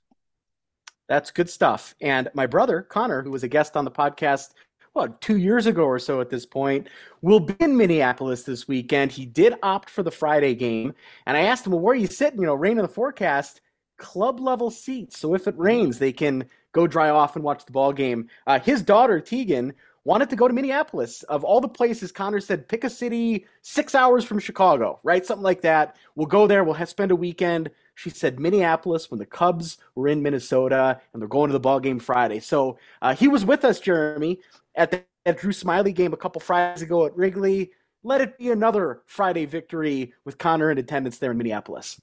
That's 1.10 1.32
good 1.32 1.50
stuff. 1.50 1.94
And 2.02 2.30
my 2.34 2.48
brother, 2.48 2.82
Connor, 2.82 3.24
who 3.24 3.32
was 3.32 3.44
a 3.44 3.48
guest 3.48 3.76
on 3.76 3.86
the 3.86 3.92
podcast, 3.92 4.52
well, 4.94 5.16
two 5.22 5.38
years 5.38 5.66
ago 5.66 5.84
or 5.84 6.00
so 6.00 6.22
at 6.22 6.30
this 6.30 6.46
point, 6.46 6.88
will 7.22 7.40
be 7.40 7.56
in 7.60 7.76
Minneapolis 7.76 8.44
this 8.44 8.68
weekend. 8.68 9.12
He 9.12 9.26
did 9.26 9.56
opt 9.64 9.90
for 9.90 10.04
the 10.04 10.12
Friday 10.12 10.54
game. 10.54 10.94
And 11.26 11.36
I 11.36 11.42
asked 11.42 11.66
him, 11.66 11.72
well, 11.72 11.82
where 11.82 11.94
are 11.94 11.98
you 11.98 12.08
sitting? 12.08 12.40
You 12.40 12.46
know, 12.46 12.54
rain 12.54 12.78
in 12.78 12.84
the 12.84 12.88
forecast, 12.88 13.62
club 13.98 14.40
level 14.40 14.70
seats. 14.70 15.18
So 15.18 15.34
if 15.34 15.48
it 15.48 15.58
rains, 15.58 15.98
they 15.98 16.12
can 16.12 16.46
go 16.74 16.88
dry 16.88 17.10
off 17.10 17.36
and 17.36 17.44
watch 17.44 17.66
the 17.66 17.72
ball 17.72 17.94
game. 17.94 18.30
Uh, 18.46 18.60
his 18.60 18.82
daughter, 18.82 19.20
Tegan, 19.20 19.74
wanted 20.06 20.30
to 20.30 20.36
go 20.36 20.48
to 20.48 20.54
Minneapolis. 20.54 21.24
Of 21.24 21.44
all 21.44 21.62
the 21.62 21.68
places, 21.68 22.12
Connor 22.12 22.42
said, 22.42 22.68
pick 22.68 22.84
a 22.84 22.90
city 22.90 23.46
six 23.62 23.96
hours 23.96 24.26
from 24.26 24.40
Chicago, 24.40 25.00
right? 25.04 25.26
Something 25.26 25.44
like 25.44 25.62
that. 25.62 25.96
We'll 26.16 26.28
go 26.28 26.46
there. 26.46 26.64
We'll 26.64 26.86
spend 26.86 27.12
a 27.12 27.16
weekend. 27.16 27.72
She 27.96 28.10
said 28.10 28.40
Minneapolis 28.40 29.10
when 29.10 29.20
the 29.20 29.26
Cubs 29.26 29.78
were 29.96 30.08
in 30.08 30.22
Minnesota 30.22 31.00
and 31.14 31.22
they're 31.22 31.30
going 31.30 31.50
to 31.50 31.54
the 31.54 31.60
ball 31.60 31.80
game 31.80 32.00
Friday. 32.00 32.40
So 32.40 32.78
uh, 33.02 33.16
he 33.16 33.28
was 33.28 33.46
with 33.46 33.64
us, 33.64 33.80
Jeremy, 33.80 34.40
at 34.76 34.92
the 34.92 35.04
at 35.26 35.38
Drew 35.38 35.52
Smyly 35.52 35.94
game 35.94 36.14
a 36.14 36.18
couple 36.18 36.42
Fridays 36.42 36.82
ago 36.82 37.06
at 37.06 37.16
Wrigley. 37.16 37.72
Let 38.04 38.20
it 38.22 38.38
be 38.38 38.52
another 38.52 39.02
Friday 39.06 39.46
victory 39.46 40.14
with 40.26 40.38
Connor 40.38 40.70
in 40.72 40.78
attendance 40.78 41.20
there 41.20 41.32
in 41.32 41.38
Minneapolis. 41.38 42.00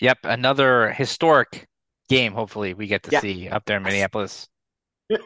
Yep, 0.00 0.18
another 0.24 0.90
historic 0.90 1.66
game. 2.08 2.32
Hopefully, 2.34 2.74
we 2.74 2.86
get 2.86 3.02
to 3.04 3.10
yeah. 3.10 3.20
see 3.20 3.48
up 3.48 3.64
there 3.64 3.78
in 3.78 3.82
Minneapolis. 3.82 4.48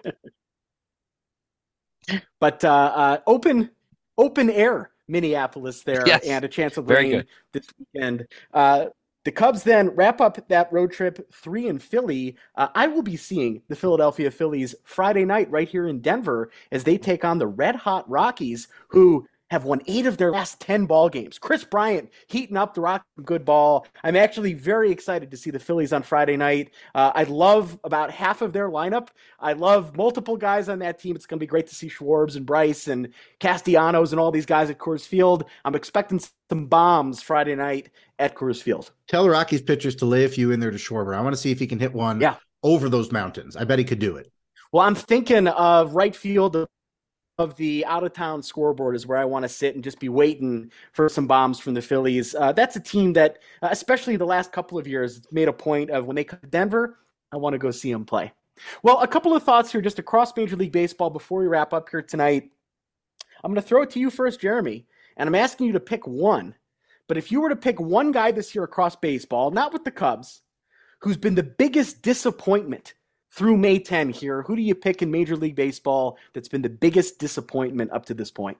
but 2.40 2.64
uh, 2.64 2.92
uh, 2.94 3.18
open 3.26 3.70
open 4.16 4.50
air 4.50 4.90
Minneapolis 5.08 5.82
there 5.82 6.06
yes. 6.06 6.24
and 6.26 6.44
a 6.44 6.48
chance 6.48 6.76
of 6.76 6.88
rain 6.88 7.24
this 7.52 7.66
weekend. 7.78 8.26
Uh, 8.52 8.86
the 9.28 9.32
Cubs 9.32 9.62
then 9.62 9.90
wrap 9.90 10.22
up 10.22 10.48
that 10.48 10.72
road 10.72 10.90
trip 10.90 11.30
three 11.34 11.68
in 11.68 11.78
Philly. 11.78 12.38
Uh, 12.54 12.68
I 12.74 12.86
will 12.86 13.02
be 13.02 13.18
seeing 13.18 13.60
the 13.68 13.76
Philadelphia 13.76 14.30
Phillies 14.30 14.74
Friday 14.84 15.26
night 15.26 15.50
right 15.50 15.68
here 15.68 15.86
in 15.86 16.00
Denver 16.00 16.50
as 16.72 16.82
they 16.82 16.96
take 16.96 17.26
on 17.26 17.36
the 17.36 17.46
Red 17.46 17.76
Hot 17.76 18.08
Rockies, 18.08 18.68
who 18.88 19.26
have 19.50 19.64
won 19.64 19.80
eight 19.86 20.06
of 20.06 20.16
their 20.16 20.30
last 20.30 20.60
10 20.60 20.86
ball 20.86 21.08
games. 21.08 21.38
Kris 21.38 21.64
Bryant 21.64 22.10
heating 22.26 22.56
up 22.56 22.74
the 22.74 22.80
Rock 22.80 23.04
good 23.24 23.44
ball. 23.44 23.86
I'm 24.04 24.16
actually 24.16 24.54
very 24.54 24.90
excited 24.90 25.30
to 25.30 25.36
see 25.36 25.50
the 25.50 25.58
Phillies 25.58 25.92
on 25.92 26.02
Friday 26.02 26.36
night. 26.36 26.70
Uh, 26.94 27.12
I 27.14 27.24
love 27.24 27.78
about 27.84 28.10
half 28.10 28.42
of 28.42 28.52
their 28.52 28.68
lineup. 28.68 29.08
I 29.40 29.54
love 29.54 29.96
multiple 29.96 30.36
guys 30.36 30.68
on 30.68 30.80
that 30.80 30.98
team. 30.98 31.16
It's 31.16 31.26
going 31.26 31.38
to 31.38 31.42
be 31.42 31.46
great 31.46 31.66
to 31.68 31.74
see 31.74 31.88
Schwartz 31.88 32.36
and 32.36 32.46
Bryce 32.46 32.88
and 32.88 33.08
Castellanos 33.40 34.12
and 34.12 34.20
all 34.20 34.30
these 34.30 34.46
guys 34.46 34.70
at 34.70 34.78
Coors 34.78 35.06
Field. 35.06 35.44
I'm 35.64 35.74
expecting 35.74 36.20
some 36.50 36.66
bombs 36.66 37.22
Friday 37.22 37.54
night 37.54 37.90
at 38.18 38.34
Coors 38.34 38.62
Field. 38.62 38.90
Tell 39.06 39.22
the 39.22 39.30
Rockies 39.30 39.62
pitchers 39.62 39.96
to 39.96 40.06
lay 40.06 40.24
a 40.24 40.28
few 40.28 40.50
in 40.52 40.60
there 40.60 40.70
to 40.70 40.78
Schwarber. 40.78 41.16
I 41.16 41.20
want 41.20 41.34
to 41.34 41.40
see 41.40 41.50
if 41.50 41.58
he 41.58 41.66
can 41.66 41.78
hit 41.78 41.94
one 41.94 42.20
yeah. 42.20 42.36
over 42.62 42.88
those 42.88 43.12
mountains. 43.12 43.56
I 43.56 43.64
bet 43.64 43.78
he 43.78 43.84
could 43.84 43.98
do 43.98 44.16
it. 44.16 44.30
Well, 44.72 44.86
I'm 44.86 44.94
thinking 44.94 45.48
of 45.48 45.94
right 45.94 46.14
field 46.14 46.68
of 47.38 47.54
the 47.54 47.84
out 47.86 48.02
of 48.02 48.12
town 48.12 48.42
scoreboard 48.42 48.96
is 48.96 49.06
where 49.06 49.16
I 49.16 49.24
want 49.24 49.44
to 49.44 49.48
sit 49.48 49.76
and 49.76 49.84
just 49.84 50.00
be 50.00 50.08
waiting 50.08 50.72
for 50.92 51.08
some 51.08 51.28
bombs 51.28 51.60
from 51.60 51.74
the 51.74 51.82
Phillies. 51.82 52.34
Uh, 52.34 52.50
that's 52.52 52.74
a 52.74 52.80
team 52.80 53.12
that, 53.12 53.38
uh, 53.62 53.68
especially 53.70 54.16
the 54.16 54.26
last 54.26 54.50
couple 54.50 54.76
of 54.76 54.88
years, 54.88 55.22
made 55.30 55.46
a 55.46 55.52
point 55.52 55.90
of 55.90 56.06
when 56.06 56.16
they 56.16 56.24
come 56.24 56.40
to 56.40 56.48
Denver, 56.48 56.98
I 57.30 57.36
want 57.36 57.54
to 57.54 57.58
go 57.58 57.70
see 57.70 57.92
them 57.92 58.04
play. 58.04 58.32
Well, 58.82 59.00
a 59.00 59.06
couple 59.06 59.36
of 59.36 59.44
thoughts 59.44 59.70
here 59.70 59.80
just 59.80 60.00
across 60.00 60.36
Major 60.36 60.56
League 60.56 60.72
Baseball 60.72 61.10
before 61.10 61.38
we 61.38 61.46
wrap 61.46 61.72
up 61.72 61.88
here 61.90 62.02
tonight. 62.02 62.50
I'm 63.44 63.52
going 63.52 63.62
to 63.62 63.66
throw 63.66 63.82
it 63.82 63.90
to 63.90 64.00
you 64.00 64.10
first, 64.10 64.40
Jeremy, 64.40 64.86
and 65.16 65.28
I'm 65.28 65.34
asking 65.36 65.68
you 65.68 65.72
to 65.74 65.80
pick 65.80 66.08
one. 66.08 66.56
But 67.06 67.18
if 67.18 67.30
you 67.30 67.40
were 67.40 67.50
to 67.50 67.56
pick 67.56 67.80
one 67.80 68.10
guy 68.10 68.32
this 68.32 68.52
year 68.52 68.64
across 68.64 68.96
baseball, 68.96 69.52
not 69.52 69.72
with 69.72 69.84
the 69.84 69.92
Cubs, 69.92 70.42
who's 71.02 71.16
been 71.16 71.36
the 71.36 71.44
biggest 71.44 72.02
disappointment 72.02 72.94
through 73.32 73.56
May 73.56 73.78
10 73.78 74.10
here, 74.10 74.42
who 74.42 74.56
do 74.56 74.62
you 74.62 74.74
pick 74.74 75.02
in 75.02 75.10
Major 75.10 75.36
League 75.36 75.56
Baseball 75.56 76.18
that's 76.32 76.48
been 76.48 76.62
the 76.62 76.68
biggest 76.68 77.18
disappointment 77.18 77.92
up 77.92 78.06
to 78.06 78.14
this 78.14 78.30
point? 78.30 78.58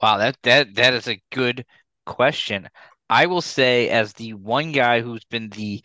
Wow, 0.00 0.18
that 0.18 0.36
that 0.42 0.74
that 0.76 0.94
is 0.94 1.08
a 1.08 1.20
good 1.32 1.64
question. 2.06 2.68
I 3.10 3.26
will 3.26 3.40
say, 3.40 3.88
as 3.88 4.12
the 4.12 4.34
one 4.34 4.70
guy 4.72 5.00
who's 5.00 5.24
been 5.24 5.48
the 5.50 5.82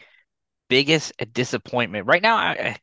biggest 0.70 1.14
disappointment 1.34 2.06
right 2.06 2.22
now, 2.22 2.36
I, 2.36 2.78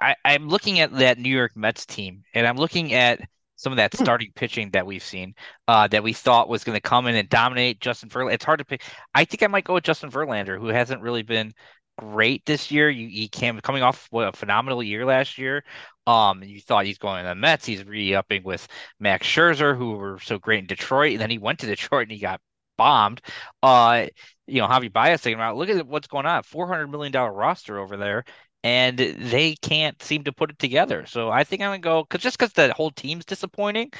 I 0.00 0.14
I'm 0.24 0.48
looking 0.48 0.80
at 0.80 0.92
that 0.98 1.18
New 1.18 1.34
York 1.34 1.56
Mets 1.56 1.86
team, 1.86 2.24
and 2.34 2.46
I'm 2.46 2.56
looking 2.56 2.92
at 2.92 3.20
some 3.56 3.72
of 3.72 3.78
that 3.78 3.94
hmm. 3.94 4.02
starting 4.02 4.32
pitching 4.34 4.70
that 4.70 4.86
we've 4.86 5.02
seen 5.02 5.34
uh, 5.68 5.88
that 5.88 6.02
we 6.02 6.12
thought 6.12 6.48
was 6.48 6.64
going 6.64 6.76
to 6.76 6.80
come 6.80 7.06
in 7.06 7.16
and 7.16 7.28
dominate 7.28 7.80
Justin 7.80 8.08
Verlander. 8.08 8.34
It's 8.34 8.44
hard 8.44 8.58
to 8.58 8.64
pick. 8.64 8.82
I 9.14 9.24
think 9.24 9.42
I 9.42 9.46
might 9.46 9.64
go 9.64 9.74
with 9.74 9.84
Justin 9.84 10.10
Verlander, 10.10 10.58
who 10.58 10.68
hasn't 10.68 11.02
really 11.02 11.22
been 11.22 11.52
great 11.98 12.44
this 12.46 12.70
year. 12.70 12.88
You 12.90 13.08
he 13.08 13.28
came 13.28 13.60
coming 13.60 13.82
off 13.82 14.06
what, 14.10 14.28
a 14.28 14.32
phenomenal 14.32 14.82
year 14.82 15.04
last 15.06 15.38
year. 15.38 15.64
Um, 16.06 16.42
you 16.42 16.60
thought 16.60 16.86
he's 16.86 16.98
going 16.98 17.22
to 17.24 17.28
the 17.30 17.34
Mets. 17.34 17.66
He's 17.66 17.84
re-upping 17.84 18.42
with 18.44 18.66
Max 19.00 19.26
Scherzer, 19.26 19.76
who 19.76 19.92
were 19.92 20.18
so 20.20 20.38
great 20.38 20.60
in 20.60 20.66
Detroit, 20.66 21.12
and 21.12 21.20
then 21.20 21.30
he 21.30 21.38
went 21.38 21.60
to 21.60 21.66
Detroit 21.66 22.04
and 22.04 22.12
he 22.12 22.18
got 22.18 22.40
bombed. 22.78 23.20
Uh, 23.62 24.06
you 24.46 24.60
know, 24.60 24.68
Javi 24.68 24.92
Baez 24.92 25.20
taking 25.22 25.38
him 25.38 25.42
out. 25.42 25.56
Look 25.56 25.68
at 25.68 25.86
what's 25.86 26.06
going 26.08 26.26
on. 26.26 26.42
Four 26.44 26.68
hundred 26.68 26.88
million 26.88 27.12
dollar 27.12 27.32
roster 27.32 27.78
over 27.78 27.96
there. 27.96 28.24
and 28.62 28.98
they 28.98 29.54
can't 29.56 30.00
seem 30.02 30.24
to 30.24 30.32
put 30.32 30.50
it 30.50 30.58
together. 30.58 31.06
So 31.06 31.30
I 31.30 31.44
think 31.44 31.62
I'm 31.62 31.68
gonna 31.70 31.78
go 31.80 32.02
because 32.02 32.22
just 32.22 32.38
because 32.38 32.52
the 32.52 32.72
whole 32.74 32.90
team's 32.90 33.24
disappointing, 33.24 33.90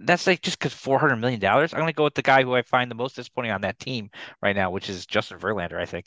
that's 0.00 0.26
like 0.26 0.42
just 0.42 0.58
because 0.58 0.74
four 0.74 0.98
hundred 0.98 1.16
million 1.16 1.40
dollars. 1.40 1.72
I'm 1.74 1.80
gonna 1.80 1.92
go 1.92 2.04
with 2.04 2.14
the 2.14 2.22
guy 2.22 2.42
who 2.42 2.54
I 2.54 2.62
find 2.62 2.90
the 2.90 2.94
most 2.96 3.16
disappointing 3.16 3.52
on 3.52 3.62
that 3.62 3.78
team 3.78 4.10
right 4.42 4.56
now, 4.56 4.70
which 4.70 4.88
is 4.90 5.06
Justin 5.06 5.38
Verlander. 5.38 5.80
I 5.80 5.86
think. 5.86 6.06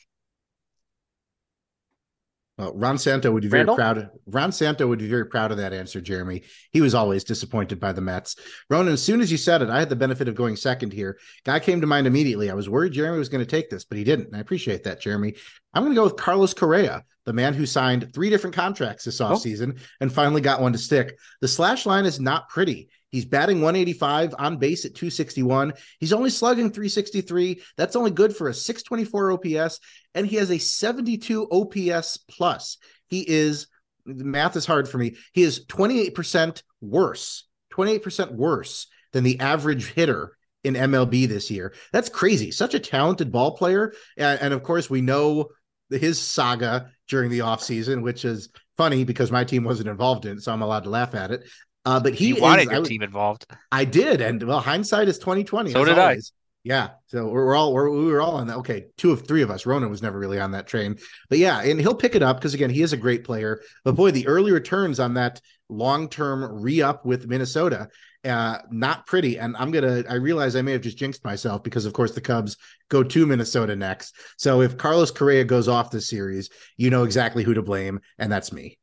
Well, 2.58 2.74
Ron 2.74 2.98
Santo 2.98 3.32
would 3.32 3.42
be 3.42 3.48
very 3.48 3.60
Randall? 3.60 3.76
proud. 3.76 4.10
Ron 4.26 4.52
Santo 4.52 4.86
would 4.86 4.98
be 4.98 5.08
very 5.08 5.26
proud 5.26 5.52
of 5.52 5.56
that 5.56 5.72
answer, 5.72 6.02
Jeremy. 6.02 6.42
He 6.70 6.82
was 6.82 6.94
always 6.94 7.24
disappointed 7.24 7.80
by 7.80 7.92
the 7.92 8.02
Mets. 8.02 8.36
Ronan, 8.68 8.92
as 8.92 9.02
soon 9.02 9.22
as 9.22 9.32
you 9.32 9.38
said 9.38 9.62
it, 9.62 9.70
I 9.70 9.78
had 9.78 9.88
the 9.88 9.96
benefit 9.96 10.28
of 10.28 10.34
going 10.34 10.56
second 10.56 10.92
here. 10.92 11.18
Guy 11.44 11.60
came 11.60 11.80
to 11.80 11.86
mind 11.86 12.06
immediately. 12.06 12.50
I 12.50 12.54
was 12.54 12.68
worried 12.68 12.92
Jeremy 12.92 13.18
was 13.18 13.30
going 13.30 13.44
to 13.44 13.50
take 13.50 13.70
this, 13.70 13.84
but 13.84 13.96
he 13.96 14.04
didn't. 14.04 14.26
And 14.26 14.36
I 14.36 14.40
appreciate 14.40 14.84
that, 14.84 15.00
Jeremy. 15.00 15.34
I'm 15.72 15.82
going 15.82 15.94
to 15.94 15.98
go 15.98 16.04
with 16.04 16.16
Carlos 16.16 16.52
Correa, 16.52 17.04
the 17.24 17.32
man 17.32 17.54
who 17.54 17.64
signed 17.64 18.12
three 18.12 18.28
different 18.28 18.54
contracts 18.54 19.04
this 19.04 19.20
oh. 19.22 19.30
offseason 19.30 19.78
oh. 19.78 19.82
and 20.02 20.12
finally 20.12 20.42
got 20.42 20.60
one 20.60 20.72
to 20.72 20.78
stick. 20.78 21.16
The 21.40 21.48
slash 21.48 21.86
line 21.86 22.04
is 22.04 22.20
not 22.20 22.50
pretty. 22.50 22.90
He's 23.12 23.26
batting 23.26 23.60
185 23.60 24.34
on 24.38 24.56
base 24.56 24.84
at 24.86 24.94
261. 24.94 25.74
He's 26.00 26.14
only 26.14 26.30
slugging 26.30 26.70
363. 26.70 27.62
That's 27.76 27.94
only 27.94 28.10
good 28.10 28.34
for 28.34 28.48
a 28.48 28.54
624 28.54 29.32
OPS. 29.32 29.78
And 30.14 30.26
he 30.26 30.36
has 30.36 30.50
a 30.50 30.58
72 30.58 31.48
OPS 31.50 32.16
plus. 32.28 32.78
He 33.08 33.20
is, 33.28 33.68
the 34.06 34.24
math 34.24 34.56
is 34.56 34.66
hard 34.66 34.88
for 34.88 34.96
me. 34.96 35.16
He 35.34 35.42
is 35.42 35.66
28% 35.66 36.62
worse, 36.80 37.46
28% 37.74 38.32
worse 38.32 38.86
than 39.12 39.24
the 39.24 39.38
average 39.40 39.92
hitter 39.92 40.36
in 40.64 40.74
MLB 40.74 41.28
this 41.28 41.50
year. 41.50 41.74
That's 41.92 42.08
crazy. 42.08 42.50
Such 42.50 42.72
a 42.72 42.80
talented 42.80 43.30
ball 43.30 43.56
player. 43.58 43.92
And, 44.16 44.40
and 44.40 44.54
of 44.54 44.62
course, 44.62 44.88
we 44.88 45.02
know 45.02 45.48
his 45.90 46.18
saga 46.18 46.90
during 47.08 47.30
the 47.30 47.40
offseason, 47.40 48.02
which 48.02 48.24
is 48.24 48.48
funny 48.78 49.04
because 49.04 49.30
my 49.30 49.44
team 49.44 49.64
wasn't 49.64 49.88
involved 49.88 50.24
in 50.24 50.38
it, 50.38 50.42
so 50.42 50.52
I'm 50.52 50.62
allowed 50.62 50.84
to 50.84 50.90
laugh 50.90 51.14
at 51.14 51.30
it. 51.30 51.44
Uh, 51.84 52.00
but 52.00 52.14
he 52.14 52.28
you 52.28 52.40
wanted 52.40 52.68
is, 52.68 52.70
your 52.70 52.84
team 52.84 53.02
involved. 53.02 53.46
I 53.70 53.84
did, 53.84 54.20
and 54.20 54.42
well, 54.42 54.60
hindsight 54.60 55.08
is 55.08 55.18
twenty 55.18 55.44
twenty. 55.44 55.72
So 55.72 55.84
did 55.84 55.98
always. 55.98 56.32
I. 56.34 56.38
Yeah, 56.64 56.90
so 57.08 57.26
we're, 57.26 57.46
we're 57.46 57.56
all 57.56 57.72
we're, 57.72 57.90
we 57.90 58.12
were 58.12 58.20
all 58.20 58.36
on 58.36 58.46
that. 58.46 58.58
Okay, 58.58 58.86
two 58.96 59.10
of 59.10 59.26
three 59.26 59.42
of 59.42 59.50
us. 59.50 59.66
Ronan 59.66 59.90
was 59.90 60.00
never 60.00 60.16
really 60.16 60.38
on 60.38 60.52
that 60.52 60.68
train, 60.68 60.96
but 61.28 61.38
yeah, 61.38 61.60
and 61.60 61.80
he'll 61.80 61.94
pick 61.94 62.14
it 62.14 62.22
up 62.22 62.36
because 62.36 62.54
again, 62.54 62.70
he 62.70 62.82
is 62.82 62.92
a 62.92 62.96
great 62.96 63.24
player. 63.24 63.62
But 63.84 63.96
boy, 63.96 64.12
the 64.12 64.28
early 64.28 64.52
returns 64.52 65.00
on 65.00 65.14
that 65.14 65.40
long 65.68 66.08
term 66.08 66.62
re 66.62 66.80
up 66.80 67.04
with 67.04 67.26
Minnesota, 67.26 67.88
uh, 68.24 68.58
not 68.70 69.06
pretty. 69.06 69.40
And 69.40 69.56
I'm 69.56 69.72
gonna. 69.72 70.04
I 70.08 70.14
realize 70.14 70.54
I 70.54 70.62
may 70.62 70.70
have 70.70 70.82
just 70.82 70.98
jinxed 70.98 71.24
myself 71.24 71.64
because 71.64 71.84
of 71.84 71.94
course 71.94 72.12
the 72.12 72.20
Cubs 72.20 72.56
go 72.88 73.02
to 73.02 73.26
Minnesota 73.26 73.74
next. 73.74 74.14
So 74.36 74.60
if 74.60 74.76
Carlos 74.76 75.10
Correa 75.10 75.42
goes 75.42 75.66
off 75.66 75.90
this 75.90 76.08
series, 76.08 76.48
you 76.76 76.90
know 76.90 77.02
exactly 77.02 77.42
who 77.42 77.54
to 77.54 77.62
blame, 77.62 77.98
and 78.18 78.30
that's 78.30 78.52
me. 78.52 78.78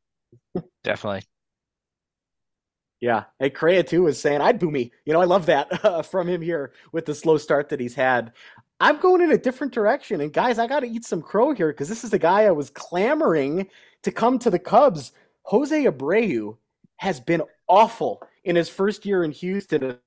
Definitely. 0.84 1.22
Yeah, 3.00 3.24
hey, 3.38 3.50
Correa 3.50 3.82
too 3.82 4.06
is 4.08 4.20
saying 4.20 4.40
I'd 4.40 4.58
boo 4.58 4.70
me. 4.70 4.92
You 5.06 5.12
know, 5.12 5.20
I 5.20 5.24
love 5.24 5.46
that 5.46 5.84
uh, 5.84 6.02
from 6.02 6.28
him 6.28 6.42
here 6.42 6.72
with 6.92 7.06
the 7.06 7.14
slow 7.14 7.38
start 7.38 7.70
that 7.70 7.80
he's 7.80 7.94
had. 7.94 8.32
I'm 8.78 8.98
going 8.98 9.20
in 9.20 9.30
a 9.30 9.38
different 9.38 9.74
direction, 9.74 10.20
and 10.20 10.32
guys, 10.32 10.58
I 10.58 10.66
got 10.66 10.80
to 10.80 10.88
eat 10.88 11.04
some 11.04 11.22
crow 11.22 11.52
here 11.52 11.68
because 11.68 11.88
this 11.88 12.04
is 12.04 12.10
the 12.10 12.18
guy 12.18 12.44
I 12.44 12.50
was 12.50 12.70
clamoring 12.70 13.68
to 14.02 14.10
come 14.10 14.38
to 14.38 14.50
the 14.50 14.58
Cubs. 14.58 15.12
Jose 15.44 15.84
Abreu 15.84 16.56
has 16.96 17.20
been 17.20 17.42
awful 17.68 18.22
in 18.44 18.56
his 18.56 18.68
first 18.68 19.04
year 19.04 19.24
in 19.24 19.32
Houston. 19.32 19.98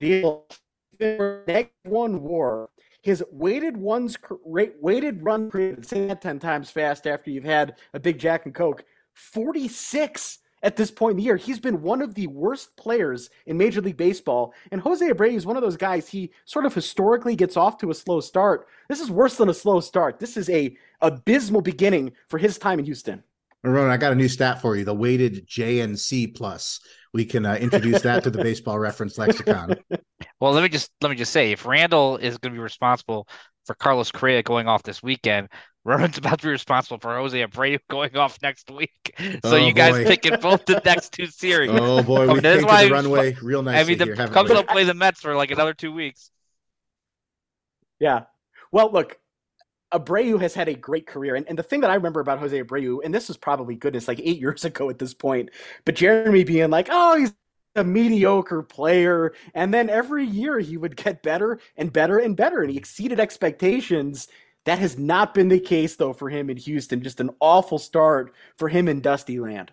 Deal 0.00 0.46
one 1.84 2.22
WAR. 2.22 2.70
His 3.02 3.22
weighted 3.30 3.76
ones 3.76 4.16
weighted 4.44 5.22
run 5.22 5.50
created. 5.50 5.86
Say 5.86 6.06
that 6.06 6.22
ten 6.22 6.38
times 6.38 6.70
fast 6.70 7.06
after 7.06 7.30
you've 7.30 7.44
had 7.44 7.76
a 7.92 8.00
big 8.00 8.18
Jack 8.18 8.46
and 8.46 8.54
Coke. 8.54 8.84
Forty 9.12 9.68
six 9.68 10.38
at 10.64 10.76
this 10.76 10.90
point 10.90 11.12
in 11.12 11.16
the 11.18 11.22
year. 11.22 11.36
He's 11.36 11.60
been 11.60 11.82
one 11.82 12.02
of 12.02 12.14
the 12.14 12.26
worst 12.26 12.76
players 12.76 13.30
in 13.46 13.58
Major 13.58 13.82
League 13.82 13.98
Baseball. 13.98 14.54
And 14.72 14.80
Jose 14.80 15.06
Abreu 15.06 15.34
is 15.34 15.46
one 15.46 15.56
of 15.56 15.62
those 15.62 15.76
guys, 15.76 16.08
he 16.08 16.32
sort 16.46 16.64
of 16.64 16.74
historically 16.74 17.36
gets 17.36 17.56
off 17.56 17.78
to 17.78 17.90
a 17.90 17.94
slow 17.94 18.20
start. 18.20 18.66
This 18.88 19.00
is 19.00 19.10
worse 19.10 19.36
than 19.36 19.50
a 19.50 19.54
slow 19.54 19.80
start. 19.80 20.18
This 20.18 20.36
is 20.36 20.48
a 20.48 20.76
abysmal 21.00 21.60
beginning 21.60 22.12
for 22.28 22.38
his 22.38 22.58
time 22.58 22.78
in 22.78 22.86
Houston. 22.86 23.22
Ronan, 23.62 23.90
I 23.90 23.96
got 23.96 24.12
a 24.12 24.16
new 24.16 24.28
stat 24.28 24.60
for 24.60 24.76
you: 24.76 24.84
the 24.84 24.94
weighted 24.94 25.46
JNC 25.48 26.34
plus. 26.34 26.80
We 27.14 27.24
can 27.24 27.46
uh, 27.46 27.54
introduce 27.54 28.02
that 28.02 28.24
to 28.24 28.30
the 28.30 28.42
baseball 28.42 28.78
reference 28.78 29.16
lexicon. 29.16 29.76
Well, 30.38 30.52
let 30.52 30.62
me 30.62 30.68
just 30.68 30.90
let 31.00 31.08
me 31.10 31.16
just 31.16 31.32
say, 31.32 31.52
if 31.52 31.64
Randall 31.64 32.18
is 32.18 32.36
going 32.36 32.52
to 32.52 32.58
be 32.58 32.62
responsible 32.62 33.26
for 33.64 33.74
Carlos 33.74 34.10
Correa 34.10 34.42
going 34.42 34.68
off 34.68 34.82
this 34.82 35.02
weekend, 35.02 35.48
Ronan's 35.84 36.16
about 36.16 36.40
to 36.40 36.46
be 36.46 36.50
responsible 36.50 36.98
for 36.98 37.14
Jose 37.16 37.38
Abreu 37.38 37.78
going 37.90 38.16
off 38.16 38.38
next 38.42 38.70
week. 38.70 39.14
So 39.18 39.38
oh, 39.44 39.56
you 39.56 39.72
guys 39.72 39.92
boy. 39.94 40.04
picking 40.06 40.40
both 40.40 40.64
the 40.64 40.80
next 40.84 41.12
two 41.12 41.26
series. 41.26 41.70
Oh 41.72 42.02
boy, 42.02 42.26
we 42.32 42.40
painted 42.40 42.68
the 42.68 42.88
runway 42.90 43.36
real 43.42 43.62
nice. 43.62 43.84
I 43.84 43.88
mean, 43.88 43.98
the 43.98 44.06
here, 44.06 44.28
Cubs 44.28 44.50
will 44.50 44.64
play 44.64 44.84
the 44.84 44.94
Mets 44.94 45.20
for 45.20 45.36
like 45.36 45.50
another 45.50 45.74
two 45.74 45.92
weeks. 45.92 46.30
Yeah. 48.00 48.22
Well, 48.72 48.90
look, 48.92 49.18
Abreu 49.92 50.40
has 50.40 50.54
had 50.54 50.68
a 50.68 50.74
great 50.74 51.06
career. 51.06 51.36
And, 51.36 51.46
and 51.48 51.58
the 51.58 51.62
thing 51.62 51.80
that 51.82 51.90
I 51.90 51.94
remember 51.94 52.20
about 52.20 52.40
Jose 52.40 52.60
Abreu, 52.60 52.98
and 53.04 53.14
this 53.14 53.30
is 53.30 53.36
probably 53.36 53.76
goodness, 53.76 54.08
like 54.08 54.20
eight 54.20 54.38
years 54.40 54.64
ago 54.64 54.90
at 54.90 54.98
this 54.98 55.14
point, 55.14 55.50
but 55.84 55.94
Jeremy 55.94 56.44
being 56.44 56.70
like, 56.70 56.88
oh, 56.90 57.16
he's 57.16 57.32
a 57.76 57.84
mediocre 57.84 58.62
player. 58.62 59.32
And 59.54 59.72
then 59.72 59.90
every 59.90 60.24
year 60.24 60.58
he 60.58 60.76
would 60.76 60.96
get 60.96 61.22
better 61.22 61.60
and 61.76 61.92
better 61.92 62.18
and 62.18 62.36
better. 62.36 62.62
And 62.62 62.70
he 62.70 62.76
exceeded 62.76 63.20
expectations. 63.20 64.28
That 64.64 64.78
has 64.78 64.98
not 64.98 65.34
been 65.34 65.48
the 65.48 65.60
case, 65.60 65.96
though, 65.96 66.12
for 66.12 66.28
him 66.30 66.50
in 66.50 66.56
Houston. 66.56 67.02
Just 67.02 67.20
an 67.20 67.30
awful 67.40 67.78
start 67.78 68.34
for 68.56 68.68
him 68.68 68.88
in 68.88 69.00
Dusty 69.00 69.38
Land. 69.38 69.72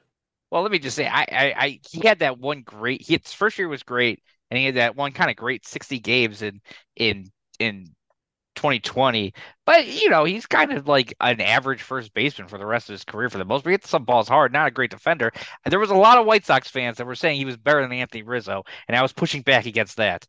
Well, 0.50 0.62
let 0.64 0.72
me 0.72 0.80
just 0.80 0.96
say, 0.98 1.08
I, 1.08 1.22
I, 1.22 1.54
I 1.58 1.80
he 1.90 2.06
had 2.06 2.20
that 2.20 2.38
one 2.40 2.62
great. 2.64 3.02
He, 3.02 3.18
His 3.18 3.34
first 3.34 3.58
year 3.58 3.70
was 3.70 3.84
great, 3.84 4.22
and 4.50 4.58
he 4.58 4.66
had 4.66 4.76
that 4.76 4.96
one 4.96 5.14
kind 5.14 5.30
of 5.30 5.38
great 5.38 5.66
sixty 5.66 6.00
games 6.00 6.42
in 6.42 6.62
in 6.96 7.32
in 7.60 7.96
2020. 8.56 9.34
But 9.66 9.88
you 9.88 10.10
know, 10.10 10.26
he's 10.26 10.46
kind 10.48 10.74
of 10.74 10.88
like 10.88 11.14
an 11.22 11.40
average 11.42 11.82
first 11.82 12.14
baseman 12.14 12.50
for 12.50 12.58
the 12.58 12.66
rest 12.66 12.90
of 12.90 12.94
his 12.94 13.06
career 13.06 13.30
for 13.30 13.38
the 13.38 13.46
most. 13.46 13.64
But 13.64 13.70
he 13.70 13.74
hits 13.76 13.90
some 13.90 14.04
balls 14.06 14.28
hard, 14.28 14.52
not 14.52 14.68
a 14.68 14.72
great 14.72 14.92
defender. 14.92 15.32
There 15.66 15.80
was 15.80 15.92
a 15.92 15.96
lot 15.96 16.18
of 16.18 16.26
White 16.26 16.46
Sox 16.46 16.70
fans 16.70 16.98
that 16.98 17.08
were 17.08 17.16
saying 17.16 17.38
he 17.38 17.46
was 17.46 17.58
better 17.58 17.82
than 17.82 17.94
Anthony 17.94 18.24
Rizzo, 18.24 18.64
and 18.88 18.98
I 18.98 19.02
was 19.02 19.14
pushing 19.14 19.42
back 19.44 19.66
against 19.66 19.98
that. 19.98 20.28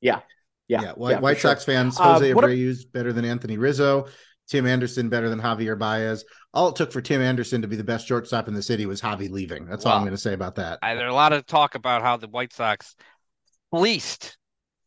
Yeah. 0.00 0.20
Yeah. 0.68 0.82
Yeah. 0.82 0.92
White, 0.92 1.10
yeah, 1.12 1.20
White 1.20 1.38
Sox 1.38 1.64
sure. 1.64 1.74
fans, 1.74 1.98
Jose 1.98 2.32
uh, 2.32 2.34
Abreu's 2.34 2.84
better 2.84 3.12
than 3.12 3.24
Anthony 3.24 3.58
Rizzo. 3.58 4.06
Tim 4.46 4.66
Anderson 4.66 5.08
better 5.08 5.28
than 5.28 5.40
Javier 5.40 5.78
Baez. 5.78 6.24
All 6.52 6.68
it 6.68 6.76
took 6.76 6.92
for 6.92 7.00
Tim 7.00 7.22
Anderson 7.22 7.62
to 7.62 7.68
be 7.68 7.76
the 7.76 7.84
best 7.84 8.06
shortstop 8.06 8.46
in 8.46 8.54
the 8.54 8.62
city 8.62 8.86
was 8.86 9.00
Javi 9.00 9.30
leaving. 9.30 9.66
That's 9.66 9.86
all 9.86 9.94
I'm 9.94 10.02
going 10.02 10.12
to 10.12 10.18
say 10.18 10.34
about 10.34 10.56
that. 10.56 10.78
I, 10.82 10.94
there's 10.94 11.10
a 11.10 11.14
lot 11.14 11.32
of 11.32 11.46
talk 11.46 11.74
about 11.74 12.02
how 12.02 12.16
the 12.16 12.28
White 12.28 12.52
Sox 12.52 12.94
fleeced, 13.70 14.36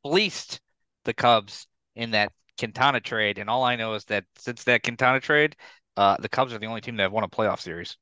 fleeced 0.04 0.62
the 1.06 1.14
Cubs 1.14 1.68
in 1.96 2.12
that 2.12 2.32
Quintana 2.60 3.00
trade, 3.00 3.40
and 3.40 3.50
all 3.50 3.64
I 3.64 3.76
know 3.76 3.96
is 3.96 4.06
that 4.06 4.26
since 4.38 4.64
that 4.66 4.84
Quintana 4.84 5.20
trade, 5.20 5.56
uh, 5.96 6.18
the 6.20 6.30
Cubs 6.30 6.54
are 6.54 6.60
the 6.60 6.68
only 6.68 6.82
team 6.82 6.96
that 6.98 7.04
have 7.04 7.12
won 7.12 7.24
a 7.24 7.30
playoff 7.30 7.60
series. 7.60 7.98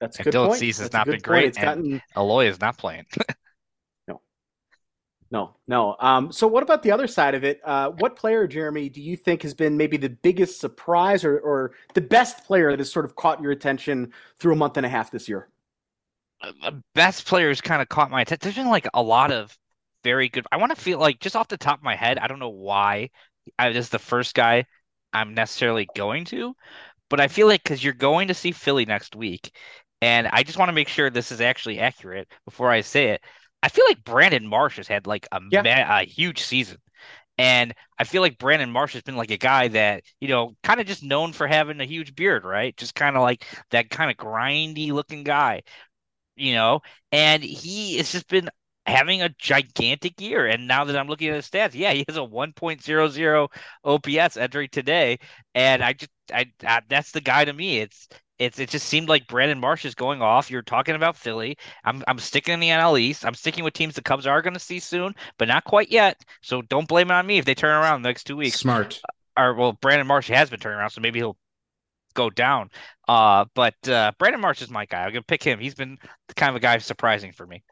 That's 0.00 0.18
a 0.18 0.22
and 0.22 0.24
good 0.24 0.34
Dylan 0.34 0.46
point. 0.48 0.60
Cease 0.60 0.78
has 0.78 0.92
not 0.92 1.06
been 1.06 1.20
great, 1.20 1.58
and 1.58 2.00
Eloy 2.16 2.46
is 2.46 2.60
not 2.60 2.78
playing. 2.78 3.04
no, 5.30 5.54
no. 5.68 5.96
Um, 6.00 6.32
so 6.32 6.48
what 6.48 6.64
about 6.64 6.82
the 6.82 6.90
other 6.90 7.06
side 7.06 7.34
of 7.34 7.44
it? 7.44 7.60
Uh, 7.64 7.90
what 7.90 8.16
player, 8.16 8.48
Jeremy, 8.48 8.88
do 8.88 9.00
you 9.00 9.16
think 9.16 9.42
has 9.42 9.54
been 9.54 9.76
maybe 9.76 9.96
the 9.96 10.08
biggest 10.08 10.60
surprise 10.60 11.24
or, 11.24 11.38
or 11.38 11.72
the 11.94 12.00
best 12.00 12.44
player 12.44 12.70
that 12.70 12.80
has 12.80 12.90
sort 12.90 13.04
of 13.04 13.14
caught 13.14 13.40
your 13.40 13.52
attention 13.52 14.12
through 14.38 14.54
a 14.54 14.56
month 14.56 14.76
and 14.76 14.84
a 14.84 14.88
half 14.88 15.12
this 15.12 15.28
year? 15.28 15.48
The 16.42 16.48
uh, 16.48 16.52
uh, 16.62 16.70
best 16.94 17.26
players 17.26 17.60
kind 17.60 17.80
of 17.80 17.88
caught 17.88 18.10
my 18.10 18.22
attention. 18.22 18.40
There's 18.42 18.56
been 18.56 18.70
like 18.70 18.88
a 18.92 19.02
lot 19.02 19.30
of 19.30 19.56
very 20.02 20.28
good. 20.28 20.46
I 20.50 20.56
want 20.56 20.74
to 20.74 20.80
feel 20.80 20.98
like 20.98 21.20
just 21.20 21.36
off 21.36 21.48
the 21.48 21.56
top 21.56 21.78
of 21.78 21.84
my 21.84 21.94
head, 21.94 22.18
I 22.18 22.26
don't 22.26 22.38
know 22.40 22.48
why 22.48 23.10
I 23.58 23.72
this 23.72 23.86
is 23.86 23.90
the 23.90 23.98
first 23.98 24.34
guy 24.34 24.64
I'm 25.12 25.34
necessarily 25.34 25.86
going 25.94 26.24
to, 26.26 26.54
but 27.08 27.20
I 27.20 27.28
feel 27.28 27.46
like 27.46 27.62
because 27.62 27.84
you're 27.84 27.92
going 27.92 28.28
to 28.28 28.34
see 28.34 28.52
Philly 28.52 28.84
next 28.86 29.14
week, 29.14 29.54
and 30.00 30.28
I 30.28 30.42
just 30.42 30.58
want 30.58 30.70
to 30.70 30.74
make 30.74 30.88
sure 30.88 31.10
this 31.10 31.32
is 31.32 31.40
actually 31.40 31.78
accurate 31.80 32.28
before 32.44 32.70
I 32.70 32.80
say 32.80 33.10
it. 33.10 33.22
I 33.62 33.68
feel 33.68 33.84
like 33.88 34.04
Brandon 34.04 34.46
Marsh 34.46 34.76
has 34.76 34.88
had 34.88 35.06
like 35.06 35.26
a, 35.32 35.40
yeah. 35.50 35.62
ma- 35.62 35.98
a 36.00 36.04
huge 36.04 36.40
season. 36.42 36.78
And 37.38 37.74
I 37.98 38.04
feel 38.04 38.22
like 38.22 38.38
Brandon 38.38 38.70
Marsh 38.70 38.92
has 38.94 39.02
been 39.02 39.16
like 39.16 39.30
a 39.30 39.38
guy 39.38 39.68
that, 39.68 40.04
you 40.20 40.28
know, 40.28 40.56
kind 40.62 40.80
of 40.80 40.86
just 40.86 41.02
known 41.02 41.32
for 41.32 41.46
having 41.46 41.80
a 41.80 41.86
huge 41.86 42.14
beard, 42.14 42.44
right? 42.44 42.76
Just 42.76 42.94
kind 42.94 43.16
of 43.16 43.22
like 43.22 43.44
that 43.70 43.90
kind 43.90 44.10
of 44.10 44.16
grindy 44.18 44.92
looking 44.92 45.24
guy, 45.24 45.62
you 46.36 46.54
know? 46.54 46.80
And 47.12 47.42
he 47.42 47.98
has 47.98 48.12
just 48.12 48.28
been 48.28 48.50
having 48.90 49.22
a 49.22 49.28
gigantic 49.38 50.20
year. 50.20 50.46
And 50.46 50.66
now 50.66 50.84
that 50.84 50.96
I'm 50.96 51.08
looking 51.08 51.28
at 51.28 51.36
his 51.36 51.48
stats, 51.48 51.74
yeah, 51.74 51.92
he 51.92 52.04
has 52.08 52.16
a 52.16 52.20
1.00 52.20 53.48
OPS 53.84 54.36
entering 54.36 54.68
today, 54.70 55.18
and 55.54 55.82
I 55.82 55.92
just 55.94 56.10
I, 56.32 56.46
I 56.66 56.82
that's 56.88 57.12
the 57.12 57.20
guy 57.20 57.44
to 57.44 57.52
me. 57.52 57.78
It's 57.78 58.08
it's 58.38 58.58
it 58.58 58.70
just 58.70 58.86
seemed 58.86 59.08
like 59.08 59.28
Brandon 59.28 59.60
Marsh 59.60 59.84
is 59.84 59.94
going 59.94 60.22
off. 60.22 60.50
You're 60.50 60.62
talking 60.62 60.94
about 60.94 61.16
Philly. 61.16 61.56
I'm 61.84 62.02
I'm 62.08 62.18
sticking 62.18 62.54
in 62.54 62.60
the 62.60 62.68
NL 62.68 62.98
East. 62.98 63.24
I'm 63.24 63.34
sticking 63.34 63.64
with 63.64 63.74
teams 63.74 63.94
the 63.94 64.02
Cubs 64.02 64.26
are 64.26 64.42
going 64.42 64.54
to 64.54 64.60
see 64.60 64.80
soon, 64.80 65.14
but 65.38 65.48
not 65.48 65.64
quite 65.64 65.90
yet. 65.90 66.20
So 66.42 66.62
don't 66.62 66.88
blame 66.88 67.10
it 67.10 67.14
on 67.14 67.26
me 67.26 67.38
if 67.38 67.44
they 67.44 67.54
turn 67.54 67.70
around 67.70 68.02
the 68.02 68.08
next 68.08 68.24
two 68.24 68.36
weeks. 68.36 68.58
Smart. 68.58 69.00
Or 69.36 69.54
well, 69.54 69.72
Brandon 69.74 70.06
Marsh 70.06 70.28
has 70.28 70.50
been 70.50 70.60
turning 70.60 70.78
around, 70.78 70.90
so 70.90 71.00
maybe 71.00 71.20
he'll 71.20 71.36
go 72.14 72.30
down. 72.30 72.70
Uh, 73.08 73.44
but 73.54 73.76
uh, 73.88 74.12
Brandon 74.18 74.40
Marsh 74.40 74.62
is 74.62 74.70
my 74.70 74.86
guy. 74.86 75.04
I'm 75.04 75.12
gonna 75.12 75.22
pick 75.22 75.42
him. 75.42 75.58
He's 75.58 75.74
been 75.74 75.98
the 76.28 76.34
kind 76.34 76.50
of 76.50 76.56
a 76.56 76.60
guy 76.60 76.78
surprising 76.78 77.32
for 77.32 77.46
me. 77.46 77.62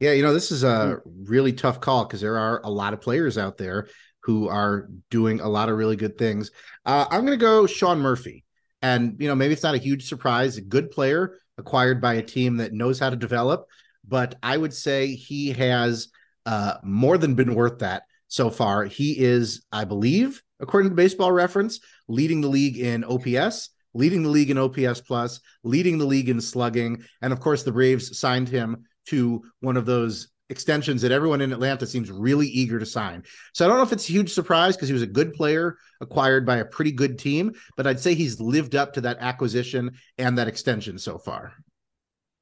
Yeah, 0.00 0.12
you 0.12 0.22
know, 0.22 0.32
this 0.32 0.52
is 0.52 0.62
a 0.62 0.98
really 1.04 1.52
tough 1.52 1.80
call 1.80 2.04
because 2.04 2.20
there 2.20 2.38
are 2.38 2.60
a 2.62 2.70
lot 2.70 2.92
of 2.92 3.00
players 3.00 3.36
out 3.36 3.56
there 3.56 3.88
who 4.22 4.48
are 4.48 4.88
doing 5.10 5.40
a 5.40 5.48
lot 5.48 5.68
of 5.68 5.76
really 5.76 5.96
good 5.96 6.16
things. 6.18 6.50
Uh, 6.84 7.06
I'm 7.10 7.26
going 7.26 7.38
to 7.38 7.44
go 7.44 7.66
Sean 7.66 8.00
Murphy. 8.00 8.44
And, 8.80 9.16
you 9.18 9.26
know, 9.26 9.34
maybe 9.34 9.54
it's 9.54 9.62
not 9.62 9.74
a 9.74 9.78
huge 9.78 10.08
surprise, 10.08 10.56
a 10.56 10.60
good 10.60 10.90
player 10.90 11.38
acquired 11.56 12.00
by 12.00 12.14
a 12.14 12.22
team 12.22 12.58
that 12.58 12.72
knows 12.72 13.00
how 13.00 13.10
to 13.10 13.16
develop, 13.16 13.66
but 14.06 14.36
I 14.42 14.56
would 14.56 14.72
say 14.72 15.14
he 15.14 15.50
has 15.52 16.08
uh, 16.46 16.74
more 16.84 17.18
than 17.18 17.34
been 17.34 17.54
worth 17.54 17.80
that 17.80 18.04
so 18.28 18.50
far. 18.50 18.84
He 18.84 19.18
is, 19.18 19.64
I 19.72 19.84
believe, 19.84 20.42
according 20.60 20.90
to 20.90 20.96
baseball 20.96 21.32
reference, 21.32 21.80
leading 22.06 22.40
the 22.40 22.48
league 22.48 22.78
in 22.78 23.04
OPS, 23.04 23.70
leading 23.94 24.22
the 24.22 24.28
league 24.28 24.50
in 24.50 24.58
OPS 24.58 25.00
plus, 25.00 25.40
leading 25.64 25.98
the 25.98 26.06
league 26.06 26.28
in 26.28 26.40
slugging. 26.40 27.02
And 27.20 27.32
of 27.32 27.40
course, 27.40 27.64
the 27.64 27.72
Braves 27.72 28.18
signed 28.18 28.48
him 28.48 28.84
to 29.08 29.42
one 29.60 29.76
of 29.76 29.86
those 29.86 30.28
extensions 30.50 31.02
that 31.02 31.12
everyone 31.12 31.40
in 31.40 31.52
Atlanta 31.52 31.86
seems 31.86 32.10
really 32.10 32.46
eager 32.46 32.78
to 32.78 32.86
sign. 32.86 33.22
So 33.52 33.64
I 33.64 33.68
don't 33.68 33.76
know 33.76 33.82
if 33.82 33.92
it's 33.92 34.08
a 34.08 34.12
huge 34.12 34.32
surprise 34.32 34.76
because 34.76 34.88
he 34.88 34.94
was 34.94 35.02
a 35.02 35.06
good 35.06 35.34
player 35.34 35.76
acquired 36.00 36.46
by 36.46 36.56
a 36.56 36.64
pretty 36.64 36.92
good 36.92 37.18
team, 37.18 37.52
but 37.76 37.86
I'd 37.86 38.00
say 38.00 38.14
he's 38.14 38.40
lived 38.40 38.74
up 38.74 38.94
to 38.94 39.02
that 39.02 39.18
acquisition 39.20 39.98
and 40.16 40.38
that 40.38 40.48
extension 40.48 40.98
so 40.98 41.18
far. 41.18 41.52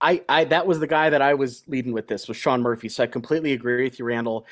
I, 0.00 0.22
I 0.28 0.44
that 0.44 0.66
was 0.66 0.78
the 0.78 0.86
guy 0.86 1.10
that 1.10 1.22
I 1.22 1.34
was 1.34 1.64
leading 1.66 1.92
with 1.92 2.06
this 2.06 2.28
was 2.28 2.36
Sean 2.36 2.62
Murphy. 2.62 2.88
So 2.88 3.02
I 3.02 3.06
completely 3.06 3.54
agree 3.54 3.84
with 3.84 3.98
you, 3.98 4.04
Randall. 4.04 4.46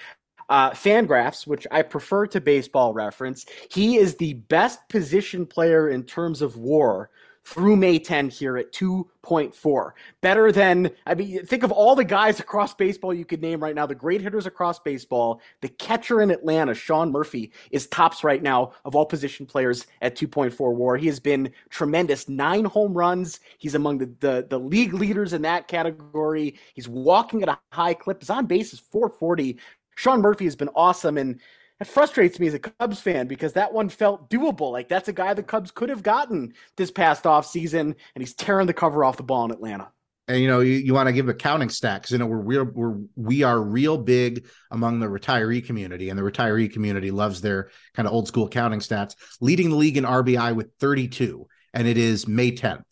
Uh, 0.48 0.70
Fangraphs, 0.70 1.46
which 1.46 1.66
I 1.70 1.82
prefer 1.82 2.26
to 2.28 2.40
baseball 2.40 2.92
reference, 2.92 3.46
he 3.70 3.96
is 3.96 4.16
the 4.16 4.34
best 4.34 4.86
position 4.88 5.46
player 5.46 5.88
in 5.88 6.02
terms 6.02 6.42
of 6.42 6.56
WAR 6.56 7.10
through 7.44 7.76
May 7.76 7.98
10 7.98 8.30
here 8.30 8.56
at 8.56 8.72
2.4. 8.72 9.90
Better 10.22 10.50
than, 10.50 10.90
I 11.06 11.14
mean, 11.14 11.44
think 11.44 11.62
of 11.62 11.70
all 11.70 11.94
the 11.94 12.04
guys 12.04 12.40
across 12.44 12.74
baseball 12.74 13.12
you 13.12 13.24
could 13.24 13.42
name 13.42 13.62
right 13.62 13.74
now, 13.74 13.86
the 13.86 13.94
great 13.94 14.22
hitters 14.22 14.46
across 14.46 14.78
baseball. 14.78 15.40
The 15.60 15.68
catcher 15.68 16.22
in 16.22 16.30
Atlanta, 16.30 16.74
Sean 16.74 17.12
Murphy, 17.12 17.52
is 17.70 17.86
tops 17.86 18.24
right 18.24 18.42
now 18.42 18.72
of 18.84 18.96
all 18.96 19.04
position 19.04 19.44
players 19.46 19.86
at 20.00 20.16
2.4 20.16 20.74
war. 20.74 20.96
He 20.96 21.06
has 21.06 21.20
been 21.20 21.50
tremendous. 21.68 22.28
Nine 22.28 22.64
home 22.64 22.94
runs. 22.94 23.40
He's 23.58 23.74
among 23.74 23.98
the, 23.98 24.14
the, 24.20 24.46
the 24.48 24.58
league 24.58 24.94
leaders 24.94 25.32
in 25.34 25.42
that 25.42 25.68
category. 25.68 26.58
He's 26.74 26.88
walking 26.88 27.42
at 27.42 27.48
a 27.48 27.58
high 27.72 27.94
clip. 27.94 28.20
His 28.20 28.30
on 28.30 28.46
base 28.46 28.72
is 28.72 28.80
440. 28.80 29.58
Sean 29.96 30.20
Murphy 30.20 30.44
has 30.44 30.56
been 30.56 30.70
awesome. 30.74 31.18
And 31.18 31.40
it 31.80 31.86
frustrates 31.86 32.38
me 32.38 32.46
as 32.46 32.54
a 32.54 32.58
Cubs 32.58 33.00
fan 33.00 33.26
because 33.26 33.54
that 33.54 33.72
one 33.72 33.88
felt 33.88 34.30
doable. 34.30 34.70
Like 34.70 34.88
that's 34.88 35.08
a 35.08 35.12
guy 35.12 35.34
the 35.34 35.42
Cubs 35.42 35.70
could 35.70 35.88
have 35.88 36.02
gotten 36.02 36.54
this 36.76 36.90
past 36.90 37.26
off 37.26 37.46
season, 37.46 37.96
and 38.14 38.22
he's 38.22 38.34
tearing 38.34 38.66
the 38.66 38.74
cover 38.74 39.04
off 39.04 39.16
the 39.16 39.22
ball 39.22 39.44
in 39.44 39.50
Atlanta. 39.50 39.90
And 40.26 40.40
you 40.40 40.48
know, 40.48 40.60
you, 40.60 40.72
you 40.74 40.94
want 40.94 41.08
to 41.08 41.12
give 41.12 41.28
accounting 41.28 41.68
stats. 41.68 42.02
Cuz 42.02 42.12
you 42.12 42.18
know, 42.18 42.26
we're 42.26 42.38
real, 42.38 42.64
we're 42.64 42.96
we 43.16 43.42
are 43.42 43.60
real 43.60 43.98
big 43.98 44.46
among 44.70 45.00
the 45.00 45.06
retiree 45.06 45.64
community, 45.64 46.10
and 46.10 46.18
the 46.18 46.22
retiree 46.22 46.72
community 46.72 47.10
loves 47.10 47.40
their 47.40 47.70
kind 47.94 48.06
of 48.06 48.14
old 48.14 48.28
school 48.28 48.46
accounting 48.46 48.80
stats. 48.80 49.16
Leading 49.40 49.70
the 49.70 49.76
league 49.76 49.96
in 49.96 50.04
RBI 50.04 50.54
with 50.54 50.70
32, 50.78 51.46
and 51.74 51.88
it 51.88 51.98
is 51.98 52.28
May 52.28 52.52
10th. 52.52 52.84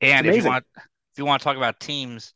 And 0.00 0.26
if 0.26 0.36
you 0.36 0.44
want, 0.44 0.66
if 0.76 1.18
you 1.18 1.24
want 1.24 1.40
to 1.40 1.44
talk 1.44 1.56
about 1.56 1.80
teams 1.80 2.34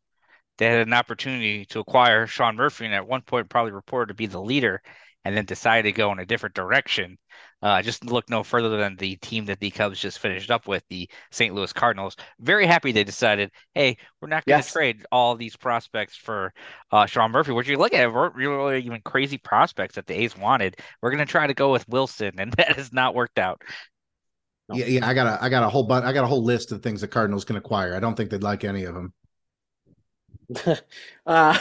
that 0.57 0.71
had 0.71 0.87
an 0.87 0.95
opportunity 0.95 1.67
to 1.67 1.81
acquire 1.81 2.27
Sean 2.27 2.57
Murphy, 2.57 2.87
and 2.87 2.95
at 2.95 3.07
one 3.07 3.21
point 3.21 3.51
probably 3.51 3.73
reported 3.73 4.09
to 4.09 4.15
be 4.15 4.27
the 4.27 4.41
leader 4.41 4.83
and 5.25 5.37
then 5.37 5.45
decided 5.45 5.83
to 5.83 5.93
go 5.93 6.13
in 6.13 6.19
a 6.19 6.27
different 6.27 6.55
direction. 6.55 7.19
Uh, 7.61 7.83
just 7.83 8.05
look 8.05 8.31
no 8.31 8.45
further 8.45 8.77
than 8.77 8.95
the 8.97 9.17
team 9.17 9.45
that 9.47 9.59
the 9.59 9.71
Cubs 9.71 9.99
just 9.99 10.21
finished 10.21 10.51
up 10.51 10.69
with, 10.69 10.85
the 10.89 11.09
St. 11.33 11.55
Louis 11.55 11.73
Cardinals. 11.73 12.17
Very 12.41 12.67
happy 12.67 12.93
they 12.93 13.03
decided, 13.03 13.51
hey, 13.75 13.97
we're 14.21 14.29
not 14.29 14.45
going 14.45 14.61
to 14.61 14.65
yes. 14.65 14.73
trade 14.73 15.05
all 15.11 15.35
these 15.35 15.57
prospects 15.57 16.17
for 16.17 16.53
uh, 16.93 17.07
Sean 17.07 17.33
Murphy. 17.33 17.53
What 17.53 17.67
you 17.67 17.77
look 17.77 17.95
at 17.95 18.13
weren't 18.13 18.37
really 18.37 18.81
even 18.83 19.01
crazy 19.05 19.39
prospects 19.39 19.97
that 19.97 20.07
the 20.07 20.15
A's 20.15 20.37
wanted. 20.37 20.77
We're 21.03 21.11
going 21.11 21.27
to 21.27 21.31
try 21.31 21.49
to 21.49 21.55
go 21.55 21.73
with 21.73 21.89
Willson, 21.89 22.35
and 22.39 22.53
that 22.57 22.77
has 22.77 22.93
not 22.93 23.15
worked 23.15 23.39
out. 23.39 23.63
Yeah, 24.73 24.85
yeah, 24.85 25.09
I 25.09 25.15
got 25.15 25.27
a, 25.27 25.43
I 25.43 25.49
got 25.49 25.63
a 25.63 25.69
whole 25.69 25.85
bunch, 25.85 26.05
I 26.05 26.13
got 26.13 26.25
a 26.25 26.29
whole 26.29 26.45
list 26.45 26.73
of 26.73 26.83
things 26.83 27.01
the 27.01 27.09
Cardinals 27.09 27.45
can 27.45 27.57
acquire. 27.57 27.95
I 27.95 28.01
don't 28.01 28.15
think 28.15 28.31
they'd 28.31 28.43
like 28.43 28.65
any 28.65 28.85
of 28.85 28.95
them. 28.95 29.13
uh, 31.27 31.59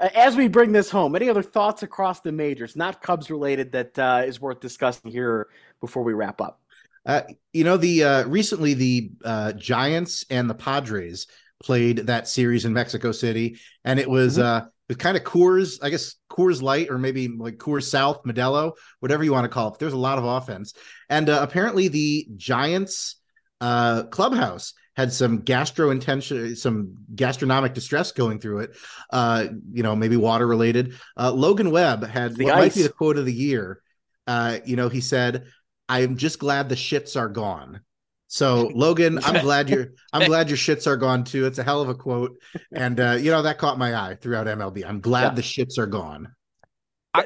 as 0.00 0.36
we 0.36 0.48
bring 0.48 0.72
this 0.72 0.90
home, 0.90 1.14
any 1.14 1.28
other 1.28 1.42
thoughts 1.42 1.82
across 1.82 2.20
the 2.20 2.32
majors, 2.32 2.76
not 2.76 3.02
Cubs 3.02 3.30
related, 3.30 3.72
that 3.72 3.98
uh, 3.98 4.22
is 4.26 4.40
worth 4.40 4.60
discussing 4.60 5.10
here 5.10 5.48
before 5.80 6.02
we 6.02 6.12
wrap 6.12 6.40
up? 6.40 6.60
Uh, 7.06 7.22
you 7.52 7.64
know, 7.64 7.76
the 7.76 8.04
uh, 8.04 8.28
recently 8.28 8.74
the 8.74 9.10
uh, 9.24 9.52
Giants 9.52 10.24
and 10.30 10.48
the 10.48 10.54
Padres 10.54 11.26
played 11.62 11.98
that 12.06 12.28
series 12.28 12.64
in 12.64 12.72
Mexico 12.72 13.12
City, 13.12 13.58
and 13.84 13.98
it 13.98 14.08
was 14.08 14.38
mm-hmm. 14.38 14.66
uh, 14.66 14.94
kind 14.96 15.16
of 15.16 15.24
Coors, 15.24 15.78
I 15.82 15.90
guess 15.90 16.16
Coors 16.30 16.62
Light 16.62 16.90
or 16.90 16.98
maybe 16.98 17.28
like 17.28 17.56
Coors 17.56 17.84
South, 17.84 18.22
Modelo, 18.24 18.72
whatever 19.00 19.24
you 19.24 19.32
want 19.32 19.44
to 19.44 19.48
call 19.48 19.72
it. 19.72 19.78
There's 19.78 19.92
a 19.92 19.98
lot 19.98 20.18
of 20.18 20.24
offense, 20.24 20.74
and 21.08 21.28
uh, 21.28 21.40
apparently 21.42 21.88
the 21.88 22.26
Giants 22.36 23.16
uh, 23.60 24.04
clubhouse 24.04 24.74
had 24.96 25.12
some 25.12 25.42
gastrointention, 25.42 26.56
some 26.56 26.96
gastronomic 27.14 27.74
distress 27.74 28.12
going 28.12 28.40
through 28.40 28.60
it. 28.60 28.76
Uh, 29.10 29.46
you 29.72 29.82
know, 29.82 29.94
maybe 29.94 30.16
water 30.16 30.46
related. 30.46 30.94
Uh, 31.16 31.32
Logan 31.32 31.70
Webb 31.70 32.04
had 32.04 32.36
the 32.36 32.44
what 32.44 32.54
ice. 32.54 32.58
might 32.60 32.74
be 32.74 32.82
the 32.82 32.92
quote 32.92 33.16
of 33.16 33.26
the 33.26 33.32
year. 33.32 33.80
Uh, 34.26 34.58
you 34.64 34.76
know, 34.76 34.88
he 34.88 35.00
said, 35.00 35.46
"I'm 35.88 36.16
just 36.16 36.38
glad 36.38 36.68
the 36.68 36.74
shits 36.74 37.16
are 37.16 37.28
gone." 37.28 37.80
So 38.28 38.70
Logan, 38.74 39.18
I'm 39.24 39.40
glad 39.42 39.68
you're 39.68 39.88
I'm 40.12 40.26
glad 40.26 40.48
your 40.48 40.58
shits 40.58 40.86
are 40.86 40.96
gone 40.96 41.24
too. 41.24 41.46
It's 41.46 41.58
a 41.58 41.64
hell 41.64 41.82
of 41.82 41.88
a 41.88 41.94
quote, 41.94 42.36
and 42.72 42.98
uh, 42.98 43.18
you 43.20 43.30
know 43.30 43.42
that 43.42 43.58
caught 43.58 43.78
my 43.78 43.94
eye 43.94 44.16
throughout 44.20 44.46
MLB. 44.46 44.84
I'm 44.86 45.00
glad 45.00 45.22
yeah. 45.22 45.34
the 45.34 45.42
shits 45.42 45.78
are 45.78 45.86
gone. 45.86 46.32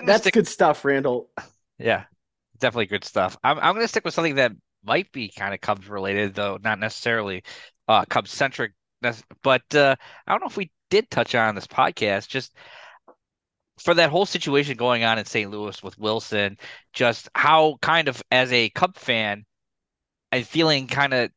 That's 0.06 0.22
stick... 0.22 0.34
good 0.34 0.48
stuff, 0.48 0.84
Randall. 0.84 1.28
Yeah, 1.78 2.04
definitely 2.58 2.86
good 2.86 3.04
stuff. 3.04 3.36
I'm 3.44 3.58
I'm 3.58 3.74
going 3.74 3.84
to 3.84 3.88
stick 3.88 4.04
with 4.04 4.14
something 4.14 4.36
that 4.36 4.52
might 4.84 5.10
be 5.12 5.28
kind 5.28 5.54
of 5.54 5.60
Cubs 5.60 5.88
related, 5.88 6.34
though 6.34 6.58
not 6.62 6.78
necessarily 6.78 7.42
uh, 7.88 8.04
Cubs 8.04 8.30
centric. 8.30 8.72
But 9.42 9.74
uh, 9.74 9.96
I 10.26 10.32
don't 10.32 10.40
know 10.40 10.46
if 10.46 10.56
we 10.56 10.70
did 10.90 11.10
touch 11.10 11.34
on 11.34 11.54
this 11.54 11.66
podcast. 11.66 12.28
Just 12.28 12.54
for 13.78 13.94
that 13.94 14.10
whole 14.10 14.26
situation 14.26 14.76
going 14.76 15.04
on 15.04 15.18
in 15.18 15.24
St. 15.24 15.50
Louis 15.50 15.82
with 15.82 15.98
Willson, 15.98 16.58
just 16.92 17.28
how 17.34 17.76
kind 17.82 18.08
of 18.08 18.22
as 18.30 18.52
a 18.52 18.70
Cub 18.70 18.96
fan, 18.96 19.44
I'm 20.32 20.44
feeling 20.44 20.86
kind 20.86 21.12
of 21.12 21.30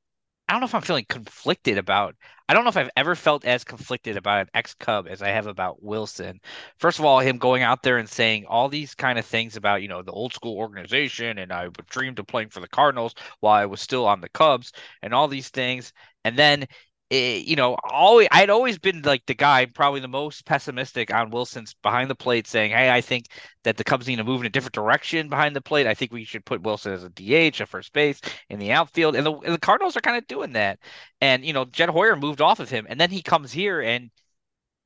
I 0.47 0.53
don't 0.53 0.61
know 0.61 0.65
if 0.65 0.75
I'm 0.75 0.81
feeling 0.81 1.05
conflicted 1.09 1.77
about. 1.77 2.15
I 2.47 2.53
don't 2.53 2.63
know 2.63 2.69
if 2.69 2.77
I've 2.77 2.89
ever 2.95 3.15
felt 3.15 3.43
as 3.43 3.65
conflicted 3.65 4.15
about 4.15 4.41
an 4.41 4.49
ex 4.53 4.73
Cub 4.75 5.05
as 5.09 5.21
I 5.21 5.27
have 5.29 5.45
about 5.47 5.83
Willson. 5.83 6.39
First 6.79 6.99
of 6.99 7.05
all, 7.05 7.19
him 7.19 7.37
going 7.37 7.63
out 7.63 7.83
there 7.83 7.97
and 7.97 8.07
saying 8.09 8.45
all 8.45 8.69
these 8.69 8.95
kind 8.95 9.19
of 9.19 9.25
things 9.25 9.57
about 9.57 9.81
you 9.81 9.89
know 9.89 10.01
the 10.01 10.13
old 10.13 10.33
school 10.33 10.55
organization, 10.57 11.37
and 11.39 11.51
I 11.51 11.67
dreamed 11.89 12.19
of 12.19 12.27
playing 12.27 12.49
for 12.49 12.61
the 12.61 12.67
Cardinals 12.69 13.13
while 13.41 13.55
I 13.55 13.65
was 13.65 13.81
still 13.81 14.05
on 14.05 14.21
the 14.21 14.29
Cubs, 14.29 14.71
and 15.01 15.13
all 15.13 15.27
these 15.27 15.49
things, 15.49 15.91
and 16.23 16.37
then 16.37 16.65
it, 17.09 17.15
eh, 17.15 17.43
you 17.45 17.55
know, 17.55 17.77
always 17.83 18.27
I'd 18.31 18.49
always 18.49 18.77
been 18.77 19.01
like 19.03 19.25
the 19.25 19.33
guy, 19.33 19.65
probably 19.65 19.99
the 20.01 20.07
most 20.07 20.45
pessimistic 20.45 21.13
on 21.13 21.31
Willson's 21.31 21.73
behind 21.75 22.09
the 22.09 22.15
plate, 22.15 22.47
saying, 22.47 22.71
"Hey, 22.71 22.91
I 22.91 23.01
think 23.01 23.27
that 23.63 23.77
the 23.77 23.83
Cubs 23.83 24.07
need 24.07 24.17
to 24.17 24.23
move 24.23 24.41
in 24.41 24.47
a 24.47 24.49
different 24.49 24.73
direction 24.73 25.29
behind 25.29 25.55
the 25.55 25.61
plate. 25.61 25.87
I 25.87 25.93
think 25.93 26.11
we 26.11 26.23
should 26.25 26.45
put 26.45 26.61
Willson 26.63 26.93
as 26.93 27.03
a 27.03 27.09
DH, 27.09 27.61
a 27.61 27.65
first 27.65 27.93
base, 27.93 28.21
in 28.49 28.59
the 28.59 28.71
outfield." 28.71 29.15
And 29.15 29.25
the, 29.25 29.33
and 29.33 29.53
the 29.53 29.59
Cardinals 29.59 29.95
are 29.97 30.01
kind 30.01 30.17
of 30.17 30.27
doing 30.27 30.53
that. 30.53 30.79
And 31.21 31.45
you 31.45 31.53
know, 31.53 31.65
Jed 31.65 31.89
Hoyer 31.89 32.15
moved 32.15 32.41
off 32.41 32.59
of 32.59 32.69
him, 32.69 32.85
and 32.89 32.99
then 32.99 33.09
he 33.11 33.21
comes 33.21 33.51
here, 33.51 33.81
and 33.81 34.11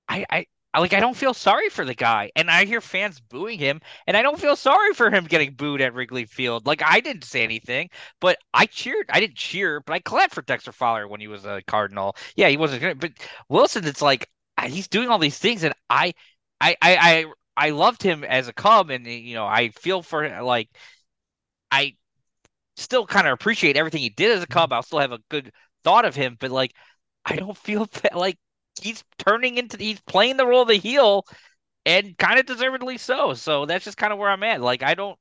I, 0.09 0.25
I 0.29 0.45
like 0.79 0.93
I 0.93 0.99
don't 1.01 1.17
feel 1.17 1.33
sorry 1.33 1.69
for 1.69 1.83
the 1.85 1.93
guy, 1.93 2.31
and 2.35 2.49
I 2.49 2.65
hear 2.65 2.79
fans 2.81 3.19
booing 3.19 3.59
him, 3.59 3.81
and 4.07 4.15
I 4.15 4.21
don't 4.21 4.39
feel 4.39 4.55
sorry 4.55 4.93
for 4.93 5.09
him 5.11 5.25
getting 5.25 5.53
booed 5.53 5.81
at 5.81 5.93
Wrigley 5.93 6.25
Field. 6.25 6.65
Like 6.65 6.81
I 6.83 7.01
didn't 7.01 7.25
say 7.25 7.43
anything, 7.43 7.89
but 8.21 8.37
I 8.53 8.65
cheered. 8.67 9.05
I 9.09 9.19
didn't 9.19 9.35
cheer, 9.35 9.81
but 9.81 9.93
I 9.93 9.99
clapped 9.99 10.33
for 10.33 10.41
Dexter 10.43 10.71
Fowler 10.71 11.07
when 11.07 11.19
he 11.21 11.27
was 11.27 11.45
a 11.45 11.61
Cardinal. 11.67 12.15
Yeah, 12.35 12.47
he 12.49 12.57
wasn't 12.57 12.81
good, 12.81 12.99
but 12.99 13.11
Willson, 13.49 13.85
it's 13.85 14.01
like 14.01 14.29
he's 14.65 14.87
doing 14.87 15.09
all 15.09 15.19
these 15.19 15.37
things, 15.39 15.63
and 15.63 15.73
I, 15.89 16.13
I, 16.61 16.75
I, 16.81 17.25
I, 17.57 17.67
I 17.67 17.69
loved 17.71 18.01
him 18.03 18.23
as 18.23 18.47
a 18.47 18.53
Cub, 18.53 18.89
and 18.91 19.05
you 19.05 19.35
know 19.35 19.45
I 19.45 19.69
feel 19.69 20.01
for 20.01 20.23
him. 20.23 20.43
like 20.45 20.69
I 21.71 21.95
still 22.77 23.07
kind 23.07 23.27
of 23.27 23.33
appreciate 23.33 23.77
everything 23.77 24.01
he 24.01 24.09
did 24.09 24.31
as 24.31 24.43
a 24.43 24.47
Cub. 24.47 24.73
I'll 24.73 24.83
still 24.83 24.99
have 24.99 25.11
a 25.11 25.19
good 25.29 25.53
thought 25.83 26.05
of 26.05 26.15
him, 26.15 26.37
but 26.39 26.51
like 26.51 26.73
I 27.25 27.35
don't 27.37 27.57
feel 27.57 27.89
like 28.15 28.39
he's 28.81 29.03
turning 29.17 29.57
into 29.57 29.77
he's 29.77 30.01
playing 30.01 30.37
the 30.37 30.45
role 30.45 30.63
of 30.63 30.67
the 30.67 30.75
heel 30.75 31.25
and 31.85 32.17
kind 32.17 32.39
of 32.39 32.45
deservedly 32.45 32.97
so. 32.97 33.33
So 33.33 33.65
that's 33.65 33.85
just 33.85 33.97
kind 33.97 34.13
of 34.13 34.19
where 34.19 34.29
I'm 34.29 34.43
at. 34.43 34.61
Like 34.61 34.83
I 34.83 34.93
don't 34.93 35.17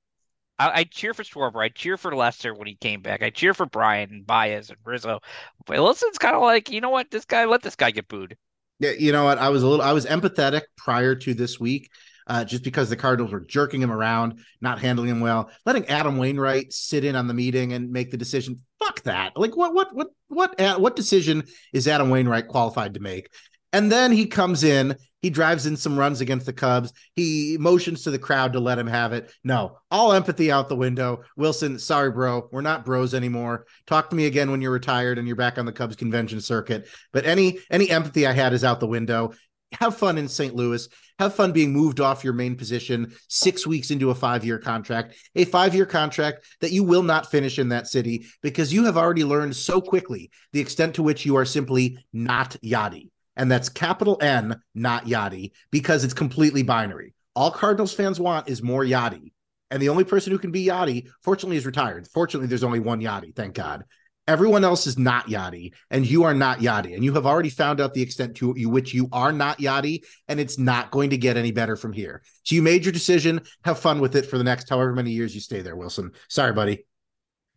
I, 0.59 0.81
I, 0.81 0.85
cheer 0.85 1.15
for 1.15 1.23
Schwarber. 1.23 1.65
I 1.65 1.71
cheer 1.71 1.97
for 1.97 2.15
Lester 2.15 2.55
when 2.55 2.67
he 2.67 2.75
came 2.75 3.01
back. 3.01 3.23
I 3.23 3.31
cheer 3.31 3.55
for 3.55 3.65
Bryant 3.65 4.13
and 4.13 4.27
Baez 4.27 4.69
and 4.69 4.79
Rizzo. 4.85 5.21
But 5.65 5.79
Willson's 5.79 6.19
kind 6.19 6.37
of 6.37 6.43
like, 6.43 6.71
you 6.71 6.83
know 6.83 6.91
what, 6.91 7.11
this 7.11 7.25
guy 7.25 7.47
let 7.47 7.63
this 7.63 7.77
guy 7.77 7.91
get 7.93 8.09
booed. 8.09 8.37
Yeah, 8.79 8.91
you 8.91 9.11
know 9.11 9.25
what? 9.25 9.39
I 9.39 9.49
was 9.49 9.63
a 9.63 9.67
little 9.67 9.85
I 9.85 9.93
was 9.93 10.05
empathetic 10.05 10.63
prior 10.77 11.15
to 11.15 11.33
this 11.33 11.59
week 11.59 11.91
uh, 12.31 12.45
just 12.45 12.63
because 12.63 12.89
the 12.89 12.97
Cardinals 12.97 13.33
were 13.33 13.41
jerking 13.41 13.83
him 13.83 13.91
around, 13.91 14.39
not 14.61 14.79
handling 14.79 15.11
him 15.11 15.21
well, 15.21 15.51
letting 15.67 15.85
Adam 15.87 16.17
Wainwright 16.17 16.73
sit 16.73 17.05
in 17.05 17.17
on 17.17 17.27
the 17.27 17.35
meeting 17.35 17.73
and 17.73 17.91
make 17.91 18.13
the 18.13 18.17
decision. 18.17 18.61
Fuck 18.79 19.03
that! 19.03 19.37
Like 19.37 19.57
what 19.57 19.75
what 19.75 19.93
what 19.93 20.07
what 20.29 20.59
uh, 20.61 20.79
what 20.79 20.95
decision 20.95 21.43
is 21.73 21.89
Adam 21.89 22.09
Wainwright 22.09 22.47
qualified 22.47 22.95
to 22.95 23.01
make? 23.01 23.31
And 23.73 23.91
then 23.91 24.13
he 24.13 24.27
comes 24.27 24.65
in, 24.65 24.97
he 25.23 25.31
drives 25.31 25.67
in 25.67 25.77
some 25.77 25.99
runs 25.99 26.21
against 26.21 26.47
the 26.47 26.53
Cubs. 26.53 26.93
He 27.15 27.57
motions 27.59 28.03
to 28.05 28.11
the 28.11 28.19
crowd 28.19 28.53
to 28.55 28.61
let 28.61 28.79
him 28.79 28.87
have 28.87 29.13
it. 29.13 29.33
No, 29.45 29.79
all 29.91 30.13
empathy 30.13 30.51
out 30.51 30.69
the 30.69 30.77
window. 30.77 31.23
Willson, 31.37 31.79
sorry, 31.79 32.11
bro. 32.11 32.49
We're 32.51 32.63
not 32.63 32.85
bros 32.85 33.13
anymore. 33.13 33.67
Talk 33.87 34.11
to 34.11 34.17
me 34.17 34.27
again 34.27 34.51
when 34.51 34.63
you're 34.63 34.73
retired 34.73 35.19
and 35.19 35.27
you're 35.27 35.37
back 35.37 35.59
on 35.59 35.67
the 35.67 35.73
Cubs 35.73 35.97
convention 35.97 36.41
circuit. 36.41 36.89
But 37.13 37.27
any 37.27 37.59
any 37.71 37.91
empathy 37.91 38.27
I 38.27 38.33
had 38.33 38.53
is 38.53 38.65
out 38.65 38.81
the 38.81 38.87
window. 38.87 39.33
Have 39.79 39.97
fun 39.97 40.19
in 40.19 40.29
St. 40.29 40.55
Louis. 40.55 40.89
Have 41.19 41.35
fun 41.35 41.53
being 41.53 41.73
moved 41.73 42.01
off 42.01 42.25
your 42.25 42.33
main 42.33 42.57
position 42.57 43.13
six 43.29 43.67
weeks 43.67 43.91
into 43.91 44.11
a 44.11 44.15
five 44.15 44.45
year 44.45 44.59
contract, 44.59 45.15
a 45.37 45.45
five 45.45 45.75
year 45.75 45.87
contract 45.87 46.45
that 46.61 46.73
you 46.73 46.83
will 46.83 47.03
not 47.03 47.31
finish 47.31 47.59
in 47.59 47.69
that 47.69 47.87
city 47.87 48.27
because 48.43 48.73
you 48.73 48.85
have 48.85 48.97
already 48.97 49.25
learned 49.25 49.55
so 49.55 49.81
quickly 49.81 50.31
the 50.53 50.61
extent 50.61 50.95
to 50.95 51.03
which 51.03 51.25
you 51.25 51.37
are 51.37 51.45
simply 51.45 51.99
not 52.13 52.57
Yadi 52.65 53.11
and 53.41 53.51
that's 53.51 53.71
capital 53.71 54.19
N, 54.21 54.61
not 54.75 55.07
Yadi, 55.07 55.53
because 55.71 56.05
it's 56.05 56.13
completely 56.13 56.63
binary. 56.63 57.15
All 57.35 57.51
Cardinals 57.51 57.95
fans 57.95 58.21
want 58.21 58.51
is 58.51 58.63
more 58.63 58.85
Yadi. 58.85 59.33
And 59.71 59.81
the 59.81 59.89
only 59.89 60.05
person 60.05 60.31
who 60.31 60.39
can 60.39 60.51
be 60.51 60.67
Yadi, 60.67 61.09
fortunately, 61.23 61.57
is 61.57 61.65
retired. 61.65 62.07
Fortunately, 62.09 62.49
there's 62.49 62.65
only 62.65 62.81
one 62.81 63.01
Yadi, 63.01 63.35
thank 63.35 63.55
God. 63.55 63.85
Everyone 64.31 64.63
else 64.63 64.87
is 64.87 64.97
not 64.97 65.27
Yadi, 65.27 65.73
and 65.91 66.09
you 66.09 66.23
are 66.23 66.35
not 66.35 66.61
Yadi. 66.61 66.95
And 66.95 67.03
you 67.03 67.13
have 67.15 67.27
already 67.27 67.51
found 67.51 67.81
out 67.81 67.95
the 67.95 68.01
extent 68.01 68.37
to 68.37 68.53
which 68.69 68.95
you 68.95 69.09
are 69.11 69.33
not 69.33 69.59
Yadi, 69.59 70.05
and 70.29 70.39
it's 70.39 70.57
not 70.57 70.93
going 70.93 71.11
to 71.11 71.17
get 71.17 71.37
any 71.37 71.51
better 71.51 71.75
from 71.75 71.93
here. 71.93 72.23
So 72.45 72.55
you 72.55 72.63
made 72.63 72.85
your 72.85 72.93
decision. 72.93 73.41
Have 73.65 73.81
fun 73.81 73.99
with 73.99 74.15
it 74.15 74.27
for 74.27 74.39
the 74.39 74.45
next 74.45 74.69
however 74.69 74.93
many 74.93 75.11
years 75.11 75.35
you 75.35 75.41
stay 75.41 75.63
there, 75.63 75.75
Willson. 75.75 76.15
Sorry, 76.29 76.53
buddy. 76.53 76.87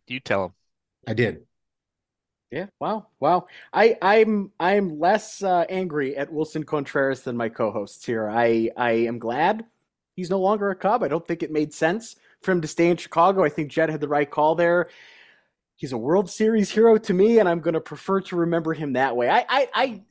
You 0.08 0.18
tell 0.18 0.46
him. 0.46 0.52
I 1.06 1.14
did. 1.14 1.42
Yeah. 2.50 2.66
Wow. 2.80 3.06
Wow. 3.20 3.46
I 3.72 3.96
I'm 4.02 4.50
I'm 4.58 4.98
less 4.98 5.44
uh, 5.44 5.66
angry 5.68 6.16
at 6.16 6.32
Willson 6.32 6.66
Contreras 6.66 7.20
than 7.20 7.36
my 7.36 7.50
co-hosts 7.50 8.04
here. 8.04 8.28
I 8.28 8.70
I 8.76 8.90
am 8.90 9.20
glad 9.20 9.64
he's 10.16 10.28
no 10.28 10.40
longer 10.40 10.70
a 10.70 10.74
Cub. 10.74 11.04
I 11.04 11.08
don't 11.08 11.24
think 11.24 11.44
it 11.44 11.52
made 11.52 11.72
sense 11.72 12.16
for 12.42 12.50
him 12.50 12.62
to 12.62 12.68
stay 12.68 12.90
in 12.90 12.96
Chicago. 12.96 13.44
I 13.44 13.48
think 13.48 13.70
Jed 13.70 13.90
had 13.90 14.00
the 14.00 14.08
right 14.08 14.28
call 14.28 14.56
there. 14.56 14.88
He's 15.76 15.92
a 15.92 15.98
World 15.98 16.30
Series 16.30 16.70
hero 16.70 16.98
to 16.98 17.14
me, 17.14 17.38
and 17.38 17.48
I'm 17.48 17.60
going 17.60 17.74
to 17.74 17.80
prefer 17.80 18.20
to 18.22 18.36
remember 18.36 18.74
him 18.74 18.94
that 18.94 19.16
way. 19.16 19.28
I 19.28 19.44
I, 19.48 19.68
I 19.74 20.02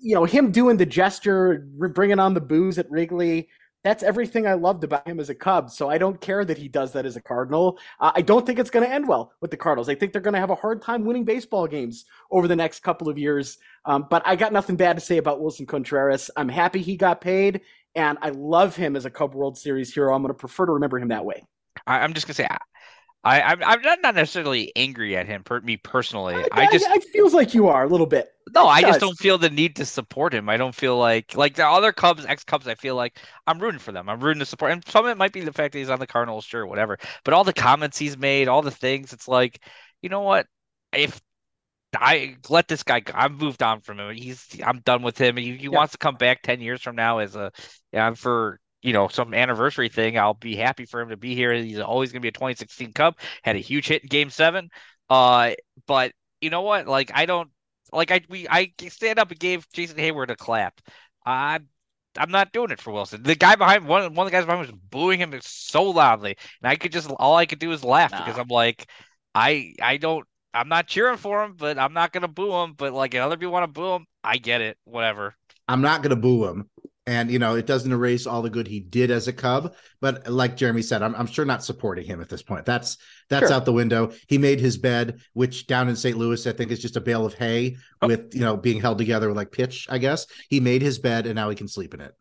you 0.00 0.14
know 0.14 0.24
him 0.24 0.50
doing 0.50 0.76
the 0.76 0.86
gesture, 0.86 1.66
bringing 1.68 2.18
on 2.18 2.34
the 2.34 2.40
booze 2.40 2.78
at 2.78 2.90
Wrigley 2.90 3.48
that's 3.84 4.02
everything 4.02 4.46
I 4.46 4.54
loved 4.54 4.82
about 4.82 5.06
him 5.06 5.20
as 5.20 5.28
a 5.28 5.34
Cub. 5.34 5.70
So 5.70 5.90
I 5.90 5.98
don't 5.98 6.18
care 6.18 6.44
that 6.44 6.56
he 6.56 6.68
does 6.68 6.92
that 6.92 7.04
as 7.04 7.16
a 7.16 7.20
Cardinal. 7.20 7.78
Uh, 8.00 8.12
I 8.14 8.22
don't 8.22 8.44
think 8.46 8.58
it's 8.58 8.70
going 8.70 8.84
to 8.84 8.92
end 8.92 9.06
well 9.06 9.32
with 9.42 9.50
the 9.50 9.58
Cardinals. 9.58 9.90
I 9.90 9.94
think 9.94 10.12
they're 10.12 10.22
going 10.22 10.34
to 10.34 10.40
have 10.40 10.50
a 10.50 10.54
hard 10.54 10.80
time 10.80 11.04
winning 11.04 11.24
baseball 11.24 11.66
games 11.66 12.06
over 12.30 12.48
the 12.48 12.56
next 12.56 12.80
couple 12.82 13.10
of 13.10 13.18
years. 13.18 13.58
Um, 13.84 14.06
but 14.08 14.22
I 14.24 14.36
got 14.36 14.54
nothing 14.54 14.76
bad 14.76 14.96
to 14.96 15.00
say 15.02 15.18
about 15.18 15.40
Willson 15.40 15.68
Contreras. 15.68 16.30
I'm 16.34 16.48
happy 16.48 16.80
he 16.80 16.96
got 16.96 17.20
paid, 17.20 17.60
and 17.94 18.16
I 18.22 18.30
love 18.30 18.74
him 18.74 18.96
as 18.96 19.04
a 19.04 19.10
Cub 19.10 19.34
World 19.34 19.58
Series 19.58 19.92
hero. 19.92 20.14
I'm 20.14 20.22
going 20.22 20.32
to 20.32 20.38
prefer 20.38 20.64
to 20.64 20.72
remember 20.72 20.98
him 20.98 21.08
that 21.08 21.26
way. 21.26 21.44
I'm 21.86 22.14
just 22.14 22.26
going 22.26 22.34
to 22.36 22.42
say 22.42 22.48
I, 23.24 23.40
I'm, 23.40 23.64
I'm 23.64 23.80
not 24.02 24.14
necessarily 24.14 24.70
angry 24.76 25.16
at 25.16 25.26
him, 25.26 25.42
per, 25.42 25.60
me 25.60 25.78
personally. 25.78 26.34
I, 26.52 26.66
I 26.66 26.72
just 26.72 26.86
it 26.86 27.04
feels 27.04 27.32
like 27.32 27.54
you 27.54 27.68
are 27.68 27.84
a 27.84 27.88
little 27.88 28.06
bit. 28.06 28.30
No, 28.54 28.66
I 28.66 28.82
just 28.82 29.00
don't 29.00 29.18
feel 29.18 29.38
the 29.38 29.48
need 29.48 29.76
to 29.76 29.86
support 29.86 30.34
him. 30.34 30.50
I 30.50 30.58
don't 30.58 30.74
feel 30.74 30.98
like 30.98 31.34
like 31.34 31.54
the 31.54 31.66
other 31.66 31.92
Cubs, 31.92 32.26
ex 32.26 32.44
Cubs. 32.44 32.68
I 32.68 32.74
feel 32.74 32.94
like 32.94 33.18
I'm 33.46 33.58
rooting 33.58 33.80
for 33.80 33.92
them. 33.92 34.10
I'm 34.10 34.20
rooting 34.20 34.40
to 34.40 34.46
support. 34.46 34.72
And 34.72 34.86
some 34.86 35.06
of 35.06 35.10
it 35.10 35.16
might 35.16 35.32
be 35.32 35.40
the 35.40 35.52
fact 35.52 35.72
that 35.72 35.78
he's 35.78 35.88
on 35.88 35.98
the 35.98 36.06
Cardinals, 36.06 36.44
sure, 36.44 36.66
whatever. 36.66 36.98
But 37.24 37.32
all 37.32 37.44
the 37.44 37.54
comments 37.54 37.98
he's 37.98 38.18
made, 38.18 38.46
all 38.46 38.60
the 38.60 38.70
things, 38.70 39.14
it's 39.14 39.26
like, 39.26 39.60
you 40.02 40.10
know 40.10 40.20
what? 40.20 40.46
If 40.92 41.20
I 41.96 42.36
let 42.50 42.68
this 42.68 42.82
guy, 42.82 43.02
I've 43.14 43.40
moved 43.40 43.62
on 43.62 43.80
from 43.80 44.00
him. 44.00 44.14
He's, 44.14 44.46
I'm 44.62 44.80
done 44.80 45.02
with 45.02 45.16
him. 45.16 45.38
He, 45.38 45.56
he 45.56 45.64
yeah. 45.64 45.70
wants 45.70 45.92
to 45.92 45.98
come 45.98 46.16
back 46.16 46.42
ten 46.42 46.60
years 46.60 46.82
from 46.82 46.96
now 46.96 47.18
as 47.18 47.36
a, 47.36 47.50
yeah, 47.92 48.12
for 48.12 48.60
you 48.84 48.92
know 48.92 49.08
some 49.08 49.34
anniversary 49.34 49.88
thing, 49.88 50.18
I'll 50.18 50.34
be 50.34 50.54
happy 50.54 50.84
for 50.84 51.00
him 51.00 51.08
to 51.08 51.16
be 51.16 51.34
here. 51.34 51.54
He's 51.54 51.80
always 51.80 52.12
going 52.12 52.20
to 52.20 52.24
be 52.24 52.28
a 52.28 52.32
2016 52.32 52.92
Cub. 52.92 53.16
Had 53.42 53.56
a 53.56 53.60
huge 53.60 53.88
hit 53.88 54.02
in 54.02 54.08
Game 54.08 54.30
Seven. 54.30 54.68
Uh, 55.08 55.52
but 55.86 56.12
you 56.40 56.50
know 56.50 56.62
what? 56.62 56.86
Like 56.86 57.10
I 57.14 57.24
don't 57.24 57.50
like 57.92 58.10
I 58.10 58.20
we 58.28 58.46
I 58.48 58.72
stand 58.88 59.18
up 59.18 59.30
and 59.30 59.40
gave 59.40 59.66
Jason 59.72 59.96
Heyward 59.96 60.28
a 60.28 60.36
clap. 60.36 60.80
I 61.24 61.60
I'm 62.16 62.30
not 62.30 62.52
doing 62.52 62.70
it 62.70 62.80
for 62.80 62.92
Willson. 62.92 63.24
The 63.24 63.34
guy 63.34 63.56
behind 63.56 63.88
one 63.88 64.14
one 64.14 64.26
of 64.26 64.30
the 64.30 64.36
guys 64.36 64.44
behind 64.44 64.66
me 64.66 64.72
was 64.72 64.80
booing 64.90 65.18
him 65.18 65.34
so 65.40 65.84
loudly, 65.84 66.36
and 66.62 66.70
I 66.70 66.76
could 66.76 66.92
just 66.92 67.10
all 67.10 67.36
I 67.36 67.46
could 67.46 67.58
do 67.58 67.72
is 67.72 67.82
laugh 67.82 68.12
nah. 68.12 68.22
because 68.22 68.38
I'm 68.38 68.48
like, 68.48 68.86
I 69.34 69.74
I 69.80 69.96
don't 69.96 70.26
I'm 70.52 70.68
not 70.68 70.86
cheering 70.88 71.16
for 71.16 71.42
him, 71.42 71.54
but 71.56 71.78
I'm 71.78 71.94
not 71.94 72.12
gonna 72.12 72.28
boo 72.28 72.52
him. 72.52 72.74
But 72.74 72.92
like 72.92 73.14
if 73.14 73.22
other 73.22 73.38
people 73.38 73.52
want 73.52 73.64
to 73.64 73.80
boo 73.80 73.94
him, 73.94 74.06
I 74.22 74.36
get 74.36 74.60
it. 74.60 74.76
Whatever. 74.84 75.34
I'm 75.66 75.80
not 75.80 76.02
gonna 76.02 76.16
boo 76.16 76.44
him 76.44 76.68
and 77.06 77.30
you 77.30 77.38
know 77.38 77.54
it 77.54 77.66
doesn't 77.66 77.92
erase 77.92 78.26
all 78.26 78.42
the 78.42 78.50
good 78.50 78.66
he 78.66 78.80
did 78.80 79.10
as 79.10 79.28
a 79.28 79.32
cub 79.32 79.74
but 80.00 80.26
like 80.30 80.56
jeremy 80.56 80.82
said 80.82 81.02
i'm, 81.02 81.14
I'm 81.14 81.26
sure 81.26 81.44
not 81.44 81.64
supporting 81.64 82.06
him 82.06 82.20
at 82.20 82.28
this 82.28 82.42
point 82.42 82.64
that's 82.64 82.96
that's 83.28 83.48
sure. 83.48 83.56
out 83.56 83.64
the 83.64 83.72
window 83.72 84.12
he 84.26 84.38
made 84.38 84.60
his 84.60 84.78
bed 84.78 85.20
which 85.32 85.66
down 85.66 85.88
in 85.88 85.96
st 85.96 86.16
louis 86.16 86.46
i 86.46 86.52
think 86.52 86.70
is 86.70 86.80
just 86.80 86.96
a 86.96 87.00
bale 87.00 87.26
of 87.26 87.34
hay 87.34 87.76
oh. 88.02 88.06
with 88.06 88.34
you 88.34 88.40
know 88.40 88.56
being 88.56 88.80
held 88.80 88.98
together 88.98 89.32
like 89.32 89.52
pitch 89.52 89.86
i 89.90 89.98
guess 89.98 90.26
he 90.48 90.60
made 90.60 90.82
his 90.82 90.98
bed 90.98 91.26
and 91.26 91.34
now 91.34 91.50
he 91.50 91.56
can 91.56 91.68
sleep 91.68 91.94
in 91.94 92.00
it 92.00 92.14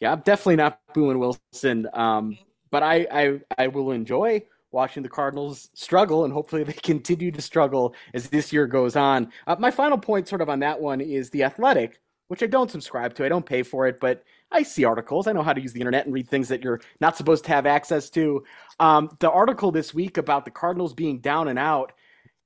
yeah 0.00 0.12
i'm 0.12 0.20
definitely 0.20 0.56
not 0.56 0.80
booing 0.94 1.18
wilson 1.18 1.86
um, 1.92 2.36
but 2.70 2.82
I, 2.82 3.06
I 3.10 3.40
i 3.58 3.66
will 3.68 3.92
enjoy 3.92 4.42
watching 4.72 5.02
the 5.02 5.08
Cardinals 5.08 5.70
struggle, 5.74 6.24
and 6.24 6.32
hopefully 6.32 6.62
they 6.62 6.72
continue 6.84 7.30
to 7.30 7.40
struggle 7.40 7.94
as 8.12 8.28
this 8.28 8.52
year 8.52 8.66
goes 8.66 8.94
on. 8.94 9.32
Uh, 9.46 9.56
my 9.58 9.70
final 9.70 9.96
point, 9.96 10.28
sort 10.28 10.42
of 10.42 10.50
on 10.50 10.58
that 10.60 10.78
one, 10.78 11.00
is 11.00 11.30
the 11.30 11.44
Athletic 11.44 11.98
which 12.28 12.42
I 12.42 12.46
don't 12.46 12.70
subscribe 12.70 13.14
to. 13.14 13.24
I 13.24 13.28
don't 13.28 13.46
pay 13.46 13.62
for 13.62 13.86
it, 13.86 14.00
but 14.00 14.22
I 14.50 14.62
see 14.62 14.84
articles. 14.84 15.26
I 15.26 15.32
know 15.32 15.42
how 15.42 15.52
to 15.52 15.60
use 15.60 15.72
the 15.72 15.80
internet 15.80 16.06
and 16.06 16.14
read 16.14 16.28
things 16.28 16.48
that 16.48 16.62
you're 16.62 16.80
not 17.00 17.16
supposed 17.16 17.44
to 17.44 17.50
have 17.50 17.66
access 17.66 18.10
to. 18.10 18.44
Um, 18.80 19.16
the 19.20 19.30
article 19.30 19.70
this 19.70 19.94
week 19.94 20.18
about 20.18 20.44
the 20.44 20.50
Cardinals 20.50 20.94
being 20.94 21.18
down 21.18 21.48
and 21.48 21.58
out, 21.58 21.92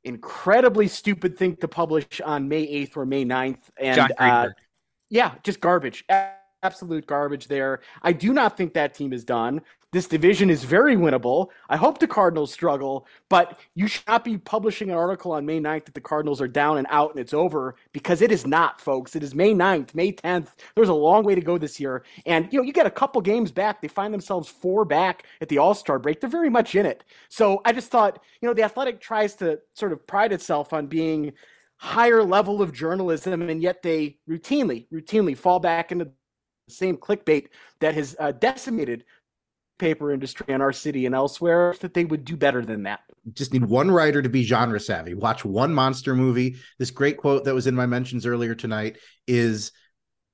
incredibly 0.05 0.89
stupid 0.89 1.37
thing 1.37 1.57
to 1.57 1.69
publish 1.69 2.21
on 2.25 2.49
May 2.49 2.67
8th 2.67 2.97
or 2.97 3.07
May 3.07 3.25
9th. 3.25 3.61
And 3.79 4.13
uh, 4.19 4.49
yeah, 5.09 5.35
just 5.43 5.61
garbage. 5.61 6.05
Absolute 6.63 7.07
garbage 7.07 7.49
there. 7.49 7.81
I 8.03 8.13
do 8.13 8.33
not 8.33 8.57
think 8.57 8.75
that 8.75 8.95
team 8.95 9.13
is 9.13 9.25
done. 9.25 9.63
This 9.93 10.07
division 10.07 10.51
is 10.51 10.63
very 10.63 10.95
winnable. 10.95 11.49
I 11.69 11.77
hope 11.77 11.99
the 11.99 12.07
Cardinals 12.07 12.53
struggle, 12.53 13.09
but 13.29 13.59
you 13.75 13.89
should 13.89 14.07
not 14.07 14.25
be 14.25 14.39
publishing 14.39 14.89
an 14.89 14.97
article 14.97 15.33
on 15.33 15.45
May 15.45 15.59
9th 15.59 15.87
that 15.87 15.95
the 15.95 16.01
Cardinals 16.01 16.41
are 16.41 16.47
down 16.47 16.79
and 16.79 16.87
out 16.91 17.11
and 17.11 17.19
it's 17.19 17.35
over 17.35 17.75
because 17.93 18.23
it 18.23 18.31
is 18.31 18.47
not, 18.47 18.81
folks. 18.81 19.17
It 19.17 19.25
is 19.25 19.35
May 19.35 19.53
9th, 19.53 19.93
May 19.93 20.13
10th. 20.13 20.51
There's 20.77 20.91
a 20.91 20.95
long 20.95 21.25
way 21.25 21.35
to 21.35 21.41
go 21.41 21.59
this 21.59 21.81
year. 21.81 22.05
And, 22.25 22.49
you 22.53 22.61
know, 22.61 22.65
you 22.65 22.73
get 22.73 22.87
a 22.87 22.91
couple 22.91 23.21
games 23.21 23.51
back. 23.51 23.83
They 23.83 23.89
find 23.89 24.15
themselves 24.15 24.49
four 24.49 24.85
back 24.85 25.25
at 25.41 25.49
the 25.49 25.59
All 25.59 25.75
Star 25.75 25.99
break. 25.99 26.21
They're 26.21 26.31
very 26.31 26.51
much 26.51 26.77
in 26.77 26.87
it. 26.87 27.03
So 27.29 27.61
I 27.65 27.73
just 27.73 27.91
thought, 27.91 28.23
you 28.41 28.49
know, 28.49 28.55
the 28.55 28.63
Athletic 28.63 29.01
tries 29.01 29.35
to 29.37 29.59
sort 29.75 29.91
of 29.91 30.07
pride 30.07 30.33
itself 30.33 30.73
on 30.73 30.87
being 30.87 31.33
higher 31.79 32.23
level 32.23 32.63
of 32.63 32.73
journalism, 32.73 33.43
and 33.43 33.61
yet 33.61 33.83
they 33.83 34.19
routinely, 34.29 34.87
routinely 34.93 35.37
fall 35.37 35.59
back 35.59 35.91
into 35.91 36.05
the 36.05 36.13
same 36.69 36.97
clickbait 36.97 37.49
that 37.81 37.95
has 37.95 38.15
uh, 38.21 38.33
decimated 38.33 39.05
paper 39.81 40.13
industry 40.13 40.47
in 40.49 40.61
our 40.61 40.73
city 40.73 41.07
and 41.07 41.15
elsewhere 41.15 41.75
that 41.81 41.95
they 41.95 42.05
would 42.05 42.25
do 42.25 42.37
better 42.37 42.65
than 42.65 42.85
that. 42.85 43.01
Just 43.33 43.53
need 43.53 43.65
one 43.65 43.91
writer 43.91 44.23
to 44.23 44.29
be 44.29 44.45
genre 44.45 44.79
savvy. 44.79 45.15
Watch 45.15 45.45
one 45.45 45.75
monster 45.75 46.15
movie. 46.15 46.57
This 46.79 46.91
great 46.91 47.17
quote 47.17 47.45
that 47.45 47.55
was 47.55 47.67
in 47.67 47.75
my 47.75 47.87
mentions 47.87 48.25
earlier 48.27 48.55
tonight 48.55 48.99
is 49.27 49.73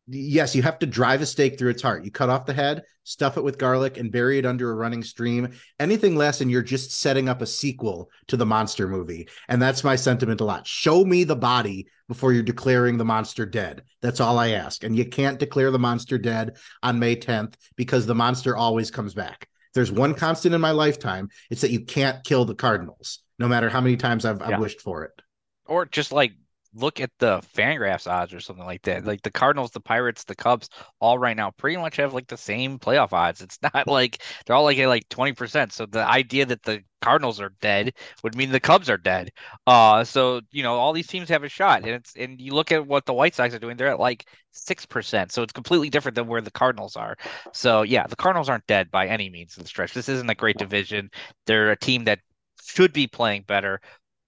yes, 0.09 0.55
you 0.55 0.63
have 0.63 0.79
to 0.79 0.87
drive 0.87 1.21
a 1.21 1.27
stake 1.27 1.59
through 1.59 1.71
its 1.71 1.83
heart. 1.83 2.05
You 2.05 2.11
cut 2.11 2.29
off 2.29 2.47
the 2.47 2.55
head, 2.55 2.83
stuff 3.05 3.37
it 3.37 3.45
with 3.45 3.59
garlic, 3.59 3.97
and 3.97 4.13
bury 4.13 4.39
it 4.39 4.47
under 4.47 4.71
a 4.71 4.75
running 4.75 5.03
stream. 5.03 5.53
Anything 5.81 6.17
less, 6.17 6.41
and 6.41 6.51
you're 6.51 6.63
just 6.63 6.93
setting 6.93 7.29
up 7.29 7.43
a 7.43 7.47
sequel 7.47 8.11
to 8.29 8.37
the 8.37 8.47
monster 8.47 8.89
movie. 8.89 9.29
And 9.49 9.61
that's 9.61 9.85
my 9.85 9.97
sentiment 9.97 10.41
a 10.41 10.45
lot. 10.45 10.67
Show 10.67 11.05
me 11.05 11.25
the 11.25 11.37
body 11.37 11.89
before 12.09 12.33
you're 12.33 12.43
declaring 12.43 12.97
the 12.97 13.05
monster 13.05 13.47
dead. 13.47 13.83
That's 14.01 14.21
all 14.21 14.39
I 14.39 14.51
ask. 14.51 14.85
And 14.85 14.97
you 14.97 15.05
can't 15.05 15.39
declare 15.39 15.71
the 15.71 15.79
monster 15.79 16.19
dead 16.19 16.57
on 16.83 16.99
May 16.99 17.17
10th 17.17 17.55
because 17.77 18.07
the 18.07 18.15
monster 18.15 18.57
always 18.57 18.91
comes 18.91 19.15
back. 19.15 19.49
There's 19.75 19.93
one 19.93 20.15
constant 20.15 20.55
in 20.55 20.61
my 20.61 20.71
lifetime. 20.71 21.29
It's 21.51 21.61
that 21.61 21.71
you 21.71 21.85
can't 21.85 22.25
kill 22.25 22.45
the 22.45 22.55
Cardinals, 22.55 23.21
no 23.39 23.47
matter 23.47 23.69
how 23.69 23.81
many 23.81 23.97
times 23.97 24.25
I've, 24.25 24.41
yeah. 24.41 24.55
I've 24.55 24.61
wished 24.61 24.81
for 24.81 25.05
it. 25.05 25.21
Or 25.67 25.85
just 25.85 26.13
like 26.13 26.33
look 26.77 27.01
at 27.01 27.11
the 27.19 27.39
Fangraphs 27.57 28.07
odds 28.11 28.35
or 28.35 28.41
something 28.41 28.65
like 28.65 28.83
that. 28.83 29.05
Like 29.05 29.23
the 29.23 29.31
Cardinals, 29.31 29.71
the 29.71 29.81
Pirates, 29.81 30.25
the 30.25 30.35
Cubs, 30.35 30.69
all 31.01 31.19
right 31.19 31.37
now 31.37 31.51
pretty 31.51 31.77
much 31.77 31.97
have 31.97 32.15
like 32.15 32.27
the 32.27 32.37
same 32.37 32.79
playoff 32.79 33.13
odds. 33.13 33.41
It's 33.41 33.59
not 33.75 33.87
like 33.87 34.23
they're 34.45 34.57
all 34.57 34.65
like 34.65 34.79
at 34.79 34.89
like 34.89 35.09
twenty 35.09 35.33
percent. 35.33 35.73
So 35.73 35.87
the 35.87 36.07
idea 36.07 36.47
that 36.47 36.63
the 36.63 36.83
Cardinals 37.01 37.41
are 37.41 37.53
dead 37.61 37.95
would 38.23 38.35
mean 38.37 38.51
the 38.51 38.61
Cubs 38.61 38.91
are 38.91 38.97
dead. 38.97 39.31
Uh, 39.67 40.05
so 40.05 40.41
you 40.51 40.63
know 40.63 40.75
all 40.77 40.93
these 40.93 41.07
teams 41.07 41.29
have 41.29 41.45
a 41.45 41.49
shot, 41.49 41.83
and 41.83 41.91
it's 41.91 42.15
and 42.17 42.41
you 42.41 42.53
look 42.55 42.73
at 42.73 42.87
what 42.87 43.07
the 43.07 43.15
White 43.15 43.35
Sox 43.35 43.55
are 43.55 43.59
doing; 43.59 43.77
they're 43.77 43.89
at 43.89 44.01
like 44.01 44.27
six 44.53 44.87
percent. 44.87 45.33
So 45.33 45.43
it's 45.43 45.53
completely 45.53 45.91
different 45.91 46.15
than 46.15 46.27
where 46.27 46.41
the 46.41 46.51
Cardinals 46.51 46.97
are. 46.97 47.17
So 47.53 47.83
yeah, 47.83 48.07
the 48.07 48.17
Cardinals 48.17 48.49
aren't 48.49 48.67
dead 48.67 48.91
by 48.91 49.09
any 49.09 49.31
means 49.31 49.57
in 49.57 49.63
the 49.63 49.69
stretch. 49.69 49.93
This 49.95 50.09
isn't 50.09 50.31
a 50.31 50.35
great 50.35 50.59
division. 50.59 51.11
They're 51.47 51.71
a 51.71 51.79
team 51.79 52.05
that 52.05 52.21
should 52.63 52.93
be 52.93 53.07
playing 53.07 53.43
better. 53.47 53.81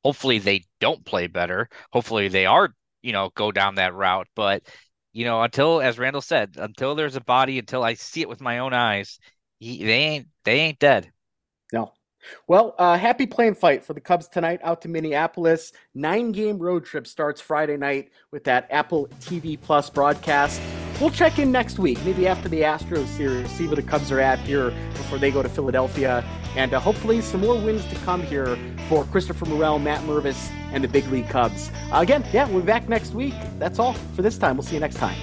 Hopefully 0.04 0.38
they 0.38 0.64
don't 0.80 1.04
play 1.04 1.26
better. 1.26 1.68
Hopefully 1.92 2.28
they 2.28 2.46
are, 2.46 2.74
you 3.02 3.12
know, 3.12 3.30
go 3.34 3.52
down 3.52 3.76
that 3.76 3.94
route. 3.94 4.28
But, 4.34 4.62
you 5.12 5.24
know, 5.24 5.42
until, 5.42 5.80
as 5.80 5.98
Randall 5.98 6.22
said, 6.22 6.56
until 6.56 6.94
there's 6.94 7.16
a 7.16 7.20
body, 7.20 7.58
until 7.58 7.82
I 7.82 7.94
see 7.94 8.20
it 8.20 8.28
with 8.28 8.40
my 8.40 8.58
own 8.58 8.72
eyes, 8.72 9.18
he, 9.58 9.84
they 9.84 10.00
ain't 10.00 10.28
they 10.44 10.60
ain't 10.60 10.78
dead. 10.78 11.10
No. 11.72 11.92
Well, 12.46 12.74
uh, 12.78 12.98
happy 12.98 13.26
play 13.26 13.48
and 13.48 13.56
fight 13.56 13.84
for 13.84 13.94
the 13.94 14.00
Cubs 14.00 14.28
tonight 14.28 14.60
out 14.62 14.82
to 14.82 14.88
Minneapolis. 14.88 15.72
Nine 15.94 16.32
game 16.32 16.58
road 16.58 16.84
trip 16.84 17.06
starts 17.06 17.40
Friday 17.40 17.76
night 17.76 18.10
with 18.32 18.44
that 18.44 18.66
Apple 18.70 19.08
TV 19.20 19.60
Plus 19.60 19.88
broadcast 19.90 20.60
we'll 21.00 21.10
check 21.10 21.38
in 21.38 21.52
next 21.52 21.78
week, 21.78 22.02
maybe 22.04 22.26
after 22.26 22.48
the 22.48 22.62
Astros 22.62 23.06
series, 23.06 23.50
see 23.50 23.66
where 23.66 23.76
the 23.76 23.82
Cubs 23.82 24.10
are 24.10 24.20
at 24.20 24.38
here 24.40 24.70
before 24.92 25.18
they 25.18 25.30
go 25.30 25.42
to 25.42 25.48
Philadelphia, 25.48 26.24
and 26.56 26.74
uh, 26.74 26.80
hopefully 26.80 27.20
some 27.20 27.40
more 27.40 27.60
wins 27.60 27.84
to 27.86 27.94
come 27.96 28.22
here 28.22 28.58
for 28.88 29.04
Christopher 29.04 29.46
Morel, 29.46 29.78
Matt 29.78 30.02
Mervis, 30.02 30.50
and 30.72 30.82
the 30.82 30.88
Big 30.88 31.06
League 31.08 31.28
Cubs. 31.28 31.70
Uh, 31.92 31.98
again, 31.98 32.24
yeah, 32.32 32.48
we'll 32.48 32.60
be 32.60 32.66
back 32.66 32.88
next 32.88 33.12
week. 33.12 33.34
That's 33.58 33.78
all 33.78 33.94
for 34.14 34.22
this 34.22 34.38
time. 34.38 34.56
We'll 34.56 34.64
see 34.64 34.74
you 34.74 34.80
next 34.80 34.96
time. 34.96 35.16